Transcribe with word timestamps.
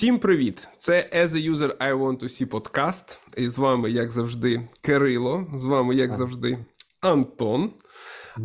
Всім 0.00 0.18
привіт! 0.18 0.68
Це 0.78 1.10
As 1.14 1.28
a 1.28 1.52
User 1.52 1.76
I 1.76 1.98
Want 1.98 2.18
to 2.18 2.24
See 2.24 2.44
подкаст. 2.44 3.18
І 3.36 3.48
з 3.48 3.58
вами, 3.58 3.90
як 3.90 4.10
завжди, 4.10 4.68
Кирило. 4.80 5.46
З 5.54 5.64
вами, 5.64 5.94
як 5.94 6.12
завжди, 6.12 6.64
Антон. 7.00 7.70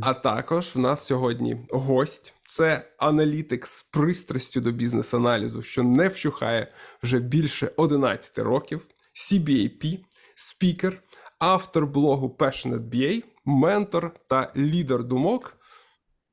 А 0.02 0.14
також 0.14 0.76
в 0.76 0.80
нас 0.80 1.06
сьогодні 1.06 1.68
гость. 1.70 2.34
Це 2.48 2.92
аналітик 2.98 3.66
з 3.66 3.84
пристрастю 3.84 4.62
до 4.62 4.72
бізнес-аналізу, 4.72 5.62
що 5.62 5.84
не 5.84 6.08
вщухає 6.08 6.72
вже 7.04 7.20
більше 7.20 7.72
11 7.76 8.38
років. 8.38 8.88
CBAP, 9.14 10.00
спікер, 10.36 11.04
автор 11.40 11.88
блогу 11.88 12.36
Passionate 12.40 12.90
BA, 12.90 13.24
ментор 13.46 14.16
та 14.28 14.54
лідер 14.58 15.04
думок 15.04 15.58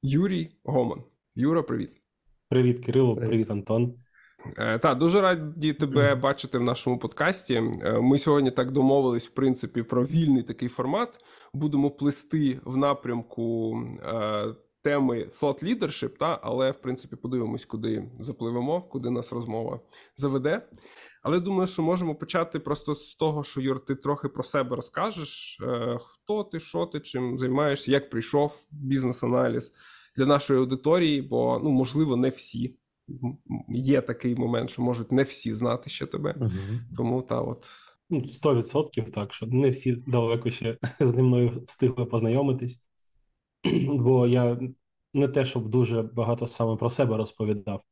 Юрій 0.02 0.56
Гоман. 0.64 1.02
Юра, 1.34 1.62
привіт. 1.62 1.91
Привіт, 2.48 2.86
Кирило, 2.86 3.14
привіт, 3.14 3.30
привіт 3.30 3.50
Антон. 3.50 3.95
Е, 4.59 4.78
так, 4.78 4.98
дуже 4.98 5.20
раді 5.20 5.73
тебе 5.73 6.14
бачити 6.14 6.59
в 6.59 6.62
нашому 6.62 6.98
подкасті. 6.98 7.55
Е, 7.55 8.00
ми 8.00 8.19
сьогодні 8.19 8.50
так 8.50 8.70
домовились, 8.70 9.28
в 9.28 9.30
принципі, 9.30 9.83
про 9.83 10.05
вільний 10.05 10.42
такий 10.42 10.69
формат. 10.69 11.24
Будемо 11.55 11.91
плести 11.91 12.60
в 12.64 12.77
напрямку 12.77 13.78
е, 14.02 14.55
теми 14.83 15.30
thought 15.41 15.64
leadership, 15.64 16.09
та, 16.09 16.41
але 16.42 16.70
в 16.70 16.78
принципі 16.78 17.16
подивимось, 17.16 17.64
куди 17.64 18.10
запливемо, 18.20 18.83
куди 18.83 19.10
нас 19.10 19.33
розмова 19.33 19.80
заведе. 20.16 20.69
Але 21.22 21.41
думаю, 21.41 21.66
що 21.66 21.83
можемо 21.83 22.14
почати 22.14 22.59
просто 22.59 22.95
з 22.95 23.14
того, 23.14 23.45
що 23.45 23.61
Юр, 23.61 23.80
ти 23.84 23.95
трохи 23.95 24.28
про 24.28 24.42
себе 24.42 24.77
розкажеш. 24.77 25.59
Е, 25.62 25.98
хто 26.05 26.45
ти, 26.45 26.61
що 26.61 26.86
ти, 26.86 27.00
чим 27.00 27.38
займаєшся, 27.38 27.91
як 27.91 28.11
прийшов 28.11 28.64
бізнес-аналіз 28.70 29.72
для 30.16 30.27
нашої 30.27 30.61
аудиторії, 30.61 31.22
бо 31.22 31.61
ну 31.64 31.70
можливо 31.70 32.16
не 32.16 32.28
всі 32.28 32.77
є 33.69 34.00
такий 34.00 34.36
момент, 34.36 34.70
що 34.70 34.83
можуть 34.83 35.12
не 35.12 35.22
всі 35.22 35.55
знати 35.55 35.91
ще 35.91 36.06
тебе. 36.06 36.34
Угу. 36.41 36.50
Тому 36.97 37.22
та 37.22 37.41
от. 37.41 37.67
Ну, 38.11 38.20
100% 38.20 39.11
так, 39.11 39.34
що 39.34 39.47
не 39.47 39.70
всі 39.70 39.92
далеко 39.92 40.50
ще 40.50 40.78
з 41.00 41.19
мною 41.19 41.62
встигли 41.67 42.05
познайомитись, 42.05 42.81
бо 43.89 44.27
я 44.27 44.59
не 45.14 45.28
те, 45.28 45.44
щоб 45.44 45.69
дуже 45.69 46.03
багато 46.03 46.48
саме 46.48 46.77
про 46.77 46.91
себе 46.91 47.17
розповідав. 47.17 47.83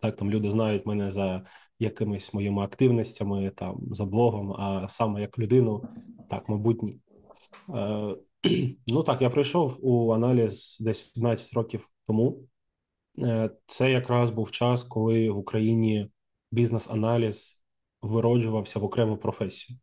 Так, 0.00 0.16
там 0.16 0.30
люди 0.30 0.50
знають 0.50 0.86
мене 0.86 1.12
за 1.12 1.46
якимись 1.78 2.34
моїми 2.34 2.62
активностями, 2.62 3.50
там 3.50 3.80
за 3.90 4.04
блогом, 4.04 4.52
а 4.52 4.88
саме 4.88 5.20
як 5.20 5.38
людину, 5.38 5.84
так, 6.30 6.48
мабуть, 6.48 6.82
ні. 6.82 7.00
Е, 7.74 8.16
Ну 8.86 9.02
так, 9.02 9.22
я 9.22 9.30
прийшов 9.30 9.78
у 9.82 10.12
аналіз 10.12 10.78
десь 10.80 11.04
15 11.04 11.54
років 11.54 11.88
тому. 12.06 12.48
Е, 13.22 13.50
це 13.66 13.90
якраз 13.90 14.30
був 14.30 14.50
час, 14.50 14.84
коли 14.84 15.30
в 15.30 15.38
Україні 15.38 16.10
бізнес-аналіз 16.50 17.62
вироджувався 18.02 18.78
в 18.78 18.84
окрему 18.84 19.16
професію. 19.16 19.78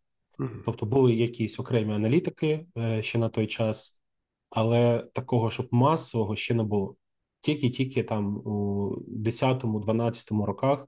Тобто 0.65 0.85
були 0.85 1.13
якісь 1.13 1.59
окремі 1.59 1.93
аналітики 1.93 2.65
е, 2.77 3.03
ще 3.03 3.17
на 3.17 3.29
той 3.29 3.47
час, 3.47 3.97
але 4.49 5.07
такого, 5.13 5.51
щоб 5.51 5.67
масового 5.71 6.35
ще 6.35 6.53
не 6.53 6.63
було. 6.63 6.95
Тільки-тільки 7.41 8.03
там 8.03 8.37
у 8.37 8.89
10-12 9.07 10.43
роках 10.43 10.87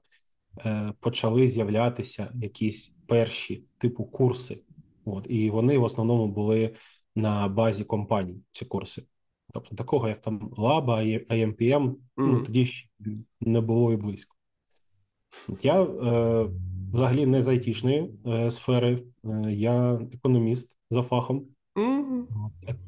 е, 0.58 0.92
почали 1.00 1.48
з'являтися 1.48 2.32
якісь 2.34 2.94
перші 3.06 3.64
типу 3.78 4.04
курси. 4.04 4.62
От, 5.04 5.26
І 5.28 5.50
вони 5.50 5.78
в 5.78 5.82
основному 5.82 6.28
були 6.28 6.74
на 7.14 7.48
базі 7.48 7.84
компаній, 7.84 8.42
ці 8.52 8.64
курси. 8.64 9.02
Тобто 9.60 9.76
такого, 9.76 10.08
як 10.08 10.20
там 10.20 10.50
Лаба, 10.56 11.02
IMPM, 11.02 11.82
mm. 11.82 11.94
ну 12.16 12.42
тоді 12.42 12.66
ще 12.66 12.88
не 13.40 13.60
було 13.60 13.92
і 13.92 13.96
близько. 13.96 14.36
Я 15.62 15.82
е, 15.82 16.48
взагалі 16.92 17.26
не 17.26 17.42
з 17.42 17.48
айтішної 17.48 18.10
е, 18.26 18.50
сфери, 18.50 19.02
е, 19.24 19.52
я 19.52 19.94
економіст 20.14 20.78
за 20.90 21.02
фахом. 21.02 21.46
Mm. 21.76 22.24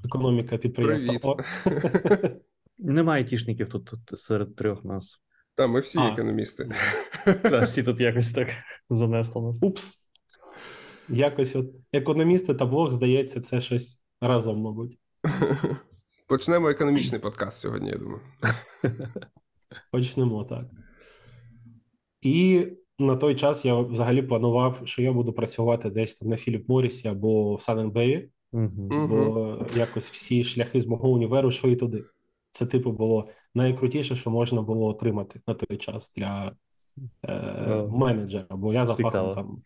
Економіка 0.04 0.59
підприємства. 0.59 1.36
Немає 2.78 3.22
айтішників 3.22 3.69
тут, 3.69 3.84
тут 3.84 4.19
серед 4.19 4.56
трьох 4.56 4.84
нас. 4.84 5.20
Так, 5.54 5.70
ми 5.70 5.80
всі 5.80 5.98
а. 5.98 6.09
економісти. 6.09 6.70
Так, 7.25 7.64
всі 7.64 7.82
тут 7.82 8.00
якось 8.00 8.32
так 8.32 8.48
занесло 8.91 9.42
нас. 9.42 9.62
Упс. 9.62 9.97
Якось 11.09 11.56
от 11.56 11.66
економісти 11.92 12.54
та 12.54 12.66
блог, 12.66 12.91
здається, 12.91 13.41
це 13.41 13.60
щось 13.60 14.03
разом, 14.20 14.60
мабуть. 14.60 14.98
Почнемо 16.30 16.68
економічний 16.68 17.20
подкаст 17.20 17.58
сьогодні, 17.58 17.91
я 17.91 17.96
думаю. 17.96 18.20
Почнемо 19.92 20.44
так. 20.44 20.64
І 22.22 22.66
на 22.98 23.16
той 23.16 23.34
час 23.34 23.64
я 23.64 23.80
взагалі 23.80 24.22
планував, 24.22 24.80
що 24.84 25.02
я 25.02 25.12
буду 25.12 25.32
працювати 25.32 25.91
десь 25.91 26.16
там 26.16 26.28
на 26.28 26.36
Філіп 26.36 26.68
Морісі 26.68 27.08
або 27.08 27.54
в 27.54 27.62
Сан-Енбеї, 27.62 28.30
uh-huh. 28.52 29.06
бо 29.08 29.58
якось 29.76 30.10
всі 30.10 30.44
шляхи 30.44 30.80
з 30.80 30.86
мого 30.86 31.08
універу 31.08 31.48
йшли 31.48 31.76
туди. 31.76 32.04
Це, 32.50 32.66
типу, 32.66 32.92
було 32.92 33.28
найкрутіше, 33.54 34.16
що 34.16 34.30
можна 34.30 34.62
було 34.62 34.86
отримати 34.86 35.41
на 35.47 35.54
той 35.54 35.76
час 35.76 36.12
для 36.16 36.52
е, 37.28 37.86
менеджера. 37.91 38.47
Бо 38.50 38.72
я 38.72 38.84
за 38.84 38.94
фактом 38.94 39.34
там 39.34 39.62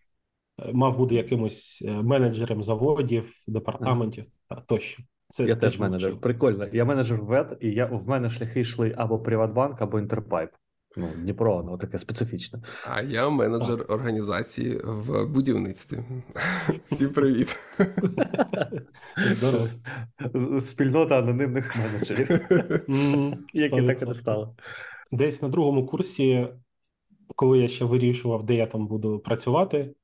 е, 0.60 0.72
мав 0.72 0.96
бути 0.96 1.14
якимось 1.14 1.84
е, 1.86 1.90
менеджером 1.90 2.62
заводів, 2.62 3.32
департаментів 3.48 4.24
uh-huh. 4.50 4.62
тощо. 4.66 5.02
Це 5.34 5.44
Я 5.44 5.56
теж 5.56 5.78
менеджер. 5.78 6.10
Вчив. 6.10 6.20
Прикольно. 6.20 6.66
Я 6.72 6.84
менеджер 6.84 7.22
ВЕД, 7.22 7.58
і 7.60 7.70
я 7.70 7.86
в 7.86 8.08
мене 8.08 8.28
шляхи 8.28 8.60
йшли 8.60 8.94
або 8.96 9.18
Приватбанк, 9.18 9.82
або 9.82 9.98
Інтерпайп. 9.98 10.50
Ну, 10.96 11.08
Дніпро, 11.16 11.56
воно 11.56 11.78
таке 11.78 11.98
специфічне. 11.98 12.62
А 12.86 13.02
я 13.02 13.30
менеджер 13.30 13.78
так. 13.78 13.90
організації 13.90 14.80
в 14.84 15.26
будівництві. 15.26 15.98
Всім 16.90 17.10
привіт. 17.10 17.56
Спільнота 20.60 21.18
анонімних 21.18 21.76
менеджерів. 21.76 22.28
Які 23.52 23.86
так 23.86 24.02
і 24.02 24.06
не 24.06 24.14
стало. 24.14 24.56
Десь 25.12 25.42
на 25.42 25.48
другому 25.48 25.86
курсі, 25.86 26.48
коли 27.36 27.58
я 27.58 27.68
ще 27.68 27.84
вирішував, 27.84 28.46
де 28.46 28.54
я 28.54 28.66
там 28.66 28.86
буду 28.86 29.18
працювати, 29.18 29.94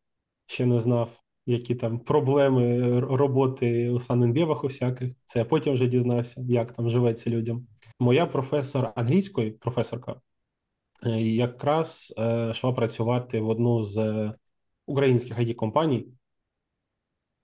ще 0.47 0.67
не 0.67 0.81
знав 0.81 1.21
які 1.47 1.75
там 1.75 1.99
проблеми 1.99 3.01
роботи 3.01 3.91
у 3.91 4.01
саненбєвах 4.01 4.65
усяких. 4.65 5.13
Це 5.27 5.39
я 5.39 5.45
потім 5.45 5.73
вже 5.73 5.87
дізнався, 5.87 6.41
як 6.49 6.73
там 6.73 6.91
живеться 6.91 7.31
людям. 7.31 7.67
Моя 8.01 8.27
професор 8.27 8.93
англійської, 8.95 9.51
професорка, 9.51 10.21
е, 11.07 11.21
якраз 11.21 12.15
е, 12.19 12.51
йшла 12.51 12.73
працювати 12.73 13.41
в 13.41 13.49
одну 13.49 13.85
з 13.85 14.33
українських 14.87 15.39
it 15.39 15.55
компаній 15.55 16.07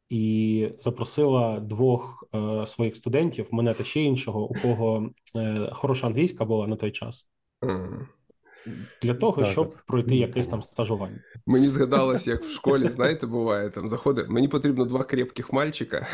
і 0.09 0.69
запросила 0.79 1.61
двох 1.61 2.25
е, 2.35 2.67
своїх 2.67 2.97
студентів, 2.97 3.49
мене 3.51 3.75
та 3.75 3.85
ще 3.85 4.03
іншого, 4.03 4.51
у 4.51 4.55
кого 4.55 5.11
хороша 5.73 6.07
англійська 6.07 6.45
була 6.45 6.67
на 6.67 6.77
той 6.77 6.91
час 6.91 7.29
для 9.03 9.15
того, 9.15 9.43
так, 9.43 9.53
щоб 9.53 9.71
так. 9.71 9.83
пройти 9.87 10.17
якесь 10.17 10.49
там 10.49 10.63
стажування. 10.63 11.21
Мені 11.47 11.69
згадалось, 11.69 12.27
як 12.27 12.45
в 12.45 12.51
школі, 12.51 12.89
знаєте, 12.89 13.27
буває 13.27 13.71
там 13.71 13.89
заходить. 13.89 14.29
Мені 14.29 14.49
потрібно 14.49 14.85
два 14.85 15.05
крепких 15.05 15.53
мальчика, 15.53 16.07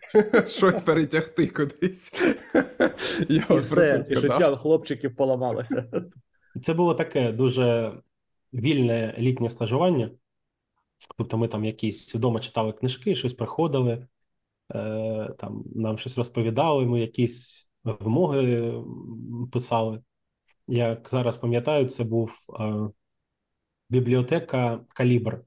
щось 0.46 0.80
перетягти 0.80 1.46
кудись. 1.46 2.12
Я 3.28 3.46
І 3.50 3.58
все, 3.58 4.04
і 4.10 4.16
життя 4.16 4.56
хлопчиків 4.56 5.16
поламалося. 5.16 5.84
Це 6.62 6.74
було 6.74 6.94
таке 6.94 7.32
дуже 7.32 7.92
вільне 8.54 9.14
літнє 9.18 9.50
стажування. 9.50 10.10
Тобто, 11.16 11.38
ми 11.38 11.48
там 11.48 11.64
якісь 11.64 12.14
вдома 12.14 12.40
читали 12.40 12.72
книжки, 12.72 13.14
щось 13.14 13.34
приходили, 13.34 14.06
е, 14.74 15.34
там 15.38 15.64
нам 15.74 15.98
щось 15.98 16.18
розповідали, 16.18 16.86
ми 16.86 17.00
якісь 17.00 17.70
вимоги 17.84 18.74
писали 19.52 20.02
як 20.68 21.08
зараз 21.10 21.36
пам'ятаю, 21.36 21.86
це 21.86 22.04
був 22.04 22.30
е, 22.60 22.90
бібліотека 23.90 24.80
Калібр. 24.94 25.40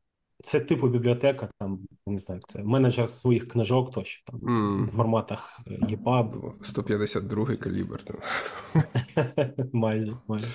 Це 0.44 0.60
типу 0.60 0.88
бібліотека, 0.88 1.50
там 1.60 1.80
не 2.08 2.18
знаю, 2.18 2.42
це 2.48 2.64
менеджер 2.64 3.10
своїх 3.10 3.48
книжок, 3.48 3.92
тощо 3.92 4.24
там 4.26 4.40
mm. 4.40 4.86
в 4.86 4.96
форматах 4.96 5.62
EPUB. 5.68 6.54
152 6.62 7.56
калібр. 7.56 8.04
Там. 8.04 8.18
майже, 9.74 10.18
майже. 10.28 10.48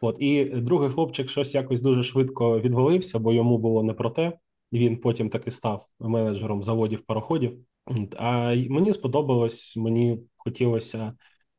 От, 0.00 0.16
і 0.18 0.44
другий 0.44 0.90
хлопчик 0.90 1.28
щось 1.30 1.54
якось 1.54 1.80
дуже 1.80 2.02
швидко 2.02 2.60
відвалився, 2.60 3.18
бо 3.18 3.32
йому 3.32 3.58
було 3.58 3.82
не 3.82 3.94
про 3.94 4.10
те. 4.10 4.38
Він 4.72 4.96
потім 4.96 5.30
таки 5.30 5.50
став 5.50 5.86
менеджером 6.00 6.62
заводів 6.62 7.00
пароходів. 7.00 7.58
А 8.16 8.54
мені 8.68 8.92
сподобалось, 8.92 9.76
мені 9.76 10.20
хотілося 10.36 11.12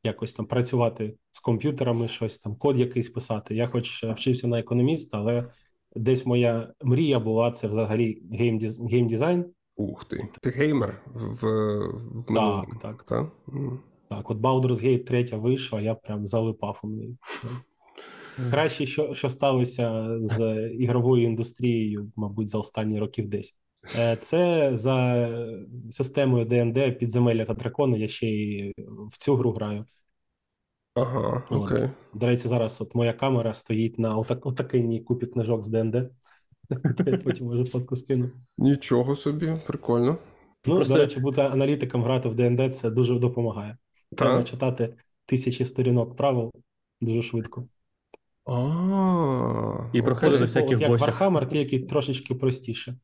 якось 0.04 0.32
там 0.32 0.46
працювати 0.46 1.16
з 1.30 1.40
комп'ютерами, 1.40 2.08
щось 2.08 2.38
там, 2.38 2.56
код 2.56 2.78
якийсь 2.78 3.08
писати. 3.08 3.54
Я, 3.54 3.66
хоч 3.66 4.04
вчився 4.04 4.48
на 4.48 4.58
економіста, 4.58 5.18
але 5.18 5.50
десь 5.96 6.26
моя 6.26 6.72
мрія 6.82 7.18
була 7.20 7.50
це 7.50 7.68
взагалі 7.68 8.22
гейм 8.90 9.08
дизайн. 9.08 9.44
Ух 9.76 10.04
ти. 10.04 10.28
Ти 10.42 10.50
геймер 10.50 11.02
в 11.06 11.46
в 12.14 12.34
Так, 12.34 12.66
так. 12.82 13.04
Так, 13.04 13.32
Так, 14.08 14.30
от 14.30 14.38
Baldur's 14.38 14.84
Gate 14.84 15.04
3 15.04 15.38
вийшла, 15.38 15.80
я 15.80 15.94
прям 15.94 16.26
залипав 16.26 16.80
у 16.82 16.88
неї. 16.88 17.18
краще, 18.50 18.86
що, 18.86 19.14
що 19.14 19.30
сталося 19.30 20.16
з 20.20 20.68
ігровою 20.68 21.22
індустрією, 21.22 22.12
мабуть, 22.16 22.48
за 22.48 22.58
останні 22.58 22.98
років 22.98 23.28
10. 23.28 23.54
Е, 23.98 24.16
Це 24.16 24.70
за 24.76 25.28
системою 25.90 26.44
ДНД 26.44 26.98
підземелля 26.98 27.44
та 27.44 27.54
дракони. 27.54 27.98
Я 27.98 28.08
ще 28.08 28.26
й 28.26 28.72
в 29.12 29.18
цю 29.18 29.36
гру 29.36 29.52
граю. 29.52 29.84
Ага, 30.94 31.46
От. 31.50 31.90
До 32.14 32.26
речі, 32.26 32.48
зараз 32.48 32.80
от 32.80 32.94
моя 32.94 33.12
камера 33.12 33.54
стоїть 33.54 33.98
на 33.98 34.16
отак, 34.16 34.46
отакий 34.46 35.00
купі 35.00 35.26
книжок 35.26 35.64
з 35.64 35.68
ДНД. 35.68 35.94
Я 37.06 37.18
потім 37.18 37.46
можу 37.46 37.66
фотку 37.66 37.96
скину. 37.96 38.30
Нічого 38.58 39.16
собі, 39.16 39.56
прикольно. 39.66 40.18
Ну, 40.66 40.74
Просто- 40.74 40.94
до 40.94 41.00
речі, 41.00 41.20
бути 41.20 41.40
аналітиком 41.40 42.02
грати 42.02 42.28
в 42.28 42.34
ДНД 42.34 42.76
це 42.76 42.90
дуже 42.90 43.18
допомагає. 43.18 43.76
Треба 44.16 44.42
читати 44.42 44.94
тисячі 45.26 45.64
сторінок 45.64 46.16
правил 46.16 46.52
дуже 47.00 47.22
швидко. 47.22 47.68
А, 48.44 49.90
І 49.92 50.00
окей. 50.00 50.02
проходити 50.02 50.44
всяких 50.44 50.76
от 50.76 50.80
як 50.80 50.90
босів. 50.90 51.08
Warhammer, 51.08 51.48
тільки 51.48 51.80
трошечки 51.80 52.34
простіше. 52.34 52.96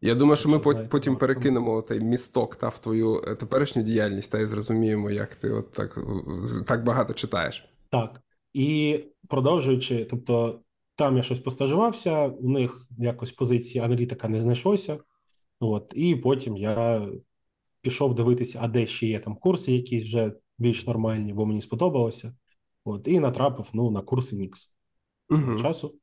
Я 0.00 0.14
думаю, 0.14 0.36
що 0.36 0.48
ми 0.48 0.58
потім 0.88 1.16
перекинемо 1.16 1.82
той 1.82 2.00
місток 2.00 2.56
та 2.56 2.68
в 2.68 2.78
твою 2.78 3.22
е, 3.26 3.34
теперішню 3.34 3.82
діяльність, 3.82 4.32
та 4.32 4.38
й 4.38 4.46
зрозуміємо, 4.46 5.10
як 5.10 5.36
ти 5.36 5.50
от 5.50 5.72
так, 5.72 5.98
е, 5.98 6.64
так 6.66 6.84
багато 6.84 7.14
читаєш. 7.14 7.68
Так. 7.90 8.22
І 8.52 9.00
продовжуючи, 9.28 10.04
тобто 10.04 10.60
там 10.94 11.16
я 11.16 11.22
щось 11.22 11.38
постажувався, 11.38 12.26
у 12.26 12.48
них 12.48 12.86
якось 12.98 13.32
позиції 13.32 13.84
аналітика 13.84 14.28
не 14.28 14.40
знайшлося. 14.40 14.98
От, 15.60 15.92
і 15.96 16.16
потім 16.16 16.56
я 16.56 17.08
пішов 17.82 18.14
дивитися, 18.14 18.58
а 18.62 18.68
де 18.68 18.86
ще 18.86 19.06
є 19.06 19.18
там 19.18 19.36
курси, 19.36 19.72
якісь 19.72 20.04
вже 20.04 20.32
більш 20.58 20.86
нормальні, 20.86 21.32
бо 21.32 21.46
мені 21.46 21.62
сподобалося. 21.62 22.34
От, 22.84 23.08
і 23.08 23.20
натрапив 23.20 23.70
ну, 23.72 23.90
на 23.90 24.00
курси 24.00 24.36
Мікс 24.36 24.74
Угу. 25.30 25.58
часу. 25.58 25.94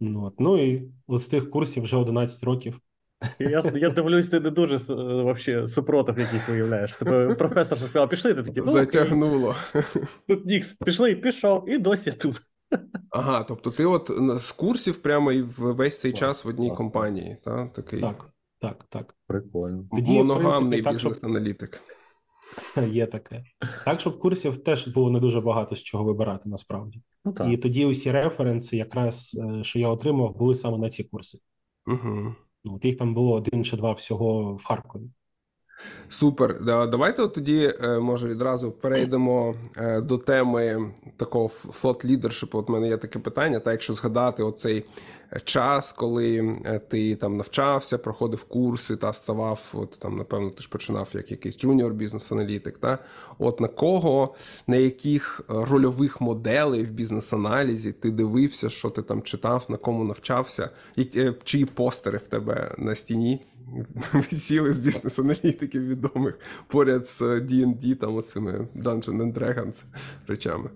Ну, 0.00 0.24
от, 0.24 0.40
ну 0.40 0.58
і 0.64 0.92
з 1.08 1.24
тих 1.24 1.50
курсів 1.50 1.82
вже 1.82 1.96
11 1.96 2.44
років. 2.44 2.80
Я, 3.38 3.72
я 3.74 3.90
дивлюсь, 3.90 4.28
ти 4.28 4.40
не 4.40 4.50
дуже 4.50 4.76
е, 4.76 4.94
вообще 5.22 5.66
супротив 5.66 6.18
якийсь 6.18 6.48
виявляєш. 6.48 6.92
Тебе 6.92 7.34
професор 7.34 7.78
що 7.78 7.86
сказав, 7.86 8.08
пішли, 8.08 8.34
ти 8.34 8.42
такий, 8.42 8.62
ну 8.66 8.72
Затягнуло. 8.72 9.54
тут 10.28 10.46
Нікс, 10.46 10.72
пішли, 10.72 11.14
пішов, 11.14 11.68
і 11.70 11.78
досі 11.78 12.12
тут. 12.12 12.40
Ага, 13.10 13.44
тобто 13.48 13.70
ти 13.70 13.84
от 13.84 14.10
з 14.40 14.52
курсів 14.52 14.96
прямо 14.96 15.32
і 15.32 15.42
в- 15.42 15.74
весь 15.74 16.00
цей 16.00 16.10
Клас, 16.12 16.20
час 16.20 16.44
в 16.44 16.48
одній 16.48 16.66
клас, 16.68 16.78
компанії, 16.78 17.36
та? 17.44 17.66
такий 17.66 18.00
Так, 18.00 18.30
так, 18.60 18.84
так. 18.88 19.14
Прикольно. 19.26 19.84
Тоді, 19.90 20.12
моногамний 20.12 20.82
принципі, 20.82 20.82
так, 20.82 20.92
бізнес-аналітик. 20.92 21.82
Є 22.90 23.06
таке. 23.06 23.44
Так, 23.84 24.00
щоб 24.00 24.18
курсів 24.18 24.56
теж 24.56 24.88
було 24.88 25.10
не 25.10 25.20
дуже 25.20 25.40
багато 25.40 25.76
з 25.76 25.82
чого 25.82 26.04
вибирати 26.04 26.48
насправді. 26.48 27.02
Ну 27.24 27.32
так. 27.32 27.48
І 27.48 27.56
тоді 27.56 27.86
усі 27.86 28.12
референси, 28.12 28.76
якраз 28.76 29.40
е, 29.44 29.64
що 29.64 29.78
я 29.78 29.88
отримав, 29.88 30.36
були 30.36 30.54
саме 30.54 30.78
на 30.78 30.90
ці 30.90 31.04
курси. 31.04 31.38
Угу. 31.86 32.34
Ну, 32.64 32.74
от 32.74 32.84
їх 32.84 32.96
там 32.96 33.14
було 33.14 33.34
один 33.34 33.64
чи 33.64 33.76
два 33.76 33.92
всього 33.92 34.54
в 34.54 34.64
Харкові. 34.64 35.10
Супер. 36.08 36.64
Давайте 36.64 37.28
тоді, 37.28 37.72
е, 37.82 37.98
може, 37.98 38.28
відразу 38.28 38.72
перейдемо 38.72 39.54
е, 39.76 40.00
до 40.00 40.18
теми 40.18 40.92
такого 41.16 41.48
thought 41.48 42.04
leadership 42.04 42.53
у 42.53 42.58
От 42.58 42.68
в 42.68 42.72
мене 42.72 42.88
є 42.88 42.96
таке 42.96 43.18
питання. 43.18 43.60
Та 43.60 43.72
якщо 43.72 43.94
згадати 43.94 44.42
оцей 44.42 44.84
час, 45.44 45.92
коли 45.92 46.56
е, 46.64 46.78
ти 46.78 47.16
там 47.16 47.36
навчався, 47.36 47.98
проходив 47.98 48.44
курси 48.44 48.96
та 48.96 49.12
ставав, 49.12 49.70
от 49.72 49.90
там, 49.98 50.16
напевно, 50.16 50.50
ти 50.50 50.62
ж 50.62 50.68
починав 50.68 51.10
як 51.14 51.30
якийсь 51.30 51.58
junior 51.58 51.92
бізнес-аналітик. 51.92 52.78
Та? 52.78 52.98
От 53.38 53.60
на 53.60 53.68
кого, 53.68 54.34
на 54.66 54.76
яких 54.76 55.40
рольових 55.48 56.20
моделей 56.20 56.82
в 56.82 56.90
бізнес-аналізі 56.90 57.92
ти 57.92 58.10
дивився, 58.10 58.70
що 58.70 58.90
ти 58.90 59.02
там 59.02 59.22
читав, 59.22 59.66
на 59.68 59.76
кому 59.76 60.04
навчався, 60.04 60.70
і 60.96 61.10
е, 61.16 61.34
чиї 61.44 61.64
постери 61.64 62.18
в 62.18 62.28
тебе 62.28 62.74
на 62.78 62.94
стіні 62.94 63.40
висіли 64.12 64.72
з 64.72 64.78
бізнес-аналітиків 64.78 65.86
відомих 65.86 66.38
поряд 66.66 67.08
з 67.08 67.20
D&D, 67.20 67.96
там 67.96 68.16
оцими 68.16 68.68
Dungeon 68.76 69.22
and 69.22 69.32
Dragons 69.32 69.84
речами. 70.26 70.70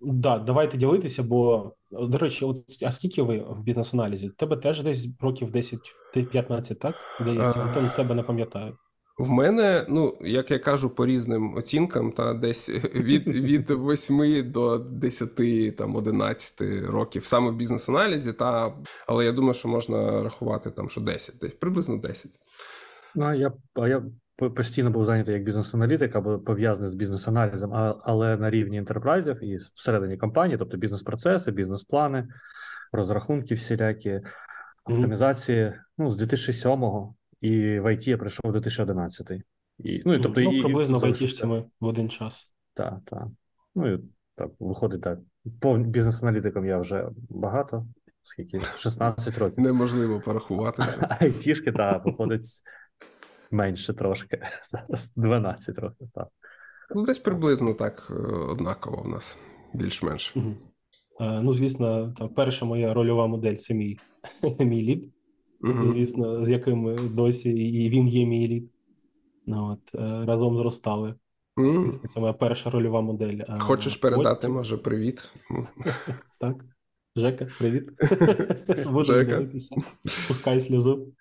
Да, 0.00 0.38
давайте 0.38 0.76
ділитися, 0.76 1.22
бо, 1.22 1.72
до 1.90 2.18
речі, 2.18 2.44
от, 2.44 2.64
а 2.82 2.92
скільки 2.92 3.22
ви 3.22 3.38
в 3.48 3.64
бізнес-аналізі? 3.64 4.28
Тебе 4.28 4.56
теж 4.56 4.82
десь 4.82 5.08
років 5.20 5.50
10-15, 5.50 6.74
так? 6.74 6.94
Десь 7.24 7.56
Антон, 7.56 7.90
тебе 7.96 8.14
не 8.14 8.22
пам'ятаю. 8.22 8.76
В 9.22 9.30
мене, 9.30 9.86
ну, 9.88 10.18
як 10.20 10.50
я 10.50 10.58
кажу, 10.58 10.90
по 10.90 11.06
різним 11.06 11.54
оцінкам, 11.54 12.12
та 12.12 12.34
десь 12.34 12.68
від, 12.94 13.28
від 13.28 13.70
8 13.70 14.50
до 14.50 14.78
10, 14.78 15.76
там, 15.76 15.96
11 15.96 16.60
років 16.88 17.24
саме 17.24 17.50
в 17.50 17.56
бізнес-аналізі, 17.56 18.32
та, 18.32 18.72
але 19.06 19.24
я 19.24 19.32
думаю, 19.32 19.54
що 19.54 19.68
можна 19.68 20.22
рахувати 20.22 20.70
там, 20.70 20.88
що 20.88 21.00
10, 21.00 21.34
десь 21.40 21.54
приблизно 21.54 21.96
10. 21.96 22.30
Ну, 23.14 23.24
а 23.24 23.34
я, 23.34 23.52
а 23.74 23.88
я 23.88 24.02
постійно 24.36 24.90
був 24.90 25.04
зайнятий 25.04 25.34
як 25.34 25.44
бізнес-аналітик 25.44 26.16
або 26.16 26.38
пов'язаний 26.38 26.90
з 26.90 26.94
бізнес-аналізом, 26.94 27.72
але 28.04 28.36
на 28.36 28.50
рівні 28.50 28.78
ентерпрайзів 28.78 29.44
і 29.44 29.58
всередині 29.74 30.16
компанії, 30.16 30.58
тобто 30.58 30.76
бізнес-процеси, 30.76 31.50
бізнес-плани, 31.50 32.28
розрахунки 32.92 33.54
всілякі, 33.54 34.20
оптимізації. 34.84 35.72
Ну, 35.98 36.10
з 36.10 36.22
2007-го, 36.22 37.14
і 37.42 37.80
в 37.80 37.86
IT 37.86 38.08
я 38.08 38.18
прийшов 38.18 38.40
у 38.44 38.52
2011. 38.52 39.30
І, 39.78 40.02
ну, 40.06 40.14
і, 40.14 40.20
тобто, 40.20 40.40
ну, 40.40 40.52
і, 40.52 40.62
приблизно 40.62 40.98
в 40.98 41.00
залишився. 41.00 41.24
айтішці 41.24 41.46
ми 41.46 41.64
в 41.80 41.86
один 41.86 42.08
час. 42.08 42.52
Так, 42.74 42.98
так. 43.04 43.26
Ну 43.74 43.94
і 43.94 44.00
так, 44.36 44.50
виходить 44.60 45.02
так. 45.02 45.18
По 45.60 45.78
бізнес-аналітикам 45.78 46.66
я 46.66 46.78
вже 46.78 47.08
багато, 47.30 47.86
скільки 48.22 48.60
16 48.60 49.38
років. 49.38 49.64
Неможливо 49.64 50.20
порахувати. 50.20 50.82
Айтішки, 51.20 51.72
так, 51.72 52.04
виходить 52.04 52.46
менше 53.50 53.94
трошки. 53.94 54.42
Зараз 54.70 55.12
12 55.16 55.78
років, 55.78 56.08
так. 56.14 56.28
Ну, 56.94 57.04
десь 57.04 57.18
приблизно 57.18 57.74
так 57.74 58.08
е, 58.10 58.14
однаково 58.26 59.02
в 59.02 59.08
нас, 59.08 59.38
більш-менш. 59.74 60.34
Е, 60.36 61.40
Ну, 61.42 61.54
звісно, 61.54 62.14
там 62.18 62.28
перша 62.28 62.64
моя 62.64 62.94
рольова 62.94 63.26
модель 63.26 63.54
це 63.54 63.74
мій, 63.74 63.98
мій 64.60 64.82
лід, 64.82 65.12
Мгм. 65.62 65.86
звісно, 65.86 66.44
з 66.44 66.48
яким 66.48 66.96
досі, 67.14 67.50
і 67.50 67.88
він 67.88 68.08
є 68.08 68.26
мій 68.26 68.48
лід. 68.48 68.70
Ну, 69.46 69.66
от, 69.72 69.94
е, 70.00 70.24
разом 70.26 70.56
зростали. 70.56 71.14
Звісно, 71.56 72.08
це 72.08 72.20
моя 72.20 72.32
перша 72.32 72.70
рольова 72.70 73.00
модель. 73.00 73.38
Хочеш 73.58 73.96
передати, 73.96 74.48
може, 74.48 74.76
привіт? 74.76 75.34
Так. 76.38 76.64
Жека, 77.16 77.46
привіт. 77.58 77.90
Буду 78.92 79.04
Жека. 79.04 79.36
дивитися. 79.36 79.76
Пускай 80.28 80.60
сльозу. 80.60 81.12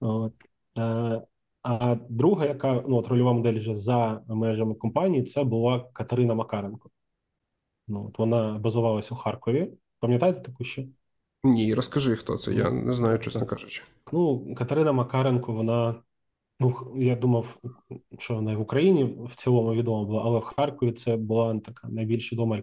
От. 0.00 0.32
Е, 0.78 1.22
А 1.62 1.96
друга, 2.08 2.46
яка 2.46 2.84
ну, 2.88 2.96
от 2.96 3.08
рольова 3.08 3.32
модель 3.32 3.54
вже 3.58 3.74
за 3.74 4.22
межами 4.28 4.74
компанії, 4.74 5.22
це 5.24 5.44
була 5.44 5.88
Катерина 5.92 6.34
Макаренко. 6.34 6.90
Ну, 7.88 8.06
от 8.08 8.18
вона 8.18 8.58
базувалася 8.58 9.14
у 9.14 9.18
Харкові. 9.18 9.72
Пам'ятаєте 10.00 10.40
таку 10.40 10.64
ще? 10.64 10.86
Ні, 11.44 11.74
розкажи, 11.74 12.16
хто 12.16 12.36
це. 12.36 12.54
Я 12.54 12.70
не 12.70 12.92
знаю, 12.92 13.18
чесно 13.18 13.46
кажучи. 13.46 13.82
Ну, 14.12 14.54
Катерина 14.54 14.92
Макаренко, 14.92 15.52
вона, 15.52 15.94
ну, 16.60 16.74
я 16.96 17.16
думав, 17.16 17.58
що 18.18 18.34
вона 18.34 18.56
в 18.56 18.60
Україні 18.60 19.04
в 19.04 19.34
цілому 19.34 19.74
відома 19.74 20.04
була, 20.04 20.22
але 20.24 20.38
в 20.38 20.42
Харкові 20.42 20.92
це 20.92 21.16
була 21.16 21.58
така 21.58 21.88
найбільш 21.88 22.32
відома 22.32 22.62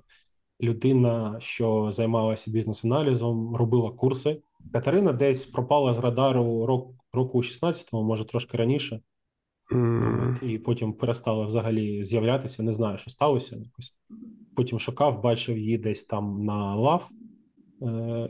людина, 0.61 1.39
що 1.39 1.91
займалася 1.91 2.51
бізнес-аналізом, 2.51 3.55
робила 3.55 3.91
курси. 3.91 4.41
Катерина 4.73 5.13
десь 5.13 5.45
пропала 5.45 5.93
з 5.93 5.99
радару 5.99 6.65
рок, 6.65 6.91
року 7.13 7.41
16-му, 7.41 8.03
може 8.03 8.25
трошки 8.25 8.57
раніше, 8.57 9.01
от, 9.71 10.43
і 10.43 10.57
потім 10.57 10.93
перестала 10.93 11.45
взагалі 11.45 12.03
з'являтися. 12.03 12.63
Не 12.63 12.71
знаю, 12.71 12.97
що 12.97 13.09
сталося. 13.09 13.63
Потім 14.55 14.79
шукав, 14.79 15.21
бачив 15.21 15.57
її 15.57 15.77
десь 15.77 16.03
там 16.03 16.45
на 16.45 16.75
ЛАВ, 16.75 17.09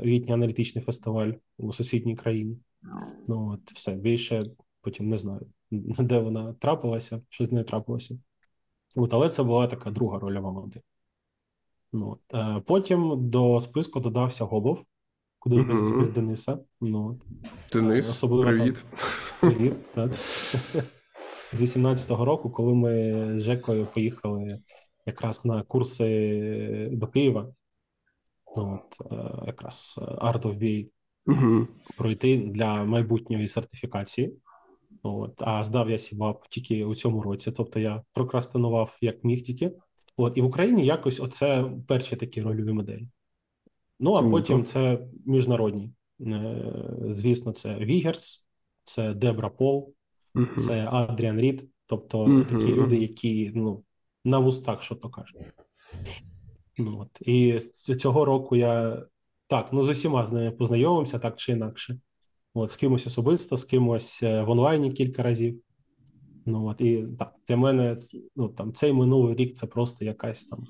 літній 0.04 0.34
аналітичний 0.34 0.84
фестиваль 0.84 1.32
у 1.58 1.74
сусідній 1.74 2.16
країні. 2.16 2.58
Ну, 3.28 3.50
от 3.54 3.72
все, 3.72 3.96
більше 3.96 4.44
потім 4.82 5.10
не 5.10 5.18
знаю, 5.18 5.48
де 6.00 6.20
вона 6.20 6.54
трапилася, 6.54 7.22
що 7.30 7.46
з 7.46 7.52
нею 7.52 7.66
трапилося. 7.66 8.20
От, 8.96 9.14
але 9.14 9.30
це 9.30 9.44
була 9.44 9.68
така 9.68 9.92
друга 9.92 10.20
рольова 10.20 10.52
модель. 10.52 10.82
Ну, 11.94 12.10
от. 12.10 12.20
Е, 12.34 12.62
потім 12.66 13.30
до 13.30 13.62
списку 13.62 14.00
додався 14.00 14.46
Гобов, 14.46 14.86
куди 15.40 15.64
без, 15.64 15.82
Мгм. 15.82 16.12
Дениса. 16.14 16.60
Ну, 16.82 17.08
от. 17.10 17.18
Денис, 17.74 18.10
Особливо 18.10 18.44
привіт. 18.44 18.86
Привіт, 19.40 19.74
так. 19.94 20.14
З 21.54 21.62
18-го 21.62 22.26
року, 22.26 22.50
коли 22.50 22.74
ми 22.74 22.92
з 23.40 23.44
Жекою 23.44 23.88
поїхали 23.94 24.60
якраз 25.06 25.46
на 25.46 25.64
курси 25.64 26.90
до 26.92 27.08
Києва, 27.08 27.54
ну, 28.58 28.80
от, 28.84 29.12
е, 29.12 29.44
якраз 29.48 30.00
Art 30.02 30.42
of 30.42 30.58
BA 30.60 30.88
Угу. 31.26 31.68
пройти 31.98 32.38
для 32.38 32.84
майбутньої 32.84 33.48
сертифікації. 33.48 34.34
От, 35.04 35.42
а 35.42 35.64
здав 35.64 35.90
я 35.90 36.00
сібап 36.00 36.48
тільки 36.50 36.86
у 36.86 36.96
цьому 36.96 37.22
році. 37.22 37.52
Тобто 37.52 37.80
я 37.80 38.04
прокрастинував 38.14 38.98
як 39.02 39.24
міг 39.24 39.44
тільки. 39.44 39.72
От, 40.18 40.38
і 40.38 40.42
в 40.42 40.46
Україні 40.46 40.86
якось 40.86 41.20
оце 41.20 41.72
перші 41.88 42.16
такі 42.16 42.42
рольові 42.42 42.72
моделі. 42.74 43.08
Ну, 44.00 44.14
а 44.14 44.30
потім 44.30 44.64
це 44.64 45.08
міжнародні. 45.26 45.92
Е, 46.22 46.74
Звісно, 47.10 47.52
це 47.52 47.76
Вігерс, 47.76 48.46
це 48.84 49.14
Дебра 49.14 49.50
Пол, 49.50 49.94
Мгм. 50.34 50.58
це 50.58 50.88
Адріан 50.92 51.40
Рід. 51.40 51.70
Тобто 51.86 52.28
Мгм. 52.28 52.46
такі 52.46 52.74
люди, 52.74 52.98
які 52.98 53.52
ну, 53.56 53.84
на 54.26 54.40
вустах, 54.40 54.84
що 54.84 54.96
то 54.96 55.10
кажуть. 55.10 55.42
Ну, 56.78 57.00
от. 57.00 57.28
І 57.28 57.60
цього 57.96 58.26
року 58.26 58.56
я 58.56 59.04
так, 59.48 59.70
ну 59.74 59.84
з 59.84 59.90
усіма 59.90 60.26
з 60.26 60.32
ними 60.32 60.52
познайомився, 60.52 61.20
так 61.20 61.36
чи 61.36 61.52
інакше. 61.52 62.00
От, 62.54 62.72
з 62.72 62.76
кимось 62.76 63.08
особисто, 63.08 63.58
з 63.58 63.64
кимось 63.64 64.24
е, 64.24 64.42
в 64.42 64.50
онлайні 64.50 64.92
кілька 64.92 65.24
разів. 65.24 65.62
Ну, 66.46 66.68
от, 66.68 66.82
і 66.82 67.08
так, 67.20 67.36
для 67.48 67.58
мене 67.58 67.98
ну, 68.36 68.50
там, 68.50 68.74
цей 68.74 68.94
минулий 68.94 69.36
рік 69.36 69.56
це 69.56 69.68
просто 69.68 70.06
якась 70.06 70.46
там, 70.46 70.64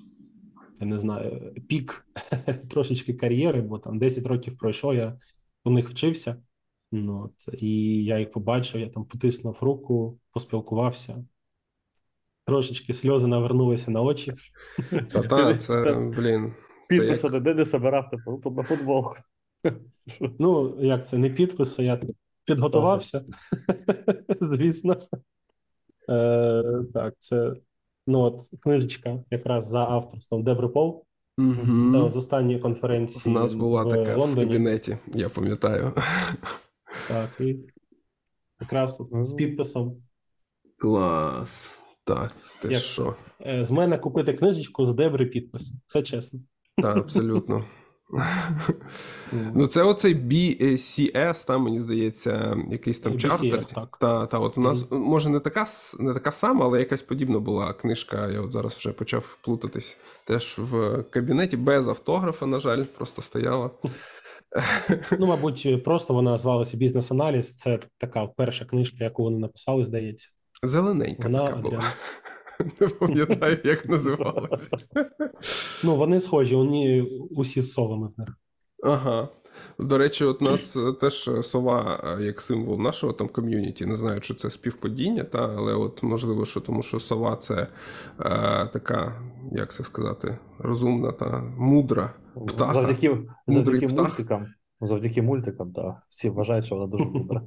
я 0.79 0.88
не 0.88 1.00
знаю, 1.00 1.53
пік 1.67 2.05
трошечки 2.70 3.13
кар'єри, 3.13 3.62
бо 3.62 3.79
там 3.79 4.00
10 4.00 4.27
років 4.27 4.58
пройшло, 4.58 4.93
я 4.93 5.20
у 5.63 5.72
них 5.72 5.89
вчився. 5.89 6.43
Ну, 6.91 7.22
от, 7.25 7.62
і 7.63 8.03
я 8.03 8.20
їх 8.20 8.31
побачив, 8.31 8.81
я 8.81 8.89
там 8.89 9.05
потиснув 9.05 9.58
руку, 9.62 10.20
поспілкувався. 10.31 11.25
Трошечки 12.45 12.93
сльози 12.93 13.27
навернулися 13.27 13.91
на 13.91 14.01
очі. 14.01 14.33
Та 15.12 15.21
та, 15.29 15.55
це, 15.55 15.95
блін. 16.17 16.53
Як... 16.89 17.41
Де 17.41 17.53
не 17.53 17.65
собирав, 17.65 18.10
типу, 18.10 18.41
тут 18.43 18.57
на 18.57 18.63
футболку. 18.63 19.15
Ну, 20.39 20.77
як 20.79 21.07
це, 21.07 21.17
не 21.17 21.29
підписи, 21.29 21.83
я 21.83 22.01
підготувався, 22.45 23.25
звісно. 24.41 24.98
Е, 26.10 26.63
так, 26.93 27.13
це 27.19 27.53
ну, 28.07 28.19
от, 28.19 28.41
книжечка 28.60 29.24
якраз 29.31 29.67
за 29.67 29.79
авторством 29.79 30.43
Дебри 30.43 30.67
Пол. 30.67 31.05
Це 31.91 31.98
от 31.98 32.13
з 32.13 32.17
останньої 32.17 32.57
У 32.57 32.62
конференції 32.62 33.36
нас 33.36 33.53
була 33.53 33.83
в 33.83 33.89
така 33.89 34.15
в 34.15 34.17
Лондоні. 34.17 34.48
кабінеті, 34.48 34.98
я 35.13 35.29
пам'ятаю. 35.29 35.93
Так, 37.07 37.29
і 37.39 37.60
якраз 38.62 39.03
з 39.12 39.33
підписом. 39.33 39.98
Клас. 40.77 41.80
Так, 42.03 42.31
ти 42.62 42.67
Як? 42.67 42.81
що? 42.81 43.15
Е, 43.46 43.65
З 43.65 43.72
мене 43.72 43.98
купити 43.98 44.34
книжечку 44.34 44.86
з 44.86 44.93
Дебри 44.93 45.25
підпис. 45.25 45.74
Це 45.86 46.01
чесно. 46.01 46.39
Так, 46.77 46.98
абсолютно. 46.98 47.65
Ну, 49.53 49.67
це 49.67 49.84
оцей 49.84 50.15
BCS, 50.15 51.48
там, 51.48 51.62
мені 51.62 51.79
здається, 51.79 52.58
якийсь 52.72 53.00
там 53.00 53.13
BCS, 53.13 53.17
чартер. 53.17 53.65
так. 53.65 53.98
Та, 54.01 54.25
та, 54.25 54.39
от 54.39 54.58
у 54.58 54.62
нас, 54.62 54.86
може, 54.91 55.29
не 55.29 55.39
така, 55.39 55.67
не 56.00 56.13
така 56.13 56.31
сама, 56.31 56.65
але 56.65 56.79
якась 56.79 57.01
подібна 57.01 57.39
була 57.39 57.74
книжка. 57.74 58.27
Я 58.29 58.41
от 58.41 58.51
зараз 58.51 58.74
вже 58.74 58.91
почав 58.93 59.38
плутатись. 59.41 59.98
Теж 60.25 60.55
в 60.58 61.03
кабінеті 61.03 61.58
без 61.58 61.88
автографа, 61.88 62.46
на 62.46 62.60
жаль, 62.60 62.84
просто 62.84 63.22
стояла. 63.22 63.70
Ну, 65.20 65.27
мабуть, 65.27 65.84
просто 65.84 66.13
вона 66.13 66.38
звалася 66.38 66.77
Бізнес-аналіз. 66.77 67.55
Це 67.55 67.79
така 67.98 68.27
перша 68.27 68.65
книжка, 68.65 68.98
яку 69.03 69.24
вони 69.24 69.39
написали, 69.39 69.86
здається. 69.86 70.29
Зелененька 70.63 71.24
Вона 71.24 71.48
така 71.48 71.62
була. 71.62 71.84
Не 72.80 72.88
пам'ятаю, 72.88 73.58
як 73.63 73.89
називалася. 73.89 74.77
Ну, 75.84 75.96
вони 75.96 76.22
схожі, 76.22 76.56
вони 76.56 77.01
усі 77.32 77.62
з 77.62 77.74
совами 77.74 78.08
в 78.08 78.20
них. 78.20 78.30
Ага. 78.84 79.27
До 79.80 79.98
речі, 79.98 80.24
от 80.24 80.41
нас 80.41 80.75
е, 80.75 80.94
теж 80.94 81.27
е, 81.27 81.44
сова 81.44 82.03
е, 82.20 82.24
як 82.24 82.41
символ 82.41 82.80
нашого 82.82 83.13
там 83.13 83.27
ком'юніті. 83.27 83.86
Не 83.86 83.96
знаю, 83.96 84.22
чи 84.22 84.34
це 84.34 84.50
співпадіння, 84.50 85.24
та, 85.24 85.56
але 85.58 85.74
от 85.74 86.03
можливо, 86.03 86.46
що 86.46 86.62
тому 86.62 86.84
що 86.84 87.00
сова 87.00 87.36
це 87.36 87.56
е, 87.56 87.68
така, 88.74 89.22
як 89.51 89.74
це 89.74 89.84
сказати, 89.84 90.38
розумна 90.60 91.12
та 91.12 91.41
мудра 91.58 92.13
птаха. 92.48 92.74
Завдяки, 92.74 93.10
Мудрий 93.48 93.80
завдяки 93.80 93.88
птах. 93.88 94.06
мультикам. 94.08 94.46
Завдяки 94.81 95.21
мультикам, 95.21 95.73
так. 95.73 95.95
Всі 96.09 96.29
вважають, 96.29 96.65
що 96.65 96.75
вона 96.75 96.88
дуже 96.88 97.03
мудра. 97.03 97.41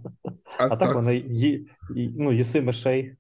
А, 0.59 0.67
А 0.67 0.77
так 0.77 0.95
вона 0.95 1.13
ї, 1.13 1.69
ну, 1.95 2.33
їси 2.33 2.61
мишей. 2.61 3.17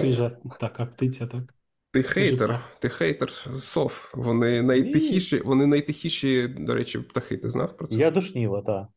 Хижа 0.00 0.36
така 0.60 0.86
птиця, 0.86 1.26
так. 1.26 1.54
Ти 1.92 2.02
хейтер, 2.02 2.60
ти 2.78 2.88
хейтер 2.88 3.30
сов. 3.58 4.10
Вони 4.14 4.62
найтихіші, 4.62 5.40
вони 5.44 5.66
найтихіші, 5.66 6.48
до 6.48 6.74
речі, 6.74 6.98
птахи. 6.98 7.36
Ти 7.36 7.50
знав 7.50 7.76
про 7.76 7.86
це? 7.86 7.98
Я 7.98 8.10
душніла, 8.10 8.62
так. 8.62 8.88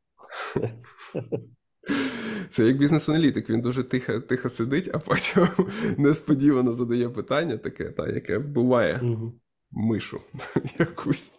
Це 2.50 2.66
як 2.66 2.78
бізнес-аналітик, 2.78 3.50
він 3.50 3.62
дуже 3.62 3.84
тихо, 3.84 4.20
тихо 4.20 4.50
сидить, 4.50 4.90
а 4.94 5.00
потім 5.00 5.48
несподівано 5.98 6.74
задає 6.74 7.10
питання 7.10 7.58
таке, 7.58 7.86
та, 7.86 8.08
яке 8.10 8.38
вбиває 8.38 9.00
Мгм. 9.04 9.34
мишу 9.72 10.20
якусь. 10.80 11.32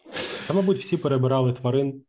Та, 0.47 0.55
мабуть, 0.55 0.79
всі 0.79 0.97
перебирали 0.97 1.53
тварин. 1.53 2.03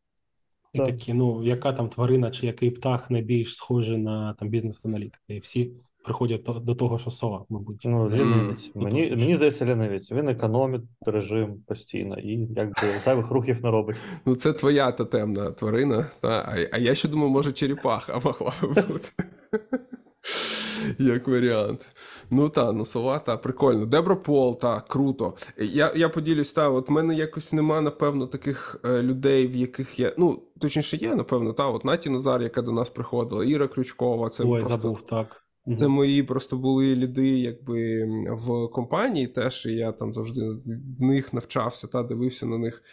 І 0.73 0.77
Так. 0.77 0.87
такі, 0.87 1.13
ну, 1.13 1.43
яка 1.43 1.73
там 1.73 1.89
тварина 1.89 2.31
чи 2.31 2.45
який 2.45 2.71
птах 2.71 3.11
найбільш 3.11 3.55
схожий 3.55 3.97
на 3.97 4.33
там 4.33 4.49
бізнес-аналітика. 4.49 5.23
І 5.27 5.39
всі 5.39 5.71
приходять 6.03 6.43
до, 6.43 6.53
до 6.53 6.75
того, 6.75 6.99
що 6.99 7.11
сова, 7.11 7.45
мабуть. 7.49 7.81
Ну, 7.83 8.09
лінивець. 8.09 8.71
Mm. 8.75 8.83
Мені, 8.83 9.09
так. 9.09 9.19
мені 9.19 9.35
здається, 9.35 9.65
лінивець. 9.65 10.11
Він 10.11 10.29
економить 10.29 10.81
режим 11.05 11.63
постійно 11.67 12.19
і 12.19 12.47
якби 12.55 12.75
зайвих 13.05 13.31
рухів 13.31 13.63
не 13.63 13.71
робить. 13.71 13.95
Ну, 14.25 14.35
це 14.35 14.53
твоя 14.53 14.91
тотемна 14.91 15.51
тварина, 15.51 16.05
та, 16.19 16.29
а, 16.29 16.67
а 16.71 16.77
я 16.77 16.95
ще 16.95 17.07
думаю, 17.07 17.29
може, 17.29 17.51
черепаха 17.51 18.21
могла 18.23 18.53
би 18.61 18.81
бути. 18.81 19.09
Як 20.99 21.27
варіант. 21.27 21.87
Ну 22.29 22.49
та, 22.49 22.71
ну 22.71 22.85
сова, 22.85 23.19
та, 23.19 23.37
прикольно. 23.37 23.85
Дебропол, 23.85 24.59
та, 24.59 24.81
круто. 24.81 25.33
Я, 25.57 25.91
я 25.95 26.09
поділюсь, 26.09 26.53
та, 26.53 26.69
от 26.69 26.89
в 26.89 26.91
мене 26.91 27.15
якось 27.15 27.53
нема, 27.53 27.81
напевно, 27.81 28.27
таких 28.27 28.79
е, 28.85 29.01
людей, 29.03 29.47
в 29.47 29.55
яких 29.55 29.99
я. 29.99 30.13
Ну, 30.17 30.43
точніше, 30.59 30.97
є, 30.97 31.15
напевно, 31.15 31.53
та, 31.53 31.69
от 31.69 31.85
Наті 31.85 32.09
Назар, 32.09 32.41
яка 32.41 32.61
до 32.61 32.71
нас 32.71 32.89
приходила, 32.89 33.45
Іра 33.45 33.67
Крючкова, 33.67 34.29
це 34.29 34.43
Ой, 34.43 34.49
просто. 34.49 34.67
забув, 34.67 35.01
так. 35.01 35.43
Це 35.79 35.87
мої 35.87 36.23
просто 36.23 36.57
були 36.57 36.95
ліди, 36.95 37.39
якби 37.39 38.05
в 38.31 38.67
компанії 38.67 39.27
теж, 39.27 39.65
і 39.65 39.73
я 39.73 39.91
там 39.91 40.13
завжди 40.13 40.41
в 40.99 41.03
них 41.03 41.33
навчався 41.33 41.87
та 41.87 42.03
дивився 42.03 42.45
на 42.45 42.57
них. 42.57 42.83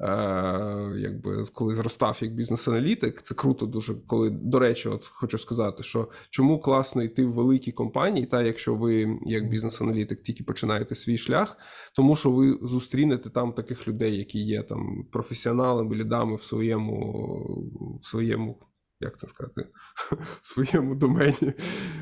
Е, 0.00 0.92
якби 0.96 1.44
коли 1.54 1.74
зростав 1.74 2.18
як 2.22 2.34
бізнес-аналітик, 2.34 3.22
це 3.22 3.34
круто 3.34 3.66
дуже. 3.66 3.94
Коли 4.06 4.30
до 4.30 4.58
речі, 4.58 4.88
от 4.88 5.06
хочу 5.06 5.38
сказати, 5.38 5.82
що 5.82 6.08
чому 6.30 6.60
класно 6.60 7.02
йти 7.02 7.24
в 7.24 7.32
великі 7.32 7.72
компанії, 7.72 8.26
та 8.26 8.42
якщо 8.42 8.74
ви 8.74 9.18
як 9.26 9.48
бізнес-аналітик 9.48 10.22
тільки 10.22 10.44
починаєте 10.44 10.94
свій 10.94 11.18
шлях, 11.18 11.56
тому 11.94 12.16
що 12.16 12.30
ви 12.30 12.58
зустрінете 12.62 13.30
там 13.30 13.52
таких 13.52 13.88
людей, 13.88 14.16
які 14.16 14.38
є 14.38 14.62
там 14.62 15.06
професіоналами, 15.12 15.96
лідами 15.96 16.36
в 16.36 16.42
своєму, 16.42 17.96
в 18.00 18.02
своєму, 18.02 18.58
як 19.00 19.18
це 19.18 19.28
сказати, 19.28 19.68
в 20.42 20.46
своєму 20.46 20.94
домені 20.94 21.52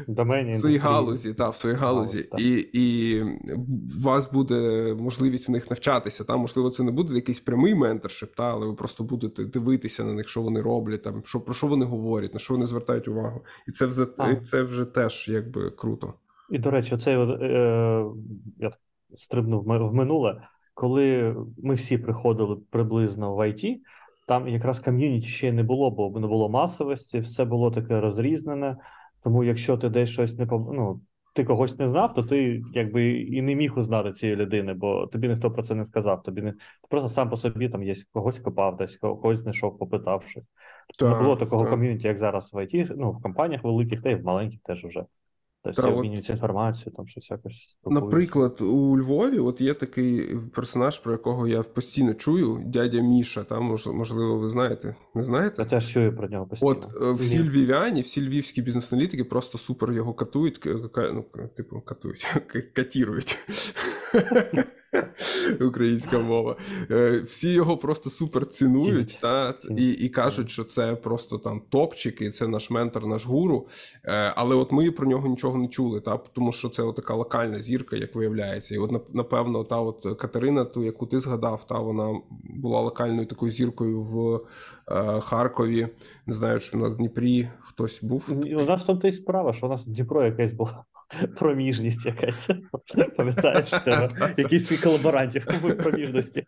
Домені 0.08 0.52
в 0.52 0.56
своїй 0.56 0.78
галузі, 0.78 1.34
та, 1.34 1.48
в 1.48 1.56
своїй 1.56 1.76
галузі, 1.76 2.28
Галузь, 2.30 2.44
і, 2.44 2.68
і 2.72 3.22
у 3.22 4.02
вас 4.04 4.32
буде 4.32 4.94
можливість 4.94 5.48
в 5.48 5.52
них 5.52 5.70
навчатися. 5.70 6.24
Та, 6.24 6.36
можливо, 6.36 6.70
це 6.70 6.82
не 6.82 6.90
буде 6.90 7.14
якийсь 7.14 7.40
прямий 7.40 7.74
менторшип, 7.74 8.34
та, 8.34 8.50
але 8.50 8.66
ви 8.66 8.74
просто 8.74 9.04
будете 9.04 9.44
дивитися 9.44 10.04
на 10.04 10.12
них, 10.12 10.28
що 10.28 10.42
вони 10.42 10.60
роблять, 10.60 11.02
там, 11.02 11.22
що, 11.24 11.40
про 11.40 11.54
що 11.54 11.66
вони 11.66 11.84
говорять, 11.84 12.34
на 12.34 12.40
що 12.40 12.54
вони 12.54 12.66
звертають 12.66 13.08
увагу. 13.08 13.44
І 13.68 13.72
це 13.72 13.86
вже, 13.86 14.06
А. 14.18 14.30
і 14.30 14.40
це 14.40 14.62
вже 14.62 14.84
теж 14.84 15.28
якби 15.28 15.70
круто. 15.70 16.14
І, 16.50 16.58
до 16.58 16.70
речі, 16.70 16.94
оцей 16.94 17.14
е, 17.14 18.04
я 18.58 18.70
стрибнув 19.16 19.64
в 19.64 19.88
в 19.88 19.94
минуле, 19.94 20.42
коли 20.74 21.36
ми 21.58 21.74
всі 21.74 21.98
приходили 21.98 22.56
приблизно 22.70 23.34
в 23.34 23.38
IT, 23.38 23.76
там 24.26 24.48
якраз 24.48 24.78
ком'юніті 24.78 25.26
ще 25.26 25.52
не 25.52 25.62
було, 25.62 25.90
бо 25.90 26.20
не 26.20 26.26
було 26.26 26.48
масовості, 26.48 27.20
все 27.20 27.44
було 27.44 27.70
таке 27.70 28.00
розрізнене. 28.00 28.76
Тому 29.22 29.44
якщо 29.44 29.76
ти 29.76 29.88
десь 29.88 30.10
щось 30.10 30.38
не 30.38 30.46
ну, 30.50 31.00
ти 31.34 31.44
когось 31.44 31.78
не 31.78 31.88
знав, 31.88 32.14
то 32.14 32.22
ти 32.22 32.62
якби 32.74 33.10
і 33.10 33.42
не 33.42 33.54
міг 33.54 33.78
узнати 33.78 34.12
цієї 34.12 34.36
людини, 34.36 34.74
бо 34.74 35.06
тобі 35.06 35.28
ніхто 35.28 35.50
про 35.50 35.62
це 35.62 35.74
не 35.74 35.84
сказав. 35.84 36.22
Тобі 36.22 36.42
не 36.42 36.54
просто 36.88 37.08
сам 37.08 37.30
по 37.30 37.36
собі 37.36 37.68
там 37.68 37.82
є 37.82 37.94
когось 38.12 38.38
копав, 38.38 38.76
десь 38.76 38.96
когось 38.96 39.38
знайшов, 39.38 39.78
попитавши. 39.78 40.42
Не 41.02 41.14
було 41.14 41.36
такого 41.36 41.62
так. 41.62 41.70
ком'юніті, 41.70 42.08
як 42.08 42.18
зараз 42.18 42.52
в 42.52 42.56
IT, 42.56 42.94
ну 42.96 43.10
в 43.10 43.22
компаніях 43.22 43.64
великих, 43.64 44.02
та 44.02 44.10
й 44.10 44.14
в 44.14 44.24
маленьких 44.24 44.60
теж 44.64 44.84
вже. 44.84 45.04
Тобто 45.66 45.82
Та 45.82 45.88
обмінюються 45.88 46.32
інформацією, 46.32 46.92
там 46.96 47.08
щось 47.08 47.30
якось. 47.30 47.76
Наприклад, 47.86 48.60
у 48.60 48.98
Львові 48.98 49.38
от 49.38 49.60
є 49.60 49.74
такий 49.74 50.36
персонаж, 50.54 50.98
про 50.98 51.12
якого 51.12 51.48
я 51.48 51.62
постійно 51.62 52.14
чую, 52.14 52.62
дядя 52.66 53.00
Міша. 53.00 53.44
Там, 53.44 53.76
можливо, 53.86 54.38
ви 54.38 54.48
знаєте. 54.48 54.94
Не 55.14 55.22
знаєте? 55.22 55.62
Я 55.62 55.68
теж 55.68 55.92
чую 55.92 56.16
про 56.16 56.28
нього 56.28 56.46
постійно. 56.46 56.70
От 56.70 56.88
е, 57.02 57.12
всі 57.12 57.38
Ні. 57.38 57.48
львів'яні, 57.48 58.00
всі 58.00 58.28
львівські 58.28 58.62
бізнес-аналітики 58.62 59.24
просто 59.24 59.58
супер 59.58 59.92
його 59.92 60.14
катують, 60.14 60.60
ну, 60.96 61.24
типу, 61.56 61.80
катують, 61.80 62.26
катірують. 62.72 63.38
Українська 65.60 66.18
мова. 66.18 66.56
Е, 66.90 67.20
Всі 67.20 67.52
його 67.52 67.76
просто 67.76 68.10
супер 68.10 68.46
цінують 68.46 69.18
та, 69.20 69.54
і, 69.78 69.88
і 69.88 70.08
кажуть, 70.08 70.50
що 70.50 70.64
це 70.64 70.94
просто 70.94 71.38
там 71.38 71.62
топчик, 71.68 72.20
і 72.20 72.30
це 72.30 72.48
наш 72.48 72.70
ментор, 72.70 73.06
наш 73.06 73.26
гуру. 73.26 73.68
Е, 74.04 74.32
Але 74.36 74.56
от 74.56 74.72
ми 74.72 74.90
про 74.90 75.06
нього 75.06 75.28
нічого 75.28 75.58
не 75.58 75.68
чули, 75.68 76.00
та 76.00 76.16
тому 76.16 76.52
що 76.52 76.68
це 76.68 76.92
така 76.96 77.14
локальна 77.14 77.62
зірка, 77.62 77.96
як 77.96 78.14
виявляється. 78.14 78.74
І 78.74 78.78
от 78.78 79.14
напевно, 79.14 79.64
та 79.64 79.80
от 79.80 80.18
Катерина, 80.18 80.64
ту, 80.64 80.84
яку 80.84 81.06
ти 81.06 81.20
згадав, 81.20 81.66
та 81.66 81.78
вона 81.78 82.20
була 82.42 82.80
локальною 82.80 83.26
такою 83.26 83.52
зіркою 83.52 84.00
в 84.00 84.40
е, 84.88 85.20
Харкові. 85.20 85.88
Не 86.26 86.34
знаю, 86.34 86.60
чи 86.60 86.76
в 86.76 86.80
нас 86.80 86.94
в 86.94 86.96
Дніпрі 86.96 87.48
хтось 87.60 88.02
був. 88.02 88.24
У 88.44 88.62
нас 88.62 88.84
тому 88.84 89.00
то 89.00 89.08
й 89.08 89.12
справа, 89.12 89.52
що 89.52 89.66
у 89.66 89.68
нас 89.68 89.84
Дніпро 89.84 90.24
якась 90.24 90.52
була 90.52 90.84
проміжність 91.38 92.06
якась. 92.06 92.50
Пам'ятаєш, 93.16 93.70
це 93.70 94.08
якісь 94.36 94.80
колаборантів 94.80 95.46
проміжності. 95.82 96.46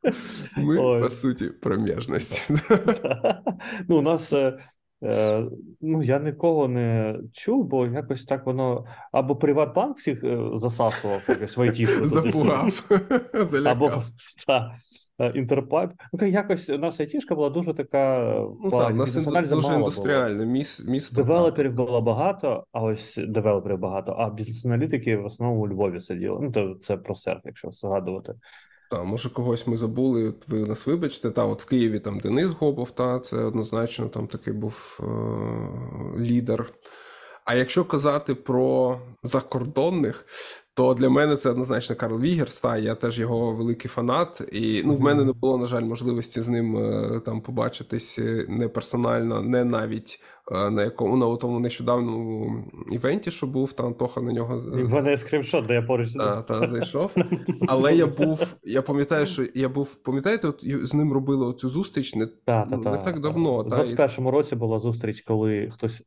Ми 0.56 0.78
Ой. 0.78 1.00
по 1.02 1.10
суті 1.10 1.44
проміжність. 1.44 2.50
Ну, 3.88 3.98
у 3.98 4.02
нас. 4.02 4.32
е, 4.32 4.58
е, 5.02 5.44
Ну, 5.80 6.02
я 6.02 6.18
нікого 6.18 6.68
не 6.68 7.16
чув, 7.32 7.64
бо 7.64 7.86
якось 7.86 8.24
так 8.24 8.46
воно 8.46 8.86
або 9.12 9.36
Приватбанк 9.36 9.98
всіх 9.98 10.24
е, 10.24 10.38
засасував 10.54 11.24
якось 11.28 11.56
в 11.56 11.66
туди-сюди, 11.66 12.08
Запугав, 12.08 12.90
Або 13.66 14.02
та, 14.46 14.74
е, 15.18 15.32
Інтерпайп. 15.34 15.90
Ну, 16.12 16.28
якось 16.28 16.70
у 16.70 16.78
нас 16.78 17.00
айтішка 17.00 17.34
була 17.34 17.50
дуже 17.50 17.74
така 17.74 18.18
е, 18.18 18.46
Ну 18.64 18.70
так, 18.70 18.90
у 18.90 18.94
нас 18.94 19.08
бізнес-аналізу 19.08 19.54
дуже 19.54 19.74
індустріальне 19.74 20.46
міс, 20.46 20.84
місто. 20.84 21.16
Девелоперів 21.16 21.72
було 21.72 22.00
багато, 22.00 22.64
а 22.72 22.82
ось 22.82 23.18
девелоперів 23.28 23.78
багато, 23.78 24.12
а 24.12 24.30
бізнес-аналітики 24.30 25.16
в 25.16 25.24
основному 25.24 25.62
у 25.62 25.68
Львові 25.68 26.00
сиділи. 26.00 26.38
Ну, 26.40 26.52
то 26.52 26.74
це 26.74 26.96
про 26.96 27.14
серф, 27.14 27.40
якщо 27.44 27.70
згадувати. 27.70 28.34
Та, 28.90 29.04
може, 29.04 29.30
когось 29.30 29.66
ми 29.66 29.76
забули, 29.76 30.34
ви 30.48 30.58
нас 30.58 30.86
вибачте. 30.86 31.30
Та, 31.30 31.44
от 31.44 31.62
в 31.62 31.66
Києві 31.66 31.98
там 31.98 32.20
Денис 32.20 32.46
Гобов, 32.46 32.90
та, 32.90 33.18
це 33.18 33.36
однозначно 33.36 34.08
там 34.08 34.26
такий 34.26 34.52
був 34.52 35.00
е- 35.02 36.20
лідер. 36.20 36.72
А 37.44 37.54
якщо 37.54 37.84
казати 37.84 38.34
про 38.34 38.98
закордонних, 39.22 40.26
то 40.78 40.94
для 40.94 41.08
мене 41.08 41.36
це 41.36 41.50
однозначно 41.50 41.96
Карл 41.96 42.20
Вігерс, 42.20 42.60
та 42.60 42.76
я 42.76 42.94
теж 42.94 43.18
його 43.20 43.52
великий 43.52 43.88
фанат. 43.88 44.48
І 44.52 44.82
ну, 44.84 44.94
в 44.94 45.00
мене 45.00 45.24
не 45.24 45.32
було, 45.32 45.58
на 45.58 45.66
жаль, 45.66 45.82
можливості 45.82 46.42
з 46.42 46.48
ним 46.48 46.76
е, 46.76 47.20
там 47.24 47.40
побачитись 47.40 48.18
е, 48.18 48.46
не 48.48 48.68
персонально, 48.68 49.42
не 49.42 49.64
навіть 49.64 50.20
е, 50.52 50.70
на 50.70 50.82
якому 50.84 51.16
на 51.16 51.36
тому 51.36 51.60
нещодавньому 51.60 52.64
івенті, 52.92 53.30
що 53.30 53.46
був, 53.46 53.72
там 53.72 53.86
Антоха 53.86 54.20
на 54.20 54.32
нього 54.32 54.78
І 54.78 54.82
в 54.82 54.88
мене 54.88 55.10
є 55.10 55.16
скріншот, 55.16 55.66
де 55.66 55.74
я 55.74 55.82
поруч 55.82 56.12
та, 56.12 56.42
та, 56.42 56.66
зайшов. 56.66 57.10
Але 57.68 57.96
я 57.96 58.06
був, 58.06 58.54
я 58.62 58.82
пам'ятаю, 58.82 59.26
що 59.26 59.44
я 59.54 59.68
був, 59.68 59.94
пам'ятаєте, 59.94 60.48
от 60.48 60.64
з 60.86 60.94
ним 60.94 61.12
робили 61.12 61.46
оцю 61.46 61.68
зустріч 61.68 62.14
не, 62.14 62.26
Та, 62.26 62.64
та, 62.64 62.76
не 62.76 62.82
та. 62.82 62.96
так 62.96 63.20
давно. 63.20 63.64
І- 63.66 63.70
21-му 63.70 64.30
році 64.30 64.56
була 64.56 64.78
зустріч, 64.78 65.20
коли 65.20 65.70
хтось 65.74 66.02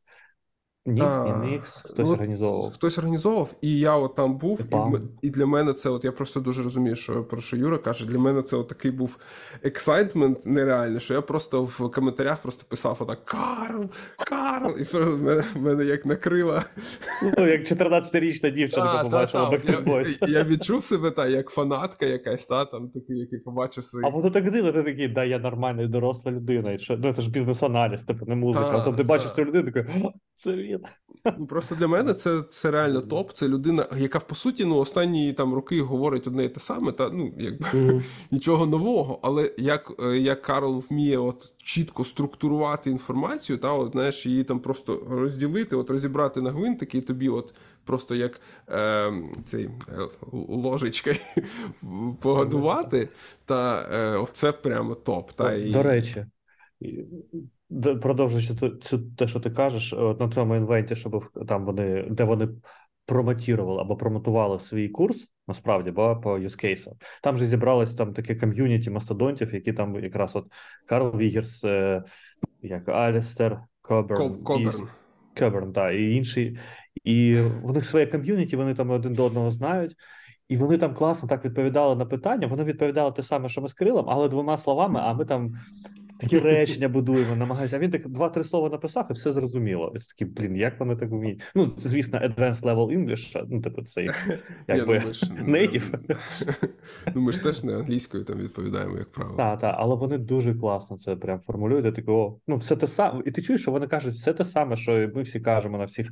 Нікс, 0.86 1.06
Та, 1.06 1.38
ні 1.38 1.50
Нікс, 1.50 1.76
хтось 1.76 2.06
ну, 2.06 2.12
організовував. 2.12 2.72
Хтось 2.72 2.98
організовував, 2.98 3.54
і 3.60 3.78
я 3.78 3.96
от 3.96 4.14
там 4.14 4.38
був, 4.38 4.60
і, 4.60 4.74
в 4.74 5.00
і 5.22 5.30
для 5.30 5.46
мене 5.46 5.72
це, 5.72 5.90
от 5.90 6.04
я 6.04 6.12
просто 6.12 6.40
дуже 6.40 6.62
розумію, 6.62 6.96
що 6.96 7.24
про 7.24 7.40
що 7.40 7.56
Юра 7.56 7.78
каже. 7.78 8.06
Для 8.06 8.18
мене 8.18 8.42
це 8.42 8.56
от 8.56 8.68
такий 8.68 8.90
був 8.90 9.18
excitement 9.62 10.46
нереальний, 10.46 11.00
що 11.00 11.14
я 11.14 11.20
просто 11.20 11.64
в 11.64 11.90
коментарях 11.90 12.42
просто 12.42 12.64
писав 12.68 12.96
отак 13.00 13.24
Карл, 13.24 13.90
Карл, 14.28 14.74
і 14.80 14.84
просто 14.84 15.16
мене, 15.16 15.44
мене 15.56 15.84
як 15.84 16.06
накрила. 16.06 16.64
Ну, 17.38 17.46
як 17.48 17.60
14-річна 17.60 18.50
дівчинка 18.50 19.02
побачила 19.02 19.50
Backstreet 19.50 19.84
Boys. 19.84 20.18
Я, 20.20 20.38
я 20.38 20.44
відчув 20.44 20.84
себе 20.84 21.10
та, 21.10 21.26
як 21.28 21.50
фанатка 21.50 22.06
якась, 22.06 22.46
та, 22.46 22.64
там, 22.64 22.88
такий, 22.88 23.18
який 23.18 23.38
побачив 23.38 23.84
свої. 23.84 24.06
А 24.06 24.08
воно 24.08 24.30
так 24.30 24.50
дивно, 24.50 24.72
ти 24.72 24.82
такий, 24.82 25.08
да, 25.08 25.24
я 25.24 25.38
нормальна 25.38 25.86
доросла 25.86 26.32
людина, 26.32 26.72
і 26.72 26.78
що, 26.78 26.96
ну 26.96 27.12
це 27.12 27.22
ж 27.22 27.30
бізнес-аналіз, 27.30 28.04
типу, 28.04 28.26
не 28.26 28.34
музика. 28.34 28.64
Та, 28.64 28.70
А 28.70 28.78
потім 28.78 28.96
ти 28.96 29.02
бачиш 29.02 29.32
цю 29.32 29.44
людину, 29.44 29.72
такий, 29.72 30.02
«О, 30.02 30.12
це 30.36 30.71
він. 30.72 30.86
Ну, 31.38 31.46
просто 31.46 31.74
для 31.74 31.88
мене 31.88 32.14
це, 32.14 32.42
це 32.50 32.70
реально 32.70 33.00
топ. 33.00 33.32
Це 33.32 33.48
людина, 33.48 33.86
яка 33.96 34.20
по 34.20 34.34
суті 34.34 34.64
ну, 34.64 34.78
останні 34.78 35.32
там 35.32 35.54
роки 35.54 35.82
говорить 35.82 36.26
одне 36.26 36.44
і 36.44 36.48
те 36.48 36.60
саме, 36.60 36.92
та 36.92 37.10
ну 37.10 37.34
якби 37.38 37.66
Мгм. 37.72 38.02
нічого 38.30 38.66
нового. 38.66 39.18
Але 39.22 39.50
як, 39.58 39.92
е, 40.04 40.18
як 40.18 40.42
Карл 40.42 40.84
вміє 40.90 41.18
от 41.18 41.52
чітко 41.56 42.04
структурувати 42.04 42.90
інформацію, 42.90 43.58
та 43.58 43.72
от 43.72 43.92
знаєш, 43.92 44.26
її 44.26 44.44
там 44.44 44.60
просто 44.60 45.06
розділити, 45.10 45.76
от 45.76 45.90
розібрати 45.90 46.40
на 46.42 46.50
гвинтики, 46.50 46.98
і 46.98 47.00
тобі, 47.00 47.28
от 47.28 47.54
просто 47.84 48.14
як 48.14 48.40
е, 48.68 49.12
цей 49.44 49.64
е, 49.64 49.70
ложечкою 50.32 51.16
погодувати, 52.20 53.08
та 53.44 53.88
е, 53.92 54.16
оце 54.16 54.52
прямо 54.52 54.94
топ. 54.94 55.32
Та, 55.32 55.54
і... 55.54 55.70
До 55.70 55.82
речі, 55.82 56.26
і- 56.80 56.92
д- 56.92 57.42
продовжуючи 58.02 58.54
цю, 58.82 58.98
те, 58.98 59.28
що 59.28 59.40
ти 59.40 59.50
кажеш, 59.50 59.92
от 59.92 60.20
на 60.20 60.28
цьому 60.28 60.56
інвенті, 60.56 60.96
щоб 60.96 61.24
там 61.48 61.64
вони, 61.64 62.06
де 62.10 62.24
вони 62.24 62.48
промотірували 63.06 63.80
або 63.80 63.96
промотували 63.96 64.58
свій 64.58 64.88
курс, 64.88 65.28
насправді, 65.48 65.90
бо 65.90 66.20
по 66.20 66.38
юзкейсам. 66.38 66.94
Там 67.22 67.36
же 67.36 67.46
зібралось 67.46 67.94
там 67.94 68.12
таке 68.12 68.34
ком'юніті 68.34 68.90
мастодонтів, 68.90 69.54
які 69.54 69.72
там 69.72 70.04
якраз 70.04 70.36
от 70.36 70.46
Карл 70.86 71.16
Вігерс, 71.16 71.64
е, 71.64 72.02
як 72.62 72.88
Алістер 72.88 73.60
Коберн, 73.82 74.42
Коберн. 74.42 74.88
І, 75.36 75.40
Коберн, 75.40 75.72
так, 75.72 75.94
і 75.94 76.16
інші. 76.16 76.58
І 77.04 77.36
в 77.62 77.72
них 77.72 77.84
своє 77.84 78.06
ком'юніті, 78.06 78.56
вони 78.56 78.74
там 78.74 78.90
один 78.90 79.12
до 79.12 79.24
одного 79.24 79.50
знають. 79.50 79.96
І 80.48 80.56
вони 80.56 80.78
там 80.78 80.94
класно 80.94 81.28
так 81.28 81.44
відповідали 81.44 81.96
на 81.96 82.06
питання. 82.06 82.46
Вони 82.46 82.64
відповідали 82.64 83.12
те 83.12 83.22
саме, 83.22 83.48
що 83.48 83.60
ми 83.60 83.68
з 83.68 83.72
Кирилом, 83.72 84.06
але 84.08 84.28
двома 84.28 84.58
словами, 84.58 85.00
а 85.02 85.14
ми 85.14 85.24
там 85.24 85.54
такі 86.22 86.38
речення 86.38 86.88
будуємо, 86.88 87.36
намагаємося. 87.36 87.76
А 87.76 87.78
він 87.78 87.90
так 87.90 88.08
два-три 88.08 88.44
слова 88.44 88.68
написав, 88.68 89.06
і 89.10 89.12
все 89.12 89.32
зрозуміло. 89.32 89.92
І 89.96 89.98
такий, 89.98 90.26
блін, 90.26 90.56
як 90.56 90.80
вони 90.80 90.96
так 90.96 91.10
вміють? 91.10 91.42
Ну, 91.54 91.72
звісно, 91.78 92.18
advanced 92.18 92.60
level 92.60 92.98
English, 92.98 93.46
ну, 93.50 93.60
типу, 93.60 93.82
це 93.82 94.06
якби 94.68 95.02
ну, 95.38 95.52
native. 95.52 96.16
ну, 97.14 97.20
ми 97.20 97.32
ж 97.32 97.42
теж 97.42 97.64
не 97.64 97.76
англійською 97.76 98.24
там 98.24 98.38
відповідаємо, 98.38 98.98
як 98.98 99.10
правило. 99.10 99.36
Так, 99.36 99.60
так, 99.60 99.74
але 99.78 99.94
вони 99.94 100.18
дуже 100.18 100.54
класно 100.54 100.98
це 100.98 101.16
прям 101.16 101.40
формулюють. 101.40 101.86
І 101.86 101.92
таки, 101.92 102.10
о, 102.10 102.38
ну, 102.46 102.56
все 102.56 102.76
те 102.76 102.86
саме. 102.86 103.22
І 103.26 103.30
ти 103.30 103.42
чуєш, 103.42 103.62
що 103.62 103.70
вони 103.70 103.86
кажуть 103.86 104.14
все 104.14 104.32
те 104.32 104.44
саме, 104.44 104.76
що 104.76 105.02
і 105.02 105.08
ми 105.14 105.22
всі 105.22 105.40
кажемо 105.40 105.78
на 105.78 105.84
всіх, 105.84 106.10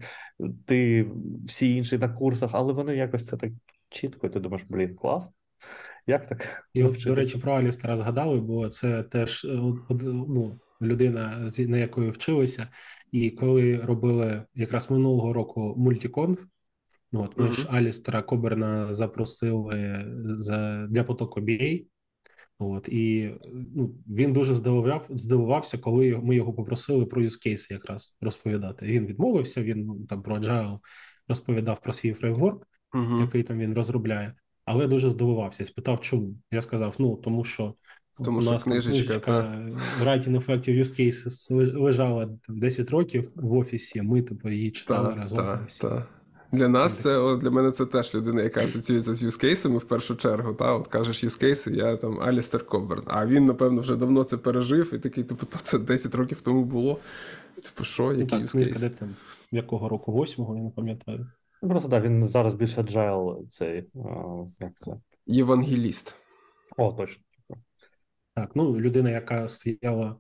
ти 0.67 1.07
всі 1.45 1.77
інші 1.77 1.99
на 1.99 2.09
курсах, 2.09 2.51
але 2.53 2.73
вони 2.73 2.97
якось 2.97 3.27
це 3.27 3.37
так 3.37 3.51
чітко, 3.89 4.27
і 4.27 4.31
ти 4.31 4.41
думаєш, 4.41 4.67
блін, 4.69 4.95
клас. 4.95 5.33
Як 6.11 6.29
так? 6.29 6.65
І 6.75 6.85
от, 6.85 7.03
до 7.07 7.15
речі, 7.15 7.39
про 7.39 7.53
Алістера 7.53 7.97
згадали, 7.97 8.41
бо 8.41 8.69
це 8.69 9.03
теж 9.03 9.45
е, 9.45 9.49
ну, 9.91 10.61
людина, 10.83 11.51
на 11.59 11.79
якої 11.79 12.11
вчилися. 12.11 12.69
І 13.13 13.31
коли 13.31 13.77
робили 13.77 14.43
якраз 14.55 14.91
минулого 14.91 15.33
року 15.33 15.75
мультиконф, 15.77 16.41
ну, 17.13 17.23
от 17.23 17.39
ми 17.39 17.51
ж 17.51 17.67
Алістера 17.71 18.23
Коберна 18.23 18.93
запросили 18.93 20.05
за, 20.25 20.87
для 20.91 21.05
потоку 21.05 21.41
BA. 21.41 21.87
От, 22.59 22.89
і 22.89 23.35
ну, 23.75 23.95
він 24.07 24.33
дуже 24.33 24.55
здивував, 24.55 25.07
здивувався, 25.11 25.79
коли 25.79 26.21
ми 26.23 26.37
його 26.37 26.53
попросили 26.53 27.07
про 27.07 27.23
юзкейси 27.23 27.75
якраз 27.75 28.17
розповідати. 28.21 28.87
Він 28.87 29.07
відмовився, 29.07 29.63
він 29.63 30.07
там 30.07 30.23
про 30.23 30.37
Agile 30.37 30.79
розповідав 31.29 31.81
про 31.83 31.93
свій 31.93 32.13
фреймворк, 32.13 32.67
Мгм. 32.93 33.21
який 33.21 33.43
там 33.43 33.59
він 33.59 33.75
розробляє, 33.75 34.35
але 34.71 34.87
дуже 34.87 35.11
здивувався. 35.11 35.67
Спитав, 35.67 36.01
чому? 36.01 36.35
Я 36.51 36.63
сказав: 36.63 36.95
ну 36.99 37.17
тому 37.17 37.45
що 37.45 37.75
Тому 38.25 38.39
у 38.39 38.43
що 38.43 38.51
нас 38.51 38.65
книжечка, 38.65 39.03
книжечка 39.03 39.63
Writing 40.05 40.47
Effective 40.47 40.79
Use 40.79 41.01
Cases 41.01 41.79
лежала 41.79 42.27
там 42.27 42.59
10 42.59 42.91
років 42.91 43.31
в 43.35 43.53
офісі. 43.53 44.03
Ми 44.03 44.23
типу 44.23 44.49
її 44.49 44.71
читали 44.71 45.15
Та, 45.15 45.21
разом. 45.21 45.39
та, 45.39 45.67
та. 45.81 46.07
Для 46.53 46.69
нас 46.69 46.93
це 46.93 47.37
для 47.37 47.51
мене 47.51 47.71
це 47.71 47.87
теж 47.87 48.15
людина, 48.15 48.43
яка 48.43 48.65
асоціюється 48.65 49.15
з 49.15 49.23
юзкейсами 49.23 49.79
в 49.79 49.85
першу 49.85 50.17
чергу. 50.17 50.55
Та 50.55 50.73
от 50.73 50.89
кажеш 50.89 51.25
юзкейси, 51.25 51.71
я 51.71 51.97
там 51.97 52.21
Алістер 52.21 52.67
Коберн. 52.67 53.03
А 53.07 53.27
він, 53.27 53.45
напевно, 53.45 53.81
вже 53.81 53.97
давно 53.97 54.25
це 54.25 54.37
пережив, 54.37 54.95
і 54.95 54.99
такий, 54.99 55.25
типу, 55.25 55.47
то 55.47 55.59
це 55.59 55.79
10 55.79 56.15
років 56.15 56.41
тому 56.41 56.65
було. 56.65 56.99
Типу, 57.55 57.85
що, 57.85 58.13
який 58.13 58.27
так, 58.27 58.39
книжка, 58.39 58.59
юзкейс? 58.59 58.81
де 58.81 58.89
там 58.91 59.17
якого 59.51 59.89
року? 59.89 60.13
Восьмого, 60.13 60.57
я 60.57 60.63
не 60.63 60.71
пам'ятаю. 60.71 61.27
Ну, 61.63 61.69
просто 61.69 61.89
так, 61.89 62.05
він 62.05 62.29
зараз 62.29 62.55
більше 62.55 62.81
agile 62.83 63.49
цей, 63.51 63.79
е, 63.79 63.87
як 64.61 64.73
це? 64.81 64.93
Євангеліст. 65.27 66.17
О, 66.77 66.93
точно. 66.93 67.25
Так, 68.35 68.51
ну 68.55 68.81
людина, 68.81 69.11
яка 69.11 69.49
стояла 69.49 70.17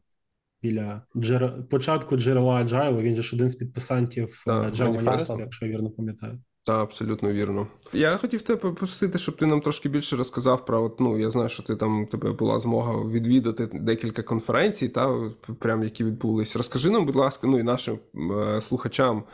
біля 0.62 1.02
джер... 1.16 1.68
початку 1.70 2.16
джерела 2.16 2.62
Agile, 2.62 3.02
він 3.02 3.16
же 3.16 3.22
ж 3.22 3.36
один 3.36 3.50
з 3.50 3.54
підписантів 3.54 4.42
Так, 4.46 4.64
е, 4.64 4.68
Agile. 4.68 5.02
Manifesto, 5.02 5.40
якщо 5.40 5.66
я 5.66 5.72
вірно 5.72 5.90
пам'ятаю. 5.90 6.38
Та, 6.66 6.82
абсолютно 6.82 7.32
вірно. 7.32 7.66
Я 7.92 8.16
хотів 8.16 8.42
тебе 8.42 8.60
попросити, 8.60 9.18
щоб 9.18 9.36
ти 9.36 9.46
нам 9.46 9.60
трошки 9.60 9.88
більше 9.88 10.16
розказав 10.16 10.66
про 10.66 10.82
от, 10.82 11.00
ну, 11.00 11.18
я 11.18 11.30
знаю, 11.30 11.48
що 11.48 11.62
ти 11.62 11.76
там 11.76 12.06
тебе 12.06 12.32
була 12.32 12.60
змога 12.60 13.04
відвідати 13.04 13.68
декілька 13.72 14.22
конференцій, 14.22 14.88
та 14.88 15.30
прям 15.58 15.82
які 15.82 16.04
відбулись. 16.04 16.56
Розкажи 16.56 16.90
нам, 16.90 17.06
будь 17.06 17.16
ласка, 17.16 17.46
ну 17.46 17.58
і 17.58 17.62
нашим 17.62 17.98
е, 18.16 18.60
слухачам, 18.60 19.24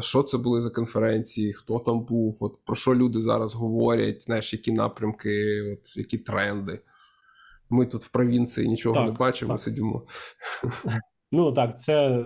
що 0.00 0.22
це 0.22 0.38
були 0.38 0.62
за 0.62 0.70
конференції, 0.70 1.52
хто 1.52 1.78
там 1.78 2.00
був, 2.04 2.38
от 2.40 2.58
про 2.64 2.76
що 2.76 2.94
люди 2.94 3.22
зараз 3.22 3.54
говорять, 3.54 4.22
знаєш, 4.22 4.52
які 4.52 4.72
напрямки, 4.72 5.62
от 5.72 5.96
які 5.96 6.18
тренди. 6.18 6.80
Ми 7.70 7.86
тут 7.86 8.04
в 8.04 8.08
провінції 8.08 8.68
нічого 8.68 8.94
Так, 8.94 9.06
не 9.06 9.12
бачимо, 9.12 9.52
так. 9.52 9.60
сидимо. 9.60 10.06
Ну 11.32 11.52
так, 11.52 11.80
це 11.80 12.24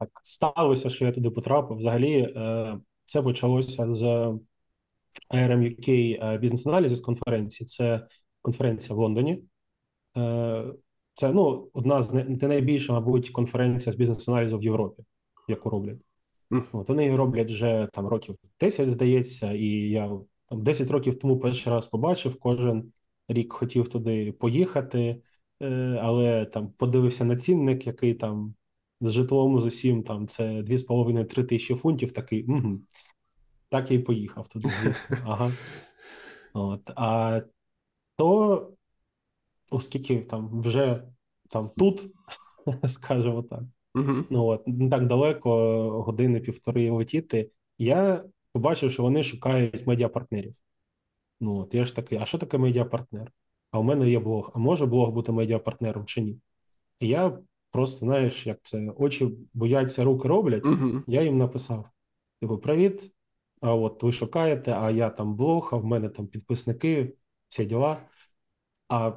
так 0.00 0.08
сталося, 0.22 0.90
що 0.90 1.04
я 1.04 1.12
туди 1.12 1.30
потрапив. 1.30 1.76
Взагалі, 1.76 2.18
е, 2.36 2.78
Це 3.04 3.22
почалося 3.22 3.90
з 3.90 4.02
IRM 5.30 5.60
UK 5.60 6.18
е, 6.22 6.38
Business 6.38 6.64
Analysis 6.64 7.02
конференції. 7.02 7.66
Це 7.66 8.06
конференція 8.42 8.94
в 8.94 8.98
Лондоні. 8.98 9.44
Е, 10.16 10.64
Це 11.14 11.32
ну, 11.32 11.70
одна 11.72 12.02
з 12.02 12.12
не, 12.12 12.24
найбільша, 12.42 12.92
мабуть, 12.92 13.30
конференція 13.30 13.92
з 13.92 13.96
бізнес-аналізу 13.96 14.58
в 14.58 14.64
Європі, 14.64 15.02
яку 15.48 15.70
роблять. 15.70 15.98
От 16.72 16.88
вони 16.88 17.16
роблять 17.16 17.50
вже 17.50 17.88
там 17.92 18.06
років 18.06 18.36
10, 18.60 18.90
здається, 18.90 19.52
і 19.52 19.66
я 19.68 20.10
там 20.48 20.62
10 20.62 20.90
років 20.90 21.18
тому 21.18 21.38
перший 21.38 21.72
раз 21.72 21.86
побачив, 21.86 22.38
кожен 22.38 22.92
рік 23.28 23.52
хотів 23.52 23.88
туди 23.88 24.32
поїхати, 24.32 25.22
е, 25.62 25.98
але 26.02 26.44
там 26.44 26.68
подивився 26.68 27.24
на 27.24 27.36
цінник, 27.36 27.86
який 27.86 28.14
там 28.14 28.54
з 29.00 29.12
житлом 29.12 29.60
з 29.60 29.64
усім 29.64 30.02
там 30.02 30.26
це 30.26 30.62
2,5-3 30.62 31.44
тисячі 31.44 31.74
фунтів. 31.74 32.12
Такий 32.12 32.44
угу. 32.44 32.80
Так 33.68 33.90
я 33.90 33.96
й 33.96 34.00
поїхав 34.00 34.48
туди, 34.48 34.68
звісно. 34.82 35.16
Ага. 35.24 35.52
От. 36.52 36.90
А 36.96 37.40
то, 38.16 38.72
оскільки 39.70 40.20
там 40.20 40.60
вже 40.60 41.04
там 41.50 41.70
тут, 41.76 42.06
скажімо 42.88 43.42
так, 43.42 43.62
Угу. 43.94 44.24
ну 44.30 44.46
от 44.46 44.68
не 44.68 44.90
так 44.90 45.06
далеко, 45.06 45.50
години 46.02 46.40
півтори 46.40 46.90
летіти, 46.90 47.50
я 47.78 48.24
побачив, 48.52 48.92
що 48.92 49.02
вони 49.02 49.22
шукають 49.22 49.86
медіапартнерів. 49.86 50.54
Ну 51.40 51.58
от 51.58 51.74
я 51.74 51.84
ж 51.84 51.96
такий, 51.96 52.18
а 52.18 52.24
що 52.24 52.38
таке 52.38 52.58
медіапартнер? 52.58 53.32
А 53.70 53.78
у 53.78 53.82
мене 53.82 54.10
є 54.10 54.18
блог. 54.18 54.50
А 54.54 54.58
може 54.58 54.86
блог 54.86 55.10
бути 55.10 55.32
медіапартнером 55.32 56.06
чи 56.06 56.20
ні? 56.20 56.38
І 57.00 57.08
я 57.08 57.38
просто, 57.70 57.98
знаєш, 57.98 58.46
як 58.46 58.58
це 58.62 58.90
очі 58.96 59.30
бояться, 59.54 60.04
руки 60.04 60.28
роблять. 60.28 60.64
Угу. 60.64 61.02
Я 61.06 61.22
їм 61.22 61.38
написав: 61.38 61.90
типу, 62.40 62.58
привіт. 62.58 63.12
А 63.60 63.74
от 63.74 64.02
ви 64.02 64.12
шукаєте, 64.12 64.72
а 64.72 64.90
я 64.90 65.10
там 65.10 65.34
блог, 65.34 65.68
а 65.72 65.76
в 65.76 65.84
мене 65.84 66.08
там 66.08 66.26
підписники, 66.26 67.14
всі 67.48 67.64
діла. 67.64 68.06
А 68.88 69.12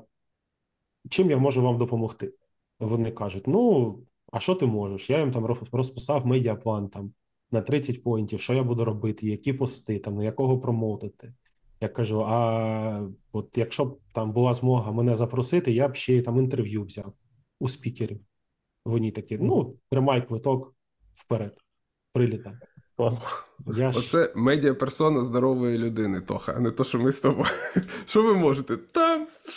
чим 1.10 1.30
я 1.30 1.38
можу 1.38 1.62
вам 1.62 1.78
допомогти? 1.78 2.34
Вони 2.80 3.12
кажуть: 3.12 3.48
ну, 3.48 4.00
а 4.36 4.40
що 4.40 4.56
ти 4.56 4.66
можеш? 4.66 5.10
Я 5.10 5.20
їм 5.20 5.32
там 5.32 5.46
розписав 5.72 6.26
медіаплан 6.26 6.90
там 6.90 7.14
на 7.52 7.62
30 7.62 8.04
поінтів, 8.04 8.40
що 8.40 8.54
я 8.54 8.64
буду 8.64 8.86
робити, 8.86 9.28
які 9.28 9.54
пости, 9.54 10.00
там, 10.00 10.16
на 10.16 10.24
якого 10.24 10.60
промоутити. 10.60 11.34
Я 11.82 11.88
кажу: 11.88 12.24
а 12.28 13.10
от 13.32 13.58
якщо 13.58 13.86
б 13.86 14.00
там 14.14 14.32
була 14.32 14.54
змога 14.54 14.92
мене 14.92 15.16
запросити, 15.16 15.72
я 15.72 15.88
б 15.88 15.96
ще 15.96 16.14
й 16.14 16.22
там 16.22 16.38
інтерв'ю 16.38 16.84
взяв 16.84 17.14
у 17.60 17.70
спікерів. 17.70 18.20
Вони 18.86 19.12
такі: 19.12 19.38
ну, 19.38 19.76
тримай 19.90 20.28
квиток 20.28 20.76
вперед, 21.14 21.58
прилітай. 22.14 22.54
Я 23.78 23.92
ж 23.92 24.34
медіаперсона 24.36 25.24
здорової 25.24 25.78
людини, 25.78 26.22
Тоха, 26.22 26.54
а 26.58 26.60
не 26.60 26.72
то, 26.72 26.84
що 26.84 27.00
ми 27.00 27.12
з 27.12 27.20
тобою. 27.20 27.48
Що 28.06 28.24
ви 28.24 28.36
можете? 28.36 28.78
Та 28.78 29.05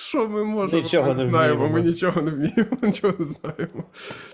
що 0.09 0.29
ми 0.29 0.45
можемо? 0.45 0.83
Нічого 0.83 1.09
ми 1.09 1.15
не 1.25 1.31
знаємо. 1.31 1.57
вміємо. 1.61 1.75
Ми 1.79 1.83
нічого 1.91 2.23
не 2.23 2.31
вміємо, 2.31 2.77
нічого 2.83 3.15
не 3.19 3.25
знаємо. 3.25 3.85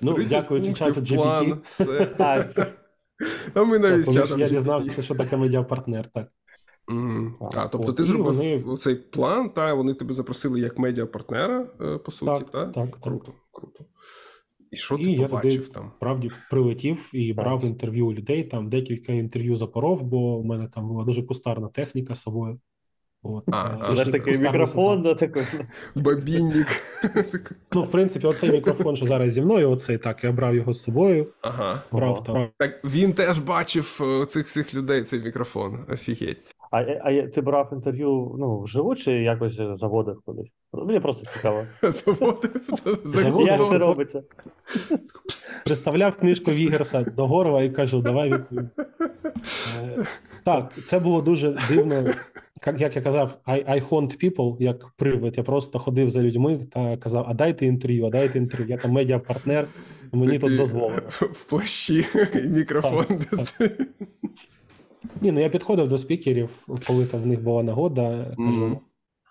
Ну, 0.03 0.25
дякуючи 0.25 0.73
чату 0.73 1.01
GPT. 1.01 2.17
Так. 2.17 2.73
А 3.55 3.65
ми 3.65 3.79
навіть 3.79 4.07
ж 4.07 4.13
чатом 4.15 4.41
я 4.41 4.47
GPT. 4.47 4.51
дізнався, 4.51 5.03
що 5.03 5.15
таке 5.15 5.37
медіапартнер, 5.37 6.09
так. 6.15 6.29
Мгм. 6.89 7.35
Так, 7.41 7.51
А, 7.57 7.69
тобто 7.69 7.91
от, 7.91 7.97
ти 7.97 8.05
зробив 8.05 8.35
вони- 8.35 8.77
цей 8.77 8.95
план, 8.95 9.51
та 9.51 9.75
вони 9.75 9.95
тебе 9.95 10.15
запросили 10.15 10.61
як 10.61 10.79
медіапартнера, 10.79 11.67
е, 11.81 11.99
по 11.99 12.13
суті, 12.13 12.31
Так, 12.45 12.51
та? 12.51 12.67
так, 12.67 12.73
так. 12.91 13.01
Круто, 13.01 13.33
круто. 13.53 13.85
І 14.71 14.77
що 14.77 14.95
І 14.95 15.05
ти 15.05 15.11
я 15.11 15.29
побачив 15.29 15.61
туди 15.63 15.75
там? 15.75 15.93
Справді 15.97 16.31
прилетів 16.51 17.11
і 17.13 17.33
брав 17.33 17.65
інтерв'ю 17.65 18.07
у 18.07 18.13
людей. 18.13 18.45
Там 18.45 18.69
декілька 18.69 19.13
інтерв'ю 19.13 19.57
запоров, 19.57 20.03
бо 20.03 20.39
в 20.41 20.45
мене 20.45 20.69
там 20.75 20.89
була 20.89 21.05
дуже 21.05 21.23
кустарна 21.23 21.69
техніка 21.69 22.15
з 22.15 22.21
собою. 22.23 22.61
От, 23.25 23.45
А, 23.47 23.69
е, 23.69 23.79
а, 23.81 23.95
Знаєш, 23.95 24.09
такий 24.13 24.39
мікрофон, 24.39 25.03
да, 25.03 25.15
такий. 25.15 25.43
Бабінник. 25.97 26.67
Ну, 27.75 27.83
в 27.83 27.91
принципі, 27.91 28.27
оцей 28.27 28.51
мікрофон, 28.51 28.97
що 28.97 29.07
зараз 29.07 29.33
зі 29.33 29.43
мною, 29.43 29.71
оцей 29.71 29.99
так, 29.99 30.25
я 30.25 30.33
брав 30.33 30.55
його 30.55 30.73
з 30.73 30.83
собою, 30.83 31.27
Ага. 31.43 31.83
брав 31.93 32.25
там. 32.25 32.49
Так 32.59 32.85
він 32.85 33.13
теж 33.13 33.39
бачив 33.39 34.01
е, 34.23 34.27
цих 34.27 34.47
всіх 34.47 34.75
людей, 34.75 35.03
цей 35.03 35.21
мікрофон. 35.21 35.79
Офігеть. 35.93 36.39
А, 36.71 36.81
а 36.81 37.23
ти 37.23 37.41
брав 37.41 37.69
інтерв'ю 37.73 38.37
ну, 38.39 38.61
вживу 38.61 38.95
чи 38.95 39.13
якось 39.13 39.57
заводив 39.57 40.21
кудись? 40.25 40.51
Мені 40.87 41.01
просто 41.01 41.27
цікаво. 41.33 41.65
Як 43.47 43.69
це 43.69 43.79
робиться? 43.79 44.23
Представляв 45.65 46.17
книжку 46.17 46.51
Вігерса 46.51 47.03
до 47.03 47.27
Горова 47.27 47.63
і 47.63 47.71
кажу, 47.71 48.01
давай 48.01 48.33
відповім. 48.33 48.71
Е, 49.83 50.05
Так, 50.45 50.73
це 50.87 50.99
було 50.99 51.23
дуже 51.23 51.57
дивно. 51.69 52.05
Як, 52.79 52.97
я 52.97 53.03
казав, 53.03 53.39
I, 53.47 53.71
I 53.71 53.89
hunt 53.89 54.25
people, 54.25 54.57
як 54.63 54.89
привид. 54.97 55.35
Я 55.37 55.43
просто 55.43 55.79
ходив 55.79 56.11
за 56.11 56.23
людьми 56.23 56.61
та 56.73 56.97
казав: 56.97 57.27
а 57.29 57.35
дайте 57.35 57.67
інтерв'ю, 57.67 58.07
а 58.07 58.11
дайте 58.11 58.39
інтерв'ю. 58.39 58.69
Я 58.69 58.77
там 58.77 58.93
медіапартнер, 58.93 59.67
мені 60.13 60.39
тут 60.39 60.57
дозволено. 60.57 61.03
В 61.11 61.45
плащі 61.45 62.07
і 62.45 62.49
мікрофон. 62.49 63.05
Так, 63.07 63.49
стоїть. 63.49 63.73
Ні, 65.21 65.33
ну 65.33 65.41
я 65.41 65.49
підходив 65.49 65.89
до 65.89 65.99
спікерів, 65.99 66.49
коли 66.87 67.07
там 67.07 67.21
в 67.23 67.27
них 67.27 67.43
була 67.43 67.63
нагода. 67.63 68.35
Кажу. 68.37 68.81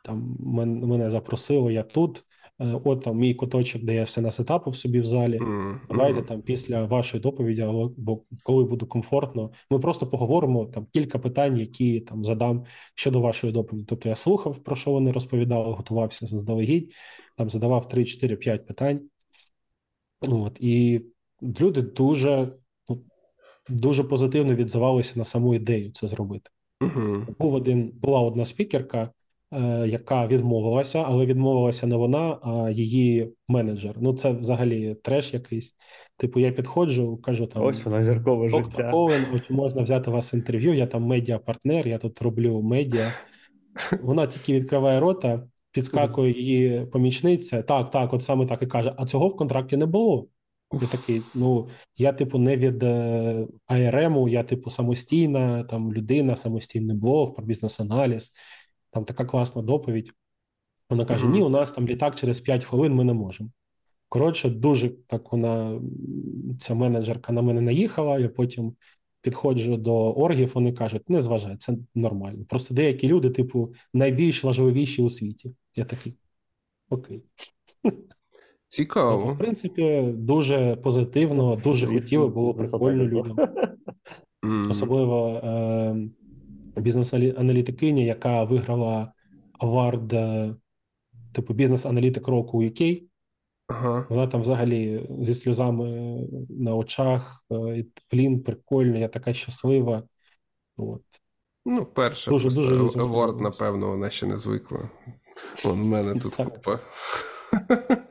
Там 0.03 0.37
мене 0.39 1.09
запросили, 1.09 1.73
я 1.73 1.83
тут. 1.83 2.25
Е, 2.59 2.79
От 2.83 3.03
там 3.03 3.17
мій 3.17 3.33
куточок, 3.33 3.83
де 3.83 3.95
я 3.95 4.03
все 4.03 4.21
насетапив 4.21 4.75
собі 4.75 4.99
в 4.99 5.05
залі. 5.05 5.39
Мгм. 5.39 5.81
Давайте 5.89 6.21
там 6.21 6.41
після 6.41 6.85
вашої 6.85 7.23
доповіді, 7.23 7.61
або 7.61 8.23
коли 8.43 8.63
буде 8.63 8.85
комфортно, 8.85 9.51
ми 9.69 9.79
просто 9.79 10.07
поговоримо 10.07 10.65
там 10.65 10.87
кілька 10.93 11.19
питань, 11.19 11.57
які 11.57 11.99
там 11.99 12.23
задам 12.23 12.65
щодо 12.95 13.21
вашої 13.21 13.53
доповіді. 13.53 13.85
Тобто 13.89 14.09
я 14.09 14.15
слухав, 14.15 14.57
про 14.57 14.75
що 14.75 14.91
вони 14.91 15.11
розповідали, 15.11 15.73
готувався 15.73 16.27
заздалегідь, 16.27 16.93
там 17.37 17.49
задавав 17.49 17.87
3, 17.87 18.05
4, 18.05 18.35
5 18.35 18.67
питань. 18.67 19.01
Ну, 20.21 20.43
от, 20.43 20.57
і 20.59 21.05
люди 21.41 21.81
дуже, 21.81 22.53
ну, 22.89 23.03
дуже 23.69 24.03
позитивно 24.03 24.55
відзивалися 24.55 25.13
на 25.15 25.25
саму 25.25 25.55
ідею 25.55 25.91
це 25.91 26.07
зробити. 26.07 26.49
Мгм. 26.81 27.35
Був 27.39 27.53
один, 27.53 27.91
була 27.95 28.21
одна 28.21 28.45
спікерка, 28.45 29.09
яка 29.87 30.27
відмовилася, 30.27 31.03
але 31.07 31.25
відмовилася 31.25 31.87
не 31.87 31.95
вона, 31.95 32.39
а 32.43 32.69
її 32.69 33.33
менеджер. 33.47 33.95
Ну, 34.01 34.13
це 34.13 34.31
взагалі 34.31 34.95
треш 35.03 35.33
якийсь. 35.33 35.75
Типу, 36.17 36.39
я 36.39 36.51
підходжу, 36.51 37.19
кажу 37.23 37.47
там. 37.47 37.63
Ось 37.63 37.85
воно 37.85 38.03
зіркове 38.03 38.49
життя. 38.49 38.91
Ковен, 38.91 39.41
чи 39.47 39.53
можна 39.53 39.81
взяти 39.81 40.11
у 40.11 40.13
вас 40.13 40.33
інтерв'ю? 40.33 40.73
Я 40.73 40.87
там 40.87 41.03
медіа-партнер, 41.03 41.87
я 41.87 41.97
тут 41.97 42.21
роблю 42.21 42.61
медіа. 42.61 43.11
Вона 44.01 44.27
тільки 44.27 44.53
відкриває 44.53 44.99
рота, 44.99 45.43
підскакує 45.71 46.33
її 46.33 46.85
помічниця. 46.85 47.61
Так, 47.61 47.91
так, 47.91 48.13
от 48.13 48.23
саме 48.23 48.45
так 48.45 48.63
і 48.63 48.67
каже: 48.67 48.93
а 48.97 49.05
цього 49.05 49.27
в 49.27 49.35
контракті 49.35 49.77
не 49.77 49.85
було. 49.85 50.27
Я 50.81 50.87
такий, 50.87 51.21
ну 51.35 51.67
я, 51.97 52.13
типу, 52.13 52.37
не 52.37 52.57
від 52.57 52.83
е, 52.83 53.47
АРМу, 53.67 54.29
я, 54.29 54.43
типу, 54.43 54.69
самостійна 54.69 55.63
там 55.63 55.93
людина, 55.93 56.35
самостійний 56.35 56.95
блог 56.95 57.35
про 57.35 57.45
бізнес-аналіз. 57.45 58.31
Там 58.93 59.05
така 59.05 59.25
класна 59.25 59.61
доповідь. 59.61 60.11
Вона 60.89 61.05
каже: 61.05 61.27
Ні, 61.27 61.41
у 61.41 61.49
нас 61.49 61.71
там 61.71 61.87
літак 61.87 62.15
через 62.15 62.39
5 62.39 62.63
хвилин 62.63 62.93
ми 62.93 63.03
не 63.03 63.13
можемо. 63.13 63.49
Коротше, 64.09 64.49
дуже 64.49 64.89
так 64.89 65.31
вона, 65.31 65.81
ця 66.59 66.75
менеджерка 66.75 67.33
на 67.33 67.41
мене 67.41 67.61
наїхала, 67.61 68.19
я 68.19 68.29
потім 68.29 68.75
підходжу 69.21 69.77
до 69.77 70.13
оргів, 70.13 70.51
вони 70.53 70.73
кажуть, 70.73 71.09
не 71.09 71.21
зважай, 71.21 71.57
це 71.57 71.77
нормально. 71.95 72.45
Просто 72.49 72.73
деякі 72.73 73.07
люди, 73.07 73.29
типу, 73.29 73.73
найбільш 73.93 74.43
важливіші 74.43 75.01
у 75.01 75.09
світі. 75.09 75.55
Я 75.75 75.85
такий, 75.85 76.15
окей. 76.89 77.23
Цікаво. 78.69 79.33
в 79.33 79.37
принципі, 79.37 80.13
дуже 80.13 80.75
позитивно, 80.75 81.55
дуже 81.63 81.87
хотіли, 81.87 82.27
було 82.27 82.53
прикольно 82.53 83.03
людям. 83.03 83.37
Особливо 84.69 85.27
е, 85.29 85.95
бізнес-аналітикиня, 86.75 88.03
яка 88.03 88.43
виграла 88.43 89.13
авард, 89.59 90.13
е, 90.13 90.55
типу, 91.33 91.53
бізнес-аналітик 91.53 92.27
року 92.27 92.63
UK. 92.63 93.03
Ага. 93.67 94.05
Вона 94.09 94.27
там 94.27 94.41
взагалі 94.41 95.09
зі 95.21 95.33
сльозами 95.33 96.17
на 96.49 96.75
очах. 96.75 97.45
е, 97.51 97.85
Блін, 98.11 98.43
прикольно, 98.43 98.97
я 98.97 99.07
така 99.07 99.33
щаслива. 99.33 100.03
От. 100.77 101.01
Ну, 101.65 101.85
перше, 101.85 102.31
Дуже- 102.31 102.49
дуже 102.49 102.89
сподобалось. 102.89 103.41
напевно, 103.41 103.87
вона 103.87 104.09
ще 104.09 104.25
не 104.25 104.37
звикла. 104.37 104.89
Вон, 105.65 105.81
в 105.81 105.85
мене 105.85 106.19
тут 106.19 106.33
Так. 106.33 106.49
купа. 106.53 106.79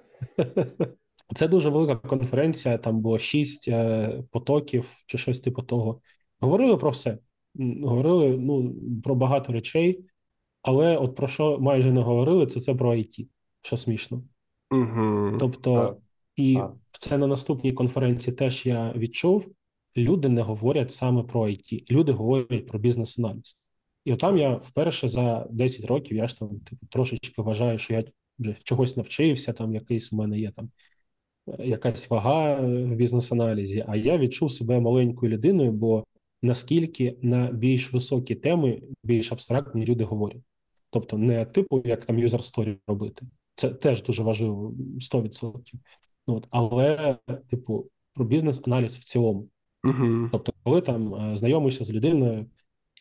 Це 1.34 1.48
дуже 1.48 1.68
велика 1.68 1.96
конференція, 1.96 2.78
там 2.78 3.00
було 3.00 3.18
шість 3.18 3.68
е, 3.68 4.22
потоків 4.30 4.90
чи 5.06 5.18
щось 5.18 5.40
типу 5.40 5.62
того. 5.62 6.00
Говорили 6.40 6.76
про 6.76 6.90
все. 6.90 7.18
Говорили 7.82 8.38
ну, 8.38 8.74
про 9.04 9.14
багато 9.14 9.52
речей, 9.52 10.04
але 10.62 10.96
от 10.96 11.16
про 11.16 11.28
що 11.28 11.58
майже 11.60 11.92
не 11.92 12.00
говорили, 12.00 12.46
це 12.46 12.60
це 12.60 12.74
про 12.74 12.94
IT, 12.94 13.28
що 13.62 13.76
смішно. 13.76 14.22
Угу. 14.70 15.36
Тобто, 15.40 15.74
Так. 15.74 15.98
і 16.36 16.54
Так. 16.54 16.72
це 17.00 17.18
на 17.18 17.26
наступній 17.26 17.72
конференції 17.72 18.36
теж 18.36 18.66
я 18.66 18.92
відчув. 18.96 19.52
люди 19.96 20.28
не 20.28 20.42
говорять 20.42 20.92
саме 20.92 21.22
про 21.22 21.40
IT, 21.40 21.90
люди 21.90 22.12
говорять 22.12 22.66
про 22.66 22.78
бізнес-аналіз. 22.78 23.58
І 24.04 24.12
отам 24.12 24.38
я 24.38 24.54
вперше 24.54 25.08
за 25.08 25.46
10 25.50 25.84
років 25.84 26.16
я 26.16 26.26
ж 26.26 26.38
там 26.38 26.60
типу, 26.60 26.86
трошечки 26.86 27.42
вважаю, 27.42 27.78
що 27.78 27.94
я 27.94 28.04
вже 28.38 28.56
чогось 28.64 28.96
навчився, 28.96 29.52
там 29.52 29.74
якийсь 29.74 30.12
у 30.12 30.16
мене 30.16 30.38
є 30.38 30.50
там 30.50 30.70
е, 31.48 31.66
якась 31.66 32.10
вага 32.10 32.50
е, 32.50 32.84
в 32.84 32.94
бізнес-аналізі, 32.94 33.84
а 33.88 33.96
я 33.96 34.18
відчув 34.18 34.52
себе 34.52 34.80
маленькою 34.80 35.32
людиною, 35.32 35.72
бо 35.72 36.04
наскільки 36.42 37.18
на 37.22 37.52
більш 37.52 37.92
високі 37.92 38.34
теми, 38.34 38.82
більш 39.04 39.32
абстрактні 39.32 39.86
люди 39.86 40.04
говорять. 40.04 40.42
Тобто 40.90 41.18
не 41.18 41.44
типу, 41.44 41.82
як 41.84 42.04
там 42.04 42.18
юзер 42.18 42.44
сторі 42.44 42.78
робити. 42.86 43.26
Це 43.54 43.70
теж 43.70 44.02
дуже 44.02 44.22
важливо 44.22 44.74
100%. 45.00 45.72
Ну, 46.26 46.34
от, 46.34 46.46
але, 46.50 47.16
типу, 47.50 47.86
про 48.14 48.24
бізнес-аналіз 48.24 48.96
в 48.96 49.04
цілому. 49.04 49.48
Угу. 49.84 50.28
Тобто, 50.32 50.52
коли 50.62 50.80
там 50.80 51.14
е, 51.14 51.36
знайомишся 51.36 51.84
з 51.84 51.90
людиною, 51.90 52.46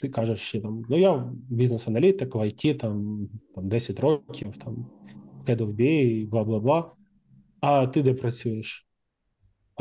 ти 0.02 0.10
кажеш, 0.10 0.40
що 0.40 0.62
там, 0.62 0.86
ну 0.90 0.98
я 0.98 1.32
бізнес-аналітик 1.50 2.36
в 2.36 2.38
IT 2.38 2.78
там, 2.78 3.28
там 3.56 3.70
10 3.70 4.00
років, 4.00 4.58
там 4.58 4.88
head 5.48 5.58
of 5.58 5.76
BA, 5.76 6.28
бла 6.28 6.44
бла 6.44 6.60
бла. 6.60 6.92
А 7.60 7.88
ти 7.88 8.04
де 8.04 8.14
працюєш? 8.14 8.88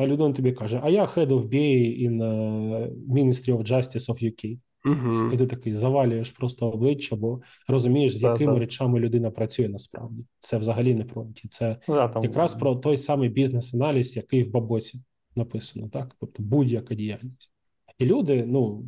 А 0.01 0.07
людина 0.07 0.33
тобі 0.33 0.53
каже: 0.53 0.81
А 0.83 0.91
я 0.91 1.05
head 1.05 1.29
of 1.29 1.49
BA 1.49 2.09
in 2.09 2.17
uh, 2.17 2.91
Ministry 3.09 3.57
of 3.57 3.69
Justice 3.69 4.07
of 4.09 4.25
UK. 4.25 4.59
Угу. 4.85 5.33
І 5.33 5.37
ти 5.37 5.47
такий 5.47 5.75
завалюєш 5.75 6.31
просто 6.31 6.71
обличчя, 6.71 7.17
бо 7.17 7.41
розумієш, 7.69 8.17
з 8.17 8.23
якими 8.23 8.53
так. 8.53 8.61
речами 8.61 9.01
людина 9.01 9.31
працює 9.31 9.69
насправді. 9.69 10.25
Це 10.39 10.59
взагалі 10.59 10.95
не 10.95 11.05
про 11.05 11.23
IT. 11.23 11.49
Це 11.51 11.77
Ну, 11.89 11.95
да, 11.95 12.09
там, 12.09 12.23
якраз 12.23 12.55
про 12.55 12.75
той 12.75 12.97
самий 12.97 13.29
бізнес-аналіз, 13.29 14.17
який 14.17 14.43
в 14.43 14.51
бабоці 14.51 15.01
написано, 15.37 15.89
так? 15.89 16.17
Тобто 16.21 16.43
будь-яка 16.43 16.95
діяльність. 16.95 17.53
І 17.99 18.07
люди 18.07 18.45
ну, 18.47 18.85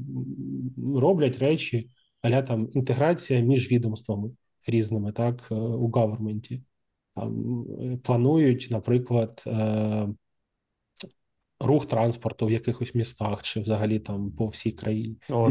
роблять 0.96 1.38
речі, 1.38 1.90
аля 2.22 2.42
там 2.42 2.68
інтеграція 2.72 3.40
між 3.40 3.72
відомствами 3.72 4.30
різними, 4.66 5.12
так, 5.12 5.48
е, 5.50 5.54
у 5.54 5.90
гаверменті. 5.90 6.62
Е, 7.18 7.98
планують, 8.02 8.68
наприклад, 8.70 9.44
е, 9.46 10.08
рух 11.64 11.86
транспорту 11.86 12.46
в 12.46 12.50
якихось 12.50 12.94
містах 12.94 13.42
чи 13.42 13.60
взагалі 13.60 13.98
там 13.98 14.30
по 14.30 14.46
всій 14.46 14.72
країні. 14.72 15.16
О, 15.30 15.50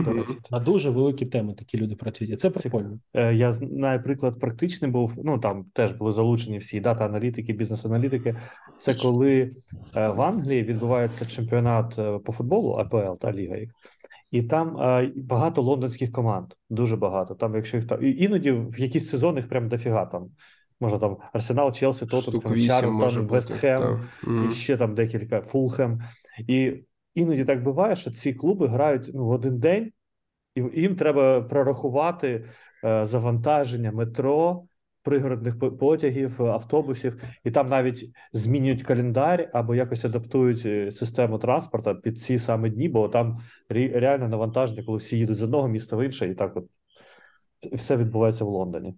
На 0.51 0.59
дуже 0.59 0.89
великі 0.89 1.25
теми 1.25 1.53
такі 1.53 1.77
люди 1.77 1.95
працюють. 1.95 2.33
І 2.33 2.35
це 2.35 2.49
прикольно. 2.49 2.99
Е, 3.13 3.33
Я 3.33 3.51
знаю 3.51 4.03
приклад 4.03 4.39
практичний 4.39 4.91
був. 4.91 5.13
Ну 5.23 5.39
там 5.39 5.65
теж 5.73 5.91
були 5.91 6.11
залучені 6.11 6.57
всі 6.57 6.79
дата-аналітики, 6.79 7.53
бізнес-аналітики. 7.53 8.35
Це 8.77 8.93
коли 8.93 9.51
е, 9.95 10.07
в 10.07 10.21
Англії 10.21 10.63
відбувається 10.63 11.25
чемпіонат 11.25 11.99
е, 11.99 12.19
по 12.19 12.33
футболу, 12.33 12.71
АПЛ 12.71 13.19
та 13.19 13.33
Ліга 13.33 13.57
їх. 13.57 13.69
І 14.31 14.43
там 14.43 14.77
е, 14.77 15.11
багато 15.15 15.61
лондонських 15.61 16.11
команд, 16.11 16.53
дуже 16.69 16.95
багато. 16.95 17.35
Там, 17.35 17.55
якщо 17.55 17.77
їх 17.77 17.87
там 17.87 18.05
іноді 18.05 18.51
в 18.51 18.79
якісь 18.79 19.09
сезони 19.09 19.39
їх 19.39 19.49
прям 19.49 19.67
дофіга 19.67 20.05
там. 20.05 20.29
Можна 20.81 20.99
там 20.99 21.17
Арсенал, 21.33 21.71
Челсі, 21.71 22.05
Тоттенхем, 22.05 22.97
бути. 23.21 23.33
Вестхем. 23.33 24.09
Мгм. 24.23 24.49
і 24.51 24.53
ще 24.53 24.77
там 24.77 24.95
декілька 24.95 25.41
Фулхем. 25.41 26.01
І 26.47 26.83
іноді 27.15 27.45
так 27.45 27.63
буває, 27.63 27.95
що 27.95 28.11
ці 28.11 28.33
клуби 28.33 28.67
грають 28.67 29.11
ну, 29.13 29.25
в 29.25 29.29
один 29.29 29.59
день, 29.59 29.91
і 30.55 30.81
їм 30.81 30.95
треба 30.95 31.41
прорахувати 31.41 32.45
е, 32.83 33.05
завантаження 33.05 33.91
метро, 33.91 34.63
пригородних 35.03 35.77
потягів, 35.79 36.43
автобусів, 36.43 37.23
і 37.43 37.51
там 37.51 37.69
навіть 37.69 38.09
змінюють 38.33 38.83
календар 38.83 39.49
або 39.53 39.75
якось 39.75 40.05
адаптують 40.05 40.65
е, 40.65 40.91
систему 40.91 41.39
транспорту 41.39 41.95
під 41.95 42.19
ці 42.19 42.37
саме 42.37 42.69
дні, 42.69 42.89
бо 42.89 43.09
там 43.09 43.39
реально 43.69 44.27
навантаження, 44.27 44.83
коли 44.83 44.97
всі 44.97 45.17
їдуть 45.17 45.37
з 45.37 45.43
одного 45.43 45.67
міста 45.67 45.95
в 45.95 46.03
інше, 46.03 46.27
і 46.27 46.35
так 46.35 46.57
от 46.57 46.65
все 47.73 47.97
відбувається 47.97 48.45
в 48.45 48.47
Лондоні. 48.47 48.95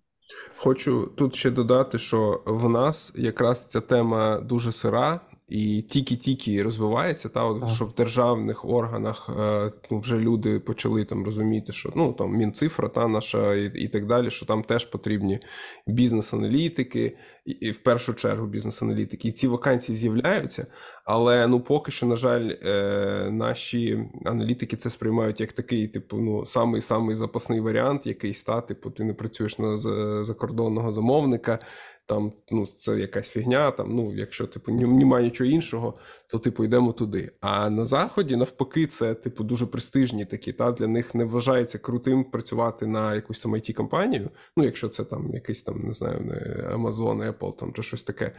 Хочу 0.58 1.12
тут 1.16 1.36
ще 1.36 1.50
додати, 1.50 2.00
що 2.00 2.44
в 2.46 2.70
нас 2.70 3.12
якраз 3.16 3.66
ця 3.66 3.82
тема 3.82 4.40
дуже 4.40 4.72
сира 4.72 5.20
і 5.54 5.82
тільки-тільки 5.82 6.63
розвивається. 6.63 7.30
Та 7.30 7.44
от 7.44 7.70
що 7.70 7.86
в 7.86 7.94
державних 7.94 8.66
органах 8.66 9.30
е, 9.39 9.72
ну, 9.92 10.00
вже 10.00 10.18
люди 10.18 10.60
почали 10.60 11.06
там 11.06 11.26
розуміти, 11.26 11.74
що 11.74 11.94
ну 11.96 12.13
там 12.13 12.36
мінцифра 12.36 12.89
та 12.89 13.08
наша 13.08 13.56
і, 13.56 13.72
і 13.76 13.88
так 13.88 14.08
далі, 14.08 14.32
що 14.32 14.46
там 14.46 14.63
теж 14.63 14.86
потрібні 14.86 15.39
бізнес-аналітики, 15.88 17.18
і, 17.46 17.52
і 17.52 17.72
в 17.72 17.78
першу 17.78 18.13
чергу 18.13 18.48
бізнес-аналітики. 18.48 19.28
І 19.28 19.32
ці 19.32 19.48
вакансії 19.48 19.98
з'являються, 19.98 20.68
але 21.06 21.48
ну 21.48 21.60
поки 21.60 21.92
що, 21.92 22.06
на 22.06 22.16
жаль, 22.16 22.52
е, 22.66 23.30
наші 23.32 24.10
аналітики 24.26 24.78
це 24.78 24.89
сприймають 24.89 25.39
як 25.39 25.54
такий, 25.54 25.88
типу, 25.88 26.18
ну 26.18 26.46
самий 26.46 26.82
самий 26.82 27.16
запасний 27.16 27.60
варіант, 27.60 28.06
якийсь 28.06 28.44
та, 28.44 28.62
типу, 28.62 28.89
ти 28.89 29.04
не 29.04 29.13
працюєш 29.13 29.60
на 29.60 29.78
закордонного 30.26 30.94
замовника. 30.94 31.60
Там 32.06 32.34
ну 32.52 32.66
це 32.66 33.00
якась 33.00 33.30
фігня. 33.30 33.72
Там 33.72 33.96
ну, 33.96 34.13
якщо 34.16 34.48
типу 34.48 34.72
немає 34.72 35.26
нічого 35.26 35.50
іншого, 35.50 35.94
то 36.28 36.39
типу 36.39 36.63
йдемо 36.63 36.94
туди. 36.94 37.32
А 37.42 37.70
на 37.70 37.86
заході 37.86 38.36
навпаки, 38.36 38.88
це 38.88 39.13
типу 39.13 39.44
дуже 39.44 39.66
престижні 39.66 40.26
такі. 40.26 40.54
Та 40.54 40.72
для 40.72 40.88
них 40.88 41.16
не 41.16 41.26
вважається 41.26 41.78
крутим 41.78 42.24
працювати 42.24 42.88
на 42.88 43.16
якусь 43.16 43.39
там 43.39 43.56
it 43.56 43.74
компанію. 43.74 44.30
Ну, 44.58 44.63
якщо 44.63 44.89
це 44.89 45.04
там 45.04 45.34
якийсь 45.34 45.62
там 45.62 45.82
не 45.84 45.94
знаю, 45.94 46.20
не 46.20 46.36
Amazon, 46.76 47.34
Apple 47.34 47.58
там 47.58 47.74
чи 47.74 47.84
щось 47.84 48.04
таке. 48.04 48.32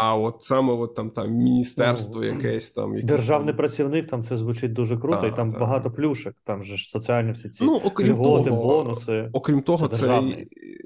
А 0.00 0.16
от 0.16 0.42
саме 0.42 0.72
от 0.72 0.94
там 0.94 1.10
там 1.10 1.30
міністерство, 1.30 2.20
Ну, 2.20 2.26
якесь 2.26 2.70
там 2.70 2.94
якісь 2.94 3.08
Державний 3.10 3.48
там... 3.48 3.56
працівник 3.56 4.08
там 4.08 4.22
це 4.22 4.36
звучить 4.36 4.72
дуже 4.72 4.96
круто, 4.96 5.20
Так, 5.20 5.32
і 5.32 5.36
там 5.36 5.50
так. 5.50 5.60
багато 5.60 5.90
плюшек. 5.90 6.34
Там 6.44 6.62
же 6.64 6.76
ж 6.76 6.90
соціальні 6.90 7.32
всі 7.32 7.48
ці 7.48 7.64
Ну, 7.64 7.80
окрім 7.84 8.12
льготи, 8.12 8.50
того, 8.50 8.82
бонуси. 8.82 9.30
Окрім 9.32 9.62
того, 9.62 9.88
Це 9.88 9.96
це, 9.96 10.22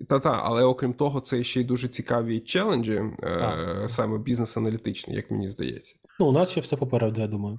та-та, 0.09 0.41
але 0.45 0.65
окрім 0.65 0.93
того, 0.93 1.21
це 1.21 1.43
ще 1.43 1.61
й 1.61 1.65
дуже 1.65 1.89
цікаві 1.89 2.41
челенджі, 2.41 3.03
е, 3.23 3.87
саме 3.89 4.19
бізнес-аналітичні, 4.19 5.15
як 5.15 5.31
мені 5.31 5.49
здається. 5.49 5.97
Ну, 6.21 6.27
у 6.27 6.33
нас 6.33 6.51
ще 6.51 6.61
все 6.61 6.77
попереду, 6.77 7.21
я 7.21 7.27
думаю. 7.27 7.59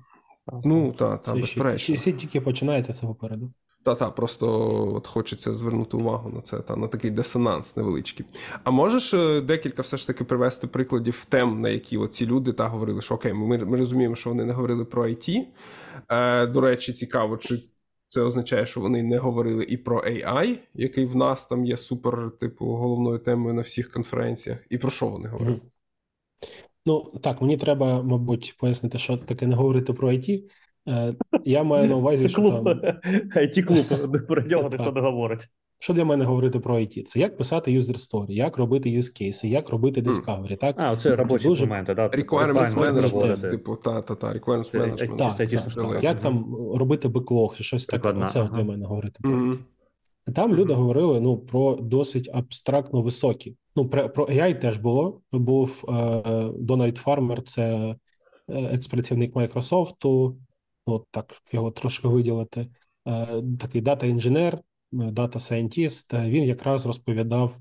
Ну 0.64 0.92
та, 0.92 1.18
та, 1.18 1.34
безперечно. 1.34 1.96
ще 1.96 2.12
тільки 2.12 2.42
починається 2.42 2.92
все 2.92 3.08
попереду. 3.08 3.54
Та, 3.84 3.96
та, 3.96 4.10
просто 4.10 4.48
от 4.96 5.08
хочеться 5.08 5.54
звернути 5.54 5.98
увагу 5.98 6.30
на 6.30 6.42
це, 6.42 6.60
та 6.60 6.76
на 6.76 6.88
такий 6.88 7.12
дисонанс 7.12 7.76
невеличкий. 7.76 8.26
А 8.64 8.72
можеш 8.72 9.14
е, 9.14 9.42
декілька 9.42 9.82
все 9.82 9.98
ж 9.98 10.08
таки 10.08 10.24
привести 10.24 10.68
прикладів 10.68 11.26
тем, 11.30 11.62
на 11.62 11.70
які 11.70 12.08
ці 12.08 12.26
люди 12.26 12.54
та 12.54 12.68
говорили, 12.68 13.02
що 13.02 13.16
окей, 13.16 13.34
ми, 13.34 13.58
ми 13.58 13.78
розуміємо, 13.78 14.16
що 14.16 14.30
вони 14.30 14.46
не 14.46 14.54
говорили 14.54 14.86
про 14.86 15.08
IT. 15.08 15.46
Е, 16.10 16.48
до 16.48 16.62
речі, 16.62 16.94
цікаво, 16.94 17.38
чи 17.38 17.60
це 18.14 18.22
означає, 18.22 18.66
що 18.66 18.82
вони 18.82 19.04
не 19.04 19.18
говорили 19.18 19.64
і 19.64 19.78
про 19.78 20.02
AI, 20.02 20.58
який 20.74 21.06
в 21.06 21.16
нас 21.16 21.46
там 21.46 21.66
є 21.66 21.78
супер, 21.78 22.32
типу, 22.40 22.66
головною 22.66 23.20
темою 23.20 23.56
на 23.56 23.62
всіх 23.62 23.92
конференціях. 23.92 24.60
І 24.70 24.78
про 24.78 24.92
що 24.92 25.08
вони 25.08 25.30
говорили? 25.30 25.62
Ну, 26.86 27.14
так, 27.24 27.42
мені 27.42 27.58
треба, 27.58 28.04
мабуть, 28.04 28.56
пояснити, 28.60 28.98
що 28.98 29.18
таке 29.18 29.48
не 29.48 29.56
говорити 29.56 29.94
про 29.94 30.12
IT. 30.12 30.44
Е, 30.88 31.16
Я 31.46 31.64
маю 31.64 31.90
на 31.90 31.96
увазі, 31.96 32.24
Це 32.24 32.30
що 32.30 32.42
клуб, 32.42 32.64
там, 32.64 32.80
it 33.36 33.64
клуб 33.64 34.26
про 34.28 34.42
нього 34.42 34.70
ніхто 34.70 34.92
не 34.92 35.02
говорить. 35.02 35.48
що 35.80 35.94
для 35.94 36.06
мене 36.06 36.26
говорити 36.26 36.60
про 36.60 36.76
IT? 36.76 37.04
Це 37.04 37.20
як 37.20 37.38
писати 37.38 37.80
user 37.80 37.96
story, 38.10 38.32
як 38.32 38.58
робити 38.58 38.90
use 38.90 39.22
case, 39.22 39.46
як 39.46 39.70
робити 39.70 40.02
discovery, 40.02 40.58
так? 40.58 40.76
А, 40.80 40.96
це 40.96 41.16
робочі 41.16 41.48
Дуже- 41.48 41.66
моменти, 41.66 41.94
да? 41.94 42.08
Requirements 42.08 42.74
Правильно 42.74 43.02
management, 43.02 43.52
типу, 43.52 43.76
та, 43.76 44.02
та, 44.02 44.16
та, 44.16 44.34
requirements 44.34 44.72
Це 44.72 44.78
management. 44.78 45.18
Так, 45.18 45.38
так, 45.38 45.74
так. 45.74 46.04
Як 46.04 46.20
там 46.20 46.56
робити 46.76 47.08
беклог 47.08 47.56
чи 47.58 47.64
щось 47.64 47.86
таке? 47.86 48.10
Оце 48.10 48.50
для 48.54 48.64
мене 48.64 48.86
говорити 48.86 49.20
про 49.22 49.32
IT. 49.32 49.58
Там 50.36 50.56
люди 50.56 50.74
говорили 50.74 51.20
ну, 51.22 51.38
про 51.38 51.76
досить 51.76 52.30
абстрактно 52.34 53.02
високі. 53.02 53.56
Ну, 53.76 53.90
про, 53.90 54.10
про 54.10 54.26
AI 54.26 54.62
теж 54.62 54.78
було. 54.78 55.22
Був 55.32 55.86
е, 55.90 56.24
Дональд 56.60 56.98
Фармер, 56.98 57.44
це 57.44 57.64
е, 57.66 57.96
екс-працівник 58.48 59.36
Майкрософту, 59.36 60.38
от 60.86 61.06
так 61.12 61.34
його 61.52 61.72
трошки 61.72 62.08
виділити. 62.08 62.68
Е, 63.08 63.28
такий 63.60 63.82
дата-інженер, 63.82 64.60
data 64.92 65.27
scientist. 65.27 66.14
Він 66.14 66.44
якраз 66.44 66.86
розповідав 66.86 67.58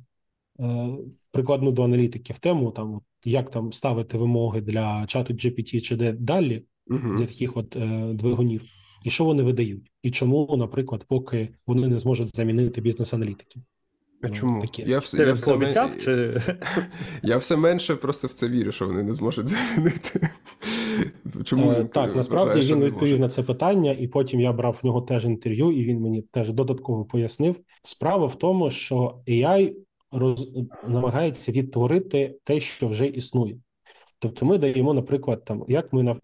е, 0.61 0.89
прикладну 1.31 1.73
до 1.73 1.85
аналітиків 1.85 2.39
тему, 2.39 2.71
там, 2.71 3.01
як 3.25 3.51
там 3.51 3.73
ставити 3.73 4.19
вимоги 4.19 4.61
для 4.61 5.07
чату 5.07 5.35
GPT 5.35 5.81
чи 5.81 5.97
де 5.97 6.13
далі 6.13 6.65
Мгм. 6.87 7.17
для 7.17 7.27
таких 7.27 7.57
от 7.57 7.77
е, 7.77 8.13
двигунів, 8.15 8.63
і 9.05 9.11
що 9.11 9.25
вони 9.25 9.43
видають, 9.43 9.93
і 10.03 10.11
чому, 10.11 10.57
наприклад, 10.59 11.05
поки 11.09 11.49
вони 11.67 11.89
не 11.89 11.99
зможуть 11.99 12.37
замінити 12.37 12.81
бізнес-аналітиків. 12.81 13.63
А 14.23 14.29
Ну, 14.29 14.35
чому? 14.35 14.65
Я 14.79 14.99
все, 14.99 15.27
я, 15.27 15.33
все, 15.33 15.53
мен- 15.57 16.01
чи 16.01 16.41
я 17.23 17.37
все 17.37 17.57
менше 17.57 17.97
просто 17.97 18.27
в 18.29 18.33
це 18.33 18.49
вірю, 18.49 18.73
що 18.73 18.87
вони 18.87 19.03
не 19.03 19.13
зможуть 19.13 19.47
замінити. 19.49 20.29
Чому 21.45 21.73
Е, 21.73 21.81
він 21.81 21.89
так, 21.89 22.17
насправді 22.17 22.61
він 22.61 22.81
відповів 22.81 23.11
може? 23.11 23.23
на 23.23 23.29
це 23.29 23.43
питання, 23.43 23.93
і 23.93 24.09
потім 24.09 24.41
я 24.41 24.53
брав 24.53 24.81
в 24.83 24.87
нього 24.87 25.01
теж 25.01 25.25
інтерв'ю, 25.25 25.73
і 25.73 25.85
він 25.85 26.01
мені 26.01 26.23
теж 26.23 26.51
додатково 26.51 27.05
пояснив. 27.05 27.61
Справа 27.83 28.27
в 28.27 28.35
тому, 28.39 28.71
що 28.71 29.21
AI 29.29 29.75
роз... 30.11 30.51
намагається 30.89 31.53
відтворити 31.53 32.39
те, 32.45 32.61
що 32.61 32.89
вже 32.89 33.07
існує. 33.07 33.59
Тобто, 34.19 34.47
ми 34.47 34.59
даємо, 34.59 34.95
наприклад, 34.95 35.45
там 35.45 35.65
як 35.69 35.93
ми 35.93 36.03
нав... 36.03 36.19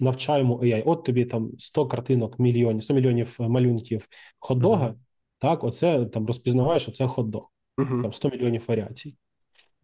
навчаємо 0.00 0.56
AI. 0.56 0.82
От 0.86 1.04
тобі 1.04 1.24
там 1.24 1.50
100 1.58 1.86
картинок, 1.86 2.38
мільйонів, 2.38 2.82
100 2.82 2.94
мільйонів 2.94 3.36
е, 3.40 3.48
малюнків 3.48 4.08
хот-дога. 4.38 4.94
Так, 5.38 5.64
оце 5.64 6.04
там 6.04 6.26
розпізнаваєш, 6.26 6.82
що 6.82 6.92
це 6.92 7.04
хот-дог. 7.04 7.42
Там 8.02 8.12
100 8.12 8.28
мільйонів 8.28 8.64
варіацій. 8.68 9.16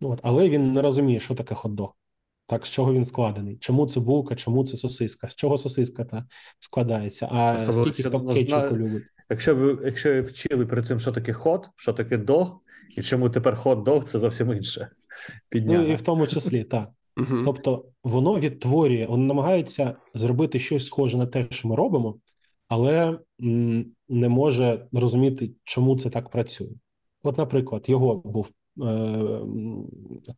Ну, 0.01 0.11
От, 0.11 0.21
але 0.23 0.49
він 0.49 0.73
не 0.73 0.83
розуміє, 0.83 1.21
що 1.21 1.35
таке 1.35 1.55
хот-дог. 1.55 1.89
Так, 2.53 2.67
з 2.67 2.71
чого 2.71 2.95
він 2.95 3.05
складений? 3.05 3.57
Чому 3.61 3.87
це 3.87 4.01
булка, 4.01 4.35
чому 4.35 4.65
це 4.65 4.77
сосиска? 4.77 5.29
З 5.29 5.35
чого 5.35 5.59
сосиска 5.59 6.05
та 6.05 6.27
складається? 6.61 7.29
А 7.33 7.55
Особливо, 7.55 7.93
скільки 7.93 8.03
хто 8.09 8.27
кетчупу 8.27 8.77
любить? 8.77 9.03
Якщо 9.31 9.57
ви 9.57 9.79
якщо 9.85 10.12
ви 10.12 10.21
вчили 10.21 10.67
перед 10.67 10.87
цим, 10.87 11.01
що 11.01 11.12
таке 11.12 11.33
хот, 11.33 11.69
що 11.77 11.93
таке 11.93 12.17
дог, 12.19 12.61
і 12.97 13.03
чому 13.03 13.31
тепер 13.31 13.55
хот-дог, 13.57 14.05
це 14.05 14.19
зовсім 14.19 14.53
інше. 14.53 14.88
Ну 15.53 15.83
і 15.83 15.95
в 15.95 16.03
тому 16.03 16.27
числі, 16.27 16.65
так. 16.65 16.88
Мгм. 17.17 17.43
Тобто 17.45 17.85
воно 18.05 18.38
відтворює, 18.38 19.07
воно 19.07 19.25
намагається 19.25 19.97
зробити 20.15 20.59
щось 20.59 20.87
схоже 20.87 21.19
на 21.19 21.27
те, 21.27 21.47
що 21.51 21.69
ми 21.69 21.77
робимо, 21.77 22.19
але 22.69 23.19
м, 23.43 23.87
не 24.09 24.29
може 24.29 24.87
розуміти, 24.93 25.51
чому 25.65 25.99
це 25.99 26.11
так 26.11 26.29
працює. 26.31 26.71
От, 27.23 27.38
наприклад, 27.38 27.85
його 27.88 28.15
був 28.15 28.51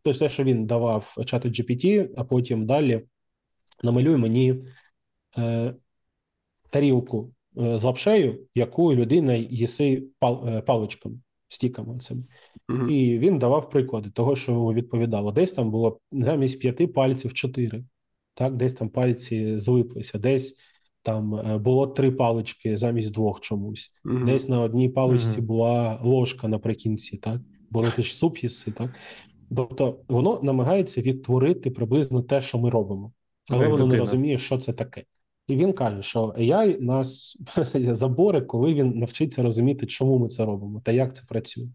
те, 0.02 0.28
що 0.28 0.44
він 0.44 0.66
давав 0.66 1.16
чату 1.26 1.48
GPT, 1.48 2.08
а 2.16 2.24
потім 2.24 2.66
далі 2.66 3.02
намалюй 3.82 4.16
мені 4.16 4.62
е, 5.38 5.74
тарілку 6.70 7.32
е, 7.58 7.78
з 7.78 7.84
лапшею, 7.84 8.46
яку 8.54 8.94
людина 8.94 9.34
їси 9.34 10.04
пал, 10.18 10.48
е, 10.48 10.60
паличками, 10.60 11.18
стіками 11.48 11.98
цими. 11.98 12.22
Мгм. 12.68 12.90
І 12.90 13.18
він 13.18 13.38
давав 13.38 13.70
приклади 13.70 14.10
того, 14.10 14.36
що 14.36 14.52
йому 14.52 14.72
відповідало. 14.72 15.32
Десь 15.32 15.52
там 15.52 15.70
було 15.70 15.98
замість 16.12 16.60
п'яти 16.60 16.86
пальців 16.86 17.34
чотири, 17.34 17.84
так, 18.34 18.56
десь 18.56 18.74
там 18.74 18.88
пальці 18.88 19.58
злиплися, 19.58 20.18
десь 20.18 20.56
там 21.02 21.34
е, 21.34 21.58
було 21.58 21.86
три 21.86 22.10
палички 22.10 22.76
замість 22.76 23.12
двох 23.12 23.40
чомусь, 23.40 23.92
Мгм. 24.04 24.26
десь 24.26 24.48
на 24.48 24.60
одній 24.60 24.88
паличці 24.88 25.38
Мгм. 25.38 25.46
була 25.46 26.00
ложка 26.02 26.48
наприкінці, 26.48 27.16
так, 27.16 27.40
бо 27.74 27.82
ну, 27.82 28.04
ж 28.04 28.14
суп 28.14 28.38
їси, 28.38 28.70
так. 28.70 28.90
Тобто 29.56 30.00
воно 30.08 30.40
намагається 30.42 31.00
відтворити 31.00 31.70
приблизно 31.70 32.22
те, 32.22 32.42
що 32.42 32.58
ми 32.58 32.70
робимо, 32.70 33.12
але 33.50 33.62
Як 33.62 33.70
воно 33.72 33.86
не 33.86 33.96
розуміє, 33.96 34.38
що 34.38 34.58
це 34.58 34.72
таке. 34.72 35.04
І 35.46 35.56
він 35.56 35.72
каже, 35.72 36.02
що 36.02 36.24
AI 36.24 36.80
нас 36.80 37.38
заборе, 37.74 38.40
коли 38.40 38.74
він 38.74 38.98
навчиться 38.98 39.42
розуміти, 39.42 39.86
чому 39.86 40.18
ми 40.18 40.28
це 40.28 40.44
робимо 40.44 40.80
та 40.80 40.92
як 40.92 41.16
це 41.16 41.22
працює. 41.28 41.68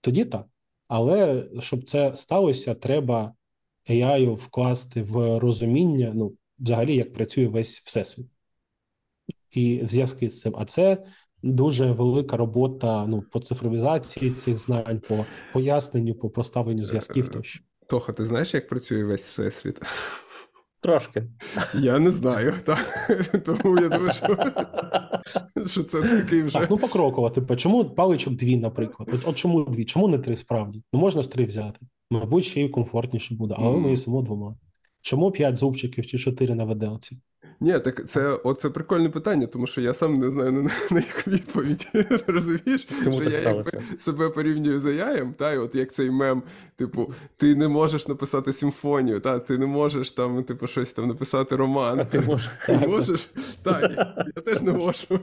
Тоді 0.00 0.24
так. 0.24 0.46
Але 0.88 1.48
щоб 1.60 1.84
це 1.84 2.16
сталося, 2.16 2.74
треба 2.74 3.34
AI 3.90 4.34
вкласти 4.34 5.02
в 5.02 5.38
розуміння, 5.38 6.12
ну, 6.14 6.32
взагалі, 6.58 6.96
як 6.96 7.12
працює 7.12 7.46
весь 7.46 7.80
всесвіт. 7.80 8.26
І 9.50 9.82
в 9.82 9.88
зв'язку 9.88 10.28
з 10.28 10.40
цим. 10.40 10.54
А 10.58 10.64
це 10.64 11.04
дуже 11.46 11.92
велика 11.92 12.36
робота 12.36 13.06
ну, 13.06 13.22
по 13.32 13.40
цифровізації 13.40 14.30
цих 14.30 14.58
знань, 14.58 15.00
по 15.08 15.24
поясненню, 15.52 16.14
по 16.14 16.30
проставленню 16.30 16.84
зв'язків 16.84 17.28
тощо. 17.28 17.60
Тоха, 17.88 18.12
ти 18.12 18.24
знаєш, 18.24 18.54
як 18.54 18.68
працює 18.68 19.04
весь 19.04 19.30
всесвіт? 19.30 19.80
Трошки. 20.80 21.28
Я 21.74 21.98
не 21.98 22.10
знаю, 22.10 22.54
так. 22.64 23.10
Тому 23.44 23.80
я 23.80 23.88
думаю, 23.88 24.12
що, 24.12 24.36
що 25.66 25.82
це 25.84 26.02
такий 26.02 26.42
вже. 26.42 26.58
Так, 26.58 26.70
ну 26.70 26.76
покроково. 26.76 27.30
Типу, 27.30 27.56
чому 27.56 27.84
паличок 27.84 28.34
дві, 28.34 28.56
наприклад? 28.56 29.08
От, 29.12 29.20
от 29.24 29.36
чому 29.36 29.64
дві? 29.64 29.84
Чому 29.84 30.08
не 30.08 30.18
три 30.18 30.36
справді? 30.36 30.82
Ну 30.92 31.00
можна 31.00 31.22
з 31.22 31.28
три 31.28 31.44
взяти. 31.44 31.80
Мабуть, 32.10 32.44
ще 32.44 32.60
й 32.60 32.68
комфортніше 32.68 33.34
буде, 33.34 33.54
але 33.58 33.70
Мгм. 33.72 33.82
ми 33.82 33.90
їсимо 33.90 34.22
двома. 34.22 34.56
Чому 35.02 35.30
п'ять 35.30 35.56
зубчиків 35.56 36.06
чи 36.06 36.18
чотири 36.18 36.54
на 36.54 36.64
виделці? 36.64 37.18
Ні, 37.60 37.78
так 37.78 38.08
це 38.08 38.28
оце 38.28 38.70
прикольне 38.70 39.08
питання, 39.08 39.46
тому 39.46 39.66
що 39.66 39.80
я 39.80 39.94
сам 39.94 40.18
не 40.18 40.30
знаю 40.30 40.52
на, 40.52 40.70
на 40.90 41.00
їх 41.00 41.28
відповідь. 41.28 41.86
Розумієш, 42.26 42.86
Чому 43.04 43.22
що 43.22 43.30
так 43.30 43.42
я 43.42 43.50
якби 43.50 43.82
себе 44.00 44.30
порівнюю 44.30 44.80
з 44.80 44.94
яєм, 44.94 45.34
та 45.38 45.52
і 45.52 45.58
от 45.58 45.74
як 45.74 45.92
цей 45.92 46.10
мем, 46.10 46.42
типу, 46.76 47.12
ти 47.36 47.56
не 47.56 47.68
можеш 47.68 48.08
написати 48.08 48.52
симфонію, 48.52 49.20
та 49.20 49.38
ти 49.38 49.58
не 49.58 49.66
можеш 49.66 50.10
там, 50.10 50.44
типу, 50.44 50.66
щось 50.66 50.92
там 50.92 51.08
написати 51.08 51.56
роман. 51.56 52.00
А 52.00 52.04
ти 52.04 52.20
можеш. 52.20 52.50
Ти 52.66 52.72
можеш? 52.72 53.30
Так, 53.62 53.92
я 54.36 54.42
теж 54.42 54.62
не 54.62 54.72
можу. 54.72 55.20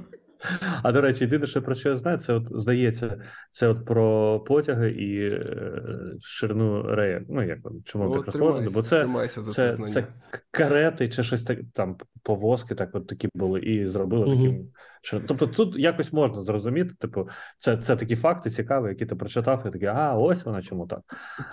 А 0.83 0.91
до 0.91 1.01
речі, 1.01 1.23
єдине, 1.23 1.47
що 1.47 1.61
про 1.61 1.75
що 1.75 1.89
я 1.89 1.97
знаю, 1.97 2.17
це 2.17 2.33
от 2.33 2.47
здається, 2.51 3.21
це 3.51 3.67
от 3.67 3.85
про 3.85 4.39
потяги 4.39 4.91
і 4.91 5.29
е, 5.29 5.83
ширину 6.21 6.83
рея. 6.83 7.21
Ну 7.29 7.43
як 7.43 7.59
воно, 7.63 7.79
чому 7.85 8.05
О, 8.05 8.17
так 8.17 8.25
розповідати, 8.25 8.73
Бо 8.75 8.81
це, 8.81 9.07
за 9.27 9.51
це, 9.51 9.75
це, 9.75 9.91
це 9.91 10.07
карети 10.51 11.09
чи 11.09 11.23
щось 11.23 11.43
так 11.43 11.59
там 11.73 11.97
повозки, 12.23 12.75
так 12.75 12.89
от 12.93 13.07
такі 13.07 13.29
були, 13.33 13.59
і 13.59 13.87
зробили 13.87 14.25
угу. 14.25 14.35
таким. 14.35 14.67
Ширин- 15.03 15.23
Тобто 15.27 15.47
тут 15.47 15.75
якось 15.77 16.13
можна 16.13 16.41
зрозуміти. 16.41 16.93
Типу, 16.99 17.27
це, 17.57 17.77
це 17.77 17.95
такі 17.95 18.15
факти 18.15 18.49
цікаві, 18.49 18.87
які 18.89 19.05
ти 19.05 19.15
прочитав, 19.15 19.63
і 19.67 19.71
такий, 19.71 19.87
а 19.87 20.13
ось 20.13 20.45
вона 20.45 20.61
чому 20.61 20.87
так. 20.87 20.99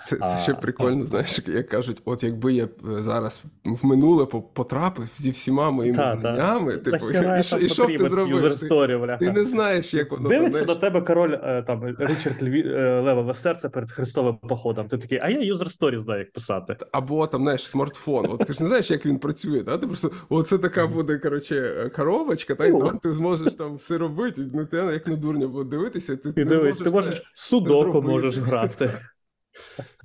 Це, 0.07 0.15
це 0.15 0.25
А, 0.25 0.37
ще 0.37 0.53
прикольно, 0.53 0.97
так. 0.97 1.05
знаєш, 1.07 1.39
як 1.47 1.67
кажуть, 1.67 2.01
от 2.05 2.23
якби 2.23 2.53
я 2.53 2.63
е, 2.63 2.69
зараз 3.01 3.43
в 3.65 3.85
минуле 3.85 4.25
потрапив 4.53 5.09
зі 5.17 5.31
всіма 5.31 5.71
моїми 5.71 5.97
Та, 5.97 6.15
та. 6.15 6.19
знаннями, 6.19 6.77
типу, 6.77 7.05
Нахіра 7.05 7.39
і, 7.39 7.43
що- 7.43 7.67
що 7.67 7.83
б 7.87 7.97
ти 7.97 8.09
зробив? 8.09 8.57
Ти, 8.59 9.25
ти 9.25 9.31
не 9.31 9.45
знаєш, 9.45 9.93
як 9.93 10.11
воно 10.11 10.23
там, 10.23 10.37
Дивиться 10.37 10.51
знаєш, 10.51 10.67
до 10.67 10.75
тебе 10.75 11.01
король 11.01 11.33
е, 11.43 11.63
там 11.67 11.83
Ричард 11.99 12.43
Льві, 12.43 12.63
е, 12.67 12.99
Левове 13.01 13.33
серце 13.33 13.69
перед 13.69 13.91
Христовим 13.91 14.37
походом. 14.37 14.87
Ти 14.87 14.97
такий, 14.97 15.19
а 15.21 15.29
я 15.29 15.41
юзер 15.41 15.69
сторі 15.71 15.97
знаю, 15.97 16.19
як 16.19 16.33
писати. 16.33 16.75
або 16.91 17.27
там, 17.27 17.41
знаєш, 17.41 17.65
смартфон. 17.67 18.25
От 18.31 18.47
ти 18.47 18.53
ж 18.53 18.61
не 18.63 18.67
знаєш, 18.67 18.91
як 18.91 19.05
він 19.05 19.19
працює, 19.19 19.63
та? 19.63 19.77
Ти 19.77 19.87
просто 19.87 20.11
оце 20.29 20.57
така 20.57 20.87
буде, 20.87 21.17
коротше, 21.17 21.89
коробочка, 21.95 22.55
та 22.55 22.65
й 22.65 22.71
Ну. 22.71 22.79
там 22.87 22.97
ти 22.97 23.13
зможеш 23.13 23.40
там 23.49 23.75
все 23.75 23.97
робити, 23.97 24.41
на 24.53 24.65
те, 24.65 24.77
як 24.77 25.07
на 25.07 25.15
дурня 25.15 25.47
буде 25.47 25.69
дивитися, 25.69 26.15
ти 26.15 26.29
І 26.29 26.33
не 26.35 26.45
дивись, 26.45 26.77
зможеш 26.77 26.83
ти 26.83 26.89
можеш 26.89 27.17
це- 27.19 27.23
судоку 27.33 28.01
можеш 28.01 28.37
грати. 28.37 28.93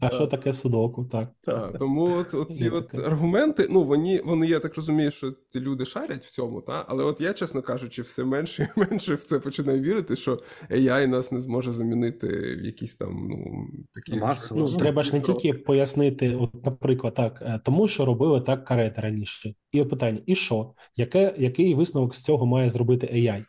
А 0.00 0.10
що 0.10 0.26
таке 0.26 0.52
судоку? 0.52 1.04
Так. 1.04 1.28
Та, 1.40 1.72
тому 1.72 2.16
от, 2.16 2.34
от 2.34 2.56
ці 2.56 2.68
от 2.68 2.94
аргументи, 2.94 3.66
ну 3.70 3.82
вони, 3.82 4.20
вони, 4.24 4.46
я 4.46 4.60
так 4.60 4.76
розумію, 4.76 5.10
що 5.10 5.32
ті 5.52 5.60
люди 5.60 5.86
шарять 5.86 6.26
в 6.26 6.30
цьому, 6.30 6.60
та? 6.60 6.84
але 6.88 7.04
от 7.04 7.20
я, 7.20 7.32
чесно 7.32 7.62
кажучи, 7.62 8.02
все 8.02 8.24
менше 8.24 8.68
і 8.76 8.80
менше 8.90 9.14
в 9.14 9.24
це 9.24 9.38
починаю 9.38 9.80
вірити, 9.80 10.16
що 10.16 10.38
AI 10.70 11.06
нас 11.06 11.32
не 11.32 11.40
зможе 11.40 11.72
замінити 11.72 12.28
в 12.56 12.64
якісь 12.64 12.94
там, 12.94 13.28
ну, 13.30 13.66
такі. 13.92 14.20
Масово. 14.20 14.60
Ну, 14.60 14.76
треба 14.76 15.02
ж 15.02 15.12
не 15.12 15.20
тільки 15.20 15.52
пояснити, 15.52 16.34
от, 16.34 16.64
наприклад, 16.64 17.14
так, 17.14 17.42
е, 17.42 17.60
тому 17.64 17.88
що 17.88 18.04
робили 18.04 18.40
так 18.40 18.64
карети 18.64 19.00
раніше. 19.00 19.54
І 19.72 19.80
от 19.80 19.90
питання: 19.90 20.20
і 20.26 20.34
що? 20.34 20.74
Яке, 20.96 21.34
який 21.38 21.74
висновок 21.74 22.14
з 22.14 22.22
цього 22.22 22.46
має 22.46 22.70
зробити 22.70 23.06
AI? 23.06 23.44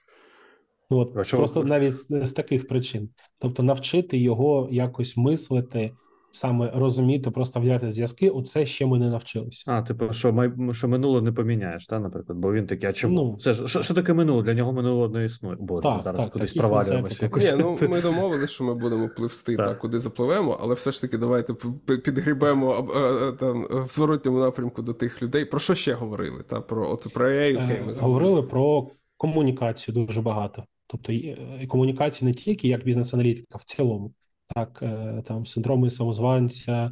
От, 0.90 1.18
А 1.34 1.38
просто 1.38 1.62
ви- 1.62 1.70
навіть 1.70 1.94
з, 1.94 2.26
з 2.28 2.34
таких 2.34 2.68
причин. 2.68 3.10
Тобто 3.40 3.64
навчити 3.64 4.18
його 4.18 4.68
якось 4.72 5.18
мислити, 5.18 5.92
саме 6.32 6.72
розуміти, 6.76 7.32
проставляти 7.32 7.94
зв'язки, 7.94 8.30
оце 8.30 8.66
ще 8.66 8.86
ми 8.86 9.00
не 9.00 9.10
навчилися. 9.10 9.72
А, 9.72 9.82
типу, 9.82 10.14
що 10.14 10.34
май... 10.34 10.52
що 10.72 10.88
минуле 10.88 11.22
не 11.22 11.32
поміняєш, 11.32 11.86
та, 11.86 12.00
наприклад, 12.00 12.38
бо 12.38 12.54
він 12.54 12.68
такий, 12.68 12.90
а 12.90 12.94
чому? 12.94 13.16
Ну. 13.16 13.38
Це 13.40 13.54
ж 13.54 13.68
що, 13.68 13.84
що 13.84 13.94
таке 13.94 14.14
минуле? 14.14 14.44
Для 14.44 14.54
нього 14.54 14.74
минуле 14.74 15.10
не 15.10 15.26
існує. 15.26 15.58
Боже, 15.60 15.84
Так, 15.84 16.02
зараз 16.02 16.20
так, 16.20 16.30
кудись 16.30 16.54
провалюємося. 16.54 17.18
якось. 17.22 17.44
Ні, 17.44 17.58
ну 17.60 17.78
ми 17.82 18.02
домовилися, 18.02 18.54
що 18.54 18.64
ми 18.64 18.74
будемо 18.74 19.10
пливсти 19.10 19.56
Так. 19.56 19.68
так, 19.68 19.80
куди 19.80 20.00
запливемо, 20.00 20.58
але 20.62 20.74
все 20.74 20.92
ж 20.92 21.02
таки 21.02 21.18
давайте 21.18 21.54
підгрібемо 22.04 22.72
а, 22.96 23.00
а, 23.00 23.32
там 23.32 23.66
в 23.70 23.88
зворотньому 23.90 24.40
напрямку 24.40 24.82
до 24.82 24.94
тих 24.94 25.22
людей. 25.22 25.46
Про 25.46 25.60
що 25.60 25.76
ще 25.76 25.94
говорили? 25.94 26.44
Та 26.44 26.62
про 26.62 26.92
от 26.92 27.14
про 27.14 27.30
AI, 27.30 27.56
окей, 27.66 27.78
Е, 27.78 27.84
ми 27.88 27.94
Говорили 27.94 28.44
про 28.44 28.88
комунікацію 29.18 29.96
дуже 29.96 30.22
багато. 30.22 30.64
Тобто 30.88 31.12
і, 31.12 31.28
е, 31.28 31.68
не 32.22 32.34
тільки 32.34 32.68
як 32.68 32.84
бізнес-аналітика 32.84 33.58
в 33.58 33.64
цілому, 33.64 34.14
так 34.48 34.80
е, 34.82 35.24
там 35.26 35.46
синдроми 35.46 35.90
самозванця, 35.90 36.92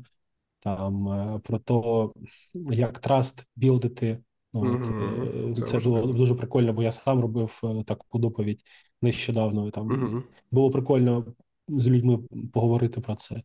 там 0.60 1.08
е, 1.10 1.40
про 1.44 1.60
те, 1.60 2.10
як 2.54 3.00
траст 3.00 3.48
білдити. 3.56 4.20
Ну, 4.54 4.62
от, 4.62 4.90
Мгм, 4.90 5.52
е, 5.52 5.56
це 5.56 5.66
це 5.66 5.80
було 5.80 6.14
дуже 6.14 6.36
прикольно, 6.36 6.74
бо 6.74 6.84
я 6.84 6.92
сам 6.92 7.22
робив 7.22 7.62
таку 7.86 8.20
доповідь 8.20 8.62
нещодавно. 9.02 9.68
і 9.68 9.72
Там 9.72 10.04
Угу. 10.04 10.24
було 10.52 10.72
прикольно 10.72 11.26
з 11.68 11.88
людьми 11.88 12.20
поговорити 12.54 13.02
про 13.02 13.16
це, 13.16 13.42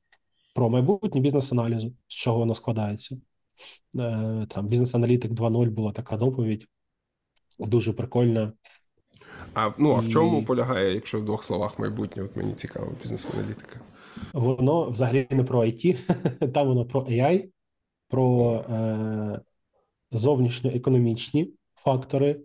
про 0.54 0.70
майбутнє 0.70 1.20
бізнес-аналізу, 1.20 1.92
з 2.08 2.14
чого 2.14 2.38
воно 2.38 2.54
складається. 2.54 3.20
Там 4.48 4.68
бізнес-аналітик 4.68 5.32
2.0 5.32 5.70
була 5.70 5.92
така 5.92 6.16
доповідь, 6.16 6.66
дуже 7.58 7.92
прикольна. 7.92 8.52
А 9.54 9.70
ну 9.78 9.92
а 9.92 10.00
в 10.00 10.08
чому 10.08 10.40
І- 10.40 10.44
полягає, 10.44 10.94
якщо 10.94 11.20
в 11.20 11.24
двох 11.24 11.44
словах 11.44 11.78
майбутнє? 11.78 12.22
От 12.22 12.36
мені 12.36 12.54
цікаво, 12.54 12.92
бізнес-аналітика. 13.02 13.80
Воно 14.32 14.90
взагалі 14.90 15.26
не 15.30 15.44
про 15.44 15.60
IT, 15.60 16.52
там 16.52 16.68
воно 16.68 16.84
про 16.84 17.00
AI, 17.00 17.48
про 18.08 18.54
е, 18.70 19.40
зовнішньоекономічні 20.12 21.54
фактори, 21.74 22.40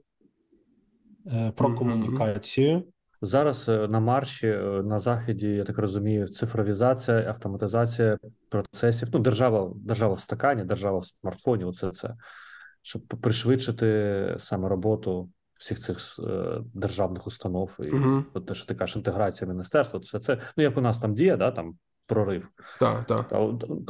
е, 1.28 1.52
про 1.56 1.76
комунікацію. 1.76 2.84
Зараз 3.22 3.70
е, 3.70 3.88
на 3.88 4.00
марші 4.00 4.48
е, 4.48 4.84
на 4.84 5.00
заході, 5.00 5.48
я 5.48 5.64
так 5.64 5.78
розумію, 5.78 6.28
цифровізація, 6.28 7.18
автоматизація 7.18 8.18
процесів. 8.50 9.08
Ну, 9.14 9.20
держава, 9.20 9.74
держава 9.76 10.14
в 10.14 10.22
стакані, 10.22 10.64
держава 10.64 11.00
в 11.00 11.06
смартфоні. 11.06 11.64
Оце 11.64 11.92
це. 11.92 12.16
щоб 12.82 13.02
пришвидшити 13.02 14.36
саме 14.40 14.70
роботу 14.70 15.30
всіх 15.66 15.80
цих 15.80 16.20
е, 16.20 16.62
державних 16.74 17.28
установ 17.28 17.78
і 17.80 17.90
Угу. 17.90 18.24
от 18.34 18.46
те, 18.46 18.54
що 18.54 18.66
ти 18.66 18.76
кажеш, 18.76 18.96
інтеграція 18.96 19.52
міністерства, 19.52 20.00
все 20.00 20.20
це 20.20 20.38
ну 20.58 20.64
як 20.64 20.78
у 20.78 20.82
нас 20.82 21.00
там 21.00 21.14
діє, 21.14 21.38
да, 21.38 21.52
там 21.52 21.78
прорив. 22.06 22.48
Так, 22.80 23.04
так. 23.04 23.34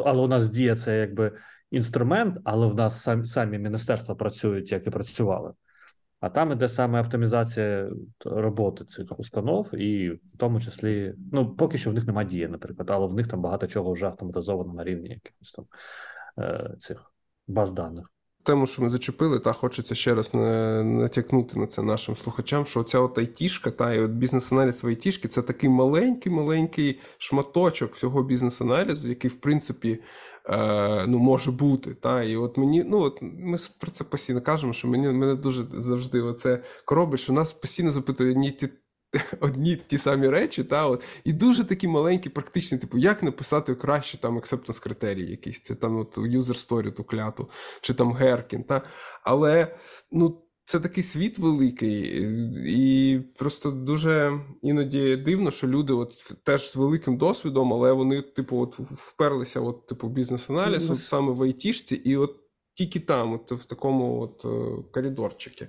Але 0.05 0.21
у 0.21 0.28
нас 0.28 0.49
діє 0.49 0.76
це 0.76 0.99
якби 0.99 1.32
інструмент, 1.71 2.38
але 2.43 2.67
в 2.67 2.76
нас 2.76 3.01
самі, 3.01 3.26
самі 3.26 3.59
міністерства 3.59 4.15
працюють, 4.15 4.71
як 4.71 4.88
і 4.88 4.89
працювали. 4.89 5.53
А 6.19 6.30
там 6.30 6.51
іде 6.51 6.69
саме 6.69 7.01
оптимізація 7.01 7.89
роботи 8.26 8.86
цих 8.86 9.19
установ, 9.19 9.76
і 9.76 10.09
в 10.09 10.38
тому 10.38 10.59
числі, 10.59 11.13
ну 11.32 11.55
поки 11.55 11.78
що 11.78 11.91
в 11.91 11.93
них 11.93 12.07
немає 12.07 12.28
дії, 12.28 12.47
наприклад, 12.47 12.89
але 12.91 13.07
в 13.07 13.13
них 13.13 13.28
там 13.28 13.41
багато 13.41 13.67
чого 13.67 13.91
вже 13.91 14.05
автоматизовано 14.05 14.73
на 14.73 14.84
рівні 14.84 15.09
якихось 15.09 15.51
там 15.51 15.65
е, 16.39 16.76
цих 16.80 17.11
баз 17.47 17.71
даних. 17.71 18.14
Тему, 18.46 18.68
що 18.68 18.82
ми 18.82 18.89
зачепили, 18.89 19.39
та 19.39 19.54
хочеться 19.54 19.96
ще 19.96 20.16
раз 20.16 20.30
натякнути 20.34 21.60
на 21.60 21.68
це 21.68 21.82
нашим 21.82 22.18
слухачам, 22.18 22.66
що 22.66 22.84
ця 22.84 23.00
от 23.00 23.18
айтішка, 23.18 23.72
та 23.72 23.93
і 23.93 24.00
от 24.00 24.12
бізнес-аналіз 24.12 24.84
в 24.84 24.88
айтішки 24.88 25.28
це 25.28 25.41
такий 25.41 25.70
маленький-маленький 25.70 27.00
шматочок 27.18 27.93
всього 27.93 28.24
бізнес-аналізу, 28.24 29.10
який, 29.10 29.30
в 29.30 29.41
принципі, 29.41 30.00
е, 30.46 31.06
ну, 31.08 31.20
може 31.20 31.52
бути. 31.52 31.93
Та, 31.93 32.24
і 32.24 32.36
от 32.36 32.58
мені, 32.58 32.84
ну 32.84 33.00
от 33.02 33.20
ми 33.22 33.58
про 33.80 33.91
це 33.91 34.04
постійно 34.04 34.41
кажемо, 34.41 34.74
що 34.74 34.88
мені 34.88 35.08
мене 35.08 35.36
дуже 35.36 35.66
завжди 35.74 36.22
оце 36.22 36.64
коробить, 36.86 37.20
що 37.20 37.34
нас 37.34 37.54
постійно 37.54 37.91
запитують 37.91 38.36
одні 38.36 38.52
ті. 38.52 38.70
Одні 39.39 39.76
ті 39.76 39.97
самі 39.97 40.28
речі, 40.28 40.63
та 40.63 40.88
от. 40.88 41.03
І 41.24 41.34
дуже 41.34 41.63
такі 41.63 41.88
маленькі, 41.88 42.30
практичні, 42.30 42.78
типу, 42.78 42.97
як 42.97 43.24
написати 43.24 43.76
краще 43.76 44.18
там 44.18 44.39
acceptance 44.39 44.84
критерії 44.84 45.32
якісь, 45.32 45.61
це 45.61 45.76
там 45.76 45.97
от 45.97 46.18
user 46.18 46.68
story 46.68 46.91
ту 46.91 47.03
кляту, 47.03 47.49
чи 47.82 47.93
там 47.93 48.13
Геркін, 48.13 48.63
та. 48.63 48.82
Але 49.24 49.76
ну. 50.11 50.41
Це 50.68 50.80
такий 50.80 51.03
світ 51.03 51.39
великий, 51.39 52.01
і 52.66 53.20
просто 53.20 53.72
дуже 53.72 54.39
іноді 54.61 55.16
дивно, 55.16 55.51
що 55.51 55.68
люди, 55.68 55.93
от 55.93 56.34
теж 56.43 56.72
з 56.72 56.76
великим 56.76 57.18
досвідом, 57.18 57.74
але 57.74 57.91
вони, 57.91 58.22
типу, 58.22 58.61
от 58.61 58.80
вперлися, 58.80 59.59
от, 59.59 59.88
типу, 59.88 60.07
бізнес-аналіз, 60.07 60.89
от 60.89 60.99
саме 60.99 61.32
в 61.32 61.41
айтішці, 61.41 61.95
і 61.95 62.18
от 62.18 62.36
тільки 62.74 62.99
там, 62.99 63.34
от 63.34 63.51
в 63.51 63.66
такому 63.66 64.22
от 64.22 64.45
е, 64.45 64.84
коридорчикі 64.91 65.68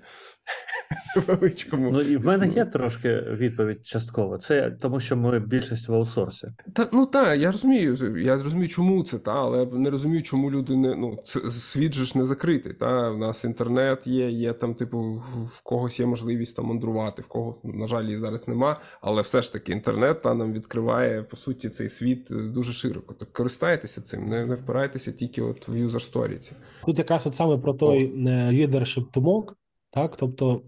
величкому. 1.27 1.91
Ну 1.91 2.01
і 2.01 2.17
в 2.17 2.27
мене 2.27 2.49
є 2.49 2.65
трошки 2.65 3.15
відповідь 3.15 3.87
частково. 3.87 4.39
Це 4.39 4.71
тому, 4.71 5.01
що 5.01 5.17
ми 5.17 5.39
більшість 5.39 5.89
в 5.89 5.95
аутсорсі. 5.95 6.49
Та 6.73 6.89
ну 6.93 7.07
так, 7.07 7.41
я 7.41 7.51
розумію. 7.51 8.19
Я 8.19 8.43
розумію, 8.43 8.69
чому 8.69 9.03
це, 9.03 9.19
та, 9.19 9.33
але 9.33 9.59
я 9.59 9.65
не 9.65 9.91
розумію, 9.91 10.23
чому 10.23 10.51
люди 10.51 10.77
не 10.77 10.95
ну 10.95 11.19
це 11.25 11.51
світ 11.51 11.95
же 11.95 12.05
ж 12.05 12.19
не 12.19 12.27
закритий. 12.27 12.73
Та 12.73 13.11
у 13.11 13.17
нас 13.17 13.45
інтернет 13.45 14.07
є, 14.07 14.31
є 14.31 14.53
там, 14.53 14.75
типу, 14.75 14.99
в, 14.99 15.47
в 15.47 15.63
когось 15.63 16.01
є 16.01 16.07
можливість 16.07 16.57
там 16.57 16.67
мандрувати, 16.67 17.23
в 17.23 17.27
кого 17.27 17.61
ну, 17.65 17.73
на 17.73 17.87
жаль, 17.87 18.05
її 18.05 18.19
зараз 18.19 18.49
нема. 18.49 18.81
Але 19.01 19.23
все 19.23 19.43
ж 19.43 19.53
таки 19.53 19.73
інтернет 19.73 20.23
та 20.23 20.35
нам 20.35 20.53
відкриває 20.53 21.23
по 21.23 21.37
суті 21.37 21.69
цей 21.69 21.89
світ 21.89 22.31
е, 22.31 22.35
дуже 22.35 22.73
широко. 22.73 23.15
Так 23.15 23.33
користайтеся 23.33 24.01
цим, 24.01 24.27
не, 24.27 24.47
не 24.47 24.55
впирайтеся 24.55 25.13
тільки 25.13 25.43
от 25.43 25.69
в 25.69 25.73
user 25.73 26.13
story. 26.13 26.39
ці. 26.39 26.53
Тут 26.87 26.99
якраз 26.99 27.27
от 27.27 27.35
саме 27.35 27.59
про 27.59 27.75
той 27.75 28.13
leadership 28.27 29.13
думок, 29.15 29.57
так, 29.97 30.17
тобто 30.17 30.63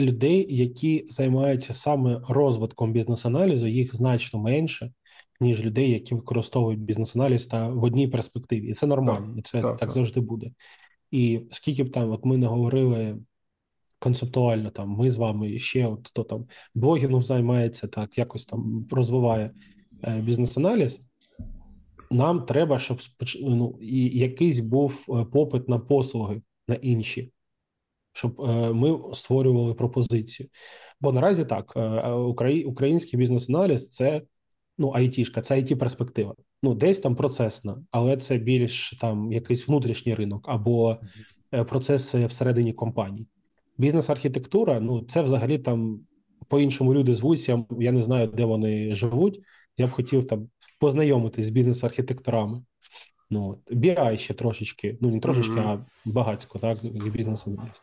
людей, 0.00 0.56
які 0.56 1.06
займаються 1.10 1.74
саме 1.74 2.20
розвитком 2.28 2.92
бізнес-аналізу, 2.92 3.66
їх 3.66 3.96
значно 3.96 4.40
менше, 4.40 4.92
ніж 5.40 5.64
людей, 5.64 5.90
які 5.90 6.14
використовують 6.14 6.80
бізнес-аналіз 6.80 7.46
та 7.46 7.68
в 7.68 7.84
одній 7.84 8.08
перспективі. 8.08 8.66
І 8.66 8.74
це 8.74 8.86
нормально, 8.86 9.34
і 9.38 9.42
це 9.42 9.60
так, 9.60 9.70
так, 9.70 9.78
так. 9.78 9.90
завжди 9.90 10.20
буде. 10.20 10.50
І 11.10 11.40
скільки 11.50 11.84
б 11.84 11.90
там, 11.92 12.10
от 12.10 12.24
ми 12.24 12.36
не 12.36 12.46
говорили 12.46 13.18
концептуально, 13.98 14.70
там 14.70 14.88
ми 14.88 15.10
з 15.10 15.16
вами 15.16 15.50
і 15.50 15.58
ще 15.58 15.86
от 15.86 16.08
хто 16.08 16.24
там 16.24 16.46
блогінгом 16.74 17.22
займається, 17.22 17.88
так 17.88 18.18
якось 18.18 18.46
там 18.46 18.86
розвиває 18.90 19.50
е, 20.04 20.20
бізнес-аналіз. 20.20 21.00
Нам 22.10 22.46
треба, 22.46 22.78
щоб 22.78 23.00
ну, 23.42 23.78
і 23.80 24.18
якийсь 24.18 24.60
був 24.60 25.06
е, 25.08 25.24
попит 25.24 25.68
на 25.68 25.78
послуги 25.78 26.42
на 26.68 26.74
інші, 26.74 27.32
щоб 28.12 28.40
е, 28.40 28.72
ми 28.72 28.98
створювали 29.14 29.74
пропозицію. 29.74 30.48
Бо 31.00 31.12
наразі 31.12 31.44
так, 31.44 31.72
е, 31.76 31.80
е, 31.80 32.12
украї... 32.12 32.64
український 32.64 33.18
бізнес-аналіз 33.18 33.88
це 33.88 34.22
ну, 34.78 34.90
айтішка, 34.90 35.40
це 35.40 35.54
it 35.54 35.74
перспектива. 35.74 36.34
Ну, 36.62 36.74
десь 36.74 37.00
там 37.00 37.16
процесна, 37.16 37.82
але 37.90 38.16
це 38.16 38.38
більш 38.38 38.98
там 39.00 39.32
якийсь 39.32 39.68
внутрішній 39.68 40.14
ринок 40.14 40.48
або 40.48 40.96
процеси 41.68 42.26
всередині 42.26 42.72
компаній. 42.72 43.28
Бізнес-архітектура, 43.78 44.80
ну 44.80 45.02
це 45.02 45.22
взагалі 45.22 45.58
там 45.58 46.00
по-іншому 46.48 46.94
люди 46.94 47.14
звуться. 47.14 47.64
Я 47.80 47.92
не 47.92 48.02
знаю, 48.02 48.26
де 48.26 48.44
вони 48.44 48.94
живуть. 48.94 49.40
Я 49.76 49.86
б 49.86 49.90
хотів 49.90 50.26
там 50.26 50.48
познайомитись 50.78 51.46
з 51.46 51.50
бізнес-архітекторами. 51.50 52.62
Ну. 53.30 53.62
BI 53.70 54.18
ще 54.18 54.34
трошечки, 54.34 54.98
ну 55.00 55.10
не 55.10 55.20
трошечки, 55.20 55.52
Мгм. 55.52 55.68
а 55.68 55.86
багатько, 56.04 56.58
так, 56.58 56.78
бізнес-аналіз. 56.84 57.82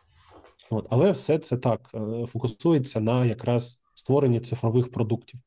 От, 0.70 0.86
але 0.90 1.10
все 1.10 1.38
це 1.38 1.56
так 1.56 1.90
е, 1.94 2.26
фокусується 2.26 3.00
на 3.00 3.24
якраз 3.24 3.80
створенні 3.94 4.40
цифрових 4.40 4.92
продуктів. 4.92 5.40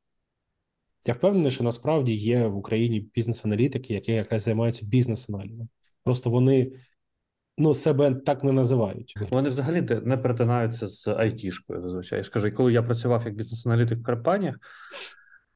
Я 1.05 1.13
впевнений, 1.13 1.51
що 1.51 1.63
насправді 1.63 2.13
є 2.15 2.47
в 2.47 2.57
Україні 2.57 2.99
бізнес-аналітики, 3.15 3.93
які 3.93 4.11
якраз 4.11 4.43
займаються 4.43 4.85
бізнес-аналізом. 4.85 5.69
Просто 6.03 6.29
вони 6.29 6.71
ну, 7.57 7.73
себе 7.73 8.15
так 8.15 8.43
не 8.43 8.51
називають. 8.51 9.17
Вони 9.29 9.49
взагалі 9.49 9.81
не 10.03 10.17
перетинаються 10.17 10.87
з 10.87 11.07
айтішкою 11.07 11.81
зазвичай. 11.81 12.17
Я 12.19 12.23
ж 12.23 12.31
кажу, 12.31 12.51
коли 12.51 12.73
я 12.73 12.83
працював 12.83 13.25
як 13.25 13.35
бізнес-аналітик 13.35 13.99
в 13.99 14.03
компаніях, 14.03 14.55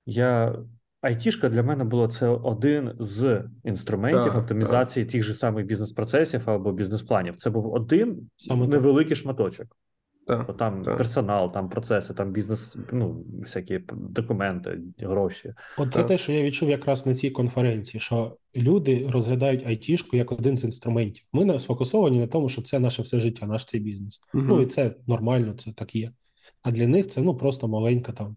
я 0.06 0.56
айтішка 1.02 1.50
для 1.50 1.64
мене 1.64 1.84
було 1.84 2.08
це 2.08 2.28
один 2.28 2.92
з 3.00 3.44
інструментів 3.64 4.24
Так, 4.24 4.38
оптимізації 4.38 5.06
тих 5.06 5.24
же 5.24 5.36
самих 5.36 5.66
бізнес-процесів 5.66 6.50
або 6.50 6.72
бізнес-планів. 6.72 7.36
Це 7.36 7.50
був 7.50 7.74
один 7.74 8.30
Саме 8.36 8.62
так. 8.62 8.72
невеликий 8.72 9.16
шматочок. 9.16 9.68
Так, 10.28 10.58
Там 10.58 10.84
так. 10.84 10.98
персонал, 10.98 11.54
там 11.54 11.70
процеси, 11.70 12.14
там 12.14 12.32
бізнес, 12.32 12.78
ну 12.92 13.26
всякі 13.40 13.80
документи, 13.94 14.80
гроші. 15.00 15.54
От 15.78 15.94
це 15.94 16.00
Так. 16.00 16.08
те, 16.08 16.18
що 16.18 16.32
я 16.32 16.44
відчув 16.44 16.70
якраз 16.70 17.06
на 17.06 17.16
цій 17.16 17.30
конференції, 17.30 18.02
що 18.02 18.38
люди 18.56 19.08
розглядають 19.10 19.68
айтішку 19.68 20.18
як 20.18 20.32
один 20.32 20.58
з 20.58 20.64
інструментів. 20.64 21.26
Ми 21.34 21.46
не 21.46 21.60
сфокусовані 21.60 22.20
на 22.20 22.28
тому, 22.28 22.50
що 22.50 22.62
це 22.62 22.80
наше 22.80 23.02
все 23.02 23.20
життя, 23.20 23.46
наш 23.46 23.66
цей 23.66 23.80
бізнес. 23.80 24.20
Мгм. 24.34 24.48
Ну 24.48 24.62
і 24.62 24.66
це 24.66 24.96
нормально, 25.08 25.54
це 25.54 25.72
так 25.74 25.96
є. 25.96 26.12
А 26.64 26.72
для 26.72 26.88
них 26.88 27.08
це 27.08 27.22
ну 27.22 27.36
просто 27.38 27.68
маленька 27.68 28.12
там 28.12 28.36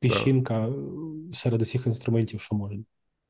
піщинка 0.00 0.68
е, 0.68 0.72
серед 1.32 1.62
усіх 1.62 1.86
інструментів, 1.86 2.40
що 2.40 2.56
можна. 2.56 2.84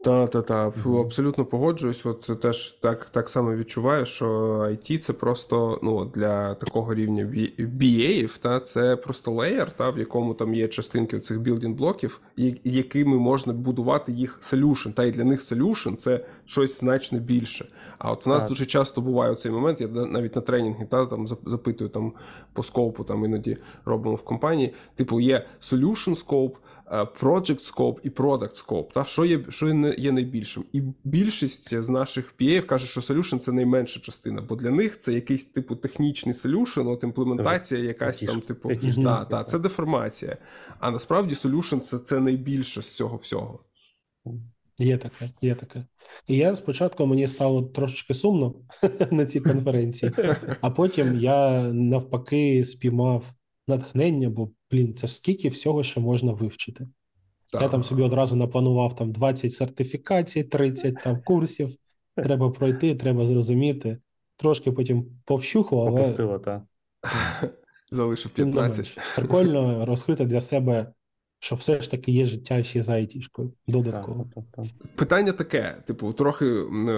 Та, 0.05 0.27
та, 0.27 0.43
та, 0.43 0.73
Мгм. 0.85 0.97
абсолютно 0.97 1.45
погоджуюсь. 1.45 2.07
От 2.07 2.41
теж 2.41 2.71
так, 2.73 3.05
так 3.11 3.29
само 3.29 3.55
відчуваю, 3.57 4.07
що 4.07 4.27
IT 4.71 4.99
це 4.99 5.13
просто 5.13 5.79
ну, 5.83 6.05
для 6.05 6.55
такого 6.55 6.95
рівня 6.95 7.25
BA, 7.59 8.39
та 8.43 8.61
це 8.61 8.97
просто 8.97 9.31
layer, 9.31 9.73
та, 9.73 9.91
в 9.91 9.99
якому 9.99 10.35
там 10.35 10.55
є 10.55 10.69
частинки 10.69 11.21
цих 11.21 11.41
building 11.41 11.77
block 11.77 12.04
ів, 12.04 12.21
якими 12.65 13.17
можна 13.17 13.53
будувати 13.53 14.13
їх 14.13 14.39
solution. 14.43 14.93
Та 14.93 15.05
і 15.05 15.11
для 15.11 15.25
них 15.25 15.41
solution– 15.41 15.97
це 15.97 16.25
щось 16.45 16.81
значно 16.81 17.19
більше. 17.19 17.69
А 17.99 18.13
от 18.13 18.27
в 18.27 18.29
нас 18.29 18.39
Так. 18.39 18.49
дуже 18.49 18.67
часто 18.67 19.01
буває 19.01 19.35
цей 19.35 19.53
момент. 19.53 19.81
Я 19.81 19.89
навіть 19.89 20.37
на 20.37 20.43
тренінгі 20.43 20.85
та 20.91 21.07
там 21.07 21.27
запитую 21.27 21.91
там 21.91 22.13
по 22.53 22.63
скопу, 22.63 23.05
там 23.05 23.25
іноді 23.25 23.57
робимо 23.85 24.17
в 24.17 24.23
компанії. 24.23 24.75
Типу, 24.95 25.21
є 25.21 25.47
solution 25.63 26.27
scope, 26.27 26.55
project 26.91 27.75
scope 27.75 27.97
і 28.03 28.11
product 28.11 28.67
scope. 28.67 28.93
Та 28.93 29.05
що 29.05 29.25
є, 29.25 29.45
що 29.49 29.69
є 29.99 30.13
найбільшим? 30.13 30.65
І 30.73 30.83
більшість 31.05 31.83
з 31.83 31.89
наших 31.89 32.35
PA 32.41 32.61
каже, 32.61 32.87
що 32.87 33.01
solution 33.01 33.39
це 33.39 33.53
найменша 33.53 34.01
частина, 34.01 34.43
бо 34.43 34.57
для 34.57 34.71
них 34.71 34.99
це 34.99 35.13
якийсь 35.13 35.45
типу 35.45 35.77
технічний 35.77 36.35
solution, 36.35 36.89
от 36.89 37.05
імплементація, 37.05 37.81
якась 37.81 38.19
там, 38.19 38.41
типу, 38.41 38.69
Айтішка. 38.69 39.03
да, 39.03 39.27
да, 39.31 39.45
це 39.45 39.59
деформація. 39.59 40.37
А 40.79 40.91
насправді 40.91 41.35
solution 41.35 41.81
це, 41.81 41.99
це 41.99 42.21
найбільше 42.21 42.83
з 42.83 42.97
цього 42.97 43.17
всього. 43.17 43.65
Є 44.79 44.99
таке, 44.99 45.31
є 45.43 45.55
таке. 45.55 45.85
І 46.27 46.37
я 46.37 46.57
спочатку 46.57 47.07
мені 47.07 47.27
стало 47.29 47.63
трошечки 47.63 48.15
сумно 48.15 48.55
на 49.11 49.27
цій 49.27 49.41
конференції, 49.41 50.13
а 50.61 50.71
потім 50.71 51.21
я 51.21 51.63
навпаки 51.63 52.65
спіймав 52.65 53.25
натхнення, 53.71 54.31
бо 54.31 54.51
блін, 54.71 54.95
це 54.95 55.07
ж 55.07 55.15
скільки 55.15 55.49
всього 55.49 55.83
ще 55.83 56.01
можна 56.01 56.33
вивчити. 56.33 56.89
Я 57.61 57.69
там 57.69 57.85
собі 57.85 58.03
одразу 58.03 58.37
напланував 58.37 58.97
там 58.97 59.13
20 59.13 59.55
сертифікацій, 59.55 60.45
30 60.45 60.95
там 61.05 61.23
курсів. 61.23 61.77
Треба 62.17 62.51
пройти, 62.51 62.95
треба 62.95 63.27
зрозуміти. 63.27 63.99
Трошки 64.37 64.73
потім 64.73 65.07
повщухло, 65.25 65.87
але 65.87 66.01
Попустило, 66.01 66.39
так. 66.39 66.63
залишив 67.91 68.31
15. 68.31 68.77
менш. 68.77 68.99
прикольно 69.17 69.87
розкрити 69.87 70.25
для 70.25 70.41
себе 70.41 70.93
що 71.43 71.57
все 71.57 71.81
ж 71.81 71.91
таки 71.91 72.13
є 72.13 72.27
життя 72.27 72.65
ще 72.65 72.83
за 72.83 72.93
айтішкою 72.93 73.53
додатково. 73.69 74.31
Так, 74.35 74.45
так, 74.55 74.67
так. 74.67 74.97
Питання 74.97 75.33
таке: 75.33 75.83
типу, 75.87 76.13
трохи 76.13 76.47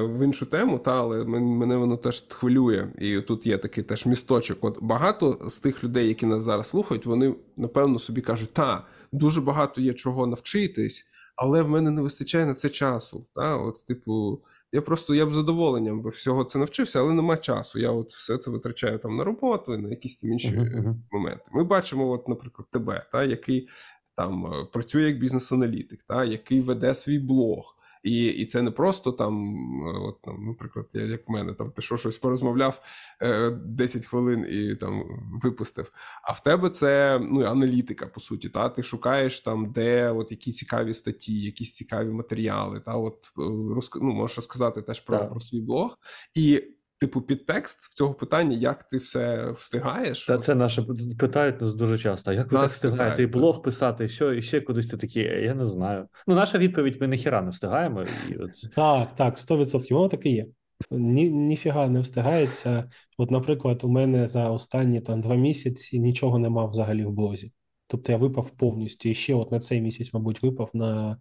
в 0.05 0.25
іншу 0.25 0.47
тему, 0.47 0.79
та 0.79 1.01
але 1.01 1.25
мене 1.25 1.77
воно 1.77 1.97
теж 1.97 2.25
хвилює, 2.29 2.89
і 2.99 3.21
тут 3.21 3.47
є 3.47 3.59
такий 3.59 3.85
теж 3.85 4.07
місточок. 4.07 4.65
От 4.65 4.79
багато 4.83 5.51
з 5.51 5.59
тих 5.59 5.85
людей, 5.85 6.09
які 6.09 6.27
нас 6.27 6.43
зараз 6.43 6.69
слухають, 6.69 7.07
вони 7.07 7.35
напевно 7.57 7.99
собі 7.99 8.21
кажуть, 8.21 8.53
та 8.53 8.87
дуже 9.13 9.41
багато 9.41 9.81
є 9.81 9.95
чого 9.95 10.27
навчитись, 10.27 11.07
але 11.37 11.63
в 11.63 11.69
мене 11.69 11.91
не 11.91 12.03
вистачає 12.03 12.47
на 12.47 12.55
це 12.55 12.69
часу. 12.69 13.27
Та, 13.35 13.57
от, 13.57 13.87
типу, 13.87 14.43
я 14.73 14.83
просто 14.83 15.15
я 15.15 15.27
б 15.27 15.33
з 15.33 15.35
задоволенням 15.35 16.03
би 16.03 16.11
всього 16.11 16.45
це 16.45 16.59
навчився, 16.59 17.01
але 17.01 17.13
нема 17.13 17.37
часу. 17.37 17.79
Я 17.79 17.91
от 17.91 18.13
все 18.13 18.39
це 18.39 18.51
витрачаю 18.51 18.99
там 18.99 19.17
на 19.17 19.25
роботу 19.25 19.75
і 19.75 19.79
на 19.79 19.89
якісь 19.89 20.17
там 20.17 20.33
інші 20.33 20.57
мгм. 20.57 21.03
моменти. 21.11 21.45
Ми 21.53 21.65
бачимо, 21.65 22.11
от, 22.11 22.29
наприклад, 22.29 22.69
тебе, 22.71 23.07
та, 23.13 23.25
який 23.25 23.69
там 24.17 24.47
е, 24.47 24.65
працює 24.73 25.03
як 25.03 25.19
бізнес-аналітик, 25.19 26.03
та, 26.03 26.25
який 26.25 26.61
веде 26.61 26.95
свій 26.95 27.19
блог. 27.19 27.77
І, 28.03 28.27
і 28.27 28.47
це 28.47 28.63
не 28.63 28.71
просто 28.71 29.13
там, 29.13 29.55
е, 29.87 29.99
от, 29.99 30.23
там, 30.23 30.47
наприклад, 30.47 30.87
я, 30.93 31.03
як 31.03 31.29
в 31.29 31.33
мене, 31.33 31.55
там 31.55 31.71
ти 31.71 31.83
що 31.83 31.97
щось 31.97 32.19
порозмовляв 32.19 32.83
е, 33.23 33.51
10 33.51 34.07
хвилин 34.07 34.47
і 34.51 34.75
там 34.75 35.05
випустив. 35.43 35.93
А 36.23 36.33
в 36.33 36.43
тебе 36.43 36.71
це 36.71 37.21
ну, 37.23 37.45
аналітика, 37.45 38.07
по 38.07 38.21
суті. 38.21 38.49
Та? 38.49 38.69
Ти 38.69 38.83
шукаєш 38.83 39.41
там, 39.41 39.73
де 39.73 40.11
от 40.11 40.31
які 40.31 40.53
цікаві 40.53 40.95
статті, 40.95 41.41
якісь 41.41 41.75
цікаві 41.75 42.09
матеріали. 42.09 42.81
Та? 42.81 42.95
От, 42.95 43.33
е, 43.39 43.75
розк... 43.75 43.97
ну, 44.03 44.13
можеш 44.13 44.37
розказати 44.37 44.83
теж 44.83 45.01
про, 45.01 45.29
про 45.29 45.41
свій 45.41 45.61
блог. 45.61 45.99
І, 46.35 46.63
типу, 47.03 47.21
підтекст 47.21 47.83
в 47.83 47.95
цього 47.95 48.15
питання, 48.15 48.57
як 48.57 48.83
ти 48.83 48.97
все 48.97 49.51
встигаєш. 49.51 50.27
Та 50.27 50.39
це 50.39 50.55
наше 50.55 50.83
питають 51.19 51.61
нас 51.61 51.75
дуже 51.75 51.99
часто. 51.99 52.31
А 52.31 52.35
Як 52.35 52.53
ви 52.53 52.59
Нас 52.59 52.63
так 52.63 52.73
встигаєте 52.73 53.23
і 53.23 53.27
блог 53.27 53.63
писати, 53.63 54.09
що 54.09 54.33
і 54.33 54.43
ще 54.43 54.61
кудись 54.61 54.87
ти 54.87 54.97
такі? 54.97 55.21
Я 55.21 55.55
не 55.55 55.67
знаю. 55.67 56.09
Ну, 56.27 56.35
наша 56.35 56.59
відповідь: 56.59 57.01
ми 57.01 57.09
ніхіра 57.09 57.43
не 57.43 57.51
встигаємо. 57.51 58.05
І 58.31 58.35
от 58.35 58.75
Так, 58.75 59.15
так, 59.17 59.37
100%. 59.37 59.95
Воно 59.95 60.09
так 60.09 60.27
і 60.27 60.31
є. 60.31 60.47
Ні, 60.91 61.31
ніфіга 61.31 61.89
не 61.89 62.01
встигається. 62.01 62.91
От, 63.19 63.31
наприклад, 63.31 63.81
у 63.85 63.89
мене 63.89 64.27
за 64.27 64.51
останні 64.51 65.01
там 65.01 65.21
два 65.21 65.35
місяці 65.35 66.01
нічого 66.01 66.39
нема 66.39 66.67
взагалі 66.67 67.05
в 67.05 67.11
блозі. 67.11 67.53
Тобто 67.87 68.13
я 68.13 68.19
випав 68.19 68.51
повністю. 68.51 69.09
І 69.09 69.15
ще 69.15 69.35
от 69.35 69.53
на 69.53 69.61
цей 69.61 69.81
місяць, 69.81 70.15
мабуть, 70.15 70.43
випав 70.43 70.71
на 70.75 71.17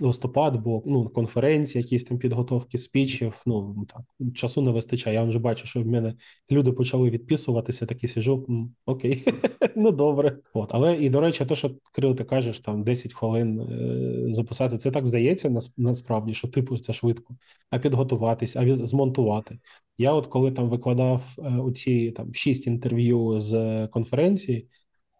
листопад, 0.00 0.56
бо 0.56 0.82
ну, 0.86 1.08
конференції, 1.08 1.82
якісь 1.82 2.04
там 2.04 2.18
підготовки 2.18 2.78
спічів. 2.78 3.42
Ну 3.46 3.86
так, 3.88 4.32
часу 4.34 4.62
не 4.62 4.70
вистачає. 4.70 5.16
Я 5.16 5.22
вже 5.22 5.38
бачу, 5.38 5.66
що 5.66 5.82
в 5.82 5.86
мене 5.86 6.14
люди 6.50 6.72
почали 6.72 7.10
відписуватися, 7.10 7.86
такі 7.86 8.08
сижу. 8.08 8.68
Окей, 8.86 9.24
ну 9.76 9.90
добре. 9.90 10.38
От, 10.52 10.68
але 10.72 10.96
і 10.96 11.10
до 11.10 11.20
речі, 11.20 11.44
то, 11.44 11.54
що 11.54 11.70
Кирил, 11.92 12.14
ти 12.16 12.24
кажеш, 12.24 12.60
там 12.60 12.84
10 12.84 13.14
хвилин 13.14 13.60
е, 13.60 14.32
записати, 14.32 14.78
це 14.78 14.90
так 14.90 15.06
здається 15.06 15.50
нас- 15.50 15.72
насправді, 15.76 16.34
що 16.34 16.48
типу 16.48 16.78
це 16.78 16.92
швидко. 16.92 17.36
А 17.70 17.78
підготуватись, 17.78 18.56
а 18.56 18.74
змонтувати. 18.76 19.58
Я, 19.98 20.12
от 20.12 20.26
коли 20.26 20.52
там 20.52 20.68
викладав 20.68 21.22
е, 21.38 21.42
оці 21.58 22.10
там 22.10 22.34
шість 22.34 22.66
інтерв'ю 22.66 23.40
з 23.40 23.54
е, 23.54 23.88
конференції, 23.88 24.68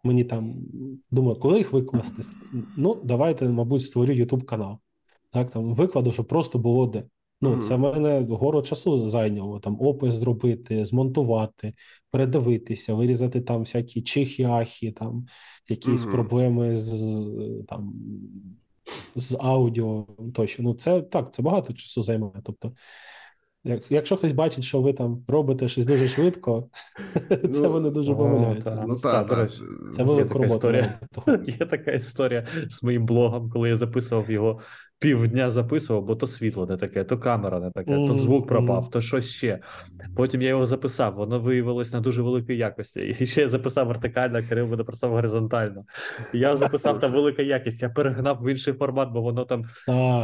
мені 0.07 0.25
там 0.25 0.55
думаю, 1.11 1.37
коли 1.37 1.59
їх 1.59 1.73
викласти? 1.73 2.23
Ну, 2.77 3.01
давайте, 3.05 3.49
мабуть, 3.49 3.83
створю 3.83 4.13
YouTube 4.13 4.45
канал. 4.45 4.79
Так, 5.31 5.51
там 5.51 5.75
викладу, 5.75 6.13
щоб 6.13 6.27
просто 6.27 6.59
було 6.59 6.87
де. 6.87 7.05
Ну, 7.41 7.63
це 7.63 7.75
в 7.75 7.79
мене 7.79 8.27
гору 8.31 8.63
часу 8.63 8.99
зайняло. 8.99 9.61
Там 9.61 9.77
опис 9.81 10.15
зробити, 10.15 10.85
змонтувати, 10.85 11.75
передивитися, 12.11 12.95
вирізати 12.95 13.41
там 13.41 13.61
всякі 13.61 14.01
чихи-ахи, 14.03 14.93
там 14.93 15.27
якісь 15.69 16.05
проблеми 16.05 16.77
з 16.77 17.27
там 17.69 17.95
з 19.17 19.37
аудіо 19.41 20.07
тощо. 20.35 20.63
Ну, 20.63 20.75
це 20.75 21.03
так, 21.03 21.35
це 21.35 21.43
багато 21.43 21.73
часу 21.73 22.03
займає. 22.03 22.43
Тобто, 22.45 22.73
якщо 23.91 24.17
хтось 24.17 24.33
бачить, 24.33 24.65
що 24.65 24.81
ви 24.81 24.93
там 24.93 25.25
робите 25.29 25.69
щось 25.69 25.87
дуже 25.87 26.09
швидко, 26.09 26.69
це 27.29 27.39
Ну, 27.43 27.71
вони 27.71 27.91
дуже 27.91 28.15
помиляються. 28.15 28.85
Ну 28.89 28.97
Так, 28.97 29.51
Це 29.97 30.03
велика 30.03 30.45
історія. 30.47 31.01
Є 31.45 31.67
така 31.67 31.91
історія 31.91 32.47
з 32.69 32.83
моїм 32.83 33.07
блогом, 33.07 33.51
коли 33.51 33.69
я 33.69 33.77
записував 33.77 34.31
його 34.31 34.61
півдня 34.99 35.51
записував, 35.51 36.05
бо 36.05 36.17
то 36.17 36.27
світло 36.27 36.67
не 36.67 36.77
таке, 36.77 37.05
то 37.05 37.19
камера 37.19 37.61
не 37.61 37.71
таке, 37.71 37.95
то 38.07 38.15
звук 38.15 38.49
пропав, 38.49 38.91
то 38.91 39.01
щось 39.01 39.31
ще. 39.31 39.59
Потім 40.17 40.43
я 40.43 40.49
його 40.49 40.67
записав, 40.67 41.15
воно 41.15 41.41
виявилось 41.41 41.93
на 41.93 42.01
дуже 42.01 42.23
великій 42.23 42.57
якості. 42.57 43.17
І 43.21 43.27
ще 43.27 43.41
я 43.41 43.49
записав 43.49 43.87
вертикально, 43.87 44.43
Кирил 44.49 44.65
мене 44.65 44.77
написав 44.77 45.11
горизонтально. 45.11 45.85
Я 46.33 46.57
записав 46.57 47.01
там 47.01 47.13
велика 47.13 47.43
якість. 47.43 47.83
Я 47.83 47.89
перегнав 47.89 48.39
в 48.43 48.51
інший 48.51 48.75
формат, 48.75 49.11
бо 49.13 49.21
воно 49.23 49.45
там 49.45 49.65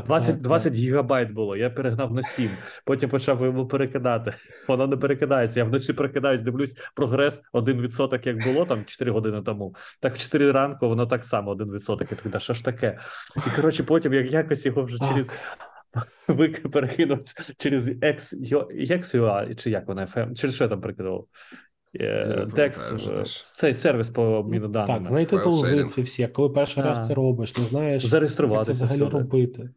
20, 0.07 0.41
20 0.41 0.75
гігабайт 0.75 1.31
було. 1.31 1.57
Я 1.57 1.71
перегнав 1.71 2.13
на 2.13 2.23
7. 2.23 2.51
Потім 2.85 3.11
почав 3.11 3.45
йому 3.45 3.67
перекидати. 3.67 4.35
Воно 4.69 4.87
не 4.87 4.97
перекидається. 4.97 5.61
Я 5.61 5.65
вночі 5.65 5.93
перекидаюсь, 5.93 6.43
дивлюсь, 6.43 6.77
прогрес 6.95 7.43
1% 7.55 8.27
як 8.27 8.45
було 8.45 8.65
там 8.65 8.85
4 8.85 9.11
години 9.11 9.43
тому. 9.43 9.75
Так 10.01 10.15
в 10.15 10.19
4 10.19 10.53
ранку 10.53 10.89
воно 10.89 11.07
так 11.07 11.25
само 11.25 11.55
1%. 11.55 12.01
Я 12.01 12.07
такий, 12.07 12.33
да 12.33 12.39
що 12.39 12.55
ж 12.55 12.65
таке? 12.65 12.99
І 13.37 13.57
коротше, 13.57 13.83
потім 13.83 14.13
як 14.13 14.33
якось 14.33 14.62
його 14.67 14.83
вже 14.83 14.99
Так. 14.99 15.09
через 15.09 15.31
вик 16.29 16.71
перекинув 16.71 17.19
через 17.59 17.89
X, 17.89 18.35
XUA, 18.91 19.55
чи 19.55 19.71
як 19.71 19.89
вона 19.89 20.05
FM, 20.07 20.35
через 20.35 20.55
що 20.55 20.65
я 20.65 20.69
там 20.71 20.81
перекидував? 20.81 21.25
Не 21.95 22.07
Е, 22.07 23.25
цей 23.35 23.75
сервіс 23.75 24.09
по 24.11 24.23
обміну 24.23 24.67
Ну, 24.67 24.73
даними. 24.73 24.99
Так, 24.99 25.07
знайти 25.09 25.37
Файл 25.37 25.43
тулзи 25.45 25.85
ці 25.85 26.03
всі, 26.03 26.27
коли 26.27 26.49
перший 26.49 26.83
раз 26.83 27.07
це 27.07 27.15
робиш, 27.15 27.57
не 27.57 27.65
знаєш, 27.65 28.03
як 28.03 28.11
Зареєструватися. 28.11 28.75
це 28.81 28.85
взагалі 28.85 29.11
робити. 29.11 29.71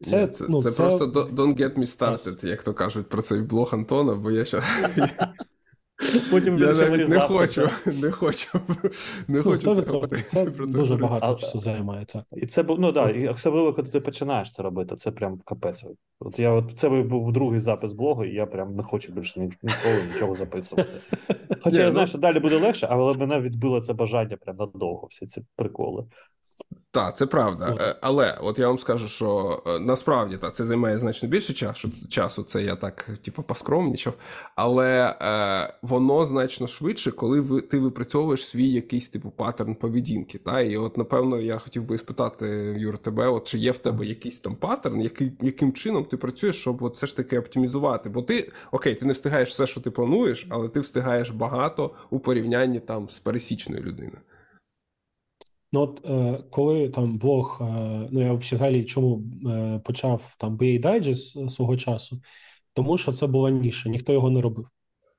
Це, 0.00 0.20
Ні, 0.20 0.26
це, 0.26 0.44
ну, 0.48 0.62
це, 0.62 0.70
це 0.70 0.76
просто 0.82 1.06
do- 1.06 1.34
don't 1.34 1.56
get 1.60 1.78
me 1.78 1.98
started, 1.98 2.46
як 2.46 2.62
то 2.62 2.74
кажуть 2.74 3.08
про 3.08 3.22
цей 3.22 3.40
блог 3.40 3.70
Антона, 3.74 4.14
бо 4.14 4.30
я 4.30 4.44
ще 4.44 4.60
Потім 6.30 6.56
я 6.56 6.72
навіть 6.72 7.08
не 7.08 7.20
хочу, 7.20 7.70
не 7.86 8.10
хочу, 8.10 8.60
не 9.28 9.38
ну, 9.38 9.42
хочу 9.42 9.70
100%. 9.70 9.92
говорити 9.92 10.22
Це 10.22 10.44
про 10.44 10.66
це 10.66 10.72
дуже 10.72 10.94
говорити. 10.94 11.02
багато 11.02 11.32
А- 11.32 11.34
часу 11.34 11.60
займає. 11.60 12.04
Так. 12.04 12.24
І 12.32 12.46
це 12.46 12.62
був, 12.62 12.80
ну 12.80 12.92
да, 12.92 13.10
і 13.10 13.28
особливо, 13.28 13.74
коли 13.74 13.88
ти 13.88 14.00
починаєш 14.00 14.52
це 14.52 14.62
робити, 14.62 14.96
це 14.96 15.10
прям 15.10 15.40
капець. 15.44 15.84
От 16.20 16.38
я 16.38 16.50
от 16.50 16.78
це 16.78 16.88
був 16.88 17.32
другий 17.32 17.60
запис 17.60 17.92
блогу, 17.92 18.24
і 18.24 18.34
я 18.34 18.46
прям 18.46 18.76
не 18.76 18.82
хочу 18.82 19.12
більше 19.12 19.40
ніколи 19.40 20.04
нічого 20.14 20.34
записувати. 20.34 20.90
Хоча 21.62 21.76
Ні, 21.76 21.78
я 21.78 21.86
ну- 21.86 21.92
знаю, 21.92 22.08
що 22.08 22.18
далі 22.18 22.40
буде 22.40 22.56
легше, 22.56 22.88
але 22.90 23.14
мене 23.14 23.40
відбило 23.40 23.80
це 23.80 23.92
бажання 23.92 24.36
прям 24.36 24.56
надовго, 24.56 25.06
всі 25.10 25.26
ці 25.26 25.42
приколи. 25.56 26.04
Так, 26.90 27.16
це 27.16 27.26
правда. 27.26 27.70
От. 27.72 27.80
Е, 27.80 27.96
Але 28.00 28.38
от 28.40 28.58
я 28.58 28.68
вам 28.68 28.78
скажу, 28.78 29.08
що 29.08 29.62
е, 29.66 29.78
насправді 29.78 30.36
та, 30.36 30.50
це 30.50 30.64
займає 30.64 30.98
значно 30.98 31.28
більше 31.28 31.52
часу. 31.52 31.90
Часу 32.08 32.42
це 32.42 32.62
я 32.62 32.76
так, 32.76 33.10
типу, 33.24 33.42
поскромнічав. 33.42 34.14
Але 34.56 35.16
е, 35.22 35.74
воно 35.82 36.26
значно 36.26 36.66
швидше, 36.66 37.10
коли 37.10 37.40
ви, 37.40 37.60
ти 37.60 37.78
випрацьовуєш 37.78 38.46
свій 38.46 38.68
якийсь 38.68 39.08
типу 39.08 39.30
паттерн 39.30 39.74
поведінки. 39.74 40.38
Та? 40.38 40.60
І 40.60 40.76
от, 40.76 40.96
напевно, 40.98 41.40
я 41.40 41.58
хотів 41.58 41.84
би 41.84 41.98
спитати, 41.98 42.46
Юр, 42.78 42.98
тебе, 42.98 43.28
от 43.28 43.48
чи 43.48 43.58
є 43.58 43.70
в 43.70 43.78
тебе 43.78 44.06
якийсь 44.06 44.38
там 44.38 44.56
паттерн, 44.56 45.00
який, 45.00 45.32
яким 45.40 45.72
чином 45.72 46.04
ти 46.04 46.16
працюєш, 46.16 46.60
щоб 46.60 46.82
от 46.82 46.94
все 46.94 47.06
ж 47.06 47.16
таки 47.16 47.38
оптимізувати? 47.38 48.08
Бо 48.08 48.22
ти 48.22 48.52
окей, 48.72 48.94
ти 48.94 49.06
не 49.06 49.12
встигаєш 49.12 49.48
все, 49.48 49.66
що 49.66 49.80
ти 49.80 49.90
плануєш, 49.90 50.46
але 50.48 50.68
ти 50.68 50.80
встигаєш 50.80 51.30
багато 51.30 51.90
у 52.10 52.18
порівнянні 52.18 52.80
там 52.80 53.08
з 53.10 53.18
пересічною 53.18 53.82
людиною. 53.82 54.18
Ну, 55.72 55.80
от 55.80 56.04
е, 56.04 56.44
коли 56.50 56.88
там 56.88 57.18
блог, 57.18 57.58
е, 57.60 57.64
ну 58.10 58.20
я 58.20 58.32
взагалі 58.32 58.84
чому 58.84 59.24
е, 59.46 59.78
почав 59.84 60.34
там 60.38 60.58
BA 60.58 60.80
Digest 60.84 61.48
свого 61.48 61.76
часу, 61.76 62.22
тому 62.72 62.98
що 62.98 63.12
це 63.12 63.26
була 63.26 63.50
ніша, 63.50 63.88
ніхто 63.88 64.12
його 64.12 64.30
не 64.30 64.40
робив. 64.40 64.68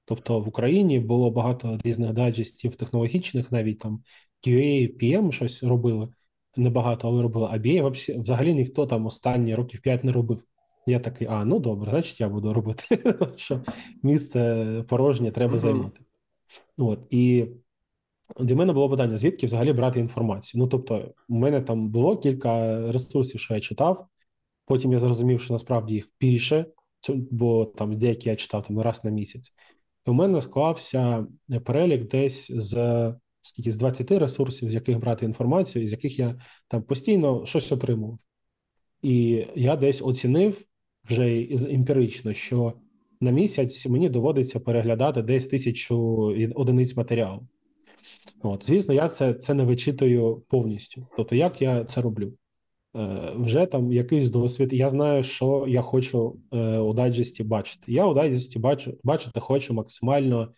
Тобто 0.06 0.40
в 0.40 0.48
Україні 0.48 1.00
було 1.00 1.32
багато 1.32 1.80
різних 1.84 2.14
дайджестів 2.14 2.76
технологічних, 2.76 3.52
навіть 3.52 3.80
там 3.80 4.04
QA, 4.48 4.98
PM 5.04 5.32
щось 5.32 5.64
робили, 5.64 6.10
небагато, 6.56 7.08
але 7.08 7.22
робили. 7.22 7.48
А 7.52 7.58
BA 7.58 8.20
взагалі 8.22 8.54
ніхто 8.54 8.86
там 8.86 9.06
останні 9.06 9.56
років 9.56 9.82
5 9.82 10.04
не 10.04 10.12
робив. 10.12 10.44
Я 10.88 11.00
такий, 11.00 11.28
а, 11.28 11.46
ну 11.46 11.60
добре, 11.60 11.92
значить 11.92 12.20
я 12.20 12.30
буду 12.30 12.54
робити, 12.54 12.84
що 13.36 13.62
місце 14.04 14.86
порожнє 14.88 15.32
треба 15.32 15.58
займати. 15.58 16.02
От, 16.78 17.00
і 17.10 17.48
для 18.40 18.56
мене 18.56 18.74
було 18.74 18.90
питання, 18.90 19.18
звідки 19.18 19.46
взагалі 19.46 19.74
брати 19.74 20.00
інформацію. 20.00 20.62
Ну, 20.64 20.68
тобто, 20.68 21.14
у 21.30 21.36
мене 21.36 21.62
там 21.62 21.90
було 21.90 22.18
кілька 22.18 22.82
ресурсів, 22.92 23.40
що 23.40 23.54
я 23.54 23.60
читав. 23.60 24.08
Потім 24.66 24.94
я 24.94 25.00
зрозумів, 25.00 25.42
що 25.42 25.54
насправді 25.54 25.94
їх 25.94 26.10
більше, 26.20 26.66
бо 27.10 27.66
там 27.66 27.98
деякі 27.98 28.30
я 28.30 28.36
читав 28.36 28.68
там 28.68 28.80
раз 28.80 29.04
на 29.04 29.12
місяць. 29.12 29.54
І 30.08 30.10
у 30.10 30.14
мене 30.14 30.42
склався 30.42 31.28
перелік 31.66 32.08
десь 32.08 32.52
з 32.52 33.14
скільки 33.42 33.72
з 33.72 33.78
20 33.78 34.12
ресурсів, 34.12 34.70
з 34.70 34.74
яких 34.74 35.00
брати 35.00 35.26
інформацію, 35.26 35.88
з 35.88 35.92
яких 35.92 36.20
я 36.20 36.36
там 36.68 36.84
постійно 36.84 37.46
щось 37.46 37.72
отримував. 37.72 38.20
І 39.02 39.46
я 39.56 39.76
десь 39.76 40.02
оцінив 40.02 40.66
вже 41.10 41.48
емпірично, 41.52 42.34
що 42.34 42.74
на 43.22 43.32
місяць 43.32 43.86
мені 43.86 44.10
доводиться 44.10 44.60
переглядати 44.60 45.22
десь 45.22 45.46
тисячу 45.46 45.98
одиниць 46.56 46.96
матеріалу. 46.96 47.48
От, 48.42 48.66
звісно, 48.66 48.94
я 48.94 49.10
це, 49.10 49.34
це 49.34 49.54
не 49.54 49.64
вичитую 49.64 50.44
повністю. 50.48 51.08
Тобто, 51.18 51.36
як 51.36 51.62
я 51.62 51.84
це 51.84 52.02
роблю? 52.02 52.34
Е, 52.96 53.34
вже 53.36 53.66
там 53.66 53.92
якийсь 53.92 54.30
досвід. 54.30 54.74
Я 54.74 54.90
знаю, 54.90 55.24
що 55.24 55.66
я 55.68 55.82
хочу 55.82 56.40
е, 56.52 56.78
у 56.78 56.94
дайджесті 56.94 57.44
бачити. 57.44 57.92
Я 57.92 58.06
у 58.06 58.14
дайджесті 58.14 58.60
бачу, 58.60 58.98
бачити 59.04 59.40
хочу 59.40 59.74
максимально 59.74 60.54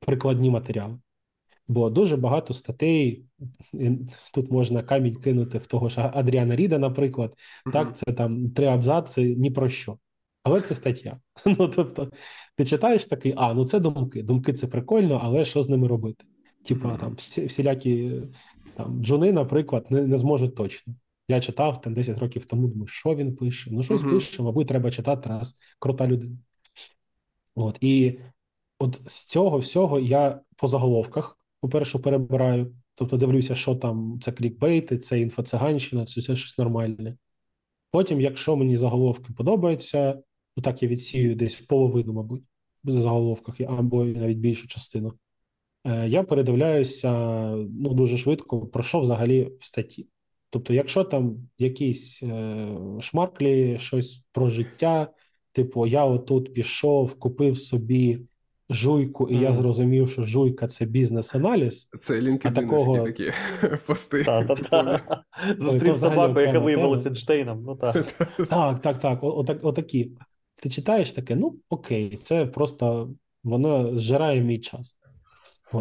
прикладні 0.00 0.50
матеріали. 0.50 0.98
Бо 1.68 1.90
дуже 1.90 2.16
багато 2.16 2.54
статей, 2.54 3.24
тут 4.34 4.50
можна 4.50 4.82
камінь 4.82 5.16
кинути 5.16 5.58
в 5.58 5.66
того 5.66 5.88
ж 5.88 6.10
Адріана 6.14 6.56
Ріда, 6.56 6.78
наприклад. 6.78 7.34
Так, 7.72 7.96
це 7.96 8.12
там 8.12 8.50
три 8.50 8.66
абзаци 8.66 9.34
ні 9.36 9.50
про 9.50 9.68
що. 9.68 9.98
Але 10.42 10.60
це 10.60 10.74
стаття. 10.74 11.20
Ну, 11.58 11.68
тобто, 11.68 12.10
ти 12.56 12.64
читаєш 12.64 13.06
такий, 13.06 13.34
а, 13.36 13.54
ну 13.54 13.66
це 13.66 13.80
думки. 13.80 14.22
Думки 14.22 14.52
це 14.52 14.66
прикольно, 14.66 15.20
але 15.22 15.44
що 15.44 15.62
з 15.62 15.68
ними 15.68 15.88
робити? 15.88 16.24
Типа 16.68 16.96
там 16.96 17.14
всі, 17.14 17.46
всілякі 17.46 18.22
там 18.76 19.04
джуни, 19.04 19.32
наприклад, 19.32 19.86
не, 19.90 20.06
не 20.06 20.16
зможуть 20.16 20.54
точно. 20.54 20.94
Я 21.28 21.40
читав 21.40 21.80
там 21.80 21.94
10 21.94 22.18
років 22.18 22.44
тому, 22.44 22.68
думаю, 22.68 22.86
що 22.86 23.14
він 23.14 23.36
пише? 23.36 23.70
Ну, 23.72 23.82
щось 23.82 24.02
Мгм. 24.02 24.10
пише, 24.14 24.42
мабуть, 24.42 24.68
треба 24.68 24.90
читати 24.90 25.28
раз 25.28 25.58
крута 25.78 26.06
людина. 26.06 26.36
От 27.54 27.78
і 27.80 28.18
от 28.78 29.00
з 29.06 29.24
цього 29.24 29.58
всього 29.58 29.98
я 29.98 30.40
по 30.56 30.68
заголовках, 30.68 31.38
по-перше, 31.60 31.98
перебираю, 31.98 32.74
тобто 32.94 33.16
дивлюся, 33.16 33.54
що 33.54 33.74
там 33.74 34.20
це 34.22 34.32
клікбейти, 34.32 34.98
це 34.98 35.20
інфоциганщина, 35.20 36.06
це, 36.06 36.22
це 36.22 36.36
щось 36.36 36.58
нормальне. 36.58 37.16
Потім, 37.90 38.20
якщо 38.20 38.56
мені 38.56 38.76
заголовки 38.76 39.32
подобаються, 39.36 40.22
то 40.56 40.62
так 40.62 40.82
я 40.82 40.88
відсію 40.88 41.34
десь 41.34 41.54
половину, 41.54 42.12
мабуть, 42.12 42.42
за 42.84 43.00
заголовках, 43.00 43.60
або 43.60 44.04
навіть 44.04 44.38
більшу 44.38 44.68
частину. 44.68 45.12
Е, 45.88 46.08
Я 46.08 46.22
передивляюся 46.22 47.10
ну, 47.80 47.94
дуже 47.94 48.18
швидко, 48.18 48.60
про 48.66 48.82
що 48.82 49.00
взагалі 49.00 49.52
в 49.60 49.64
статті. 49.64 50.08
Тобто, 50.50 50.74
якщо 50.74 51.04
там 51.04 51.36
якісь 51.58 52.22
е, 52.22 52.68
шмарклі, 53.00 53.78
щось 53.80 54.22
про 54.32 54.50
життя, 54.50 55.08
типу, 55.52 55.86
я 55.86 56.04
отут 56.04 56.54
пішов, 56.54 57.14
купив 57.14 57.58
собі 57.58 58.20
жуйку, 58.70 59.28
і 59.28 59.36
я 59.36 59.54
зрозумів, 59.54 60.10
що 60.10 60.22
жуйка 60.22 60.66
це 60.66 60.84
бізнес-аналіз. 60.84 61.88
Це 62.00 62.20
лінкединівські 62.20 62.76
такого- 62.76 63.04
такі 63.04 63.30
пости. 63.86 64.24
Та, 64.24 64.44
та, 64.44 64.54
та. 64.54 65.24
Зустрів 65.58 65.96
собаку, 65.96 66.40
яка 66.40 66.58
виявилася. 66.58 67.08
Ейнштейном. 67.08 67.62
Ну 67.62 67.76
так. 67.80 68.12
Так, 68.50 68.80
так, 68.80 68.98
так, 68.98 69.18
отак, 69.22 69.58
отакі. 69.62 70.12
Ти 70.62 70.70
читаєш 70.70 71.12
таке, 71.12 71.36
ну 71.36 71.56
окей, 71.68 72.18
це 72.22 72.46
просто 72.46 73.10
воно 73.44 73.98
зжирає 73.98 74.40
мій 74.40 74.58
час. 74.58 74.97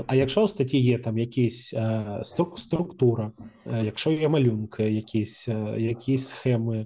А 0.08 0.16
якщо 0.16 0.46
в 0.46 0.50
статті 0.50 0.80
є 0.80 1.00
там 1.00 1.18
якісь 1.18 1.74
е, 1.74 2.22
структура, 2.56 3.32
е, 3.66 3.86
якщо 3.86 4.12
є 4.12 4.30
малюнки, 4.30 4.92
якісь, 4.92 5.48
е, 5.48 5.76
якісь 5.78 6.28
схеми, 6.28 6.86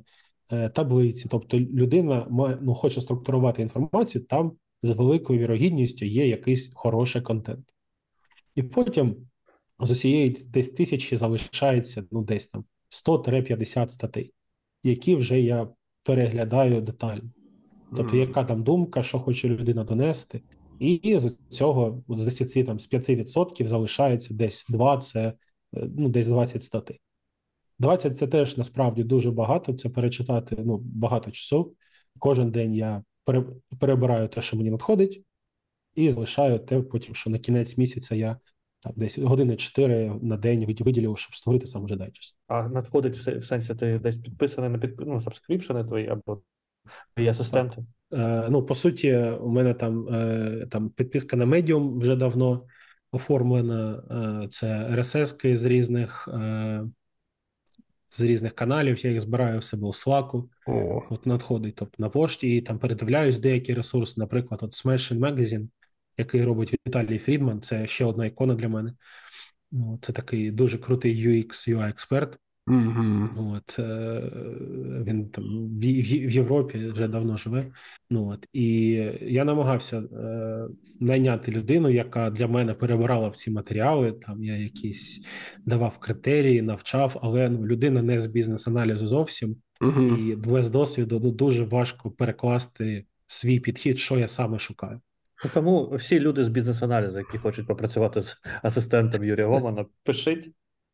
таблиці, 0.75 1.27
тобто 1.31 1.59
людина 1.59 2.27
має, 2.29 2.57
ну, 2.61 2.73
хоче 2.73 3.01
структурувати 3.01 3.61
інформацію, 3.61 4.23
там 4.23 4.51
з 4.83 4.89
великою 4.89 5.39
вірогідністю 5.39 6.05
є 6.05 6.27
якийсь 6.27 6.71
хороший 6.73 7.21
контент. 7.21 7.65
І 8.55 8.63
потім 8.63 9.15
з 9.79 9.91
усієї 9.91 10.29
десь 10.29 10.69
тисячі 10.69 11.17
залишається 11.17 12.03
ну, 12.11 12.23
десь 12.23 12.47
там 12.47 12.65
100-50 12.89 13.89
статей, 13.89 14.33
які 14.83 15.15
вже 15.15 15.41
я 15.41 15.67
переглядаю 16.03 16.81
детально. 16.81 17.31
Тобто, 17.95 18.17
яка 18.17 18.43
там 18.43 18.63
думка, 18.63 19.03
що 19.03 19.19
хоче 19.19 19.49
людина 19.49 19.83
донести, 19.83 20.41
і 20.81 21.19
з 21.19 21.37
цього 21.49 22.03
з 22.09 22.25
10, 22.25 22.65
там, 22.65 22.79
з 22.79 22.87
5% 22.87 23.67
залишається 23.67 24.33
десь 24.33 24.65
2, 24.69 24.97
це 24.97 25.27
е, 25.27 25.33
ну, 25.97 26.09
десь 26.09 26.27
20 26.27 26.63
статей. 26.63 27.01
20 27.79 28.17
це 28.17 28.27
теж 28.27 28.57
насправді 28.57 29.03
дуже 29.03 29.31
багато. 29.31 29.73
Це 29.73 29.89
перечитати 29.89 30.55
ну, 30.59 30.77
багато 30.77 31.31
часу. 31.31 31.75
Кожен 32.19 32.51
день 32.51 32.75
я 32.75 33.03
перебираю 33.79 34.27
те, 34.27 34.41
що 34.41 34.57
мені 34.57 34.71
надходить, 34.71 35.23
і 35.95 36.09
залишаю 36.09 36.59
те, 36.59 36.81
потім, 36.81 37.15
що 37.15 37.29
на 37.29 37.39
кінець 37.39 37.77
місяця 37.77 38.15
я 38.15 38.37
там 38.79 38.93
десь 38.95 39.17
години 39.17 39.55
4 39.55 40.19
на 40.21 40.37
день 40.37 40.65
виді- 40.65 40.83
виділив, 40.83 41.17
щоб 41.17 41.35
створити 41.35 41.67
сам 41.67 41.85
вже 41.85 41.95
дайджест. 41.95 42.37
А 42.47 42.67
надходить 42.67 43.17
в 43.17 43.43
сенсі, 43.43 43.75
ти 43.75 43.99
десь 43.99 44.15
підписаний 44.15 44.69
на 44.69 44.77
підп... 44.77 45.01
ну, 45.05 45.21
сабскріпшени 45.21 45.83
твої 45.83 46.07
або 46.07 46.41
твої 47.13 47.29
асистенти. 47.29 47.75
Е, 47.81 47.85
ну, 48.49 48.65
по 48.65 48.75
суті, 48.75 49.17
у 49.17 49.49
мене 49.49 49.73
там, 49.73 50.07
е, 50.07 50.67
там 50.71 50.89
підписка 50.89 51.37
на 51.37 51.45
Medium 51.45 51.99
вже 51.99 52.15
давно 52.15 52.67
оформлена. 53.11 54.03
Е, 54.43 54.47
це 54.47 54.67
RSS 54.91 55.55
з 55.55 55.63
різних, 55.63 56.27
е, 56.27 56.83
з 58.09 58.21
різних 58.21 58.55
каналів. 58.55 59.05
Я 59.05 59.11
їх 59.11 59.21
збираю 59.21 59.59
в 59.59 59.63
себе 59.63 59.87
у 59.87 59.91
Slack. 59.91 60.43
О, 60.67 61.03
От 61.09 61.25
надходить 61.25 61.75
тобто, 61.75 62.03
на 62.03 62.09
пошті, 62.09 62.57
і 62.57 62.61
там 62.61 62.79
передивляюсь 62.79 63.39
деякі 63.39 63.73
ресурси. 63.73 64.13
Наприклад, 64.17 64.59
от 64.63 64.71
Smashing 64.71 65.19
Magazine, 65.19 65.67
який 66.17 66.43
робить 66.43 66.75
Віталій 66.87 67.17
Фрідман. 67.17 67.61
Це 67.61 67.87
ще 67.87 68.05
одна 68.05 68.25
ікона 68.25 68.55
для 68.55 68.69
мене. 68.69 68.93
Ну, 69.71 69.99
це 70.01 70.13
такий 70.13 70.51
дуже 70.51 70.77
крутий 70.77 71.27
UX, 71.27 71.47
UI 71.69 71.93
Мгм. 72.67 73.29
От, 73.37 73.79
е, 73.79 74.21
він 75.07 75.29
там 75.29 75.43
в, 75.79 75.83
Європі 76.31 76.87
вже 76.87 77.07
давно 77.07 77.37
живе. 77.37 77.65
Ну, 78.09 78.27
от, 78.27 78.47
і 78.53 78.91
я 79.21 79.45
намагався 79.45 79.97
е, 79.99 80.67
найняти 80.99 81.51
людину, 81.51 81.89
яка 81.89 82.29
для 82.29 82.47
мене 82.47 82.73
перебирала 82.73 83.31
ці 83.31 83.51
матеріали. 83.51 84.11
Там 84.11 84.43
я 84.43 84.57
якісь 84.57 85.25
давав 85.65 85.97
критерії, 85.97 86.61
навчав, 86.61 87.19
але 87.21 87.49
ну, 87.49 87.65
людина 87.65 88.01
не 88.01 88.21
з 88.21 88.27
бізнес-аналізу 88.27 89.07
зовсім, 89.07 89.55
Мгм. 89.81 90.17
і 90.19 90.35
без 90.35 90.69
досвіду 90.69 91.19
ну, 91.23 91.31
дуже 91.31 91.63
важко 91.63 92.11
перекласти 92.11 93.05
свій 93.27 93.59
підхід, 93.59 93.99
що 93.99 94.19
я 94.19 94.27
саме 94.27 94.59
шукаю. 94.59 95.01
Ну, 95.43 95.51
тому 95.53 95.95
всі 95.95 96.19
люди 96.19 96.45
з 96.45 96.49
бізнес-аналізу, 96.49 97.17
які 97.17 97.37
хочуть 97.37 97.67
попрацювати 97.67 98.21
з 98.21 98.41
асистентом 98.63 99.23
Юрія 99.23 99.47
Гомана, 99.47 99.85
пишіть. 100.03 100.51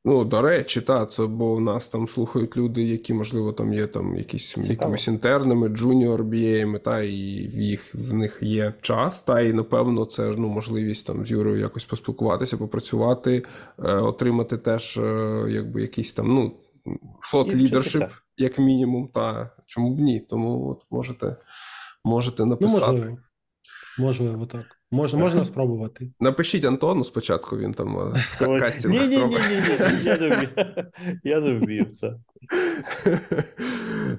Ну, 0.08 0.26
до 0.26 0.42
речі, 0.42 0.82
та, 0.82 1.06
це 1.06 1.26
бо 1.26 1.54
у 1.54 1.60
нас 1.60 1.88
там 1.88 2.08
слухають 2.08 2.58
люди, 2.58 2.84
які, 2.84 3.14
можливо, 3.14 3.54
там 3.54 3.74
є 3.74 3.88
там 3.88 4.16
якісь 4.16 4.48
Цікаво. 4.50 4.68
якимись 4.68 5.08
інтернами, 5.08 5.70
junior 5.70 6.24
BA, 6.24 6.80
та 6.80 7.02
і 7.02 7.48
в 7.48 7.62
їх 7.62 7.96
в 7.96 8.14
них 8.14 8.40
є 8.42 8.74
час. 8.82 9.22
Та 9.22 9.42
і 9.42 9.54
напевно, 9.54 10.06
це 10.06 10.32
ж 10.34 10.40
ну 10.40 10.48
можливість 10.48 11.08
там 11.08 11.26
з 11.26 11.32
Юрою 11.32 11.60
якось 11.60 11.86
поспілкуватися, 11.86 12.58
попрацювати, 12.58 13.44
е, 13.84 13.94
отримати 13.96 14.58
теж 14.58 14.98
е, 14.98 15.46
якби 15.50 15.82
якийсь 15.82 16.14
там 16.14 16.28
ну 16.28 16.52
thought 17.20 17.54
leadership, 17.54 18.10
як 18.38 18.60
мінімум. 18.60 19.08
Та 19.08 19.50
чому 19.66 19.96
б 19.96 20.00
ні? 20.00 20.20
Тому 20.20 20.70
от 20.70 20.84
можете, 20.92 21.36
можете 22.04 22.44
Ну, 22.44 22.50
написати. 22.50 22.92
можливо, 22.92 23.18
можливо, 24.00 24.46
так. 24.46 24.77
Мож, 24.92 25.14
можна 25.14 25.46
спробувати. 25.46 26.12
Напишіть 26.20 26.66
Антону 26.66 27.04
спочатку, 27.04 27.58
він 27.58 27.74
там 27.74 27.98
е, 28.00 28.24
ка- 28.40 28.60
кастинг 28.60 28.94
Ні, 28.94 29.08
ні, 29.08 29.18
ні, 29.18 29.26
ні, 29.26 29.36
ні, 29.36 30.04
я 30.04 30.18
не 30.18 30.28
вмію. 30.30 30.50
Я 31.24 31.40
не 31.40 31.54
вмію 31.54 31.86
це. 31.86 32.14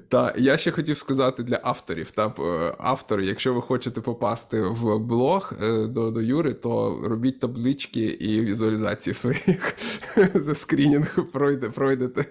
Та 0.08 0.34
я 0.38 0.58
ще 0.58 0.70
хотів 0.70 0.98
сказати 0.98 1.42
для 1.42 1.60
авторів. 1.62 2.10
Та 2.10 2.26
е, 2.38 2.74
автори, 2.78 3.26
якщо 3.26 3.54
ви 3.54 3.62
хочете 3.62 4.00
попасти 4.00 4.60
в 4.62 4.98
блог 4.98 5.52
е, 5.62 5.86
до, 5.86 6.10
до 6.10 6.22
Юри, 6.22 6.54
то 6.54 7.00
робіть 7.04 7.40
таблички 7.40 8.00
і 8.00 8.40
візуалізації 8.40 9.14
своїх 9.14 9.76
за 10.34 10.54
скрінінг 10.54 11.30
пройде, 11.32 11.68
пройдете 11.68 12.24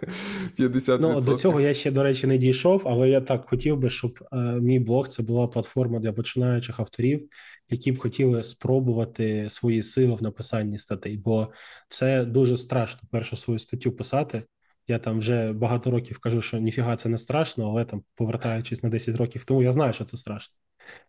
50%. 0.60 0.98
Ну, 1.02 1.22
до 1.22 1.36
цього 1.36 1.62
я 1.62 1.74
ще, 1.74 1.92
до 1.92 2.04
речі, 2.04 2.28
не 2.28 2.38
дійшов, 2.38 2.82
але 2.86 3.10
я 3.10 3.22
так 3.22 3.50
хотів 3.50 3.78
би, 3.78 3.90
щоб 3.90 4.20
е, 4.32 4.38
мій 4.38 4.80
блог 4.80 5.08
це 5.08 5.24
була 5.24 5.48
платформа 5.48 6.00
для 6.00 6.14
починаючих 6.14 6.80
авторів, 6.80 7.30
які 7.70 7.92
б 7.92 8.00
хотіли 8.00 8.44
спробувати 8.44 9.50
свої 9.50 9.84
сили 9.84 10.16
в 10.16 10.24
написанні 10.24 10.80
статей, 10.80 11.18
бо 11.18 11.52
це 11.88 12.26
дуже 12.26 12.58
страшно 12.58 13.00
першу 13.12 13.36
свою 13.38 13.60
статтю 13.60 13.92
писати. 13.92 14.44
Я 14.88 15.00
там 15.00 15.20
вже 15.20 15.54
багато 15.54 15.92
років 15.92 16.20
кажу, 16.20 16.42
що 16.42 16.58
ніфіга 16.58 16.96
це 16.96 17.10
не 17.10 17.18
страшно, 17.18 17.70
але 17.70 17.86
там, 17.86 18.04
повертаючись 18.16 18.84
на 18.84 18.90
10 18.90 19.16
років 19.16 19.46
тому, 19.46 19.64
я 19.64 19.72
знаю, 19.72 19.94
що 19.94 20.06
це 20.06 20.18
страшно. 20.18 20.56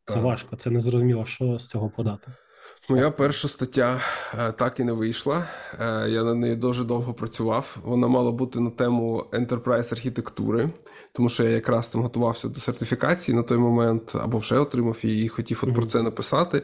Це 0.05 0.15
Так. 0.15 0.23
важко, 0.23 0.57
це 0.57 0.71
незрозуміло, 0.71 1.25
що 1.25 1.59
з 1.59 1.67
цього 1.69 1.91
подати. 1.91 2.33
Моя 2.91 3.11
перша 3.11 3.49
стаття 3.49 4.01
е, 4.35 4.53
так 4.53 4.81
і 4.81 4.85
не 4.85 4.93
вийшла. 4.93 5.47
Е, 5.81 6.11
Я 6.11 6.25
на 6.25 6.35
неї 6.35 6.57
дуже 6.57 6.85
довго 6.85 7.15
працював. 7.15 7.77
Вона 7.83 8.09
мала 8.09 8.33
бути 8.33 8.61
на 8.61 8.71
тему 8.71 9.27
enterprise 9.33 9.93
архітектури, 9.93 10.71
тому 11.13 11.29
що 11.29 11.45
я 11.45 11.51
якраз 11.51 11.89
там 11.89 12.03
готувався 12.03 12.49
до 12.49 12.61
сертифікації 12.61 13.37
на 13.37 13.43
той 13.43 13.59
момент, 13.59 14.17
або 14.23 14.39
вже 14.39 14.59
отримав 14.59 14.99
її 15.03 15.25
і 15.25 15.29
хотів 15.29 15.65
от 15.67 15.75
про 15.75 15.87
це 15.87 16.03
написати. 16.03 16.63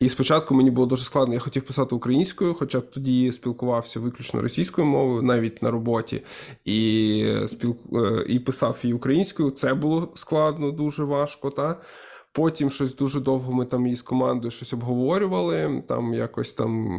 І 0.00 0.08
спочатку 0.08 0.54
мені 0.54 0.70
було 0.70 0.86
дуже 0.86 1.04
складно. 1.04 1.34
Я 1.34 1.40
хотів 1.40 1.62
писати 1.62 1.94
українською, 1.94 2.54
хоча 2.54 2.80
б 2.80 2.90
тоді 2.90 3.32
спілкувався 3.32 4.00
виключно 4.00 4.42
російською 4.42 4.86
мовою, 4.86 5.22
навіть 5.22 5.62
на 5.62 5.70
роботі, 5.70 6.22
і 6.64 7.26
спіл... 7.48 7.76
е, 7.92 8.24
і 8.28 8.38
писав 8.38 8.78
її 8.82 8.94
українською. 8.94 9.50
Це 9.50 9.74
було 9.74 10.12
складно, 10.14 10.70
дуже 10.70 11.04
важко. 11.04 11.50
Та? 11.50 11.80
Потім 12.36 12.70
щось 12.70 12.96
дуже 12.96 13.20
довго 13.20 13.52
ми 13.52 13.64
там 13.64 13.86
із 13.86 14.02
командою 14.02 14.50
щось 14.50 14.72
обговорювали. 14.72 15.82
Там 15.88 16.14
якось 16.14 16.52
там 16.52 16.98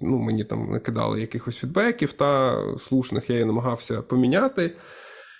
ну, 0.00 0.18
мені 0.18 0.44
там 0.44 0.70
накидали 0.70 1.20
якихось 1.20 1.56
фідбеків 1.56 2.12
та 2.12 2.58
слушних 2.78 3.30
я 3.30 3.36
її 3.36 3.46
намагався 3.46 4.02
поміняти. 4.02 4.74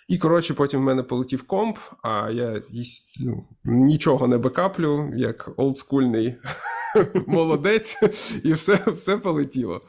І, 0.09 0.19
коротше, 0.19 0.55
потім 0.55 0.81
в 0.81 0.83
мене 0.83 1.03
полетів 1.03 1.43
комп, 1.43 1.79
а 2.03 2.31
я 2.31 2.63
ну, 3.21 3.49
нічого 3.65 4.27
не 4.27 4.39
бекаплю, 4.39 5.13
як 5.17 5.51
олдскульний 5.57 6.37
молодець, 7.27 7.97
і 8.45 8.53
все 8.53 8.81
все 8.87 9.17
полетіло. 9.17 9.83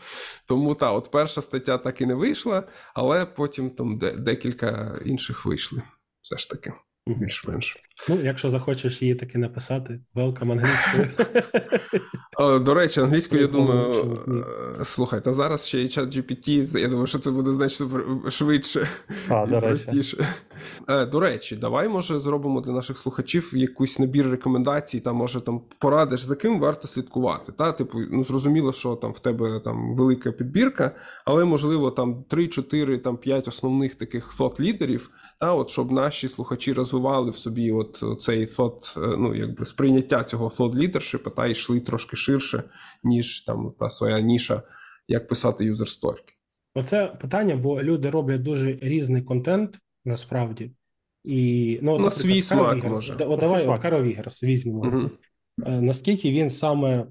Тому 0.47 0.75
та, 0.75 0.91
от 0.91 1.11
перша 1.11 1.41
стаття 1.41 1.77
так 1.77 2.01
і 2.01 2.05
не 2.05 2.13
вийшла, 2.13 2.63
але 2.93 3.25
потім 3.25 3.69
там 3.69 3.99
декілька 4.17 4.99
інших 5.05 5.45
вийшли. 5.45 5.81
Все 6.21 6.37
ж 6.37 6.49
таки 6.49 6.73
більш-менш. 7.07 7.77
Ну, 8.09 8.19
якщо 8.23 8.49
захочеш 8.49 9.01
її 9.01 9.15
таки 9.15 9.37
написати, 9.37 9.99
welcome 10.15 10.51
англійською. 10.51 11.09
До 12.39 12.73
речі, 12.73 12.99
англійською, 12.99 13.41
я 13.41 13.47
думаю, 13.47 14.17
е, 14.79 14.85
слухай, 14.85 15.21
та 15.23 15.33
зараз 15.33 15.67
ще 15.67 15.81
і 15.81 15.89
чат 15.89 16.15
GPT, 16.15 16.79
я 16.79 16.87
думаю, 16.87 17.07
що 17.07 17.19
це 17.19 17.31
буде 17.31 17.53
значно 17.53 17.89
швидше 18.29 18.87
а, 19.29 19.43
і 19.47 19.49
до 19.49 19.59
простіше. 19.59 20.27
Е, 20.89 21.05
до 21.05 21.19
речі, 21.19 21.55
давай, 21.55 21.89
може, 21.89 22.19
зробимо 22.19 22.61
для 22.61 22.71
наших 22.71 22.97
слухачів 22.97 23.51
якийсь 23.53 23.99
набір 23.99 24.29
рекомендацій, 24.29 24.99
там, 24.99 25.15
може, 25.15 25.41
там 25.41 25.61
порадиш, 25.77 26.21
за 26.21 26.35
ким 26.35 26.59
варто 26.59 26.87
слідкувати. 26.87 27.51
Та? 27.51 27.71
Типу, 27.71 27.99
ну, 28.11 28.23
зрозуміло, 28.23 28.73
що 28.73 28.95
там 28.95 29.11
в 29.11 29.19
тебе 29.19 29.59
там 29.59 29.95
велика 29.95 30.31
підбірка, 30.31 30.91
але, 31.25 31.45
можливо, 31.45 31.91
там 31.91 32.23
3-4, 32.29 32.97
там 32.97 33.17
5 33.17 33.47
основних 33.47 33.95
таких 33.95 34.33
сот 34.33 34.59
лідерів, 34.59 35.09
та, 35.39 35.53
от, 35.53 35.69
щоб 35.69 35.91
наші 35.91 36.27
слухачі 36.27 36.73
розвивали 36.73 37.31
в 37.31 37.37
собі 37.37 37.71
от 37.71 38.03
цей 38.21 38.45
thought, 38.45 39.03
е, 39.03 39.17
ну 39.17 39.35
якби 39.35 39.65
сприйняття 39.65 40.23
цього 40.23 40.47
thought 40.47 40.75
leadership, 40.75 41.35
та 41.35 41.47
йшли 41.47 41.79
трошки 41.79 42.15
ширше, 42.15 42.63
ніж 43.03 43.41
там 43.41 43.73
та 43.79 43.91
своя 43.91 44.19
ніша, 44.19 44.61
як 45.07 45.27
писати 45.27 45.71
user 45.71 46.01
story. 46.01 46.19
Оце 46.75 47.07
питання, 47.07 47.55
бо 47.55 47.83
люди 47.83 48.09
роблять 48.09 48.41
дуже 48.41 48.79
різний 48.81 49.21
контент 49.21 49.79
насправді. 50.05 50.71
І, 51.23 51.79
ну, 51.81 51.99
На 51.99 52.11
свій 52.11 52.41
смак 52.41 52.75
Вігерс, 52.75 52.95
може. 52.95 53.13
О, 53.13 53.37
давай 53.37 53.67
от 53.67 53.79
Карл 53.79 54.01
Вігерс 54.01 54.43
візьмемо. 54.43 54.79
Угу. 54.79 55.09
Наскільки 55.57 56.31
він 56.31 56.49
саме 56.49 57.07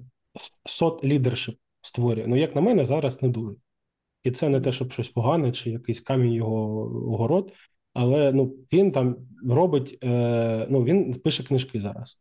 сот 0.65 1.03
лідершип 1.03 1.55
створює? 1.81 2.25
Ну, 2.27 2.35
як 2.35 2.55
на 2.55 2.61
мене, 2.61 2.85
зараз 2.85 3.21
не 3.21 3.29
дуже. 3.29 3.55
І 4.23 4.31
це 4.31 4.49
не 4.49 4.61
те, 4.61 4.71
щоб 4.71 4.91
щось 4.91 5.09
погане, 5.09 5.51
чи 5.51 5.69
якийсь 5.69 6.01
камінь 6.01 6.33
його 6.33 6.81
огород. 7.13 7.53
Але 8.01 8.31
ну 8.31 8.55
він 8.73 8.91
там 8.91 9.15
робить, 9.49 9.97
е, 10.03 10.67
ну 10.69 10.83
він 10.83 11.13
пише 11.13 11.43
книжки 11.43 11.79
зараз. 11.79 12.19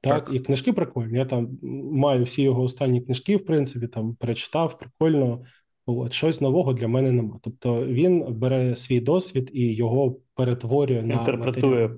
Так, 0.00 0.24
так, 0.24 0.34
і 0.34 0.40
книжки 0.40 0.72
прикольні. 0.72 1.18
Я 1.18 1.24
там 1.24 1.58
маю 1.92 2.24
всі 2.24 2.42
його 2.42 2.62
останні 2.62 3.00
книжки, 3.00 3.36
в 3.36 3.44
принципі, 3.44 3.86
там 3.86 4.14
перечитав, 4.14 4.78
прикольно. 4.78 5.42
От 5.86 6.12
щось 6.12 6.40
нового 6.40 6.72
для 6.72 6.88
мене 6.88 7.12
нема. 7.12 7.38
Тобто 7.42 7.86
він 7.86 8.24
бере 8.28 8.76
свій 8.76 9.00
досвід 9.00 9.50
і 9.52 9.74
його 9.74 10.16
перетворює 10.34 11.02
на 11.02 11.14
інтерпретує 11.14 11.90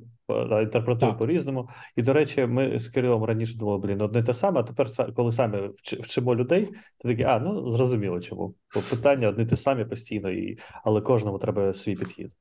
інтерпретує 0.62 1.12
по-різному. 1.12 1.68
І, 1.96 2.02
до 2.02 2.12
речі, 2.12 2.46
ми 2.46 2.80
з 2.80 2.88
Кирилом 2.88 3.24
раніше 3.24 3.58
думали, 3.58 3.78
блін, 3.78 4.00
одне 4.00 4.22
те 4.22 4.34
саме, 4.34 4.60
а 4.60 4.62
тепер, 4.62 4.88
коли 5.16 5.32
самі 5.32 5.58
вчимо 5.82 6.36
людей, 6.36 6.68
то 6.98 7.08
такі, 7.08 7.22
а 7.22 7.38
ну 7.38 7.70
зрозуміло 7.70 8.20
чому. 8.20 8.54
Бо 8.74 8.80
питання 8.90 9.28
одне 9.28 9.46
те 9.46 9.56
самі 9.56 9.84
постійно, 9.84 10.30
і 10.30 10.58
але 10.84 11.00
кожному 11.00 11.38
треба 11.38 11.72
свій 11.72 11.96
підхід. 11.96 12.32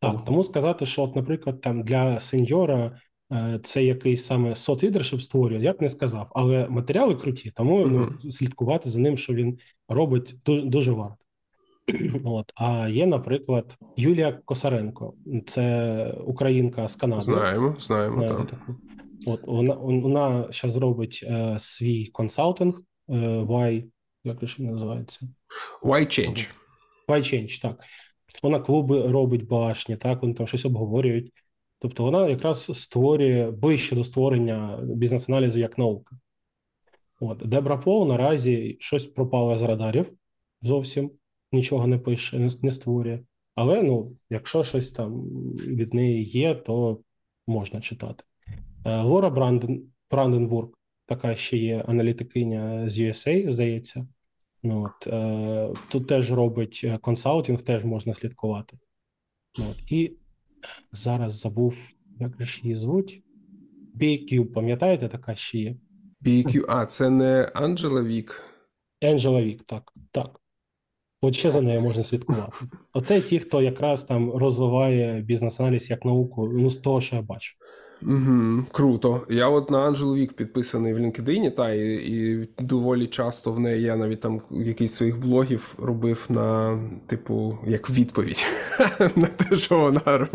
Так, 0.00 0.24
тому 0.24 0.44
сказати, 0.44 0.86
що, 0.86 1.02
от, 1.02 1.16
наприклад, 1.16 1.60
там 1.60 1.82
для 1.82 2.20
сеньора 2.20 3.00
е, 3.32 3.60
це 3.64 3.84
якийсь 3.84 4.26
саме 4.26 4.56
сот 4.56 4.84
лідершип 4.84 5.20
створює, 5.20 5.58
я 5.62 5.72
б 5.72 5.76
не 5.82 5.88
сказав, 5.88 6.30
але 6.34 6.68
матеріали 6.68 7.14
круті, 7.14 7.52
тому 7.56 7.86
ну, 7.86 8.30
слідкувати 8.30 8.90
за 8.90 9.00
ним, 9.00 9.18
що 9.18 9.34
він 9.34 9.58
робить, 9.88 10.34
дуже, 10.44 10.62
дуже 10.62 10.92
варто. 10.92 11.16
От, 12.24 12.52
А 12.54 12.88
є, 12.88 13.06
наприклад, 13.06 13.76
Юлія 13.96 14.32
Косаренко, 14.32 15.14
це 15.46 16.14
українка 16.24 16.88
з 16.88 16.96
Канади. 16.96 17.22
Знаємо, 17.22 17.76
знаємо. 17.78 18.22
так. 18.22 18.58
От 19.26 19.40
вона 19.46 19.74
вона 19.74 20.48
зараз 20.52 20.72
зробить 20.72 21.24
е, 21.26 21.56
свій 21.58 22.06
консалтинг, 22.06 22.80
е, 23.08 23.12
Why, 23.18 23.84
як 24.24 24.46
ж 24.46 24.62
називається? 24.62 25.28
Why 25.82 26.00
Change. 26.00 26.48
Why 27.08 27.18
Change, 27.18 27.62
так. 27.62 27.84
Вона 28.42 28.60
клуби 28.60 29.02
робить 29.02 29.46
башні, 29.46 29.96
так 29.96 30.22
вони 30.22 30.34
там 30.34 30.46
щось 30.46 30.64
обговорюють. 30.64 31.32
Тобто 31.78 32.02
вона 32.02 32.28
якраз 32.28 32.80
створює 32.80 33.50
ближче 33.50 33.94
до 33.94 34.04
створення 34.04 34.78
бізнес-аналізу 34.82 35.58
як 35.58 35.78
наука. 35.78 36.16
От 37.20 37.38
Дебра 37.48 37.76
Пол 37.76 38.08
наразі 38.08 38.76
щось 38.80 39.04
пропало 39.04 39.56
з 39.56 39.62
радарів 39.62 40.12
зовсім 40.62 41.10
нічого 41.52 41.86
не 41.86 41.98
пише, 41.98 42.38
не, 42.38 42.50
не 42.62 42.72
створює. 42.72 43.20
Але 43.54 43.82
ну, 43.82 44.12
якщо 44.30 44.64
щось 44.64 44.92
там 44.92 45.22
від 45.54 45.94
неї 45.94 46.24
є, 46.24 46.54
то 46.54 47.00
можна 47.46 47.80
читати. 47.80 48.24
Е, 48.84 49.02
Лора 49.02 49.30
Бранден, 49.30 49.82
Бранденбург, 50.10 50.68
така 51.06 51.34
ще 51.34 51.56
є 51.56 51.84
аналітикиня 51.88 52.88
з 52.88 52.98
USA, 52.98 53.52
здається. 53.52 54.06
Ну, 54.62 54.84
от, 54.84 55.06
е, 55.06 55.72
Тут 55.88 56.06
теж 56.06 56.32
робить 56.32 56.80
е, 56.84 56.98
консалтинг, 56.98 57.62
теж 57.62 57.84
можна 57.84 58.14
слідкувати. 58.14 58.78
Ну, 59.58 59.64
от, 59.70 59.92
І 59.92 60.16
зараз 60.92 61.38
забув, 61.38 61.76
як 62.20 62.46
ж 62.46 62.60
її 62.62 62.76
звуть. 62.76 63.22
BQ, 64.00 64.44
пам'ятаєте, 64.44 65.08
така 65.08 65.34
ще 65.34 65.58
є? 65.58 65.76
BQ, 66.22 66.64
а, 66.68 66.86
це 66.86 67.10
не 67.10 67.52
Анджела 67.54 68.02
Вік. 68.02 68.42
Анджела 69.02 69.42
Вік, 69.42 69.62
так. 69.62 69.92
так. 70.10 70.40
От 71.22 71.34
ще 71.34 71.50
за 71.50 71.60
нею 71.60 71.80
можна 71.80 72.04
слідкувати. 72.04 72.56
Оце 72.92 73.20
ті, 73.20 73.38
хто 73.38 73.62
якраз 73.62 74.04
там 74.04 74.30
розвиває 74.30 75.20
бізнес-аналіз 75.20 75.90
як 75.90 76.04
науку, 76.04 76.48
ну 76.52 76.70
з 76.70 76.78
того, 76.78 77.00
що 77.00 77.16
я 77.16 77.22
бачу. 77.22 77.56
Угу, 78.02 78.64
Круто. 78.72 79.20
Я 79.28 79.48
от 79.48 79.70
на 79.70 79.78
Анджелу 79.78 80.14
Вік 80.14 80.32
підписаний 80.32 80.94
в 80.94 80.98
LinkedIn, 80.98 81.50
та 81.50 81.72
і 81.72 81.90
і 81.94 82.48
доволі 82.58 83.06
часто 83.06 83.52
в 83.52 83.60
неї 83.60 83.82
я 83.82 83.96
навіть 83.96 84.20
там 84.20 84.40
якийсь 84.50 84.94
своїх 84.94 85.18
блогів 85.18 85.74
робив 85.82 86.26
на, 86.28 86.78
типу, 87.06 87.58
як 87.66 87.90
відповідь 87.90 88.46
на 89.16 89.26
те, 89.26 89.56
що 89.56 89.78
вона 89.78 90.28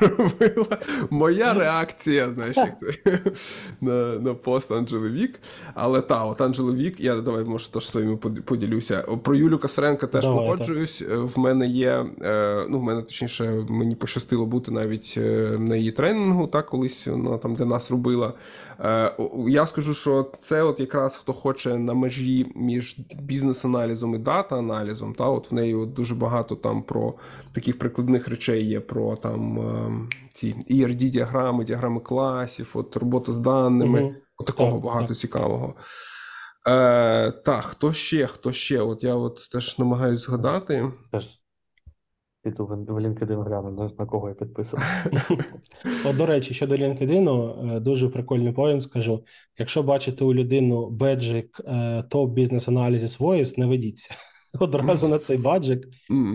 робила. 0.00 0.78
Моя 1.10 1.54
реакція, 1.54 2.30
знаєш, 2.34 2.56
як 2.56 2.78
це 2.78 2.86
на 3.80 4.18
на 4.18 4.34
пост 4.34 4.72
Анджели 4.72 5.08
Вік. 5.08 5.40
Але 5.74 6.00
та, 6.00 6.24
от 6.24 6.40
Анджелу 6.40 6.74
Вік, 6.74 7.00
я 7.00 7.20
давай, 7.20 7.44
може, 7.44 7.70
теж 7.70 7.90
своїми 7.90 8.16
поділюся. 8.16 9.02
Про 9.02 9.34
Юлю 9.34 9.58
Касаренко 9.58 10.06
теж 10.06 10.24
давай, 10.24 10.38
погоджуюсь. 10.38 10.98
Так. 10.98 11.18
В 11.18 11.38
мене 11.38 11.66
є, 11.66 12.06
е, 12.22 12.66
ну, 12.68 12.80
в 12.80 12.82
мене 12.82 13.02
точніше, 13.02 13.66
мені 13.68 13.94
пощастило 13.94 14.46
бути 14.46 14.70
навіть 14.70 15.14
е, 15.16 15.56
на 15.58 15.76
її 15.76 15.92
тренінгу, 15.92 16.46
так, 16.46 16.66
колись 16.66 17.07
вона 17.10 17.38
там 17.38 17.54
для 17.54 17.64
нас 17.64 17.90
робила. 17.90 18.32
Е, 18.80 19.16
я 19.48 19.66
скажу, 19.66 19.94
що 19.94 20.32
це 20.40 20.62
от 20.62 20.80
якраз 20.80 21.16
хто 21.16 21.32
хоче 21.32 21.78
на 21.78 21.94
межі 21.94 22.52
між 22.56 22.96
бізнес-аналізом 23.20 24.14
і 24.14 24.18
дата-аналізом. 24.18 25.14
Та 25.14 25.28
от 25.28 25.50
в 25.50 25.54
неї 25.54 25.74
от 25.74 25.92
дуже 25.92 26.14
багато 26.14 26.56
там 26.56 26.82
про 26.82 27.14
таких 27.52 27.78
прикладних 27.78 28.28
речей 28.28 28.66
є 28.66 28.80
про 28.80 29.16
там 29.16 29.58
е, 29.58 30.08
ці 30.32 30.56
erd 30.70 30.94
діаграми, 30.94 31.64
діаграми 31.64 32.00
класів, 32.00 32.70
от 32.74 32.96
робота 32.96 33.32
з 33.32 33.38
даними. 33.38 34.02
Угу. 34.02 34.14
От 34.38 34.46
такого 34.46 34.72
так, 34.72 34.80
багато 34.80 35.08
так. 35.08 35.16
цікавого. 35.16 35.74
Е, 36.68 37.30
Так, 37.30 37.64
хто 37.64 37.92
ще? 37.92 38.26
Хто 38.26 38.52
ще? 38.52 38.80
От 38.80 39.04
я 39.04 39.14
от 39.14 39.48
теж 39.52 39.78
намагаюся 39.78 40.24
згадати. 40.24 40.92
Піду 42.42 42.66
в 42.66 42.98
LinkedIn 43.00 43.44
гляну, 43.44 43.90
на 43.98 44.06
кого 44.06 44.28
я 44.28 44.34
підписаний. 44.34 44.86
От, 46.06 46.16
До 46.16 46.26
речі, 46.26 46.54
щодо 46.54 46.74
LinkedIn, 46.74 47.76
е, 47.76 47.80
дуже 47.80 48.08
прикольний 48.08 48.52
point 48.52 48.82
скажу. 48.82 49.24
Якщо 49.58 49.82
бачите 49.82 50.24
у 50.24 50.34
людину 50.34 50.90
беджик 50.90 51.60
Top 52.08 52.30
Business 52.30 52.68
Analysis 52.68 53.20
Voice, 53.20 53.58
не 53.58 53.66
ведіться 53.66 54.14
одразу 54.60 55.08
на 55.08 55.18
цей 55.18 55.38
баджик, 55.38 55.88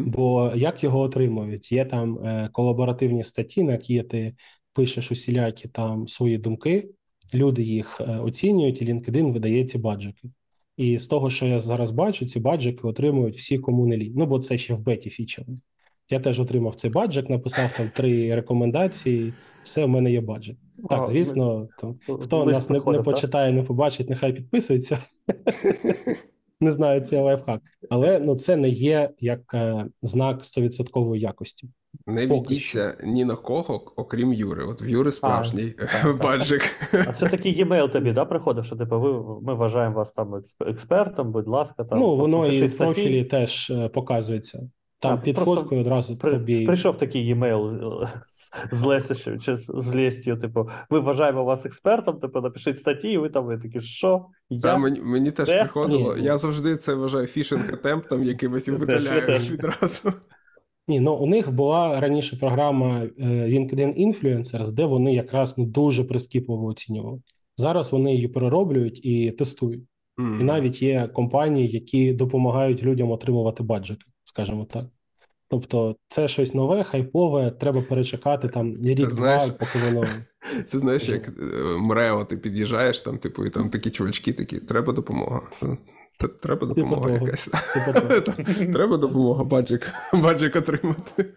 бо 0.05 0.51
як 0.55 0.83
його 0.83 0.99
отримують? 0.99 1.71
Є 1.71 1.85
там 1.85 2.17
е, 2.17 2.49
колаборативні 2.51 3.23
статті, 3.23 3.63
на 3.63 3.71
які 3.71 4.03
ти 4.03 4.35
пишеш 4.73 5.11
усілякі 5.11 5.67
там 5.67 6.07
свої 6.07 6.37
думки, 6.37 6.89
люди 7.33 7.63
їх 7.63 8.01
е, 8.01 8.17
оцінюють, 8.17 8.81
і 8.81 8.85
LinkedIn 8.85 9.33
видає 9.33 9.65
ці 9.65 9.77
баджики. 9.77 10.29
І 10.77 10.97
з 10.97 11.07
того, 11.07 11.29
що 11.29 11.45
я 11.45 11.59
зараз 11.59 11.91
бачу, 11.91 12.25
ці 12.25 12.39
баджики 12.39 12.87
отримують 12.87 13.35
всі, 13.35 13.59
кому 13.59 13.87
не 13.87 13.97
лінь. 13.97 14.13
Ну, 14.15 14.25
бо 14.25 14.39
це 14.39 14.57
ще 14.57 14.73
в 14.73 14.81
беті 14.81 15.09
feature. 15.09 15.45
Я 16.09 16.19
теж 16.19 16.39
отримав 16.39 16.75
цей 16.75 16.91
баджик, 16.91 17.29
написав 17.29 17.73
там 17.77 17.89
три 17.95 18.35
рекомендації. 18.35 19.33
Все, 19.63 19.85
в 19.85 19.89
мене 19.89 20.11
є 20.11 20.21
баджик. 20.21 20.57
Так, 20.89 21.07
звісно, 21.07 21.67
там, 21.77 21.99
хто 22.21 22.45
нас 22.45 22.69
не, 22.69 22.79
не 22.87 23.01
почитає, 23.01 23.51
не 23.51 23.63
побачить, 23.63 24.09
нехай 24.09 24.33
підписується. 24.33 24.99
не 26.63 26.71
знаю 26.71 27.01
цей 27.01 27.19
лайфхак. 27.19 27.61
Але 27.89 28.19
ну 28.19 28.35
це 28.35 28.55
не 28.55 28.69
є 28.69 29.09
як 29.19 29.53
е, 29.53 29.85
знак 30.01 30.39
100% 30.39 31.15
якості. 31.15 31.69
Не 32.07 32.27
відійся 32.27 32.97
ні 33.03 33.25
на 33.25 33.35
кого, 33.35 33.93
окрім 33.95 34.33
Юри. 34.33 34.63
От 34.63 34.81
в 34.81 34.87
Юри 34.87 35.11
справжній 35.11 35.73
баджик. 36.23 36.61
А 37.07 37.13
це 37.13 37.29
такий 37.29 37.63
e-mail 37.63 37.91
тобі, 37.91 38.11
да, 38.11 38.25
приходив, 38.25 38.65
що 38.65 38.75
типу, 38.75 38.99
ви, 38.99 39.41
ми 39.41 39.53
вважаємо 39.53 39.95
вас 39.95 40.13
там 40.13 40.41
експертом, 40.67 41.31
будь 41.31 41.47
ласка, 41.47 41.83
там. 41.83 41.99
ну 41.99 42.15
воно 42.15 42.47
і 42.47 42.67
в 42.67 42.77
профілі 42.77 43.23
теж 43.23 43.69
е, 43.69 43.89
показується. 43.89 44.69
Там 45.03 45.13
А, 45.13 45.17
під 45.17 45.37
фоткою 45.37 45.81
одразу 45.81 46.17
При, 46.17 46.39
прийшов 46.65 46.97
такий 46.97 47.33
e-mail 47.33 48.03
е, 48.03 48.07
з, 48.27 48.51
з 48.77 48.83
лесищем 48.83 49.39
чи 49.39 49.55
з, 49.55 49.71
з 49.77 49.95
лестю, 49.95 50.37
типу, 50.37 50.69
ми 50.89 50.99
вважаємо 50.99 51.43
вас 51.43 51.65
експертом, 51.65 52.19
типу, 52.19 52.41
напишіть 52.41 52.79
статті, 52.79 53.09
і 53.09 53.17
ви 53.17 53.29
там 53.29 53.45
ви 53.45 53.57
такі, 53.57 53.79
що? 53.79 54.25
Та, 54.61 54.71
Я? 54.71 54.77
мені, 54.77 55.01
мені 55.01 55.31
теж 55.31 55.47
Де? 55.47 55.59
приходило. 55.59 56.15
Ні. 56.15 56.23
Я 56.23 56.37
завжди 56.37 56.77
це 56.77 56.93
вважаю 56.93 57.27
фішинг 57.27 57.73
атемптом, 57.73 58.23
якимось 58.23 58.67
і 58.67 58.71
теж. 58.71 59.51
відразу. 59.51 60.13
Ні, 60.87 60.99
ну 60.99 61.13
у 61.13 61.27
них 61.27 61.51
була 61.51 61.99
раніше 61.99 62.35
програма 62.35 63.01
е, 63.03 63.25
LinkedIn 63.25 64.07
Influencers, 64.07 64.71
де 64.71 64.85
вони 64.85 65.13
якраз 65.13 65.57
ну, 65.57 65.65
дуже 65.65 66.03
прискіпливо 66.03 66.65
оцінювали. 66.65 67.21
Зараз 67.57 67.91
вони 67.91 68.13
її 68.13 68.27
перероблюють 68.27 69.05
і 69.05 69.31
тестують. 69.31 69.83
Мгм. 70.17 70.41
І 70.41 70.43
навіть 70.43 70.81
є 70.81 71.07
компанії, 71.07 71.67
які 71.67 72.13
допомагають 72.13 72.83
людям 72.83 73.11
отримувати 73.11 73.63
баджики, 73.63 74.05
скажімо 74.23 74.65
так. 74.65 74.85
Тобто, 75.53 75.95
це 76.07 76.27
щось 76.27 76.53
нове, 76.53 76.83
хайпове, 76.83 77.51
треба 77.51 77.81
перечекати 77.81 78.47
там 78.47 78.75
рік-два, 78.83 79.47
поки 79.59 79.79
воно. 79.85 80.07
Це 80.67 80.79
знаєш, 80.79 81.09
як 81.09 81.27
е, 81.27 81.31
МРЕО, 81.77 82.25
ти 82.25 82.37
під'їжджаєш, 82.37 83.01
там, 83.01 83.17
типу, 83.17 83.45
і 83.45 83.49
там 83.49 83.69
такі 83.69 83.89
чувачки 83.89 84.33
такі, 84.33 84.59
треба 84.59 84.93
допомога. 84.93 85.41
Треба 86.41 86.67
допомога 86.67 87.11
якась. 87.11 87.49
Типу. 87.73 88.31
Треба 88.73 88.97
допомога, 88.97 89.43
баджик, 89.43 89.93
баджик 90.13 90.55
отримати. 90.55 91.33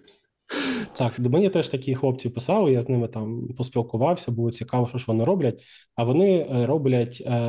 Так, 0.99 1.13
до 1.19 1.31
мені 1.31 1.49
теж 1.49 1.69
такі 1.69 1.95
хлопці 1.95 2.29
писали, 2.29 2.73
я 2.73 2.83
з 2.83 2.89
ними 2.89 3.09
там 3.09 3.49
поспілкувався, 3.57 4.33
було 4.33 4.51
цікаво, 4.51 4.87
що 4.87 4.99
ж 4.99 5.05
вони 5.09 5.25
роблять. 5.25 5.63
А 5.95 6.05
вони 6.05 6.39
е, 6.39 6.67
роблять 6.67 7.23
е, 7.27 7.41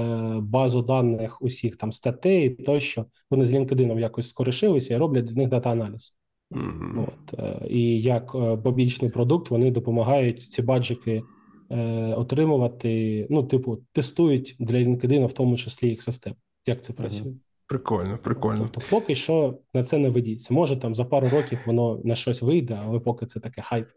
базу 0.41 0.81
даних 0.81 1.41
усіх 1.41 1.77
там 1.77 1.91
статей 1.91 2.49
тощо. 2.49 3.05
Вони 3.31 3.45
з 3.45 3.53
LinkedIn 3.53 3.99
якось 3.99 4.29
скорішилися 4.29 4.93
і 4.93 4.97
роблять 4.97 5.25
для 5.25 5.35
них 5.35 5.49
дата-аналіз. 5.49 6.17
Мгм. 6.51 7.07
От, 7.07 7.39
е, 7.39 7.67
і 7.69 8.01
як 8.01 8.35
е, 8.35 8.57
побічний 8.57 9.11
продукт 9.11 9.51
вони 9.51 9.71
допомагають 9.71 10.43
ці 10.43 10.61
баджики 10.61 11.23
е, 11.71 12.13
отримувати. 12.13 13.27
Ну, 13.29 13.43
типу, 13.43 13.83
тестують 13.91 14.55
для 14.59 14.77
LinkedIn, 14.77 15.25
в 15.25 15.33
тому 15.33 15.57
числі 15.57 15.89
їх 15.89 16.03
систем. 16.03 16.33
Як 16.65 16.83
це 16.83 16.93
працює? 16.93 17.33
Прикольно, 17.67 18.17
прикольно. 18.17 18.69
Тобто, 18.71 18.89
поки 18.89 19.15
що 19.15 19.59
на 19.73 19.83
це 19.83 19.97
не 19.97 20.09
ведіться. 20.09 20.53
Може, 20.53 20.77
там 20.77 20.95
за 20.95 21.05
пару 21.05 21.29
років 21.29 21.59
воно 21.65 22.01
на 22.03 22.15
щось 22.15 22.41
вийде, 22.41 22.79
але 22.85 22.99
поки 22.99 23.25
це 23.25 23.39
таке 23.39 23.61
хайп. 23.61 23.87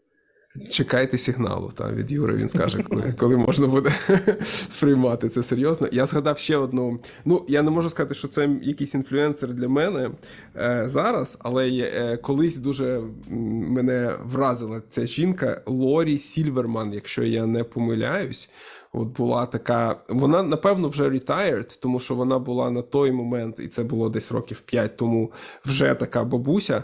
Чекайте 0.69 1.17
сигналу 1.17 1.71
та, 1.75 1.91
від 1.91 2.11
Юри, 2.11 2.35
він 2.35 2.49
скаже, 2.49 2.83
коли, 2.83 3.15
коли 3.19 3.37
можна 3.37 3.67
буде 3.67 3.91
сприймати 4.69 5.29
це 5.29 5.43
серйозно. 5.43 5.87
Я 5.91 6.05
згадав 6.05 6.37
ще 6.37 6.57
одну. 6.57 6.99
Ну, 7.25 7.45
я 7.47 7.61
не 7.61 7.71
можу 7.71 7.89
сказати, 7.89 8.13
що 8.13 8.27
це 8.27 8.49
якийсь 8.61 8.93
інфлюенсер 8.93 9.53
для 9.53 9.67
мене 9.67 10.11
е, 10.55 10.83
зараз, 10.87 11.37
але 11.39 11.69
е, 11.69 12.17
колись 12.17 12.57
дуже 12.57 13.01
мене 13.29 14.17
вразила 14.23 14.81
ця 14.89 15.05
жінка 15.05 15.61
Лорі 15.65 16.17
Сільверман, 16.17 16.93
якщо 16.93 17.23
я 17.23 17.45
не 17.45 17.63
помиляюсь. 17.63 18.49
От 18.93 19.07
була 19.07 19.45
така, 19.45 19.95
вона 20.09 20.43
напевно 20.43 20.89
вже 20.89 21.09
retired, 21.09 21.79
тому 21.81 21.99
що 21.99 22.15
вона 22.15 22.39
була 22.39 22.71
на 22.71 22.81
той 22.81 23.11
момент, 23.11 23.59
і 23.59 23.67
це 23.67 23.83
було 23.83 24.09
десь 24.09 24.31
років 24.31 24.61
5 24.61 24.97
тому, 24.97 25.31
вже 25.65 25.95
така 25.95 26.23
бабуся. 26.23 26.83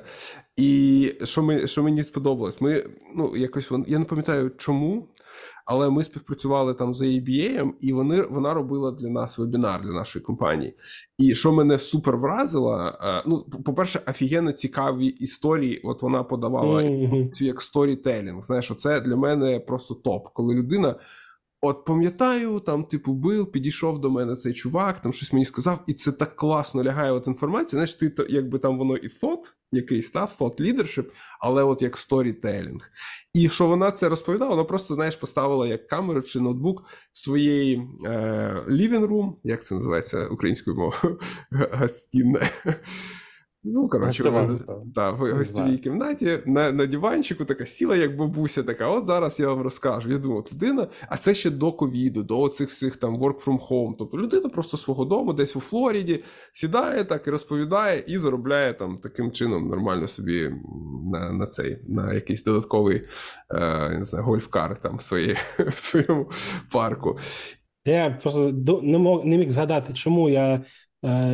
І 0.58 1.14
що 1.24 1.44
ми 1.44 1.68
що 1.68 1.84
мені 1.84 2.04
сподобалось, 2.04 2.62
ми 2.62 2.84
ну 3.16 3.38
якось 3.38 3.72
вон- 3.72 3.86
я 3.88 4.00
не 4.00 4.06
пам'ятаю 4.06 4.52
чому, 4.58 5.08
але 5.66 5.90
ми 5.90 6.04
співпрацювали 6.04 6.74
там 6.74 6.94
з 6.94 7.02
ABA, 7.02 7.70
і 7.82 7.94
вони 7.94 8.22
вона 8.22 8.54
робила 8.54 8.92
для 8.92 9.10
нас 9.10 9.38
вебінар 9.38 9.82
для 9.82 9.92
нашої 9.92 10.26
компанії. 10.26 10.74
І 11.18 11.36
що 11.36 11.54
мене 11.54 11.80
супер 11.80 12.18
вразило, 12.18 12.92
е, 13.02 13.24
ну 13.26 13.40
по-перше, 13.66 14.02
офігенно 14.08 14.52
цікаві 14.52 15.06
історії. 15.06 15.82
От 15.84 16.02
вона 16.02 16.24
подавала 16.24 16.84
цю 17.34 17.46
як 17.46 17.62
сторітелінг. 17.62 18.44
Знаєш, 18.44 18.72
це 18.78 19.02
для 19.02 19.16
мене 19.16 19.60
просто 19.60 19.94
топ, 19.94 20.28
коли 20.34 20.56
людина. 20.56 20.96
От 21.62 21.86
пам'ятаю, 21.86 22.60
там, 22.60 22.84
типу, 22.84 23.14
бил, 23.14 23.52
підійшов 23.52 24.00
до 24.00 24.10
мене 24.10 24.36
цей 24.36 24.54
чувак, 24.54 25.02
там 25.02 25.14
щось 25.14 25.34
мені 25.34 25.46
сказав, 25.46 25.84
і 25.88 25.94
це 25.94 26.12
так 26.12 26.36
класно 26.36 26.84
лягає 26.84 27.12
от 27.12 27.28
інформація. 27.28 27.70
Знаєш, 27.78 27.96
ти 27.96 28.10
то 28.10 28.26
якби 28.30 28.60
там 28.60 28.78
воно 28.78 28.96
і 28.96 29.08
thought 29.08 29.54
якийсь, 29.72 30.12
та 30.12 30.26
thought 30.26 30.62
leadership, 30.62 31.06
але 31.40 31.64
от 31.64 31.82
як 31.82 31.98
сторітелінг. 31.98 32.92
І 33.34 33.50
що 33.50 33.68
вона 33.68 33.92
це 33.92 34.10
розповідала, 34.10 34.52
вона 34.52 34.64
просто 34.64 34.96
знаєш, 34.96 35.16
поставила 35.16 35.68
як 35.68 35.88
камеру 35.88 36.22
чи 36.22 36.40
ноутбук 36.40 36.84
своєї 37.14 37.88
е, 38.06 38.66
living 38.70 39.08
room, 39.08 39.34
як 39.44 39.66
це 39.66 39.76
називається 39.76 40.28
українською 40.28 40.78
мовою, 40.78 41.20
гостінне. 41.72 42.50
Ну, 43.74 43.90
коротше, 43.90 44.30
вона- 44.30 44.60
та, 44.96 45.12
в 45.12 45.28
Не 45.28 45.34
гостєвій 45.34 45.78
кімнаті 45.78 46.40
на, 46.46 46.72
на 46.72 46.86
диванчику 46.86 47.46
така 47.46 47.66
сіла, 47.66 47.96
як 47.96 48.18
бабуся, 48.18 48.64
така. 48.64 48.88
От 48.88 49.06
зараз 49.06 49.40
я 49.40 49.48
вам 49.48 49.62
розкажу. 49.62 50.12
Я 50.12 50.18
думаю, 50.18 50.40
от 50.40 50.54
людина, 50.54 50.88
а 51.10 51.18
це 51.18 51.34
ще 51.34 51.50
до 51.50 51.72
ковіду, 51.72 52.24
до 52.24 52.42
оцих 52.42 52.70
всіх 52.70 52.98
там 52.98 53.18
work 53.18 53.46
from 53.46 53.68
home. 53.68 53.96
Тобто 54.00 54.18
людина 54.18 54.50
просто 54.50 54.78
свого 54.78 55.06
дому, 55.06 55.34
десь 55.34 55.56
у 55.56 55.60
Флориді, 55.60 56.24
сідає 56.54 57.04
так 57.04 57.28
і 57.28 57.30
розповідає, 57.30 58.04
і 58.08 58.18
заробляє 58.18 58.74
там 58.74 58.98
таким 58.98 59.32
чином 59.32 59.68
нормально 59.68 60.08
собі 60.08 60.52
на, 61.12 61.32
на 61.32 61.48
цей, 61.48 61.80
на 61.88 62.14
якийсь 62.14 62.44
додатковий 62.44 63.08
е, 63.52 63.90
не 64.00 64.06
знаю, 64.06 64.26
гольф-кар 64.26 64.78
там 64.82 64.98
в, 64.98 65.02
своїй, 65.02 65.36
в 65.60 65.78
своєму 65.78 66.30
парку. 66.72 67.18
Я 67.86 68.20
просто 68.24 68.52
не 68.84 68.98
мог 68.98 69.26
не 69.26 69.38
міг 69.38 69.50
згадати, 69.50 69.94
чому 69.94 70.30
я 70.30 70.64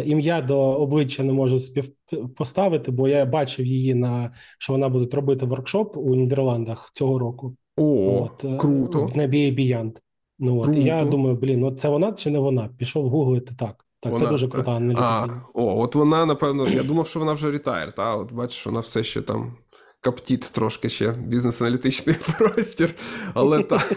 ім'я 0.06 0.42
до 0.42 0.60
обличчя 0.60 1.24
не 1.24 1.34
можу 1.34 1.60
спів 1.60 1.92
поставити, 2.36 2.92
бо 2.92 3.08
я 3.08 3.26
бачив 3.26 3.66
її 3.66 3.94
на 3.94 4.32
що 4.60 4.74
вона 4.74 4.90
буде 4.90 5.16
робити 5.16 5.46
воркшоп 5.46 5.98
у 5.98 6.16
Нідерландах 6.16 6.92
цього 6.94 7.20
року. 7.20 7.56
О, 7.78 8.30
е, 8.44 8.58
круто. 8.58 9.10
на 9.16 9.28
BA 9.28 9.60
Beyond. 9.60 9.92
Ну 10.40 10.60
от 10.60 10.76
і 10.76 10.84
я 10.84 11.06
думаю, 11.06 11.36
блін, 11.36 11.60
ну 11.60 11.72
це 11.72 11.90
вона 11.90 12.12
чи 12.12 12.30
не 12.30 12.40
вона? 12.40 12.70
Пішов 12.78 13.10
гуглити 13.10 13.56
так. 13.60 13.86
Так, 14.00 14.18
це 14.18 14.28
дуже 14.28 14.48
так. 14.48 14.54
крута 14.54 14.82
А, 14.96 15.28
о, 15.54 15.82
от 15.82 15.96
вона, 15.96 16.26
напевно, 16.26 16.68
я 16.68 16.84
думав, 16.84 17.08
що 17.08 17.20
вона 17.20 17.34
вже 17.34 17.52
ретайр, 17.52 17.92
та 17.92 18.16
от 18.16 18.32
бачиш, 18.32 18.66
вона 18.66 18.80
все 18.80 19.04
ще 19.04 19.22
там 19.22 19.56
коптіт 20.04 20.42
трошки 20.42 20.90
ще 20.90 21.12
бізнес-аналітичний 21.12 22.16
простір. 22.38 22.96
Але 23.34 23.64
так, 23.64 23.94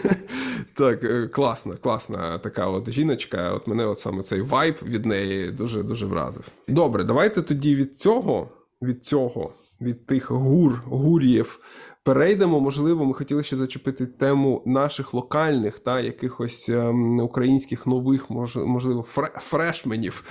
так, 0.73 1.03
е, 1.03 1.27
класна, 1.27 1.75
класна 1.75 2.37
така 2.37 2.67
от 2.67 2.91
жіночка. 2.91 3.51
От 3.53 3.67
мене 3.67 3.85
от 3.85 3.99
саме 3.99 4.23
цей 4.23 4.41
вайб 4.41 4.75
від 4.83 5.05
неї 5.05 5.51
дуже 5.51 5.83
дуже 5.83 6.05
вразив. 6.05 6.47
Добре, 6.67 7.03
давайте 7.03 7.41
тоді 7.41 7.75
від 7.75 7.97
цього, 7.97 8.49
від 8.81 9.05
цього, 9.05 9.53
від 9.81 10.05
тих 10.05 10.31
гур, 10.31 10.81
гур'їв. 10.85 11.59
Перейдемо, 12.07 12.59
можливо, 12.59 13.05
ми 13.05 13.13
хотіли 13.13 13.43
ще 13.43 13.55
зачепити 13.55 14.05
тему 14.05 14.63
наших 14.65 15.13
локальних 15.13 15.79
та 15.79 16.01
якихось 16.01 16.69
ем, 16.69 17.19
українських 17.19 17.87
нових, 17.87 18.29
мож, 18.29 18.55
можливо, 18.55 19.01
фре, 19.01 19.29
фрешменів, 19.35 20.23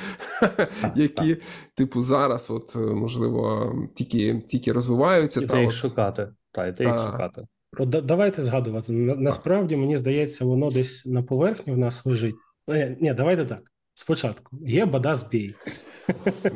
які, 0.95 1.37
типу, 1.74 2.03
зараз, 2.03 2.51
от 2.51 2.77
е, 2.77 2.79
можливо, 2.79 3.72
тільки, 3.95 4.43
тільки 4.47 4.72
розвиваються. 4.72 5.41
І 5.41 5.47
та 5.47 5.61
їх 5.61 5.72
шукати. 5.72 6.29
Та, 6.53 6.66
і 6.66 6.74
їх 6.79 7.11
шукати. 7.11 7.47
От 7.79 7.89
давайте 7.89 8.43
згадувати. 8.43 8.93
Насправді 8.93 9.77
мені 9.77 9.99
здається, 9.99 10.45
воно 10.45 10.70
десь 10.70 11.07
на 11.07 11.22
поверхні 11.22 11.72
в 11.72 11.79
нас 11.79 12.07
лежить. 12.07 12.37
Е, 12.70 12.97
ні, 13.01 13.12
давайте 13.12 13.45
так. 13.45 13.61
Спочатку 13.95 14.57
є 14.66 14.87
Бадас 14.87 15.29
Бій. 15.29 15.55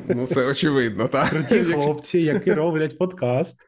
ну 0.08 0.26
це 0.26 0.46
очевидно, 0.46 1.08
так? 1.08 1.28
Круті 1.28 1.64
хлопці, 1.64 2.20
які 2.20 2.52
роблять 2.52 2.98
подкаст, 2.98 3.58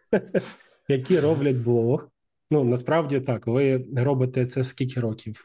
які 0.88 1.20
роблять 1.20 1.56
блог. 1.56 2.08
Ну 2.50 2.64
насправді 2.64 3.20
так, 3.20 3.46
ви 3.46 3.84
робите 3.96 4.46
це 4.46 4.64
скільки 4.64 5.00
років? 5.00 5.44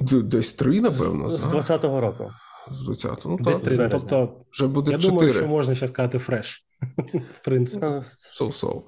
Десь 0.00 0.54
три, 0.54 0.80
напевно, 0.80 1.30
З 1.30 1.40
з, 1.40 1.44
20-го 1.44 2.00
року. 2.00 2.30
з 2.72 2.82
20 2.82 3.22
Ну, 3.24 3.36
Десь 3.40 3.54
так, 3.54 3.64
три. 3.64 3.76
Ну. 3.76 3.88
Тобто, 3.90 4.44
вже 4.52 4.66
буде 4.66 4.90
я 4.90 4.98
думаю, 4.98 5.34
що 5.34 5.46
можна 5.46 5.74
ще 5.74 5.86
сказати 5.86 6.18
фреш. 6.18 6.66
В 7.34 7.44
принципі. 7.44 7.86
Ну, 7.86 8.04
Соу-соу. 8.30 8.82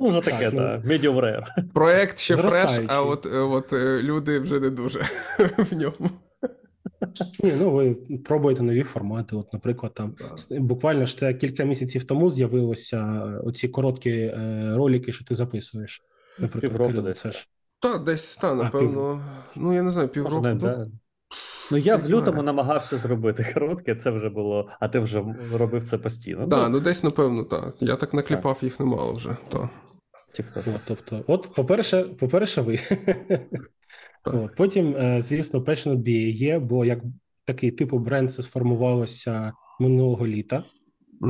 Ну, 0.00 0.08
вже 0.08 0.20
таке, 0.20 0.50
Так, 0.50 0.52
ну. 0.52 0.58
та, 0.60 0.88
medium 0.88 1.20
rare. 1.20 1.44
Проект 1.74 2.18
ще 2.18 2.36
фреш, 2.36 2.80
а 2.86 3.02
от, 3.02 3.26
от 3.26 3.72
е, 3.72 4.02
люди 4.02 4.38
вже 4.38 4.60
не 4.60 4.70
дуже 4.70 4.98
в 5.58 5.72
ньому. 5.76 6.10
Ні, 7.42 7.52
ну 7.58 7.70
ви 7.70 7.94
пробуєте 8.24 8.62
нові 8.62 8.82
формати. 8.82 9.36
От, 9.36 9.52
наприклад, 9.52 9.94
там 9.94 10.12
Так. 10.12 10.60
буквально 10.62 11.06
ж 11.06 11.18
це 11.18 11.34
кілька 11.34 11.64
місяців 11.64 12.04
тому 12.04 12.30
з'явилися 12.30 12.98
е, 12.98 13.38
оці 13.38 13.68
короткі 13.68 14.10
е, 14.10 14.72
ролики, 14.76 15.12
що 15.12 15.24
ти 15.24 15.34
записуєш. 15.34 16.02
Наприклад, 16.38 16.72
Півроку 16.72 16.90
Кирило, 16.90 17.08
десь, 17.08 17.20
це 17.20 17.28
так. 17.28 17.38
ж 17.38 17.48
Та, 17.80 17.98
десь, 17.98 18.36
та, 18.36 18.54
напевно, 18.54 19.22
ну 19.56 19.74
я 19.74 19.82
не 19.82 19.90
знаю, 19.92 20.08
півроку. 20.08 20.42
навіть, 20.42 20.62
ну, 20.62 20.68
да. 20.68 20.86
Ну 21.70 21.76
я 21.76 21.96
в 21.96 22.10
лютому 22.10 22.42
намагався 22.42 22.98
зробити 22.98 23.50
коротке, 23.54 23.94
це 23.94 24.10
вже 24.10 24.28
було, 24.28 24.68
а 24.80 24.88
ти 24.88 24.98
вже 24.98 25.24
робив 25.54 25.84
це 25.88 25.98
постійно. 25.98 26.48
Так, 26.48 26.70
ну 26.70 26.80
десь, 26.80 27.04
напевно, 27.04 27.44
так. 27.44 27.74
Я 27.80 27.96
так 27.96 28.14
накліпав 28.14 28.58
їх 28.62 28.80
немало 28.80 29.12
вже. 29.12 29.36
То. 29.48 29.68
От, 30.56 30.80
тобто, 30.86 31.24
от, 31.26 31.54
по-перше, 31.56 32.02
по-перше, 32.02 32.60
ви. 32.60 32.78
От, 34.24 34.56
потім, 34.56 34.96
е, 34.96 35.20
звісно, 35.20 35.60
Passionate 35.60 36.02
BA 36.02 36.30
є, 36.30 36.58
бо 36.58 36.84
як 36.84 37.00
такий 37.44 37.70
типу 37.70 37.98
бренд 37.98 38.32
це 38.32 38.42
сформувалося 38.42 39.52
минулого 39.80 40.26
літа. 40.26 40.64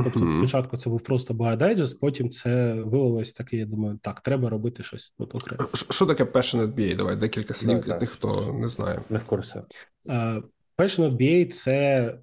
Тобто, 0.03 0.19
Мгм. 0.19 0.39
спочатку 0.39 0.77
це 0.77 0.89
був 0.89 1.01
просто 1.01 1.33
BioDigest, 1.33 1.99
потім 2.01 2.29
це 2.29 2.73
вилилось 2.73 3.33
таке, 3.33 3.57
я 3.57 3.65
думаю, 3.65 3.99
так, 4.01 4.21
треба 4.21 4.49
робити 4.49 4.83
щось 4.83 5.13
от 5.17 5.35
окремо. 5.35 5.69
Що 5.73 6.05
таке 6.05 6.23
Passionate 6.23 6.73
BA? 6.75 6.95
Давай 6.95 7.15
декілька 7.15 7.53
слів 7.53 7.79
для 7.79 7.93
тих, 7.93 8.09
хто 8.09 8.53
не 8.53 8.67
знає. 8.67 9.01
Не 9.09 9.17
в 9.17 9.23
курсі. 9.23 9.55
Е, 10.09 10.41
Passionate 10.77 11.17
BA– 11.17 11.45
це 11.51 11.73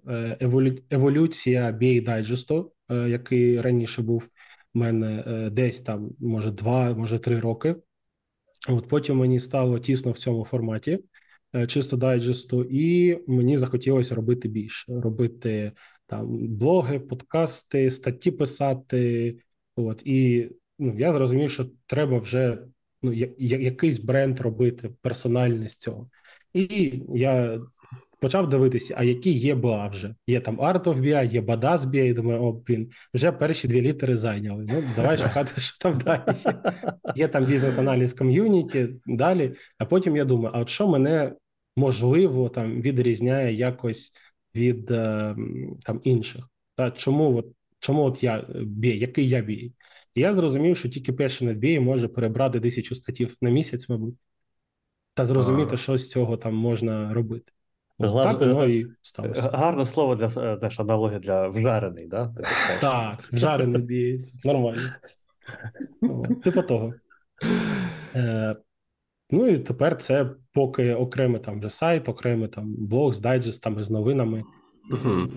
е, 0.09 0.37
еволю- 0.41 0.83
еволюція 0.91 1.71
BA 1.73 2.09
Digest, 2.09 2.65
який 3.09 3.61
раніше 3.61 4.03
був 4.03 4.29
у 4.75 4.79
мене 4.79 5.25
десь 5.53 5.81
там, 5.81 6.11
може, 6.21 6.51
два, 6.51 6.95
може, 6.95 7.19
три 7.19 7.39
роки. 7.41 7.75
От 8.69 8.89
потім 8.89 9.17
мені 9.17 9.41
стало 9.41 9.79
тісно 9.79 10.13
в 10.13 10.19
цьому 10.19 10.45
форматі, 10.45 10.99
е, 11.55 11.67
чисто 11.67 11.97
дайджесту, 11.97 12.65
і 12.71 13.19
мені 13.27 13.59
захотілося 13.59 14.15
робити 14.15 14.49
більше, 14.49 15.01
робити 15.01 15.73
там 16.07 16.49
блоги, 16.49 17.01
подкасти, 17.01 17.91
статті 17.91 18.31
писати. 18.31 19.37
От 19.77 20.03
і 20.05 20.51
ну, 20.79 20.99
я 20.99 21.13
зрозумів, 21.13 21.51
що 21.51 21.67
треба 21.87 22.19
вже 22.19 22.59
ну, 23.03 23.13
я- 23.13 23.29
я- 23.39 23.59
якийсь 23.59 23.99
бренд 23.99 24.41
робити 24.41 24.91
персональний 25.01 25.69
з 25.69 25.77
цього. 25.77 26.11
І 26.55 26.93
я 27.15 27.61
почав 28.23 28.49
дивитися, 28.49 28.95
а 28.99 29.05
які 29.05 29.33
є 29.33 29.55
БА 29.55 29.89
вже. 29.89 30.15
Є 30.27 30.41
там 30.41 30.61
Art 30.61 30.83
of 30.83 31.01
BI, 31.01 31.33
є 31.33 31.41
Badass 31.41 31.79
BI, 31.79 32.15
думаю, 32.15 32.43
о, 32.43 32.53
блін, 32.53 32.91
вже 33.15 33.33
перші 33.33 33.69
дві 33.69 33.81
літери 33.81 34.17
зайняли. 34.17 34.67
Ну, 34.69 34.83
давай 34.97 35.19
шукати, 35.27 35.61
що 35.61 35.79
там 35.79 35.99
далі. 35.99 36.23
є. 37.17 37.29
Там 37.29 37.45
бізнес-аналіз 37.45 38.13
ком'юніті, 38.13 38.89
далі. 39.07 39.55
А 39.79 39.85
потім 39.85 40.17
я 40.17 40.25
думаю, 40.25 40.51
а 40.55 40.61
от 40.61 40.69
що 40.69 40.89
мене 40.89 41.33
можливо 41.77 42.49
там 42.49 42.83
відрізняє 42.83 43.55
якось 43.55 44.13
від 44.55 44.91
е, 44.91 45.37
там 45.83 46.01
інших? 46.05 46.49
Та 46.77 46.91
чому 46.91 47.37
от, 47.37 47.47
чому 47.81 48.05
от 48.05 48.23
я 48.23 48.41
BA, 48.61 48.97
який 48.97 49.29
я 49.29 49.43
BA? 49.43 49.73
І 50.15 50.21
я 50.21 50.35
зрозумів, 50.35 50.77
що 50.77 50.89
тільки 50.89 51.13
перший 51.13 51.49
BA 51.49 51.81
може 51.81 52.09
перебрати 52.09 52.61
тисячу 52.61 52.95
статів 52.95 53.37
на 53.41 53.51
місяць, 53.51 53.89
мабуть, 53.89 54.15
та 55.15 55.27
зрозуміти, 55.27 55.77
що 55.77 55.99
з 55.99 56.09
цього 56.09 56.37
там 56.37 56.55
можна 56.55 57.15
робити. 57.15 57.53
От 58.09 58.23
так 58.25 58.41
воно 58.41 58.67
і 58.67 58.87
сталося. 59.03 59.51
Гарне 59.53 59.85
слово 59.87 60.15
для 60.15 60.27
е, 60.43 60.57
теж 60.57 60.81
аналогія 60.81 61.19
для 61.19 61.49
вжарений, 61.49 62.07
да? 62.07 62.35
Так, 62.81 63.29
вжарений 63.33 64.25
нормально. 64.45 64.83
Типу 66.45 66.63
того. 66.63 66.95
Е, 68.15 68.57
ну 69.31 69.47
і 69.47 69.59
тепер 69.59 69.97
це 69.97 70.31
поки 70.53 70.95
окремий 70.95 71.41
там 71.41 71.59
вже 71.59 71.71
сайт, 71.71 72.09
окремий 72.09 72.49
там 72.49 72.75
блог 72.79 73.15
з 73.15 73.21
дайджестами, 73.21 73.83
з 73.83 73.91
новинами. 73.91 74.43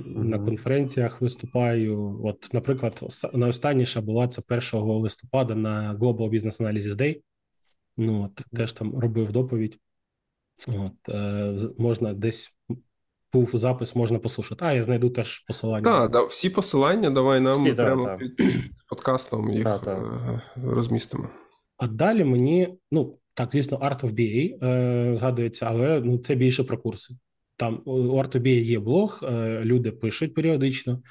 На 0.05 0.39
конференціях 0.39 1.21
виступаю. 1.21 2.21
От, 2.23 2.49
наприклад, 2.53 2.99
ос- 3.01 3.33
найостанніша 3.33 4.01
була 4.01 4.27
це 4.27 4.41
1 4.73 4.79
листопада 4.81 5.55
на 5.55 5.95
Global 5.95 6.29
Business 6.29 6.61
Analysis 6.61 6.95
Day. 6.95 7.21
Ну, 7.97 8.23
от, 8.23 8.45
теж 8.57 8.73
там 8.73 8.99
робив 8.99 9.31
доповідь. 9.31 9.77
От, 10.67 11.09
е, 11.09 11.57
можна 11.77 12.13
десь 12.13 12.54
був 13.35 13.51
запис, 13.53 13.95
можна 13.95 14.19
послухати. 14.19 14.65
А, 14.65 14.73
я 14.73 14.83
знайду 14.83 15.09
теж 15.09 15.39
посилання. 15.39 15.83
Так, 15.83 16.11
да, 16.11 16.23
всі 16.23 16.49
посилання 16.49 17.09
давай 17.09 17.39
нам 17.39 17.63
Всі, 17.63 17.73
прямо 17.73 18.05
да. 18.05 18.15
під 18.15 18.31
подкастом 18.89 19.51
їх 19.51 19.63
Да, 19.63 19.77
да. 19.77 19.91
е, 19.91 20.41
розмістимо. 20.63 21.29
А 21.77 21.87
далі 21.87 22.23
мені, 22.23 22.77
ну 22.91 23.17
так, 23.33 23.49
звісно, 23.51 23.77
Art 23.77 24.01
of 24.01 24.13
BA 24.13 24.65
е, 24.65 25.17
згадується, 25.17 25.65
але 25.65 26.01
ну 26.01 26.17
це 26.17 26.35
більше 26.35 26.63
про 26.63 26.77
курси. 26.77 27.13
Там 27.57 27.81
у 27.85 27.93
Art 27.93 28.35
of 28.35 28.41
BA 28.41 28.63
є 28.63 28.79
блог, 28.79 29.19
е, 29.23 29.61
люди 29.63 29.91
пишуть 29.91 30.33
періодично, 30.33 31.01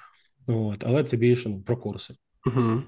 от, 0.47 0.85
але 0.87 1.05
це 1.05 1.17
більше 1.17 1.49
ну, 1.49 1.63
про 1.63 1.77
курси. 1.77 2.15
Угу. 2.47 2.83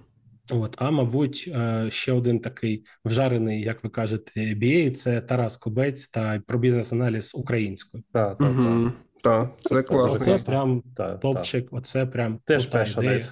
От, 0.50 0.74
а 0.78 0.90
мабуть, 0.90 1.50
е, 1.54 1.88
ще 1.90 2.12
один 2.12 2.40
такий 2.40 2.84
вжарений, 3.04 3.60
як 3.60 3.84
ви 3.84 3.90
кажете, 3.90 4.40
BA– 4.40 4.90
це 4.94 5.20
Тарас 5.20 5.56
Кобець 5.56 6.08
та 6.08 6.42
про 6.46 6.58
бізнес-аналіз 6.58 7.34
українською. 7.34 8.04
Так, 8.12 8.38
так, 8.38 8.48
так. 8.48 8.58
Угу. 8.58 8.84
Так, 8.84 8.92
це 9.60 9.82
класно. 9.82 10.24
Класно. 10.24 10.46
прям 10.46 10.82
так. 10.96 11.20
топчик, 11.20 11.68
оце 11.70 12.06
прям 12.06 12.40
Теж 12.46 12.66
перша 12.66 13.00
ідея. 13.02 13.18
десь. 13.18 13.30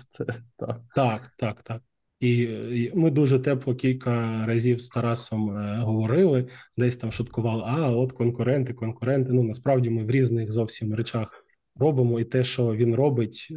Так. 0.57 0.81
Так, 0.95 1.33
так, 1.37 1.63
так. 1.63 1.83
І, 2.21 2.39
і 2.73 2.93
ми 2.95 3.11
дуже 3.11 3.39
тепло 3.39 3.75
кілька 3.75 4.45
разів 4.47 4.81
з 4.81 4.89
Тарасом 4.89 5.57
е, 5.57 5.77
говорили, 5.79 6.49
десь 6.77 6.97
там 6.97 7.13
шуткували. 7.13 7.63
А, 7.67 7.91
от 7.91 8.13
конкуренти, 8.13 8.73
конкуренти. 8.75 9.33
Ну 9.33 9.43
насправді 9.43 9.91
ми 9.91 10.05
в 10.05 10.11
різних 10.11 10.53
зовсім 10.53 10.95
речах 10.95 11.45
робимо, 11.77 12.21
і 12.21 12.25
те, 12.25 12.45
що 12.45 12.75
він 12.75 12.95
робить, 12.95 13.49
е, 13.51 13.55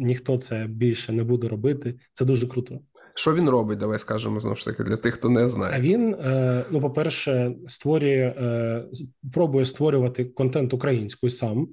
ніхто 0.00 0.38
це 0.38 0.66
більше 0.66 1.12
не 1.12 1.24
буде 1.24 1.48
робити. 1.48 1.94
Це 2.12 2.24
дуже 2.24 2.46
круто. 2.46 2.80
Що 3.14 3.34
він 3.34 3.48
робить? 3.48 3.78
Давай 3.78 3.98
скажемо 3.98 4.40
знову 4.40 4.56
ж 4.56 4.64
таки 4.64 4.84
для 4.84 4.96
тих, 4.96 5.14
хто 5.14 5.28
не 5.28 5.40
А 5.44 5.48
знає. 5.48 5.80
він, 5.80 6.14
е, 6.14 6.64
ну, 6.70 6.80
по-перше, 6.80 7.54
створює, 7.68 8.34
е, 8.40 8.84
пробує 9.32 9.66
створювати 9.66 10.24
контент 10.24 10.72
українською 10.74 11.30
сам. 11.30 11.68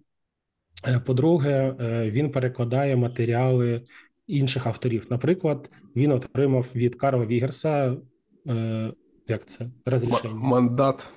Е, 0.87 0.99
По-друге, 1.05 1.75
він 2.11 2.31
перекладає 2.31 2.95
матеріали 2.95 3.81
інших 4.27 4.67
авторів. 4.67 5.05
Наприклад, 5.09 5.69
він 5.95 6.11
отримав 6.11 6.65
від 6.75 6.95
Карла 6.95 7.25
Вігерса, 7.25 7.97
як 9.27 9.45
це 9.45 9.69
розрішення, 9.85 10.33
мандат. 10.33 11.09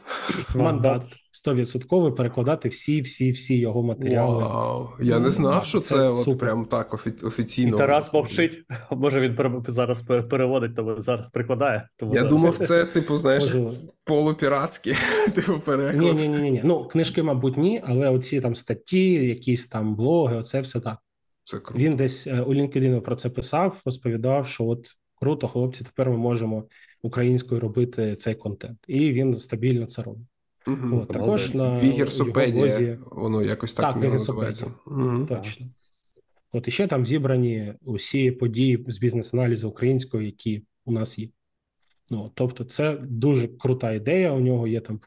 мандат 0.55 1.03
100% 1.47 2.15
перекладати 2.15 2.69
всі, 2.69 3.03
всі, 3.03 3.33
всі 3.33 3.59
його 3.59 3.83
матеріали. 3.83 4.45
Вау. 4.45 4.89
Я 5.01 5.19
не 5.19 5.25
Ну, 5.25 5.31
знав, 5.31 5.65
що 5.65 5.81
це 5.81 5.97
це, 5.97 6.09
от 6.09 6.25
супер. 6.25 6.39
прям 6.39 6.65
так 6.65 6.95
офі- 6.95 7.27
І. 7.27 7.79
Тарас 7.79 8.13
мовчить. 8.13 8.65
Може 8.91 9.21
він 9.21 9.35
зараз 9.69 10.03
переводить, 10.03 10.77
тому 10.77 11.03
зараз 11.03 11.29
прикладає. 11.31 11.89
Тому 11.97 12.13
Я 12.15 12.21
зараз. 12.21 12.33
думав, 12.33 12.59
це, 12.59 12.85
типу, 12.85 13.19
знаєш, 13.19 13.45
Можливо. 13.45 13.73
полупіратські, 14.05 14.95
типу, 15.35 15.61
переклад. 15.61 16.17
Ні, 16.17 16.29
ні, 16.29 16.39
ні, 16.39 16.51
ні. 16.51 16.61
Ну, 16.65 16.85
книжки, 16.85 17.23
мабуть, 17.23 17.57
ні, 17.57 17.83
але 17.87 18.09
оці 18.09 18.41
там 18.41 18.55
статті, 18.55 19.13
якісь 19.27 19.67
там 19.67 19.97
блоги, 19.97 20.37
оце 20.37 20.61
все 20.61 20.81
так. 20.81 20.99
Це 21.43 21.59
круто. 21.59 21.83
Він 21.85 21.97
десь 21.97 22.27
е, 22.27 22.41
у 22.41 22.55
LinkedIn 22.55 23.01
про 23.01 23.17
це 23.17 23.29
писав, 23.31 23.81
розповідав, 23.85 24.47
що 24.47 24.65
от 24.65 24.87
круто, 25.21 25.49
хлопці, 25.49 25.85
тепер 25.85 26.11
ми 26.11 26.17
можемо 26.17 26.65
українською 27.03 27.61
робити 27.61 28.17
цей 28.17 28.35
контент, 28.35 28.79
і 28.89 29.13
він 29.13 29.37
стабільно 29.37 29.87
це 29.87 30.03
робить. 30.03 30.27
Мгм. 30.67 30.95
От, 30.95 31.09
також 31.09 31.55
на 31.55 31.81
Вігерсопедія, 31.81 32.79
його 32.79 33.23
воно 33.23 33.43
якось 33.43 33.73
так, 33.73 33.95
Так, 33.95 34.03
називається. 34.03 34.75
Мгм. 34.87 35.27
Точно. 35.27 35.67
От 36.53 36.69
і 36.69 36.71
ще 36.71 36.87
там 36.87 37.07
зібрані 37.07 37.75
усі 37.81 38.31
події 38.31 38.85
з 38.89 38.99
бізнес-аналізу 38.99 39.69
української, 39.69 40.27
які 40.27 40.65
у 40.85 40.93
нас 40.93 41.19
є. 41.19 41.29
Ну, 42.11 42.33
тобто, 42.35 42.65
це 42.65 42.97
дуже 42.97 43.49
крута 43.49 43.93
ідея. 43.93 44.33
У 44.33 44.41
нього 44.41 44.67
є 44.67 44.81
там 44.81 45.01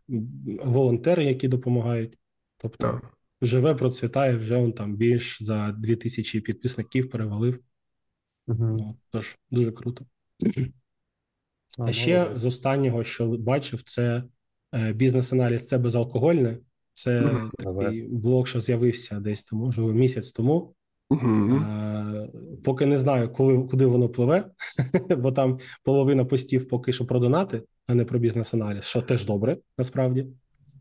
волонтери, 0.63 1.25
які 1.25 1.47
допомагають. 1.47 2.17
Тобто, 2.57 2.77
Так. 2.77 3.17
живе, 3.41 3.75
процвітає, 3.75 4.37
вже 4.37 4.55
он 4.55 4.73
там 4.73 4.95
більш 4.95 5.43
за 5.43 5.71
2000 5.71 6.41
підписників 6.41 7.09
перевалив. 7.09 7.59
Мгм. 8.47 8.75
Ну, 8.77 8.97
тож 9.11 9.37
дуже 9.51 9.71
круто. 9.71 10.05
А, 11.77 11.83
А 11.83 11.93
ще 11.93 12.31
з 12.35 12.45
останнього, 12.45 13.03
що 13.03 13.27
бачив, 13.27 13.83
це 13.83 14.23
бізнес-аналіз 14.95 15.67
це 15.67 15.77
безалкогольне. 15.77 16.57
Це 16.93 17.21
Мгм. 17.21 17.51
такий 17.57 18.07
блок, 18.21 18.47
що 18.47 18.59
з'явився 18.59 19.19
десь 19.19 19.43
тому, 19.43 19.65
можливо, 19.65 19.93
місяць 19.93 20.31
тому. 20.31 20.73
Е, 21.11 22.29
Поки 22.63 22.85
не 22.85 22.97
знаю, 22.97 23.29
коли 23.29 23.57
куди 23.67 23.85
воно 23.85 24.09
пливе, 24.09 24.45
бо 25.17 25.31
там 25.31 25.59
половина 25.83 26.25
постів 26.25 26.67
поки 26.67 26.93
що 26.93 27.05
про 27.05 27.19
донати, 27.19 27.61
а 27.87 27.95
не 27.95 28.05
про 28.05 28.19
бізнес-аналіз, 28.19 28.83
що 28.83 29.01
теж 29.01 29.25
добре, 29.25 29.57
насправді. 29.77 30.27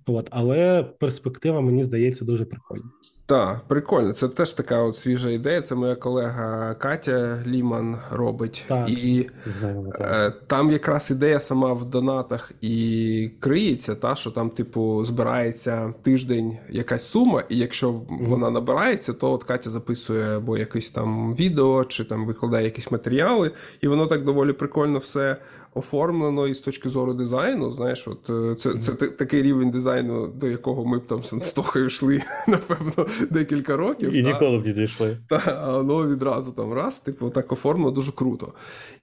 От, 0.06 0.28
але 0.30 0.82
перспектива, 0.82 1.60
мені 1.60 1.84
здається, 1.84 2.24
дуже 2.24 2.44
прикольна. 2.44 2.84
Так, 3.26 3.60
прикольно. 3.68 4.12
Це 4.12 4.28
теж 4.28 4.52
така 4.52 4.82
от 4.82 4.96
свіжа 4.96 5.30
ідея. 5.30 5.60
Це 5.60 5.74
моя 5.74 5.94
колега 5.94 6.74
Катя 6.74 7.42
Ліман 7.46 7.96
робить. 8.10 8.64
Так. 8.68 8.88
І 8.88 9.30
так. 9.60 10.00
е, 10.00 10.32
там 10.46 10.70
якраз 10.70 11.10
ідея 11.10 11.40
сама 11.40 11.72
в 11.72 11.84
донатах 11.84 12.52
і 12.60 13.30
криється, 13.40 13.94
та, 13.94 14.16
що 14.16 14.30
там, 14.30 14.50
типу, 14.50 15.04
збирається 15.04 15.94
тиждень 16.02 16.58
якась 16.70 17.04
сума, 17.08 17.42
і 17.48 17.58
якщо 17.58 18.00
вона 18.08 18.50
набирається, 18.50 19.12
то 19.12 19.32
от 19.32 19.44
Катя 19.44 19.70
записує 19.70 20.36
або 20.36 20.58
якесь 20.58 20.90
там 20.90 21.34
відео, 21.34 21.84
чи 21.84 22.04
там 22.04 22.26
викладає 22.26 22.64
якісь 22.64 22.90
матеріали, 22.90 23.50
і 23.80 23.88
воно 23.88 24.06
так 24.06 24.24
доволі 24.24 24.52
прикольно 24.52 24.98
все 24.98 25.36
оформлено 25.74 26.46
і 26.46 26.54
з 26.54 26.60
точки 26.60 26.88
зору 26.88 27.14
дизайну. 27.14 27.72
Знаєш, 27.72 28.08
от 28.08 28.30
е, 28.30 28.54
це, 28.54 28.74
це 28.78 28.92
та- 28.92 29.08
такий 29.08 29.42
рівень 29.42 29.70
дизайну, 29.70 30.26
до 30.26 30.46
якого 30.46 30.84
ми 30.84 30.98
б 30.98 31.06
там 31.06 31.22
з 31.24 31.32
Анстохою 31.32 31.86
йшли, 31.86 32.22
напевно, 32.48 33.06
декілька 33.30 33.76
років. 33.76 34.12
І 34.12 34.22
та. 34.22 34.32
ніколи 34.32 34.58
б 34.58 34.66
не 34.66 34.72
дійшли. 34.72 35.18
Та, 35.28 35.42
а 35.46 35.78
воно 35.78 36.08
відразу 36.08 36.52
там 36.52 36.72
раз, 36.72 36.98
типу, 36.98 37.30
так 37.30 37.52
оформлено 37.52 37.90
дуже 37.90 38.12
круто. 38.12 38.54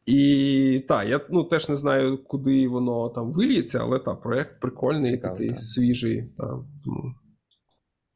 І 0.06 0.84
так, 0.88 1.10
я 1.10 1.20
ну, 1.30 1.44
теж 1.44 1.70
не 1.70 1.76
знаю, 1.76 2.18
куди 2.18 2.68
воно 2.68 3.10
там 3.10 3.34
виліється, 3.34 3.80
але 3.82 4.00
та, 4.00 4.16
проєкт 4.16 4.60
прикольний, 4.60 5.12
Цікаво, 5.12 5.34
такий 5.34 5.50
так. 5.50 5.60
свіжий. 5.60 6.24
Та, 6.38 6.44
тому 6.84 7.14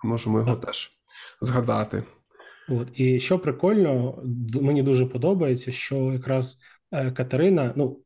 можемо 0.03 0.39
його 0.39 0.55
теж 0.55 0.91
згадати. 1.41 2.03
От 2.69 2.87
і 2.99 3.19
що 3.19 3.39
прикольно, 3.39 4.23
мені 4.61 4.83
дуже 4.83 5.05
подобається, 5.05 5.71
що 5.71 5.95
якраз 5.95 6.57
е, 6.91 7.11
Катерина, 7.11 7.73
ну 7.75 7.99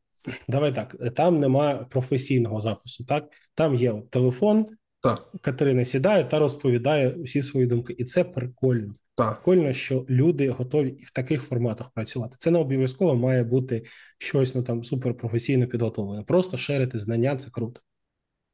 давай 0.48 0.74
так, 0.74 0.96
там 1.16 1.40
нема 1.40 1.74
професійного 1.74 2.60
запису. 2.60 3.04
Так, 3.04 3.24
там 3.54 3.74
є 3.74 3.92
от 3.92 4.10
телефон. 4.10 4.66
Так, 5.02 5.32
Катерина 5.40 5.84
сідає 5.84 6.24
та 6.24 6.38
розповідає 6.38 7.14
всі 7.18 7.42
свої 7.42 7.66
думки, 7.66 7.94
і 7.98 8.04
це 8.04 8.24
прикольно. 8.24 8.94
так. 9.14 9.34
Прикольно, 9.34 9.72
що 9.72 10.06
люди 10.10 10.50
готові 10.50 10.88
і 10.88 11.04
в 11.04 11.10
таких 11.10 11.42
форматах 11.42 11.90
працювати. 11.90 12.36
Це 12.38 12.50
не 12.50 12.58
обов'язково 12.58 13.14
має 13.14 13.44
бути 13.44 13.84
щось 14.18 14.54
ну 14.54 14.62
там 14.62 14.84
суперпрофесійно 14.84 15.66
підготовлене. 15.66 16.22
Просто 16.22 16.56
шерити 16.56 17.00
знання 17.00 17.36
це 17.36 17.50
круто. 17.50 17.80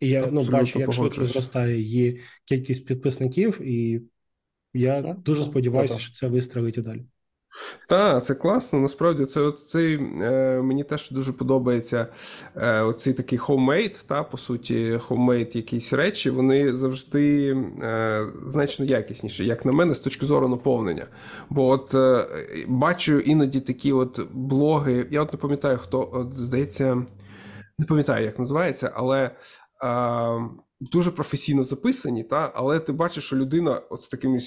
І 0.00 0.08
я 0.08 0.26
ну 0.32 0.44
бачу, 0.44 0.78
як 0.78 0.92
швидко 0.92 1.26
зростає 1.26 1.80
її 1.80 2.20
кількість 2.44 2.86
підписників, 2.86 3.62
і 3.62 4.02
я 4.74 5.02
Так, 5.02 5.18
дуже 5.18 5.40
так, 5.40 5.50
сподіваюся, 5.50 5.94
круто. 5.94 6.04
що 6.04 6.14
це 6.14 6.28
вистрелить 6.28 6.78
і 6.78 6.80
далі. 6.80 7.04
Так, 7.86 8.24
це 8.24 8.34
класно. 8.34 8.78
Насправді, 8.78 9.24
це 9.24 9.40
от 9.40 9.74
е, 9.74 9.98
мені 10.62 10.84
теж 10.84 11.10
дуже 11.10 11.32
подобається 11.32 12.06
е, 12.56 12.80
оцей 12.80 13.12
такий 13.12 13.38
homemade, 13.38 13.96
та 14.06 14.22
по 14.22 14.38
суті, 14.38 15.00
homemade 15.08 15.56
якісь 15.56 15.92
речі, 15.92 16.30
вони 16.30 16.74
завжди 16.74 17.56
е, 17.82 18.26
значно 18.46 18.84
якісніші, 18.84 19.46
як 19.46 19.64
на 19.64 19.72
мене, 19.72 19.94
з 19.94 20.00
точки 20.00 20.26
зору 20.26 20.48
наповнення. 20.48 21.06
Бо 21.50 21.68
от 21.68 21.94
е, 21.94 22.26
бачу 22.68 23.18
іноді 23.18 23.60
такі 23.60 23.92
от 23.92 24.20
блоги. 24.32 25.06
Я 25.10 25.22
от 25.22 25.32
не 25.32 25.38
пам'ятаю, 25.38 25.78
хто 25.78 26.10
от 26.12 26.34
здається, 26.34 27.06
не 27.78 27.86
пам'ятаю, 27.86 28.24
як 28.24 28.38
називається, 28.38 28.92
але. 28.94 29.30
Е, 29.84 30.48
Дуже 30.80 31.10
професійно 31.10 31.64
записані, 31.64 32.24
та 32.24 32.52
але 32.54 32.80
ти 32.80 32.92
бачиш, 32.92 33.24
що 33.24 33.36
людина 33.36 33.82
от 33.90 34.02
з 34.02 34.08
такими 34.08 34.40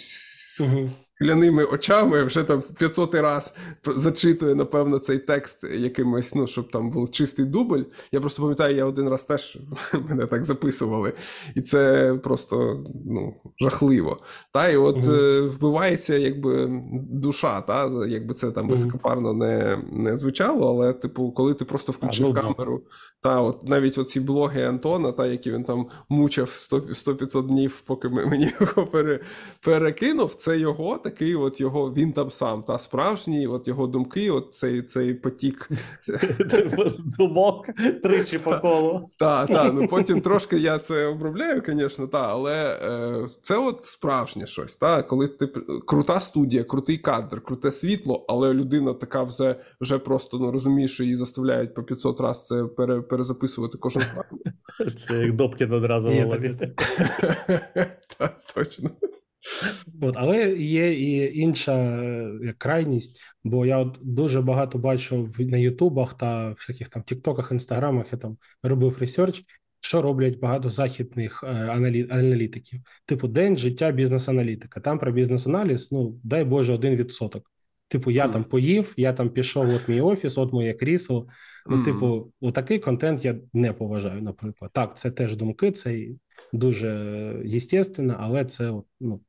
Угу. 1.21 1.67
очами 1.73 2.23
вже 2.23 2.43
там 2.43 2.63
500 2.77 3.15
раз 3.15 3.53
зачитує, 3.85 4.55
напевно, 4.55 4.99
цей 4.99 5.17
текст 5.17 5.63
якимось, 5.63 6.35
ну, 6.35 6.47
щоб 6.47 6.71
там 6.71 6.89
був 6.89 7.11
чистий 7.11 7.45
дубль. 7.45 7.81
Я 8.11 8.19
просто 8.19 8.41
пам'ятаю, 8.41 8.75
я 8.75 8.85
один 8.85 9.09
раз 9.09 9.23
теж 9.23 9.57
мене 10.09 10.25
так 10.25 10.45
записували, 10.45 11.13
і 11.55 11.61
це 11.61 12.13
просто 12.23 12.85
ну, 13.05 13.35
жахливо. 13.61 14.17
Та, 14.53 14.69
і 14.69 14.77
от 14.77 15.07
е, 15.07 15.41
вбивається 15.41 16.15
якби 16.17 16.81
душа, 17.11 17.61
та, 17.61 18.05
якби 18.07 18.33
це 18.33 18.51
там 18.51 18.69
високопарно 18.69 19.33
не, 19.33 19.79
не 19.91 20.17
звучало, 20.17 20.69
але, 20.69 20.93
типу, 20.93 21.31
коли 21.31 21.53
ти 21.53 21.65
просто 21.65 21.91
включив 21.91 22.27
нудно. 22.27 22.41
камеру, 22.41 22.83
та, 23.21 23.41
от 23.41 23.69
навіть 23.69 23.97
оці 23.97 24.19
блоги 24.19 24.63
Антона, 24.63 25.11
та, 25.11 25.27
які 25.27 25.51
він 25.51 25.63
там 25.63 25.87
мучив 26.09 26.49
100 26.49 26.77
100-500 26.79 27.47
днів, 27.47 27.81
поки 27.85 28.09
мені 28.09 28.53
його 28.61 28.87
перекинув, 29.61 30.35
це 30.35 30.59
його 30.59 30.97
такий, 31.09 31.35
от 31.35 31.61
його 31.61 31.93
він 31.93 32.13
там 32.13 32.31
сам, 32.31 32.63
та 32.63 32.79
справжній, 32.79 33.47
от 33.47 33.67
його 33.67 33.87
думки, 33.87 34.31
от 34.31 34.53
цей, 34.53 34.81
цей 34.81 35.13
потік. 35.13 35.69
Думок 37.17 37.67
тричі 38.03 38.39
по 38.39 38.59
колу. 38.59 39.09
Та, 39.17 39.45
та, 39.45 39.71
ну 39.71 39.87
потім 39.89 40.21
трошки 40.21 40.57
я 40.57 40.79
це 40.79 41.05
обробляю, 41.05 41.63
звісно, 41.67 42.07
та, 42.07 42.27
але 42.27 42.79
е, 42.83 43.27
це 43.41 43.57
от 43.57 43.85
справжнє 43.85 44.45
щось. 44.45 44.75
Та, 44.75 45.03
коли 45.03 45.27
ти 45.27 45.47
крута 45.87 46.19
студія, 46.19 46.63
крутий 46.63 46.97
кадр, 46.97 47.41
круте 47.41 47.71
світло, 47.71 48.25
але 48.29 48.53
людина 48.53 48.93
така 48.93 49.23
вже, 49.23 49.55
вже 49.81 49.99
просто 49.99 50.37
ну, 50.37 50.51
розуміє, 50.51 50.87
що 50.87 51.03
її 51.03 51.15
заставляють 51.15 51.73
по 51.73 51.83
500 51.83 52.21
разів 52.21 52.45
це 52.45 52.63
пере, 52.63 53.01
перезаписувати 53.01 53.77
кожен 53.77 54.03
фрагмент. 54.03 54.99
Це 54.99 55.19
як 55.19 55.35
Добкін 55.35 55.73
одразу 55.73 56.09
Є 56.09 56.25
в 56.25 56.27
голові. 56.27 56.57
Та, 58.17 58.29
точно. 58.55 58.89
От, 60.01 60.15
але 60.17 60.51
є 60.57 60.93
і 60.93 61.39
інша 61.39 61.77
е, 61.77 62.31
як 62.43 62.57
крайність, 62.57 63.21
бо 63.43 63.65
я 63.65 63.77
от 63.77 63.97
дуже 64.01 64.41
багато 64.41 64.77
бачу 64.77 65.23
в- 65.23 65.39
на 65.41 65.57
Ютубах 65.57 66.17
та 66.17 66.49
всяких 66.49 66.89
там 66.89 67.03
Тіктоках, 67.03 67.51
Інстаграмах, 67.51 68.05
я 68.11 68.17
там 68.17 68.37
робив 68.63 68.97
research, 68.99 69.43
що 69.81 70.01
роблять 70.01 70.39
багато 70.39 70.69
західних 70.69 71.43
е, 71.43 71.47
аналі- 71.47 72.07
аналітиків. 72.13 72.79
Типу, 73.05 73.27
день 73.27 73.57
життя 73.57 73.91
бізнес-аналітика. 73.91 74.79
Там 74.79 74.99
про 74.99 75.11
бізнес-аналіз, 75.11 75.91
ну 75.91 76.19
дай 76.23 76.43
Боже, 76.43 76.73
один 76.73 76.95
відсоток. 76.95 77.51
Типу, 77.87 78.11
я 78.11 78.23
Мгм. 78.23 78.33
там 78.33 78.43
поїв, 78.43 78.93
я 78.97 79.13
там 79.13 79.29
пішов, 79.29 79.69
от 79.69 79.87
мій 79.89 80.01
офіс, 80.01 80.37
от 80.37 80.53
моє 80.53 80.73
крісло. 80.73 81.27
Ну, 81.69 81.75
Мгм. 81.75 81.85
типу, 81.85 82.31
отакий 82.41 82.79
контент 82.79 83.25
я 83.25 83.35
не 83.53 83.73
поважаю, 83.73 84.21
наприклад. 84.21 84.71
Так, 84.73 84.97
це 84.97 85.11
теж 85.11 85.35
думки, 85.35 85.71
це 85.71 86.07
дуже 86.53 86.89
естественно, 87.53 88.15
але 88.19 88.45
це 88.45 88.73
ну, 88.99 89.21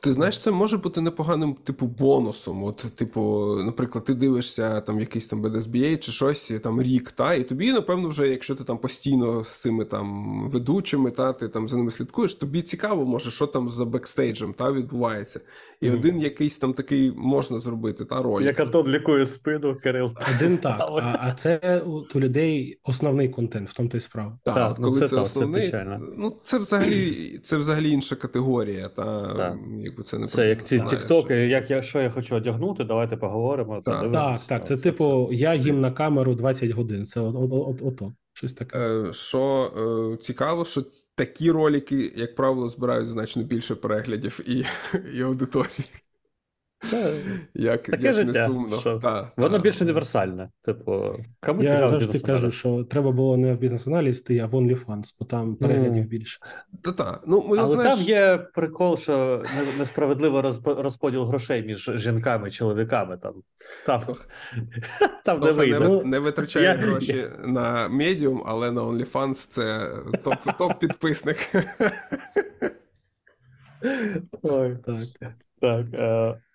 Ти 0.00 0.12
знаєш, 0.12 0.38
це 0.38 0.50
може 0.50 0.76
бути 0.78 1.00
непоганим, 1.00 1.54
типу, 1.64 1.86
бонусом. 1.86 2.64
От, 2.64 2.76
типу, 2.94 3.54
наприклад, 3.64 4.04
ти 4.04 4.14
дивишся 4.14 4.80
там 4.80 5.00
якийсь 5.00 5.26
там 5.26 5.46
BDSBA 5.46 5.98
чи 5.98 6.12
щось, 6.12 6.52
там 6.62 6.82
рік, 6.82 7.12
та, 7.12 7.34
і 7.34 7.42
тобі, 7.42 7.72
напевно, 7.72 8.08
вже, 8.08 8.28
якщо 8.28 8.54
ти 8.54 8.64
там 8.64 8.78
постійно 8.78 9.44
з 9.44 9.60
цими 9.60 9.84
там 9.84 10.36
ведучими, 10.50 11.10
та, 11.10 11.32
ти 11.32 11.48
там 11.48 11.68
за 11.68 11.76
ними 11.76 11.90
слідкуєш, 11.90 12.34
тобі 12.34 12.62
цікаво, 12.62 13.04
може, 13.04 13.30
що 13.30 13.46
там 13.46 13.70
за 13.70 13.84
бекстейджем 13.84 14.52
та, 14.52 14.72
відбувається. 14.72 15.40
І 15.80 15.88
Мгм. 15.88 15.98
один 15.98 16.20
якийсь 16.20 16.58
там 16.58 16.72
такий 16.72 17.12
можна 17.16 17.58
зробити, 17.60 18.04
та 18.04 18.22
ролик. 18.22 18.46
Як 18.46 18.60
Антон 18.60 18.88
лікує 18.88 19.26
спину, 19.26 19.76
Кирил. 19.82 20.10
Один 20.36 20.58
так, 20.58 20.80
а, 20.80 21.18
а 21.20 21.32
це 21.32 21.82
у 22.14 22.20
людей 22.20 22.78
основний 22.84 23.28
контент, 23.28 23.70
в 23.70 23.72
тому 23.72 23.88
то 23.88 23.96
й 23.96 24.00
справа. 24.00 24.38
Так, 24.44 24.54
Так, 24.54 24.76
ну 24.78 24.84
коли 24.88 25.00
це 25.00 25.08
це, 25.08 25.16
так, 25.16 25.24
це 25.24 25.30
основний, 25.30 25.62
печально. 25.62 26.00
ну 26.16 26.32
це 26.44 26.58
взагалі, 26.58 27.40
це 27.44 27.56
взагалі 27.56 27.90
інша 27.90 28.16
категорія, 28.16 28.88
та 28.88 29.34
Так. 29.36 29.56
яку 29.78 30.02
це 30.02 30.18
не 30.18 30.26
Це 30.26 30.48
як 30.48 30.66
ці 30.66 30.80
тіктоки, 30.80 31.34
як 31.34 31.70
я 31.70 31.82
що 31.82 32.00
я 32.00 32.10
хочу 32.10 32.36
одягнути, 32.36 32.84
давайте 32.84 33.16
поговоримо. 33.16 33.74
Так. 33.74 33.84
подивимось. 33.84 34.18
Так, 34.22 34.46
так, 34.46 34.66
це 34.66 34.76
типу, 34.76 35.28
я 35.32 35.54
їм 35.54 35.80
на 35.80 35.90
камеру 35.90 36.34
20 36.34 36.70
годин. 36.70 37.06
Це 37.06 37.20
от, 37.20 37.34
от, 37.38 37.50
от, 37.52 37.82
ото, 37.82 38.12
щось 38.32 38.52
таке. 38.52 38.78
Е, 38.78 39.12
Що 39.12 39.72
е, 39.76 40.22
цікаво, 40.22 40.64
що 40.64 40.82
такі 41.14 41.50
ролики, 41.50 42.12
як 42.16 42.34
правило, 42.34 42.68
збирають 42.68 43.08
значно 43.08 43.42
більше 43.42 43.74
переглядів 43.74 44.40
і, 44.46 44.64
і 45.18 45.22
аудиторії. 45.22 45.84
Як, 47.54 47.82
Таке 47.82 48.06
як 48.06 48.14
життя, 48.14 48.32
не 48.32 48.46
сумно. 48.54 48.80
що? 48.80 48.98
Та, 48.98 49.32
Воно 49.36 49.56
та. 49.56 49.62
більш 49.62 49.80
універсальне. 49.82 50.50
Типу, 50.64 51.14
кому 51.46 51.62
Я 51.62 51.68
цікаво 51.68 51.88
завжди 51.88 52.12
бізнес-аналіз? 52.12 52.42
кажу, 52.42 52.50
що 52.50 52.84
треба 52.84 53.12
було 53.12 53.36
не 53.36 53.54
в 53.54 53.58
бізнес-аналіз 53.58 54.20
йти, 54.20 54.38
а 54.38 54.46
в 54.46 54.54
OnlyFans, 54.54 55.14
бо 55.20 55.26
там 55.26 55.56
переглядів 55.56 56.04
більше. 56.04 56.40
Та, 56.82 56.92
та. 56.92 57.20
Ну, 57.26 57.44
ми, 57.48 57.58
Але 57.58 57.74
знаєш, 57.74 57.94
там 57.96 58.04
є 58.04 58.38
прикол, 58.54 58.96
що 58.96 59.42
несправедливо 59.78 60.42
розподіл 60.66 61.24
грошей 61.24 61.62
між 61.62 61.90
жінками 61.94 62.48
і 62.48 62.50
чоловіками. 62.50 63.18
Там, 63.22 63.34
там, 63.86 64.00
там 65.24 65.40
не 65.40 65.46
Тоха 65.46 65.66
не, 65.66 66.04
не 66.04 66.18
витрачає 66.18 66.64
Я- 66.66 66.74
гроші 66.74 67.24
на 67.44 67.88
Medium, 67.88 68.42
але 68.46 68.70
на 68.72 68.82
OnlyFans 68.82 69.34
це 69.50 69.90
топ, 70.24 70.34
топ-підписник. 70.58 71.36
Ой, 74.42 74.76
Так. 74.86 74.96
так. 75.60 75.86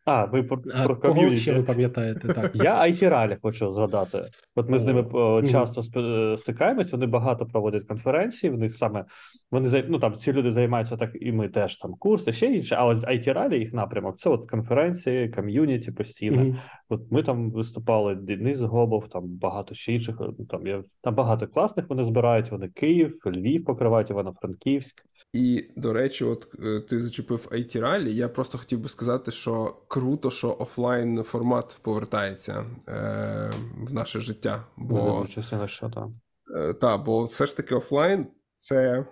Е, 0.08 0.12
а, 0.12 0.26
ви 0.26 0.44
про, 0.44 0.62
А 0.74 0.86
про 0.86 0.96
кого 0.96 1.14
ком'юніті. 1.14 1.42
ще 1.42 1.54
ви 1.54 1.64
пам'ятаєте? 1.64 2.28
Так. 2.28 2.52
Я 2.64 2.82
IT-ралі 2.82 3.38
хочу 3.42 3.72
згадати. 3.72 4.22
От 4.56 4.70
ми 4.70 4.80
з 4.80 4.86
ними 4.86 5.04
часто 5.52 5.82
спи- 5.82 6.38
стикаємось, 6.38 6.92
вони 6.92 7.06
багато 7.06 7.46
проводять 7.46 7.88
конференцій. 7.88 8.50
В 8.50 8.58
них 8.58 8.76
саме 8.76 9.06
вони 9.52 9.84
ну 9.90 10.00
там 10.00 10.16
ці 10.16 10.34
люди 10.34 10.52
займаються 10.52 10.98
так, 10.98 11.12
і 11.22 11.32
ми 11.32 11.50
теж 11.50 11.78
там 11.78 11.94
курси, 12.00 12.34
ще 12.34 12.46
інше. 12.46 12.76
А 12.76 12.86
от 12.86 12.98
IT-ралі 13.04 13.60
їх 13.60 13.74
напрямок 13.74 14.18
це 14.18 14.30
от 14.30 14.50
конференції, 14.50 15.30
ком'юніті 15.30 15.92
постійно. 15.92 16.42
От 16.90 17.02
ми 17.12 17.24
там 17.24 17.52
виступали, 17.52 18.16
Денис 18.16 18.60
Гобов, 18.60 19.08
там 19.08 19.24
багато 19.28 19.76
ще 19.76 19.94
інших. 19.94 20.16
ну, 20.20 20.46
Там 20.46 20.68
є 20.68 20.84
там 21.02 21.16
багато 21.16 21.48
класних 21.48 21.90
вони 21.90 22.04
збирають. 22.04 22.52
Вони 22.52 22.68
Київ, 22.68 23.20
Львів 23.26 23.66
покривають, 23.66 24.10
Івано-Франківськ. 24.10 25.06
І, 25.34 25.66
до 25.76 25.94
речі, 25.94 26.26
от 26.26 26.48
е, 26.64 26.80
ти 26.80 27.02
зачепив 27.02 27.48
it 27.52 27.80
ралі. 27.80 28.16
Я 28.16 28.30
просто 28.30 28.58
хотів 28.58 28.80
би 28.80 28.90
сказати, 28.90 29.32
що 29.32 29.78
круто, 29.88 30.32
що 30.32 30.56
офлайн 30.60 31.24
формат 31.24 31.78
повертається 31.82 32.66
е, 32.88 33.52
в 33.78 33.94
наше 33.94 34.20
життя. 34.20 34.64
Бо 34.78 35.28
що 35.68 35.90
там. 35.90 36.20
Е, 36.56 36.74
Та, 36.74 36.98
бо 36.98 37.24
все 37.24 37.46
ж 37.46 37.58
таки 37.58 37.76
офлайн 37.76 38.28
це. 38.56 39.06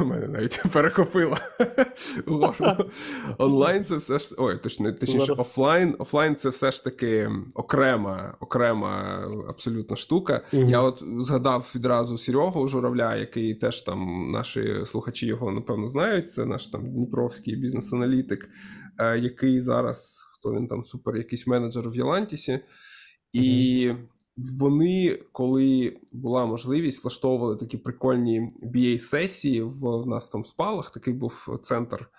У 0.00 0.04
мене 0.04 0.28
навіть 0.28 0.62
перехопило. 0.72 1.36
Онлайн 3.38 3.84
це 3.84 3.96
все 3.96 4.18
ж. 4.18 4.34
Ой, 4.38 4.58
точно, 4.58 4.92
точніше, 4.92 5.32
офлайн. 5.32 5.96
Офлайн 5.98 6.36
це 6.36 6.48
все 6.48 6.72
ж 6.72 6.84
таки 6.84 7.30
окрема, 7.54 8.36
окрема 8.40 9.24
абсолютно 9.48 9.96
штука. 9.96 10.40
Я 10.52 10.80
от 10.80 11.02
згадав 11.18 11.72
відразу 11.76 12.18
Серегу 12.18 12.68
Журавля, 12.68 13.16
який 13.16 13.54
теж 13.54 13.80
там 13.80 14.30
наші 14.30 14.82
слухачі 14.84 15.26
його 15.26 15.52
напевно 15.52 15.88
знають. 15.88 16.32
Це 16.32 16.46
наш 16.46 16.66
там 16.66 16.90
дніпровський 16.90 17.56
бізнес-аналітик, 17.56 18.50
е, 18.98 19.18
який 19.18 19.60
зараз 19.60 20.24
хто 20.34 20.54
він 20.54 20.68
там 20.68 20.84
супер, 20.84 21.16
якийсь 21.16 21.46
менеджер 21.46 21.90
в 21.90 21.96
Єлантісі. 21.96 22.60
І 23.32 23.92
вони, 24.58 25.18
коли 25.32 25.96
була 26.12 26.46
можливість, 26.46 27.04
влаштовували 27.04 27.56
такі 27.56 27.76
прикольні 27.76 28.52
BA-сесії 28.62 29.62
в, 29.62 30.02
в 30.02 30.06
нас 30.06 30.28
там 30.28 30.42
в 30.42 30.46
спалах, 30.46 30.90
такий 30.90 31.14
був 31.14 31.58
центр. 31.62 32.10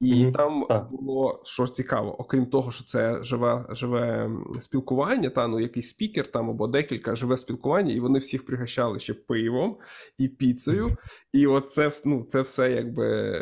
І 0.00 0.22
Мгм. 0.22 0.32
там 0.32 0.66
Так. 0.68 0.90
було 0.90 1.40
що 1.44 1.66
цікаво, 1.66 2.20
окрім 2.20 2.46
того, 2.46 2.72
що 2.72 2.84
це 2.84 3.22
живе, 3.22 3.66
живе 3.70 4.30
спілкування, 4.60 5.30
та 5.30 5.46
ну 5.48 5.60
якийсь 5.60 5.88
спікер 5.88 6.26
там 6.26 6.50
або 6.50 6.66
декілька 6.66 7.16
живе 7.16 7.36
спілкування, 7.36 7.92
і 7.92 8.00
вони 8.00 8.18
всіх 8.18 8.46
пригощали 8.46 8.98
ще 8.98 9.14
пивом 9.14 9.78
і 10.18 10.28
піцею. 10.28 10.96
І 11.32 11.46
от 11.46 11.70
це, 11.72 11.92
ну, 12.04 12.24
це 12.24 12.42
все 12.42 12.72
якби 12.72 13.32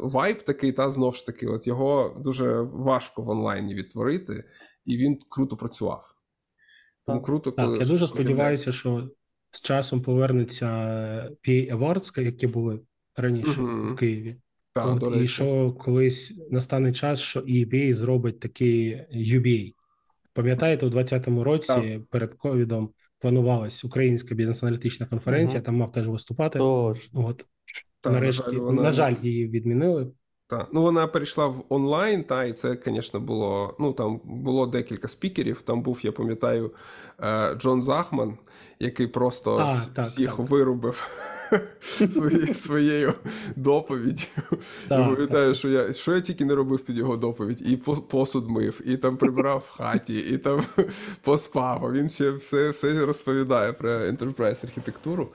вайб 0.00 0.42
такий, 0.42 0.72
та 0.72 0.90
знов 0.90 1.14
ж 1.14 1.26
таки, 1.26 1.46
от 1.46 1.66
його 1.66 2.16
дуже 2.24 2.60
важко 2.60 3.22
в 3.22 3.28
онлайні 3.28 3.74
відтворити, 3.74 4.44
і 4.84 4.96
він 4.96 5.18
круто 5.28 5.56
працював. 5.56 6.14
Тому 7.06 7.18
Так. 7.18 7.26
круто, 7.26 7.50
Так, 7.50 7.80
я 7.80 7.86
дуже 7.86 8.08
сподіваюся, 8.08 8.72
що 8.72 9.08
з 9.50 9.60
часом 9.60 10.02
повернуться 10.02 10.66
PA 11.48 11.76
Awards, 11.76 12.20
які 12.22 12.46
були 12.46 12.80
раніше 13.16 13.60
Мгм. 13.60 13.86
в 13.86 13.96
Києві. 13.96 14.36
Так, 14.74 15.02
От, 15.02 15.16
і 15.16 15.28
що 15.28 15.72
колись 15.72 16.32
настане 16.50 16.92
час, 16.92 17.20
що 17.20 17.40
EBA 17.40 17.94
зробить 17.94 18.40
такий 18.40 19.00
UBA. 19.12 19.72
Пам'ятаєте, 20.32 20.86
у 20.86 20.90
2020 20.90 21.44
році 21.44 22.00
перед 22.10 22.34
ковідом 22.34 22.90
планувалась 23.18 23.84
українська 23.84 24.34
бізнес-аналітична 24.34 25.06
конференція, 25.06 25.58
Мгм. 25.58 25.64
там 25.66 25.76
мав 25.76 25.92
теж 25.92 26.08
виступати. 26.08 26.58
Точно. 26.58 27.26
От 27.26 27.46
Та, 28.00 28.10
нарешті, 28.10 28.42
на 28.46 28.52
жаль, 28.52 28.58
вона- 28.60 28.82
на 28.82 28.92
жаль, 28.92 29.14
її 29.22 29.48
відмінили. 29.48 30.12
Та. 30.46 30.66
Ну, 30.72 30.82
вона 30.82 31.06
перейшла 31.06 31.46
в 31.46 31.64
онлайн, 31.68 32.24
та, 32.24 32.44
і 32.44 32.52
це, 32.52 32.78
звісно, 32.84 33.20
було. 33.20 33.74
Ну, 33.78 33.92
там 33.92 34.20
було 34.24 34.66
декілька 34.66 35.08
спікерів. 35.08 35.62
Там 35.62 35.82
був, 35.82 36.00
я 36.02 36.12
пам'ятаю, 36.12 36.70
е, 37.20 37.54
Джон 37.54 37.82
Захман, 37.82 38.38
який 38.78 39.06
просто 39.06 39.56
А, 39.56 39.80
так, 39.94 40.04
всіх 40.06 40.36
так. 40.36 40.50
вирубив 40.50 41.08
своєю, 41.80 42.54
своєю 42.54 43.14
доповіддю. 43.56 44.22
Я 44.90 44.98
пам'ятаю, 44.98 45.54
що 45.54 45.68
я, 45.68 45.92
що 45.92 46.14
я 46.14 46.20
тільки 46.20 46.44
не 46.44 46.54
робив 46.54 46.80
під 46.80 46.96
його 46.96 47.16
доповідь, 47.16 47.62
і 47.70 47.76
посуд 48.08 48.50
мив, 48.50 48.80
і 48.84 48.96
там 48.96 49.16
прибирав 49.16 49.64
в 49.68 49.76
хаті, 49.76 50.16
і 50.16 50.38
там 50.38 50.62
поспав. 51.22 51.86
А 51.86 51.90
він 51.90 52.08
ще 52.08 52.30
все, 52.30 52.70
все 52.70 53.06
розповідає 53.06 53.72
про 53.72 53.90
enterprise 53.90 54.64
архітектуру. 54.64 55.28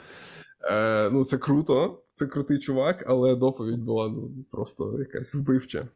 Е, 0.63 1.09
ну, 1.09 1.25
це 1.25 1.37
круто, 1.37 2.03
це 2.13 2.27
крутий 2.27 2.59
чувак, 2.59 3.03
але 3.07 3.35
доповідь 3.35 3.79
була 3.79 4.09
ну, 4.09 4.31
просто 4.51 4.99
якась 4.99 5.33
вбивча. 5.33 5.87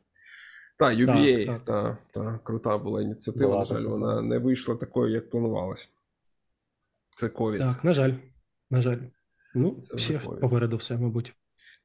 Та, 0.78 0.86
UBA, 0.86 1.46
так. 1.46 1.66
та, 1.66 1.98
та, 2.12 2.40
крута 2.44 2.78
була 2.78 3.02
ініціатива. 3.02 3.46
Була 3.46 3.60
на 3.60 3.66
жаль, 3.66 3.78
така. 3.78 3.90
вона 3.90 4.22
не 4.22 4.38
вийшла 4.38 4.76
такою, 4.76 5.14
як 5.14 5.30
планувалось. 5.30 5.90
Це 7.16 7.30
ковід. 7.30 7.60
Так, 7.60 7.84
на 7.84 7.94
жаль, 7.94 8.14
на 8.70 8.82
жаль. 8.82 8.98
Ну, 9.56 9.78
Це 9.92 9.98
ще 9.98 10.20
попереду 10.20 10.78
все, 10.78 10.98
мабуть. 10.98 11.34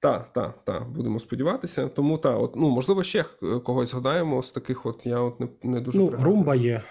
Так, 0.00 0.32
так, 0.32 0.64
так, 0.64 0.90
будемо 0.90 1.20
сподіватися. 1.20 1.88
Тому 1.88 2.18
так, 2.18 2.40
от, 2.40 2.56
ну, 2.56 2.70
можливо, 2.70 3.02
ще 3.02 3.24
когось 3.64 3.90
згадаємо 3.90 4.42
з 4.42 4.50
таких, 4.50 4.86
от 4.86 5.06
я 5.06 5.20
от 5.20 5.40
не, 5.40 5.48
не 5.62 5.80
дуже 5.80 5.98
Ну, 5.98 6.08
пригадую. 6.08 6.34
Румба 6.34 6.54
є. 6.54 6.82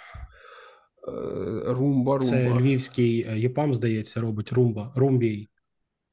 Е, 1.07 1.73
Румба, 1.73 2.19
Це 2.19 2.53
львівський 2.53 3.27
е, 3.29 3.39
ЄПАМ, 3.39 3.73
здається, 3.75 4.21
робить 4.21 4.53
Румба. 4.53 4.93
Румбій. 4.95 5.49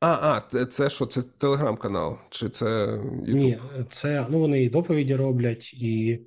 А, 0.05 0.18
а, 0.22 0.43
це, 0.51 0.66
це 0.66 0.90
що? 0.90 1.06
Це 1.06 1.22
телеграм-канал? 1.22 2.16
Чи 2.31 2.48
це 2.48 2.64
YouTube? 2.66 3.35
Ні, 3.35 3.59
це 3.90 4.26
ну 4.31 4.39
вони 4.39 4.62
і 4.62 4.70
доповіді 4.70 5.16
роблять, 5.16 5.74
і 5.74 6.20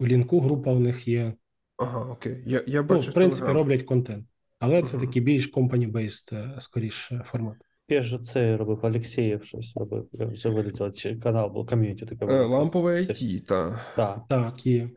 в 0.00 0.06
лінку 0.06 0.40
група 0.40 0.72
у 0.72 0.78
них 0.78 1.08
є. 1.08 1.34
Ага, 1.76 2.12
окей. 2.12 2.42
Я, 2.46 2.62
я 2.66 2.86
Ну, 2.90 3.00
в 3.00 3.12
принципі, 3.12 3.46
Telegram. 3.46 3.52
роблять 3.52 3.82
контент. 3.82 4.26
Але 4.58 4.82
це 4.82 4.98
такий 4.98 5.22
більш 5.22 5.52
company-based, 5.52 6.36
е, 6.36 6.56
скоріше, 6.58 7.22
формат. 7.26 7.54
Я 7.88 8.02
ж 8.02 8.18
це 8.18 8.56
робив 8.56 8.80
Олексєєв 8.82 9.44
щось 9.44 9.72
робив. 9.76 10.08
Я 10.12 10.26
вже 10.26 10.48
вилетіло, 10.48 10.90
чи 10.90 11.16
канал 11.16 11.50
був 11.50 11.66
ком'юніті 11.66 12.06
таке. 12.06 12.26
Е, 12.26 12.44
Лампове 12.44 12.94
IT, 13.00 13.46
так. 13.46 13.80
Так. 13.96 14.20
Так, 14.28 14.66
є. 14.66 14.90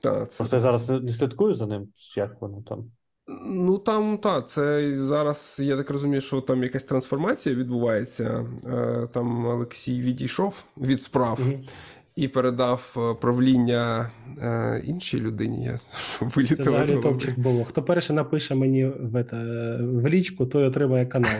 Та, 0.00 0.26
це... 0.26 0.36
Просто 0.38 0.56
я 0.56 0.60
зараз 0.60 0.88
не 0.88 1.12
слідкую 1.12 1.54
за 1.54 1.66
ним, 1.66 1.88
як 2.16 2.40
воно 2.40 2.62
там. 2.62 2.90
Ну 3.26 3.78
там 3.78 4.18
так, 4.18 4.48
це 4.48 4.96
зараз, 4.96 5.56
я 5.58 5.76
так 5.76 5.90
розумію, 5.90 6.20
що 6.20 6.40
там 6.40 6.62
якась 6.62 6.84
трансформація 6.84 7.54
відбувається. 7.54 8.46
Е, 8.66 9.08
Там 9.12 9.46
Олексій 9.46 10.00
відійшов 10.00 10.64
від 10.76 11.02
справ 11.02 11.40
і 12.16 12.28
передав 12.28 12.94
е, 12.96 13.14
правління 13.20 14.10
е, 14.38 14.82
іншій 14.84 15.20
людині. 15.20 15.64
Я 15.64 15.78
Це 15.78 16.24
вилітила 16.24 16.86
з 16.86 17.00
топчик 17.02 17.38
було. 17.38 17.64
Хто 17.64 17.82
перший 17.82 18.16
напише 18.16 18.54
мені 18.54 18.86
в, 18.86 19.16
ете, 19.16 19.36
в 19.80 20.08
лічку, 20.08 20.46
той 20.46 20.64
отримає 20.64 21.06
канал. 21.06 21.36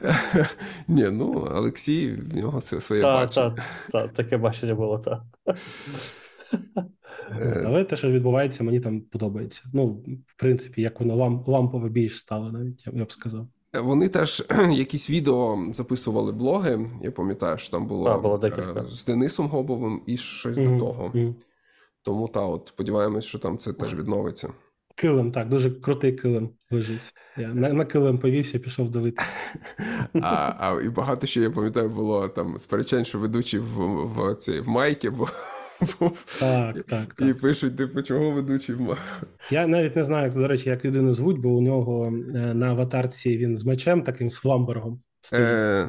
Ні, 0.88 1.10
ну 1.10 1.48
Олексій, 1.54 2.12
в 2.12 2.36
нього 2.36 2.60
своє 2.60 3.02
Так, 3.02 3.20
бачення. 3.20 3.50
так, 3.50 3.64
так, 3.92 4.12
таке 4.12 4.36
бачення 4.36 4.74
було, 4.74 4.98
так. 4.98 5.22
Е, 7.30 7.64
Але 7.66 7.84
те, 7.84 7.96
що 7.96 8.10
відбувається, 8.10 8.64
мені 8.64 8.80
там 8.80 9.00
подобається. 9.00 9.62
Ну, 9.72 9.86
в 10.26 10.34
принципі, 10.36 10.82
як 10.82 11.00
воно 11.00 11.16
лам, 11.16 11.44
лампове 11.46 11.88
більш 11.88 12.18
стало, 12.18 12.52
навіть 12.52 12.86
я, 12.86 13.04
б- 13.04 13.12
сказав. 13.12 13.46
Вони 13.82 14.08
теж 14.08 14.44
якісь 14.72 15.10
відео 15.10 15.58
записували 15.72 16.32
блоги. 16.32 16.88
Я 17.02 17.10
пам'ятаю, 17.10 17.58
що 17.58 17.70
там 17.70 17.86
було, 17.86 18.08
Так, 18.08 18.22
було 18.22 18.38
декілька. 18.38 18.80
е, 18.80 18.84
з 18.90 19.04
Денисом 19.04 19.48
Гобовим 19.48 20.02
і 20.06 20.16
щось 20.16 20.56
Мгм, 20.56 20.78
до 20.78 20.84
того. 20.84 21.10
мгм. 21.14 21.34
Тому 22.02 22.28
та, 22.28 22.40
от 22.40 22.68
сподіваємось, 22.68 23.24
що 23.24 23.38
там 23.38 23.58
це 23.58 23.72
теж 23.72 23.94
відновиться. 23.94 24.48
Килим, 24.96 25.32
так, 25.32 25.48
дуже 25.48 25.70
крутий 25.70 26.12
килим 26.12 26.50
лежить. 26.70 27.14
Я 27.36 27.48
на, 27.54 27.72
на 27.72 27.84
килим 27.84 28.18
повівся, 28.18 28.58
пішов 28.58 28.90
дивитися. 28.90 29.28
А, 30.22 30.54
а 30.58 30.82
і 30.82 30.88
багато 30.88 31.26
що 31.26 31.42
я 31.42 31.50
пам'ятаю, 31.50 31.88
було 31.88 32.28
там 32.28 32.58
сперечань, 32.58 33.04
що 33.04 33.18
ведучий 33.18 33.60
в, 33.60 33.78
в, 34.06 34.34
цій, 34.34 34.60
в 34.60 34.68
майці 34.68 35.10
був. 35.10 35.30
Так, 36.40 36.82
так, 36.82 37.14
І 37.20 37.24
так. 37.24 37.40
пишуть, 37.40 37.76
типу, 37.76 38.02
чого 38.02 38.30
ведучий? 38.30 38.76
Я 39.50 39.66
навіть 39.66 39.96
не 39.96 40.04
знаю, 40.04 40.24
як, 40.24 40.34
до 40.34 40.48
речі, 40.48 40.68
як 40.68 40.84
людину 40.84 41.14
звуть, 41.14 41.38
бо 41.38 41.48
у 41.48 41.62
нього 41.62 42.06
е, 42.06 42.54
на 42.54 42.66
аватарці 42.66 43.38
він 43.38 43.56
з 43.56 43.64
мечем, 43.64 44.02
таким 44.02 44.30
з 44.30 44.36
фламбергом. 44.36 45.00
Е, 45.32 45.88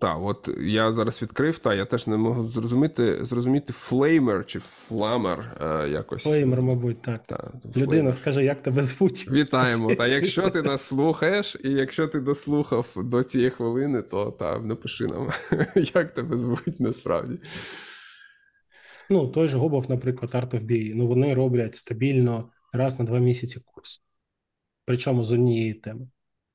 та, 0.00 0.14
от 0.14 0.48
я 0.60 0.92
зараз 0.92 1.22
відкрив, 1.22 1.58
та 1.58 1.74
я 1.74 1.84
теж 1.84 2.06
не 2.06 2.16
можу 2.16 2.42
зрозуміти, 2.42 3.24
зрозуміти 3.24 3.72
флеймер 3.72 4.46
чи 4.46 4.58
фламер 4.58 5.56
е, 5.60 5.88
якось. 5.88 6.22
Флеймер, 6.22 6.62
мабуть, 6.62 7.02
так. 7.02 7.22
Та, 7.26 7.50
Людина, 7.66 7.86
флеймер. 7.86 8.14
скажи, 8.14 8.44
як 8.44 8.62
тебе 8.62 8.82
звуть? 8.82 9.32
Вітаємо. 9.32 9.94
Та 9.94 10.06
якщо 10.06 10.50
ти 10.50 10.62
нас 10.72 10.82
слухаєш, 10.82 11.56
і 11.64 11.70
якщо 11.70 12.08
ти 12.08 12.20
дослухав 12.20 12.86
до 12.96 13.22
цієї 13.22 13.50
хвилини, 13.50 14.02
то 14.02 14.30
та 14.30 14.58
напиши 14.58 15.06
нам, 15.06 15.28
як 15.94 16.10
тебе 16.10 16.36
звуть 16.36 16.80
насправді. 16.80 17.38
Ну, 19.10 19.28
той 19.28 19.48
же 19.48 19.58
Гобов, 19.58 19.90
наприклад, 19.90 20.34
Art 20.34 20.50
of 20.50 20.66
BA, 20.66 20.92
ну 20.94 21.06
вони 21.06 21.34
роблять 21.34 21.74
стабільно 21.74 22.50
раз 22.72 22.98
на 22.98 23.04
два 23.04 23.18
місяці 23.18 23.60
курс. 23.64 24.02
Причому 24.84 25.24
з 25.24 25.32
однієї 25.32 25.74
теми. 25.74 26.08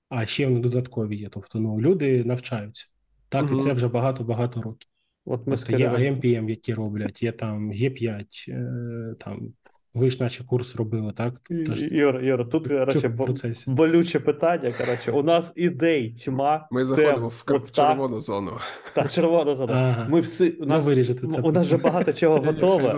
А 0.10 0.26
ще 0.26 0.48
вони 0.48 0.60
додаткові 0.60 1.18
є. 1.18 1.30
Тобто, 1.30 1.60
ну, 1.60 1.82
люди 1.82 2.24
навчаються. 2.24 2.88
Так, 3.30 3.46
угу. 3.46 3.60
і 3.60 3.62
це 3.62 3.74
вже 3.74 3.88
багато-багато 3.88 4.62
років. 4.62 4.90
От 5.26 5.48
ми 5.48 5.58
Тобто 5.58 5.78
є 5.78 5.90
IMPM, 5.90 6.50
які 6.50 6.74
роблять, 6.74 7.24
є 7.24 7.32
там 7.32 7.72
Є5, 7.72 8.26
е, 8.50 9.16
там 9.20 9.54
ви 9.94 10.10
ж 10.10 10.24
наче 10.24 10.44
курс 10.44 10.76
робили, 10.76 11.14
так? 11.14 11.34
Тож, 11.68 11.82
Юр, 11.82 12.24
Юр, 12.24 12.50
тут, 12.50 12.68
коротше, 12.68 13.08
бо- 13.08 13.28
болюче 13.68 14.20
питання. 14.20 14.72
Коротше, 14.78 15.12
у 15.12 15.24
нас 15.24 15.54
ідей 15.56 16.14
тьма. 16.14 16.68
Ми 16.72 16.82
тем, 16.86 16.96
заходимо 16.96 17.28
в 17.28 17.44
кр- 17.48 17.60
та- 17.72 17.88
червону 17.90 18.22
зону. 18.22 18.52
Та 18.96 19.08
червона 19.08 19.56
зона. 19.56 19.74
Ага. 19.74 20.08
Ми 20.10 20.20
всі, 20.20 20.50
у 20.50 20.56
Ну, 20.60 20.66
нас, 20.66 20.86
виріжете 20.86 21.28
це. 21.28 21.42
у 21.42 21.52
нас 21.52 21.66
вже 21.66 21.78
багато 21.78 22.14
чого 22.14 22.38
готове, 22.46 22.96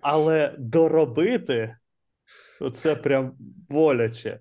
але 0.00 0.54
доробити 0.58 1.76
Це 2.74 2.96
прям 2.96 3.32
боляче. 3.68 4.40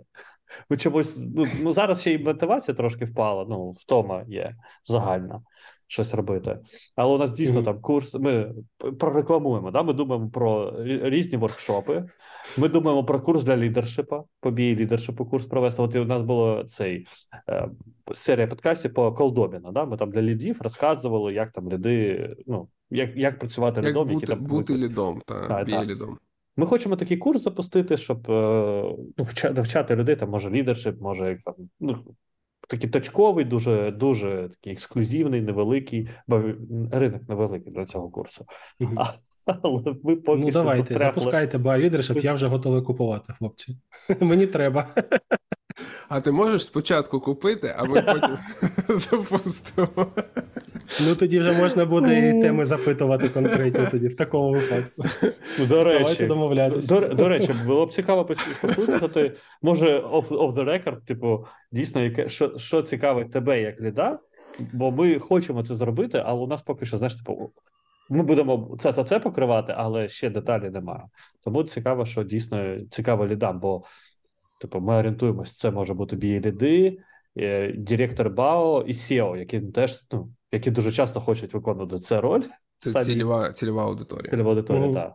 Ми 0.69 0.77
чомусь, 0.77 1.17
ну, 1.35 1.47
ну 1.61 1.71
зараз 1.71 2.01
ще 2.01 2.11
й 2.11 2.17
мотивація 2.17 2.75
трошки 2.75 3.05
впала, 3.05 3.45
ну, 3.49 3.71
втома 3.71 4.23
є 4.27 4.55
загальна 4.85 5.41
щось 5.87 6.13
робити. 6.13 6.59
Але 6.95 7.15
у 7.15 7.17
нас 7.17 7.33
дійсно 7.33 7.55
Мгм. 7.55 7.65
там 7.65 7.81
курс, 7.81 8.13
ми 8.13 8.53
прорекламуємо, 8.99 9.71
да? 9.71 9.83
ми 9.83 9.93
думаємо 9.93 10.29
про 10.29 10.73
різні 10.85 11.37
воркшопи, 11.37 12.03
ми 12.57 12.69
думаємо 12.69 13.03
про 13.03 13.21
курс 13.21 13.43
для 13.43 13.57
лідершипа, 13.57 14.23
по 14.39 14.51
бій 14.51 14.75
лідершипу 14.75 15.25
курс 15.25 15.45
провести. 15.45 15.81
От 15.81 15.95
і 15.95 15.99
у 15.99 16.05
нас 16.05 16.21
було 16.21 16.63
цей 16.63 17.07
е, 17.49 17.69
серія 18.15 18.47
подкастів 18.47 18.93
по 18.93 19.13
колдобіна. 19.13 19.71
Да? 19.71 19.85
Ми 19.85 19.97
там 19.97 20.11
для 20.11 20.21
лідів 20.21 20.57
розказували, 20.61 21.33
як 21.33 21.51
там 21.51 21.71
ліди, 21.71 22.29
ну, 22.47 22.67
як, 22.89 23.17
як 23.17 23.39
працювати 23.39 23.81
Як 23.81 23.89
лідом, 23.89 24.11
які 24.11 24.25
там 24.25 24.43
бути 24.43 24.77
лідом, 24.77 25.21
та, 25.25 25.63
бій 25.63 25.71
так. 25.71 25.87
лідом. 25.87 26.17
Ми 26.59 26.65
хочемо 26.65 26.95
такий 26.95 27.17
курс 27.17 27.43
запустити, 27.43 27.97
щоб 27.97 28.31
е, 28.31 28.95
ну, 29.17 29.25
навчати 29.43 29.95
людей, 29.95 30.15
там 30.15 30.29
може 30.29 30.49
лідершип, 30.49 31.01
може 31.01 31.29
як 31.29 31.41
там 31.41 31.53
ну, 31.79 32.03
такий 32.67 32.89
точковий, 32.89 33.45
дуже 33.45 33.91
дуже 33.91 34.49
такий 34.53 34.73
ексклюзивний, 34.73 35.41
невеликий, 35.41 36.09
бо 36.27 36.43
ринок 36.91 37.21
невеликий 37.29 37.73
для 37.73 37.85
цього 37.85 38.09
курсу. 38.09 38.45
Але 39.45 39.81
ви 40.03 40.15
поки 40.15 40.39
Ну 40.41 40.49
що 40.49 40.59
давайте, 40.59 40.81
застрягли. 40.83 41.05
запускайте 41.05 41.57
байвідер, 41.57 42.03
щоб 42.03 42.17
я 42.17 42.33
вже 42.33 42.47
готовий 42.47 42.81
купувати, 42.81 43.33
хлопці. 43.39 43.77
Мені 44.19 44.47
треба. 44.47 44.87
А 46.09 46.21
ти 46.21 46.31
можеш 46.31 46.65
спочатку 46.65 47.19
купити, 47.19 47.75
а 47.77 47.83
ми 47.83 48.01
потім 48.01 48.37
запустимо. 48.97 50.07
Ну 51.07 51.15
тоді 51.15 51.39
вже 51.39 51.61
можна 51.61 51.85
буде 51.85 52.29
і 52.29 52.41
теми 52.41 52.65
запитувати 52.65 53.29
конкретні 53.29 53.87
тоді 53.91 54.07
в 54.07 54.15
такому 54.15 54.51
випадку. 54.51 55.03
Ну, 55.59 55.65
До 55.65 55.83
Давайте 55.83 56.27
домовлятися. 56.27 56.99
до, 56.99 57.07
до 57.07 57.29
речі, 57.29 57.53
було 57.65 57.85
б 57.85 57.93
цікаво 57.93 58.25
послухати, 58.61 59.31
може, 59.61 59.99
off, 59.99 60.27
off 60.27 60.53
the 60.53 60.63
record, 60.63 61.05
типу, 61.05 61.45
дійсно, 61.71 62.03
яке, 62.03 62.29
що, 62.29 62.57
що 62.57 62.81
цікавить 62.81 63.31
тебе 63.31 63.61
як 63.61 63.81
ліда, 63.81 64.19
бо 64.73 64.91
ми 64.91 65.19
хочемо 65.19 65.63
це 65.63 65.75
зробити, 65.75 66.23
але 66.25 66.41
у 66.41 66.47
нас 66.47 66.61
поки 66.61 66.85
що, 66.85 66.97
знаєш, 66.97 67.15
типу, 67.15 67.51
ми 68.09 68.23
будемо 68.23 68.77
це 68.79 68.93
це, 68.93 69.03
це 69.03 69.19
покривати, 69.19 69.73
але 69.77 70.07
ще 70.07 70.29
деталі 70.29 70.69
немає. 70.69 71.03
Тому 71.43 71.63
цікаво, 71.63 72.05
що 72.05 72.23
дійсно 72.23 72.77
цікаво 72.91 73.27
лідам, 73.27 73.59
бо 73.59 73.83
типу, 74.61 74.79
ми 74.79 74.95
орієнтуємось, 74.95 75.57
це 75.57 75.71
може 75.71 75.93
бути 75.93 76.15
BA-ліди, 76.15 76.97
е, 77.37 77.73
директор 77.77 78.29
БАО 78.29 78.83
і 78.87 78.91
SEO, 78.91 79.37
які 79.37 79.59
теж 79.59 80.05
ну, 80.11 80.29
які 80.51 80.71
дуже 80.71 80.91
часто 80.91 81.19
хочуть 81.21 81.53
виконувати 81.53 81.99
цю 81.99 82.21
роль. 82.21 82.43
Це 82.79 82.91
самі 82.91 83.05
цільова, 83.05 83.51
цільова 83.51 83.83
аудиторія. 83.83 84.31
цільова 84.31 84.49
аудиторія, 84.49 84.83
Мгм. 84.85 84.93
так. 84.93 85.13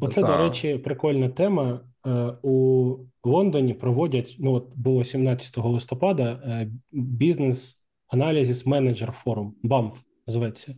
Оце, 0.00 0.20
Та. 0.22 0.26
до 0.26 0.36
речі, 0.48 0.78
прикольна 0.78 1.28
тема. 1.28 1.80
Е, 2.06 2.32
У 2.42 2.96
Лондоні 3.24 3.74
проводять, 3.74 4.36
ну 4.38 4.52
от 4.52 4.72
було 4.76 5.04
17 5.04 5.70
листопада, 5.70 6.42
е, 6.44 6.70
бізнес 6.92 7.82
аналізис 8.08 8.66
менеджер 8.66 9.12
форум, 9.12 9.54
БАМФ 9.62 10.02
зветься. 10.26 10.74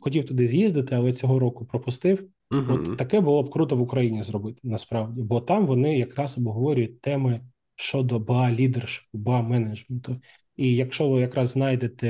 Хотів 0.00 0.24
туди 0.24 0.46
з'їздити, 0.46 0.94
але 0.94 1.12
цього 1.12 1.38
року 1.38 1.64
пропустив. 1.64 2.24
Мгм. 2.50 2.74
От 2.90 2.96
таке 2.98 3.20
було 3.20 3.42
б 3.42 3.50
круто 3.50 3.76
в 3.76 3.80
Україні 3.80 4.22
зробити 4.22 4.60
насправді, 4.64 5.22
бо 5.22 5.40
там 5.40 5.66
вони 5.66 5.98
якраз 5.98 6.38
обговорюють 6.38 7.00
теми 7.00 7.40
щодо 7.76 8.18
ба 8.18 8.52
лідершипу, 8.52 9.18
ба 9.18 9.42
менеджменту. 9.42 10.16
І 10.56 10.76
якщо 10.76 11.08
ви 11.08 11.20
якраз 11.20 11.50
знайдете 11.50 12.08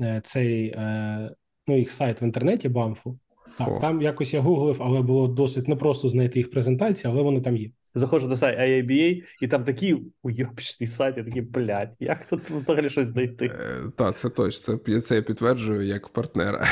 е, 0.00 0.20
цей 0.24 0.66
е, 0.66 1.30
ну, 1.66 1.78
їх 1.78 1.90
сайт 1.92 2.22
в 2.22 2.24
інтернеті 2.24 2.68
БАМФу, 2.68 3.18
О. 3.60 3.78
там 3.80 4.02
якось 4.02 4.34
я 4.34 4.40
гуглив, 4.40 4.76
але 4.80 5.02
було 5.02 5.28
досить 5.28 5.68
непросто 5.68 6.08
знайти 6.08 6.38
їх 6.38 6.50
презентації, 6.50 7.12
але 7.12 7.22
вони 7.22 7.40
там 7.40 7.56
є. 7.56 7.70
Заходжу 7.96 8.28
на 8.28 8.36
сайт 8.36 8.58
IABA, 8.58 9.22
і 9.42 9.48
там 9.48 9.64
такий 9.64 9.96
уйобічний 10.22 10.86
сайт, 10.86 11.16
я 11.16 11.24
такий, 11.24 11.42
блядь, 11.42 11.94
як 12.00 12.26
тут 12.26 12.50
взагалі 12.50 12.88
щось 12.90 13.08
знайти? 13.08 13.46
Е, 13.46 13.90
Та, 13.96 14.12
це 14.12 14.28
точно. 14.28 14.76
Це, 14.86 15.00
це 15.00 15.14
я 15.14 15.22
підтверджую 15.22 15.82
як 15.86 16.08
партнера. 16.08 16.66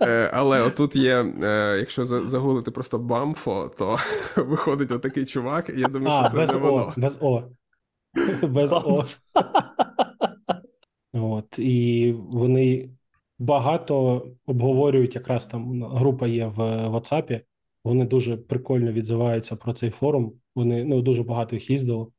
Е, 0.00 0.30
Але 0.32 0.62
отут 0.62 0.96
є, 0.96 1.16
е, 1.42 1.76
якщо 1.78 2.04
за- 2.04 2.26
загуглити 2.26 2.70
просто 2.70 2.98
бамфо, 2.98 3.70
то 3.78 3.98
виходить 4.36 4.92
отакий 4.92 5.26
чувак, 5.26 5.70
і 5.76 5.80
я 5.80 5.88
думаю, 5.88 6.10
А, 6.10 6.28
що 6.28 6.30
це 6.30 6.36
без 6.36 6.48
не 6.54 6.56
О, 6.56 6.58
воно. 6.72 6.92
без 6.96 7.18
О. 7.20 7.42
Без 8.42 8.72
О. 8.72 9.04
От, 11.12 11.58
і 11.58 12.12
вони 12.12 12.90
багато 13.38 14.26
обговорюють, 14.46 15.14
якраз 15.14 15.46
там 15.46 15.82
група 15.84 16.26
є 16.26 16.46
в 16.46 16.58
WhatsApp, 16.88 17.40
вони 17.84 18.04
дуже 18.04 18.36
прикольно 18.36 18.92
відзиваються 18.92 19.56
про 19.56 19.72
цей 19.72 19.90
форум. 19.90 20.32
Вони 20.54 20.84
ну, 20.84 21.02
дуже 21.02 21.22
багато 21.22 21.56
їх 21.56 21.70
їздило. 21.70 22.12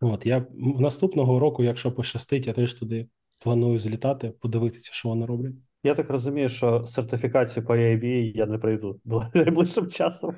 От, 0.00 0.26
я 0.26 0.46
в 0.50 0.80
наступного 0.80 1.38
року, 1.38 1.64
якщо 1.64 1.92
пощастить, 1.92 2.46
я 2.46 2.52
теж 2.52 2.74
туди 2.74 3.08
планую 3.38 3.78
злітати, 3.78 4.32
подивитися, 4.40 4.90
що 4.92 5.08
вони 5.08 5.26
роблять. 5.26 5.54
Я 5.82 5.94
так 5.94 6.10
розумію, 6.10 6.48
що 6.48 6.86
сертифікацію 6.86 7.66
по 7.66 7.74
IABA 7.74 8.36
я 8.36 8.46
не 8.46 8.58
пройду 8.58 9.00
найближчим 9.34 9.88
часом. 9.88 10.34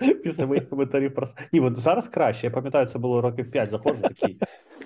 Після 0.24 0.46
моїх 0.46 0.68
коментарів 0.68 1.14
про 1.14 1.26
ні, 1.52 1.60
от 1.60 1.78
зараз 1.78 2.08
краще. 2.08 2.46
Я 2.46 2.50
пам'ятаю, 2.50 2.86
це 2.86 2.98
було 2.98 3.20
років 3.20 3.50
5, 3.50 3.70
заходжу 3.70 4.02
такий. 4.02 4.38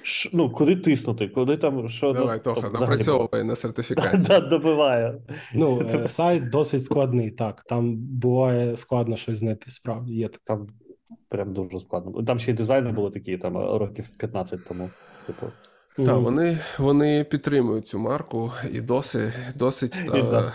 «Ш- 0.02 0.30
Ну, 0.32 0.50
куди 0.50 0.76
тиснути? 0.76 1.28
Куди 1.28 1.56
там 1.56 1.88
що 1.88 2.12
Давай, 2.12 2.40
ну, 2.46 2.54
Тоха, 2.54 2.70
напрацьовуй 2.70 3.44
на 3.44 3.56
сертифікацію. 3.56 4.22
Да, 4.28 4.40
добиває. 4.40 5.14
Ну, 5.54 5.88
е, 5.94 6.08
сайт 6.08 6.50
досить 6.50 6.84
складний, 6.84 7.30
так. 7.30 7.64
Там 7.68 7.96
буває 7.96 8.76
складно 8.76 9.16
щось 9.16 9.38
знайти, 9.38 9.70
справді 9.70 10.14
є 10.14 10.28
таке. 10.28 10.42
Там 10.44 10.66
прям 11.28 11.52
дуже 11.52 11.80
складно. 11.80 12.22
Там 12.22 12.38
ще 12.38 12.50
й 12.50 12.54
дизайни 12.54 12.92
були 12.92 13.10
такі, 13.10 13.38
там 13.38 13.56
років 13.56 14.08
15 14.18 14.64
тому. 14.64 14.90
Типу, 15.26 15.46
Так, 15.96 16.16
вони, 16.16 16.58
вони 16.78 17.24
підтримують 17.24 17.88
цю 17.88 17.98
марку 17.98 18.52
і 18.72 18.80
досить, 18.80 19.32
досить 19.54 19.96
та. 20.06 20.52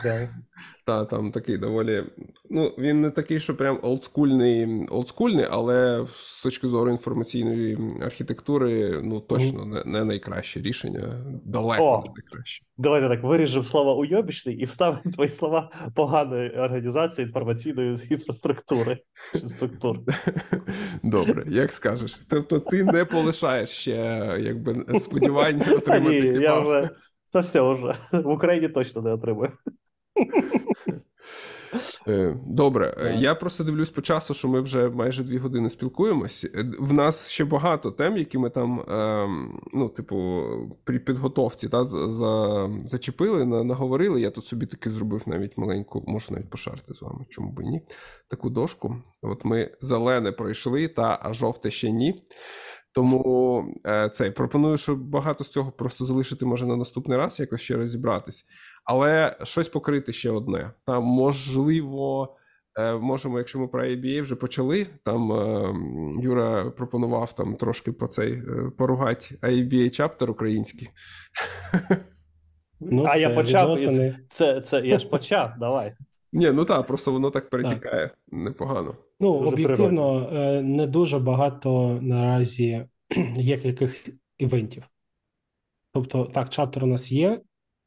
Та, 0.89 1.05
там 1.05 1.31
такий 1.31 1.57
доволі. 1.57 2.03
Ну, 2.49 2.73
він 2.77 3.01
не 3.01 3.11
такий, 3.11 3.39
що 3.39 3.57
прям 3.57 3.79
олдскульний, 3.81 4.87
олдскульний, 4.87 5.45
але 5.49 6.05
з 6.13 6.43
точки 6.43 6.67
зору 6.67 6.91
інформаційної 6.91 7.77
архітектури, 8.01 9.01
ну 9.03 9.19
точно 9.19 9.65
не, 9.65 9.83
не 9.85 10.05
найкраще 10.05 10.61
рішення. 10.61 11.25
Далеко 11.45 11.83
О! 11.83 12.03
не 12.05 12.11
найкраще. 12.21 12.65
Давайте 12.77 13.09
так 13.09 13.23
виріжемо 13.23 13.63
слова 13.63 13.93
уйобічний 13.93 14.55
і 14.55 14.65
вставимо 14.65 15.11
твої 15.13 15.29
слова 15.29 15.71
поганої 15.95 16.49
організації 16.49 17.25
інформаційної 17.25 17.97
інфраструктури. 18.09 18.97
Структур. 19.33 19.99
Добре, 21.03 21.45
як 21.47 21.71
скажеш. 21.71 22.19
Тобто 22.29 22.59
ти 22.59 22.83
не 22.83 23.05
полишаєш 23.05 23.69
ще 23.69 23.95
якби 24.39 24.99
сподівання 24.99 25.63
Та 25.63 25.69
ні, 25.69 25.75
отримати 25.75 26.41
я 26.41 26.59
вже 26.59 26.89
це 27.27 27.39
все 27.39 27.61
вже 27.61 27.95
в 28.11 28.29
Україні 28.29 28.67
точно 28.67 29.01
не 29.01 29.13
отримую. 29.13 29.51
Е, 32.07 32.35
Добре, 32.45 32.93
е, 32.97 33.15
я 33.19 33.35
просто 33.35 33.63
дивлюсь 33.63 33.89
по 33.89 34.01
часу, 34.01 34.33
що 34.33 34.47
ми 34.47 34.61
вже 34.61 34.89
майже 34.89 35.23
дві 35.23 35.37
години 35.37 35.69
спілкуємось. 35.69 36.45
Е, 36.55 36.65
В 36.79 36.93
нас 36.93 37.29
ще 37.29 37.45
багато 37.45 37.91
тем, 37.91 38.17
які 38.17 38.37
ми 38.37 38.49
там, 38.49 38.81
ем, 38.89 39.61
ну, 39.73 39.89
типу, 39.89 40.43
при 40.83 40.99
підготовці 40.99 41.69
та, 41.69 41.85
за, 41.85 42.11
за, 42.11 42.69
зачепили, 42.85 43.45
на, 43.45 43.63
наговорили. 43.63 44.21
Я 44.21 44.31
тут 44.31 44.45
собі 44.45 44.65
таки 44.65 44.91
зробив 44.91 45.23
навіть 45.25 45.57
маленьку, 45.57 46.03
можу 46.07 46.33
навіть 46.33 46.49
пошарити 46.49 46.93
з 46.93 47.01
вами, 47.01 47.25
чому 47.29 47.51
би 47.51 47.63
ні. 47.63 47.81
Таку 48.27 48.49
дошку. 48.49 48.95
От 49.21 49.45
ми 49.45 49.71
зелене 49.81 50.31
пройшли, 50.31 50.87
та 50.87 51.19
а 51.21 51.33
жовте 51.33 51.71
ще 51.71 51.91
ні. 51.91 52.23
Тому 52.93 53.63
цей 54.13 54.31
пропоную, 54.31 54.77
що 54.77 54.95
багато 54.95 55.43
з 55.43 55.49
цього 55.49 55.71
просто 55.71 56.05
залишити 56.05 56.45
може 56.45 56.65
на 56.65 56.75
наступний 56.75 57.17
раз, 57.17 57.39
якось 57.39 57.61
ще 57.61 57.75
розібратись. 57.75 58.45
Але 58.89 59.35
щось 59.43 59.67
покрити 59.67 60.13
ще 60.13 60.31
одне. 60.31 60.71
Там 60.85 61.03
можливо, 61.03 62.35
е, 62.79 62.93
можемо, 62.93 63.37
якщо 63.37 63.59
ми 63.59 63.67
про 63.67 63.85
IBA 63.85 64.21
вже 64.21 64.35
почали. 64.35 64.87
Там 65.03 65.31
е, 65.31 65.73
Юра 66.21 66.69
пропонував 66.69 67.33
там 67.33 67.55
трошки 67.55 67.91
по 67.91 68.07
цей 68.07 68.33
е, 68.33 68.71
поругати 68.77 69.35
IBA 69.41 69.89
чаптер 69.89 70.31
український. 70.31 70.89
Ну, 72.79 73.05
а 73.09 73.17
я 73.17 73.29
почав. 73.29 73.75
відносини. 73.75 74.19
Це, 74.29 74.61
це 74.61 74.81
я 74.85 74.99
ж 74.99 75.09
почав, 75.09 75.51
давай. 75.59 75.95
Ні, 76.33 76.51
ну 76.51 76.65
так, 76.65 76.87
просто 76.87 77.11
воно 77.11 77.31
так 77.31 77.49
перетікає 77.49 78.09
непогано. 78.31 78.95
Ну, 79.19 79.39
Дуже 79.39 79.47
об'єктивно, 79.53 80.29
е, 80.33 80.61
не 80.61 80.87
дуже 80.87 81.19
багато 81.19 81.99
наразі 82.01 82.85
є 83.35 83.59
яких 83.63 84.09
івентів. 84.37 84.83
Тобто, 85.93 86.25
так, 86.25 86.49
чаптер 86.49 86.83
у 86.83 86.87
нас 86.87 87.11
є, 87.11 87.41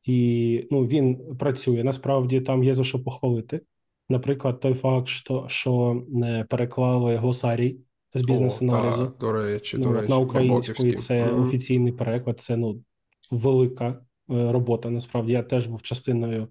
і 0.04 0.68
ну, 0.70 0.86
він 0.86 1.36
працює. 1.36 1.84
Насправді 1.84 2.40
там 2.40 2.64
є 2.64 2.74
за 2.74 2.84
що 2.84 3.04
похвалити. 3.04 3.60
Наприклад, 4.08 4.60
той 4.60 4.74
факт, 4.74 5.08
що, 5.08 5.44
що 5.48 6.04
е, 6.24 6.44
переклали 6.48 7.16
глосарій 7.16 7.78
з 8.14 8.22
бізнес-аналізу. 8.22 9.02
О, 9.02 9.06
та, 9.06 9.26
до 9.26 9.32
речі, 9.32 9.76
Ну, 9.78 9.84
до 9.84 9.92
речі, 9.92 10.08
на 10.08 10.18
українську, 10.18 10.86
і 10.86 10.92
це 10.92 11.26
Мгм. 11.26 11.42
офіційний 11.44 11.92
переклад. 11.92 12.40
Це 12.40 12.56
ну 12.56 12.82
велика 13.30 13.88
е, 14.30 14.52
робота. 14.52 14.90
Насправді 14.90 15.32
я 15.32 15.42
теж 15.42 15.66
був 15.66 15.82
частиною 15.82 16.48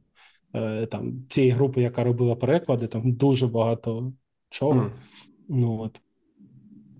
е, 0.55 0.85
там 0.85 1.23
цієї 1.29 1.51
групи, 1.51 1.81
яка 1.81 2.03
робила 2.03 2.35
переклади. 2.35 2.87
Там 2.87 3.13
дуже 3.13 3.47
багато 3.47 4.13
чого. 4.49 4.73
Мгм. 4.73 4.91
Ну 5.49 5.79
от. 5.79 6.01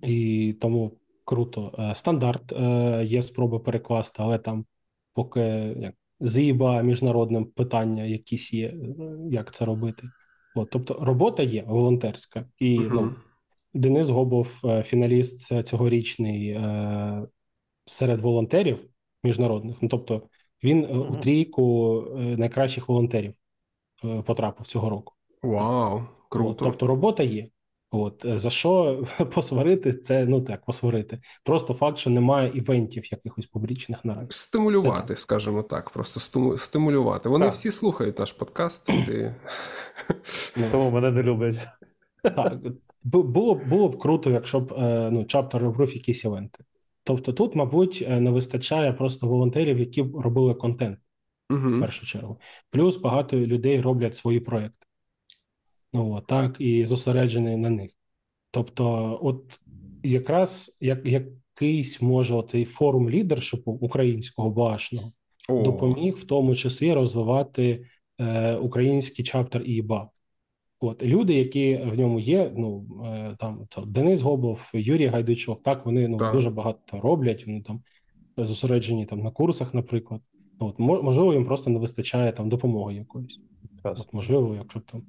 І 0.02 0.52
тому 0.60 0.92
круто. 1.24 1.92
Стандарт 1.94 2.52
є 3.10 3.22
спроба 3.22 3.58
перекласти, 3.58 4.22
але 4.22 4.38
там 4.38 4.64
поки 5.14 5.40
як, 5.80 5.94
з'їба 6.22 6.82
міжнародним 6.82 7.44
питання 7.44 8.04
якісь 8.04 8.52
є, 8.52 8.68
е, 8.68 8.76
як 9.30 9.54
це 9.54 9.64
робити. 9.64 10.08
От, 10.54 10.70
тобто 10.70 10.94
робота 11.00 11.42
є 11.42 11.64
волонтерська. 11.66 12.44
І 12.58 12.78
ну, 12.78 13.14
Денис 13.74 14.08
Гобов, 14.08 14.60
е, 14.64 14.82
фіналіст 14.82 15.64
цьогорічний 15.66 16.48
е, 16.48 17.26
серед 17.86 18.20
волонтерів 18.20 18.78
міжнародних. 19.24 19.76
Ну, 19.80 19.88
тобто 19.88 20.22
він 20.64 20.84
е, 20.84 20.88
у 20.88 21.16
трійку 21.16 22.04
найкращих 22.16 22.88
волонтерів 22.88 23.34
потрапив 24.24 24.66
цього 24.66 24.90
року. 24.90 25.14
Вау, 25.42 25.96
От, 25.96 26.02
круто. 26.28 26.64
тобто 26.64 26.86
робота 26.86 27.22
є. 27.22 27.48
От 27.94 28.24
е, 28.24 28.38
за 28.38 28.50
що 28.50 29.04
посварити, 29.34 29.92
це 29.92 30.26
ну 30.26 30.40
так, 30.40 30.64
посварити. 30.64 31.20
Просто 31.44 31.74
факт, 31.74 31.98
що 31.98 32.10
немає 32.10 32.50
івентів 32.54 33.12
якихось 33.12 33.46
публічних 33.46 34.04
наразі. 34.04 34.26
Стимулювати, 34.30 35.16
скажімо 35.16 35.62
так, 35.62 35.90
просто 35.90 36.20
стиму- 36.20 36.58
стимулювати. 36.58 37.28
Вони 37.28 37.44
Так. 37.46 37.54
всі 37.54 37.72
слухають 37.72 38.18
наш 38.18 38.32
подкаст. 38.32 38.86
Ти... 38.86 39.34
Ну, 40.56 40.64
Тому 40.70 40.90
мене 40.90 41.10
не 41.10 41.22
люблять. 41.22 41.56
Так, 42.22 42.58
було, 43.04 43.54
б- 43.54 43.68
було 43.68 43.88
б 43.88 43.98
круто, 43.98 44.30
якщо 44.30 44.60
б 44.60 44.72
е, 44.72 45.10
ну, 45.12 45.24
чаптер 45.24 45.62
робив 45.62 45.94
якісь 45.94 46.24
івенти. 46.24 46.64
Тобто 47.04 47.32
тут, 47.32 47.54
мабуть, 47.54 48.04
е, 48.08 48.20
не 48.20 48.30
вистачає 48.30 48.92
просто 48.92 49.26
волонтерів, 49.26 49.78
які 49.78 50.02
б 50.02 50.16
робили 50.16 50.54
контент 50.54 50.98
в 51.50 51.54
Угу. 51.54 51.80
першу 51.80 52.06
чергу. 52.06 52.40
Плюс 52.70 52.96
багато 52.96 53.36
людей 53.36 53.80
роблять 53.80 54.14
свої 54.16 54.40
проекти. 54.40 54.81
Ну, 55.92 56.22
так, 56.26 56.56
і 56.58 56.86
зосереджені 56.86 57.56
на 57.56 57.70
них. 57.70 57.90
Тобто, 58.50 59.18
от 59.22 59.60
якраз 60.02 60.76
як, 60.80 61.06
якийсь 61.06 62.02
може 62.02 62.42
цей 62.50 62.64
форум 62.64 63.10
лідершипу 63.10 63.72
українського 63.72 64.50
башного 64.50 65.12
допоміг 65.48 66.14
в 66.14 66.24
тому 66.24 66.54
числі 66.54 66.92
розвивати 66.92 67.84
е, 68.18 68.56
український 68.56 69.24
чаптер 69.24 69.62
ІБА. 69.66 70.08
От 70.80 71.02
люди, 71.02 71.34
які 71.34 71.76
в 71.76 71.98
ньому 71.98 72.20
є, 72.20 72.52
ну 72.56 72.86
е, 73.04 73.36
там 73.38 73.66
це 73.70 73.82
Денис 73.86 74.20
Гобов, 74.20 74.70
Юрій 74.74 75.06
Гайдучок, 75.06 75.62
так 75.62 75.86
вони 75.86 76.08
ну 76.08 76.16
Так. 76.18 76.34
дуже 76.34 76.50
багато 76.50 77.00
роблять. 77.00 77.46
Вони 77.46 77.62
там 77.62 77.82
зосереджені 78.36 79.06
там 79.06 79.20
на 79.20 79.30
курсах, 79.30 79.74
наприклад. 79.74 80.20
От 80.58 80.78
мо- 80.78 81.02
можливо, 81.02 81.32
їм 81.32 81.44
просто 81.44 81.70
не 81.70 81.78
вистачає 81.78 82.32
там 82.32 82.48
допомоги 82.48 82.94
якоїсь. 82.94 83.40
От, 83.84 84.12
можливо, 84.12 84.54
якщо 84.54 84.78
б 84.78 84.82
там 84.82 85.02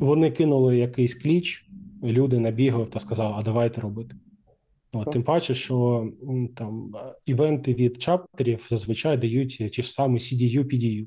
вони 0.00 0.30
кинули 0.30 0.78
якийсь 0.78 1.14
кліч, 1.14 1.70
люди 2.02 2.38
набігли 2.38 2.86
та 2.86 3.00
сказали, 3.00 3.34
а 3.38 3.42
давайте 3.42 3.80
робити. 3.80 4.16
От, 4.92 5.10
тим 5.10 5.22
паче, 5.22 5.54
що 5.54 6.08
там 6.56 6.92
е, 6.96 7.14
івенти 7.26 7.74
від 7.74 8.02
чаптерів 8.02 8.66
зазвичай 8.70 9.16
дають 9.16 9.56
ті 9.72 9.82
ж 9.82 9.92
самі 9.92 10.18
CDU, 10.18 10.64
PDU. 10.64 11.06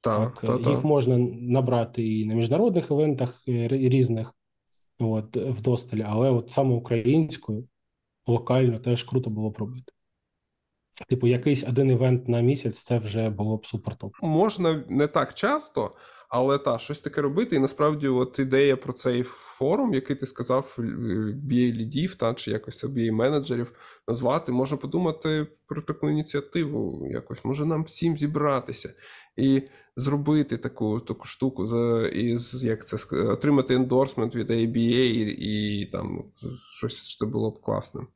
Так, 0.00 0.40
Так, 0.40 0.62
та, 0.62 0.70
їх 0.70 0.80
та. 0.80 0.88
можна 0.88 1.18
набрати 1.40 2.08
і 2.08 2.24
на 2.26 2.34
міжнародних 2.34 2.90
івентах 2.90 3.42
е, 3.48 3.68
різних, 3.68 4.34
от, 4.98 5.36
вдосталь, 5.36 6.02
але 6.06 6.30
от 6.30 6.50
саме 6.50 6.74
українською, 6.74 7.68
локально 8.26 8.78
теж 8.78 9.04
круто 9.04 9.30
було 9.30 9.50
б 9.50 9.56
робити. 9.58 9.92
Типу, 11.08 11.26
якийсь 11.26 11.64
один 11.68 11.90
івент 11.90 12.28
на 12.28 12.40
місяць 12.40 12.82
це 12.82 12.98
вже 12.98 13.30
було 13.30 13.56
б 13.56 13.66
супер 13.66 13.96
топ. 13.96 14.12
Можна 14.22 14.84
не 14.88 15.06
так 15.06 15.34
часто, 15.34 15.90
але 16.34 16.58
та, 16.58 16.78
щось 16.78 17.00
таке 17.00 17.20
робити. 17.20 17.56
І 17.56 17.58
насправді, 17.58 18.08
от 18.08 18.38
ідея 18.38 18.76
про 18.76 18.92
цей 18.92 19.22
форум, 19.22 19.94
який 19.94 20.16
ти 20.16 20.26
сказав, 20.26 20.74
BA 20.78 21.72
лідів, 21.72 22.14
та 22.14 22.34
чи 22.34 22.50
якось 22.50 22.84
BA 22.84 23.12
менеджерів 23.12 23.72
назвати, 24.08 24.52
можна 24.52 24.76
подумати 24.76 25.46
про 25.66 25.82
таку 25.82 26.10
ініціативу. 26.10 27.08
Якось 27.10 27.44
може 27.44 27.66
нам 27.66 27.84
всім 27.84 28.16
зібратися 28.16 28.94
і 29.36 29.62
зробити 29.96 30.56
таку 30.56 31.00
таку 31.00 31.24
штуку 31.24 31.66
за 31.66 32.08
із 32.08 32.64
як 32.64 32.86
це 32.86 32.96
ск- 32.96 33.30
отримати 33.30 33.74
endorsement 33.74 34.36
від 34.36 34.50
ABA 34.50 34.76
і, 34.76 35.80
і 35.80 35.86
там 35.86 36.24
щось 36.78 37.04
що 37.06 37.26
було 37.26 37.50
б 37.50 37.60
класним. 37.60 38.06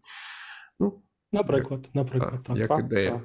Ну, 0.80 1.02
Наприклад, 1.32 1.88
наприклад, 1.94 2.32
так, 2.32 2.42
так. 2.42 2.56
як 2.56 2.68
так, 2.68 2.80
ідея. 2.80 3.10
так. 3.10 3.22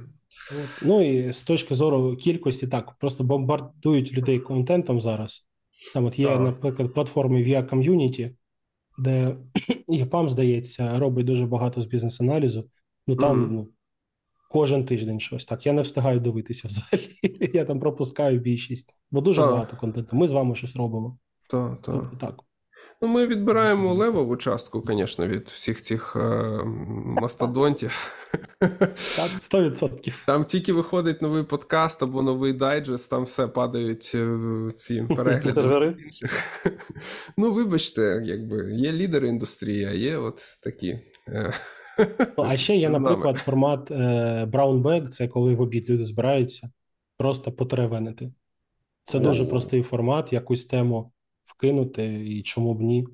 Ну 0.81 1.01
і 1.01 1.34
з 1.34 1.43
точки 1.43 1.76
зору 1.76 2.15
кількості, 2.15 2.68
так, 2.68 2.95
просто 2.99 3.23
бомбардують 3.23 4.14
людей 4.14 4.39
контентом 4.39 5.01
зараз. 5.01 5.45
Там 5.93 6.05
от 6.05 6.19
є, 6.19 6.27
Так. 6.27 6.41
наприклад, 6.41 6.93
платформи 6.93 7.43
Via 7.43 7.69
Community, 7.69 8.35
де 8.97 9.35
ЄПАМ, 9.88 10.30
здається, 10.30 10.99
робить 10.99 11.26
дуже 11.26 11.45
багато 11.45 11.81
з 11.81 11.85
бізнес-аналізу. 11.85 12.69
Ну 13.07 13.15
там 13.15 13.41
Мгм. 13.41 13.55
ну, 13.55 13.68
кожен 14.49 14.85
тиждень 14.85 15.19
щось. 15.19 15.45
Так, 15.45 15.65
я 15.65 15.73
не 15.73 15.81
встигаю 15.81 16.19
дивитися 16.19 16.68
взагалі. 16.68 17.10
Я 17.53 17.65
там 17.65 17.80
пропускаю 17.80 18.39
більшість, 18.39 18.95
бо 19.11 19.22
дуже 19.22 19.41
Так. 19.41 19.51
багато 19.51 19.77
контенту. 19.77 20.15
Ми 20.15 20.27
з 20.27 20.31
вами 20.31 20.55
щось 20.55 20.76
робимо. 20.76 21.18
Та, 21.49 21.69
та. 21.69 21.76
Тобто, 21.91 22.18
так. 22.19 22.39
Ну, 23.03 23.09
ми 23.09 23.27
відбираємо 23.27 23.93
левову 23.93 24.38
частку, 24.38 24.84
звісно, 24.88 25.27
від 25.27 25.47
всіх 25.49 25.81
цих 25.81 26.15
е, 26.15 26.19
мастодонтів. 27.05 28.17
Так, 28.59 29.30
100%. 29.39 30.13
Там 30.25 30.45
тільки 30.45 30.73
виходить 30.73 31.21
новий 31.21 31.43
подкаст 31.43 32.03
або 32.03 32.21
новий 32.21 32.53
дайджест, 32.53 33.09
там 33.09 33.23
все 33.23 33.47
падають 33.47 34.11
е, 34.15 34.38
ці 34.75 35.03
перегляди. 35.15 35.95
Ну, 37.38 37.53
вибачте, 37.53 38.21
якби 38.25 38.73
є 38.73 38.91
лідери 38.91 39.27
індустрії, 39.27 39.85
а 39.85 39.91
є 39.91 40.17
от 40.17 40.41
такі. 40.61 40.99
е, 41.27 41.53
А 42.38 42.57
ще 42.57 42.75
є, 42.75 42.89
наприклад, 42.89 43.38
формат 43.38 43.91
е, 43.91 43.95
Brown 44.51 44.81
Bag, 44.81 45.07
це 45.07 45.27
коли 45.27 45.55
в 45.55 45.61
обід 45.61 45.89
люди 45.89 46.05
збираються, 46.05 46.69
просто 47.17 47.51
потеревенити. 47.51 48.31
Це 49.05 49.19
дуже 49.19 49.45
простий 49.45 49.81
формат, 49.81 50.34
якусь 50.34 50.65
тему 50.65 51.11
вкинути, 51.43 52.25
і 52.25 52.43
чому 52.43 52.73
б 52.73 52.81
ні, 52.81 53.07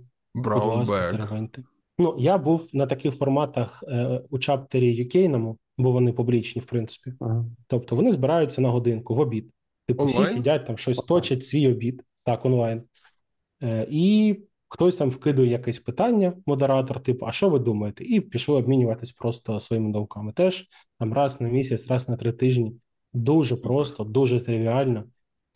теревенти. 1.11 1.64
Ну, 1.97 2.15
я 2.19 2.38
був 2.38 2.69
на 2.73 2.85
таких 2.85 3.15
форматах 3.15 3.84
е, 3.88 4.22
у 4.30 4.39
чаптері 4.39 5.03
UK, 5.06 5.56
бо 5.77 5.91
вони 5.91 6.14
публічні, 6.14 6.61
в 6.61 6.65
принципі. 6.65 7.14
Ага. 7.19 7.45
Тобто 7.68 7.95
вони 7.95 8.11
збираються 8.11 8.61
на 8.61 8.69
годинку 8.69 9.15
в 9.15 9.19
обід. 9.19 9.51
Типу, 9.88 10.06
всі 10.06 10.26
сидять 10.26 10.65
там 10.65 10.77
щось 10.77 10.97
точать, 10.97 11.45
свій 11.45 11.68
обід, 11.68 12.03
так, 12.23 12.45
онлайн. 12.45 12.84
Е, 13.64 13.88
і 13.89 14.35
хтось 14.68 14.95
там 14.95 15.10
вкидує 15.10 15.51
якесь 15.51 15.80
питання, 15.80 16.34
модератор, 16.45 17.03
типу, 17.03 17.26
а 17.26 17.31
що 17.31 17.49
ви 17.49 17.60
думаєте? 17.60 18.03
І 18.03 18.22
пішли 18.22 18.56
обмінюватись 18.56 19.11
просто 19.11 19.60
своїми 19.60 19.91
думками. 19.91 20.31
Теж 20.31 20.68
там 20.99 21.14
раз 21.14 21.41
на 21.41 21.49
місяць, 21.49 21.88
раз 21.88 22.10
на 22.10 22.18
три 22.18 22.31
тижні. 22.31 22.76
Дуже 23.14 23.56
просто, 23.56 24.03
дуже 24.03 24.41
тривіально. 24.41 25.03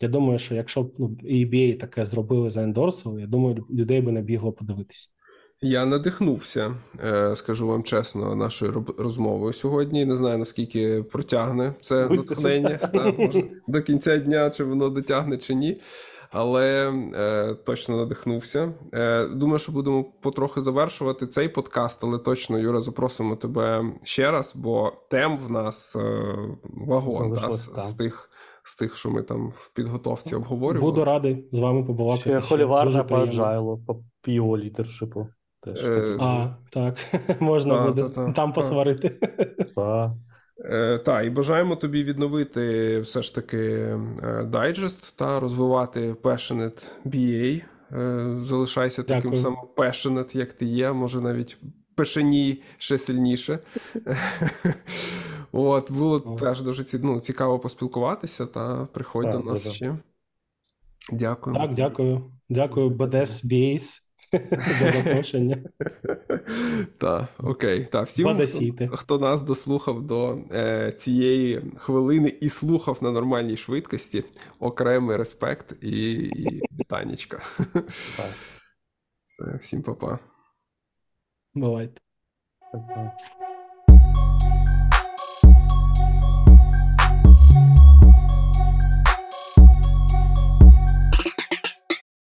Я 0.00 0.08
думаю, 0.08 0.38
що 0.38 0.54
якщо 0.54 0.82
б 0.82 0.94
ну, 0.98 1.16
EBA 1.24 1.78
таке 1.78 2.06
зробили 2.06 2.50
заендорсили, 2.50 3.20
я 3.20 3.26
думаю, 3.26 3.66
людей 3.70 4.00
би 4.00 4.12
набігло 4.12 4.52
подивитись. 4.52 5.10
Я 5.60 5.86
надихнувся, 5.86 6.74
е, 7.04 7.36
скажу 7.36 7.66
вам 7.66 7.82
чесно, 7.82 8.36
нашою 8.36 8.86
розмовою 8.98 9.52
сьогодні. 9.52 10.04
Не 10.04 10.16
знаю 10.16 10.38
наскільки 10.38 11.02
протягне 11.02 11.74
це 11.80 12.08
натхнення 12.08 12.76
та, 12.76 13.12
може, 13.18 13.50
до 13.68 13.82
кінця 13.82 14.16
дня, 14.16 14.50
чи 14.50 14.64
воно 14.64 14.88
дотягне, 14.88 15.36
чи 15.36 15.54
ні. 15.54 15.80
Але 16.36 16.92
е, 17.14 17.54
точно 17.54 17.96
надихнувся. 17.96 18.72
Е, 18.94 19.26
думаю, 19.26 19.58
що 19.58 19.72
будемо 19.72 20.04
потрохи 20.04 20.60
завершувати 20.60 21.26
цей 21.26 21.48
подкаст, 21.48 22.04
але 22.04 22.18
точно, 22.18 22.58
Юра, 22.58 22.80
запросимо 22.80 23.36
тебе 23.36 23.84
ще 24.02 24.30
раз, 24.30 24.52
бо 24.54 24.92
тем 25.10 25.36
в 25.36 25.50
нас 25.50 25.96
е, 25.96 26.34
вагон 26.64 27.34
Залишилось, 27.34 27.70
з, 27.76 27.88
з 27.88 27.92
тих, 27.92 28.30
з 28.64 28.76
тих, 28.76 28.96
що 28.96 29.10
ми 29.10 29.22
там 29.22 29.48
в 29.56 29.70
підготовці 29.74 30.34
обговорювали. 30.34 30.90
Буду 30.92 31.04
радий 31.04 31.48
з 31.52 31.58
вами 31.58 31.84
побалакати. 31.84 32.30
Ще 32.30 32.40
холіварна 32.40 33.04
по 33.04 33.16
agile, 33.16 33.84
по 33.86 34.00
PO 34.26 34.58
лідершипу. 34.58 35.28
Теж 35.60 35.84
Е, 35.84 36.16
А, 36.20 36.48
так, 36.70 36.94
можна 37.40 37.74
Та, 37.78 37.86
буде 37.86 38.02
та, 38.02 38.08
та, 38.08 38.32
там 38.32 38.52
та. 38.52 38.60
посварити. 38.60 39.08
Так. 39.76 40.10
Е, 40.58 40.98
та, 40.98 41.22
і 41.22 41.30
бажаємо 41.30 41.76
тобі 41.76 42.04
відновити 42.04 42.98
все 43.00 43.22
ж 43.22 43.34
таки 43.34 43.58
е, 44.22 44.44
дайджест 44.44 45.16
та 45.16 45.40
розвивати 45.40 46.12
Passionate 46.12 46.84
BA. 47.06 47.62
Е, 47.92 48.36
залишайся 48.44 49.02
таким 49.02 49.36
самим 49.36 49.58
passionate, 49.76 50.36
як 50.36 50.52
ти 50.52 50.66
є, 50.66 50.92
може 50.92 51.20
навіть 51.20 51.58
пешеній 51.94 52.62
ще 52.78 52.98
сильніше. 52.98 53.58
От, 55.56 55.90
було 55.90 56.22
О. 56.26 56.36
теж 56.36 56.62
дуже 56.62 56.84
ці, 56.84 56.98
ну, 57.02 57.20
цікаво 57.20 57.58
поспілкуватися, 57.58 58.46
та 58.46 58.86
приходь 58.86 59.24
Так, 59.24 59.32
до 59.32 59.50
нас 59.50 59.62
дуже. 59.64 59.74
ще. 59.74 59.96
Дякую. 61.12 61.56
Так, 61.56 61.74
дякую. 61.74 62.32
Дякую, 62.48 62.90
BDS 62.90 63.44
BAS 63.50 64.00
за 64.80 64.90
запрошення. 64.90 65.56
Так, 66.98 67.28
окей. 67.38 67.84
Та, 67.84 68.02
всім, 68.02 68.40
хто, 68.46 68.96
хто 68.96 69.18
нас 69.18 69.42
дослухав 69.42 70.02
до 70.02 70.38
е, 70.52 70.92
цієї 70.92 71.62
хвилини 71.76 72.28
і 72.40 72.48
слухав 72.48 72.98
на 73.02 73.10
нормальній 73.10 73.56
швидкості, 73.56 74.24
окремий 74.60 75.16
респект 75.16 75.76
і, 75.82 76.12
і 76.12 76.62
вітанечка. 76.80 77.42
Все, 79.26 79.56
всім 79.60 79.82
па-па. 79.82 80.18
Бувайте. 81.54 82.00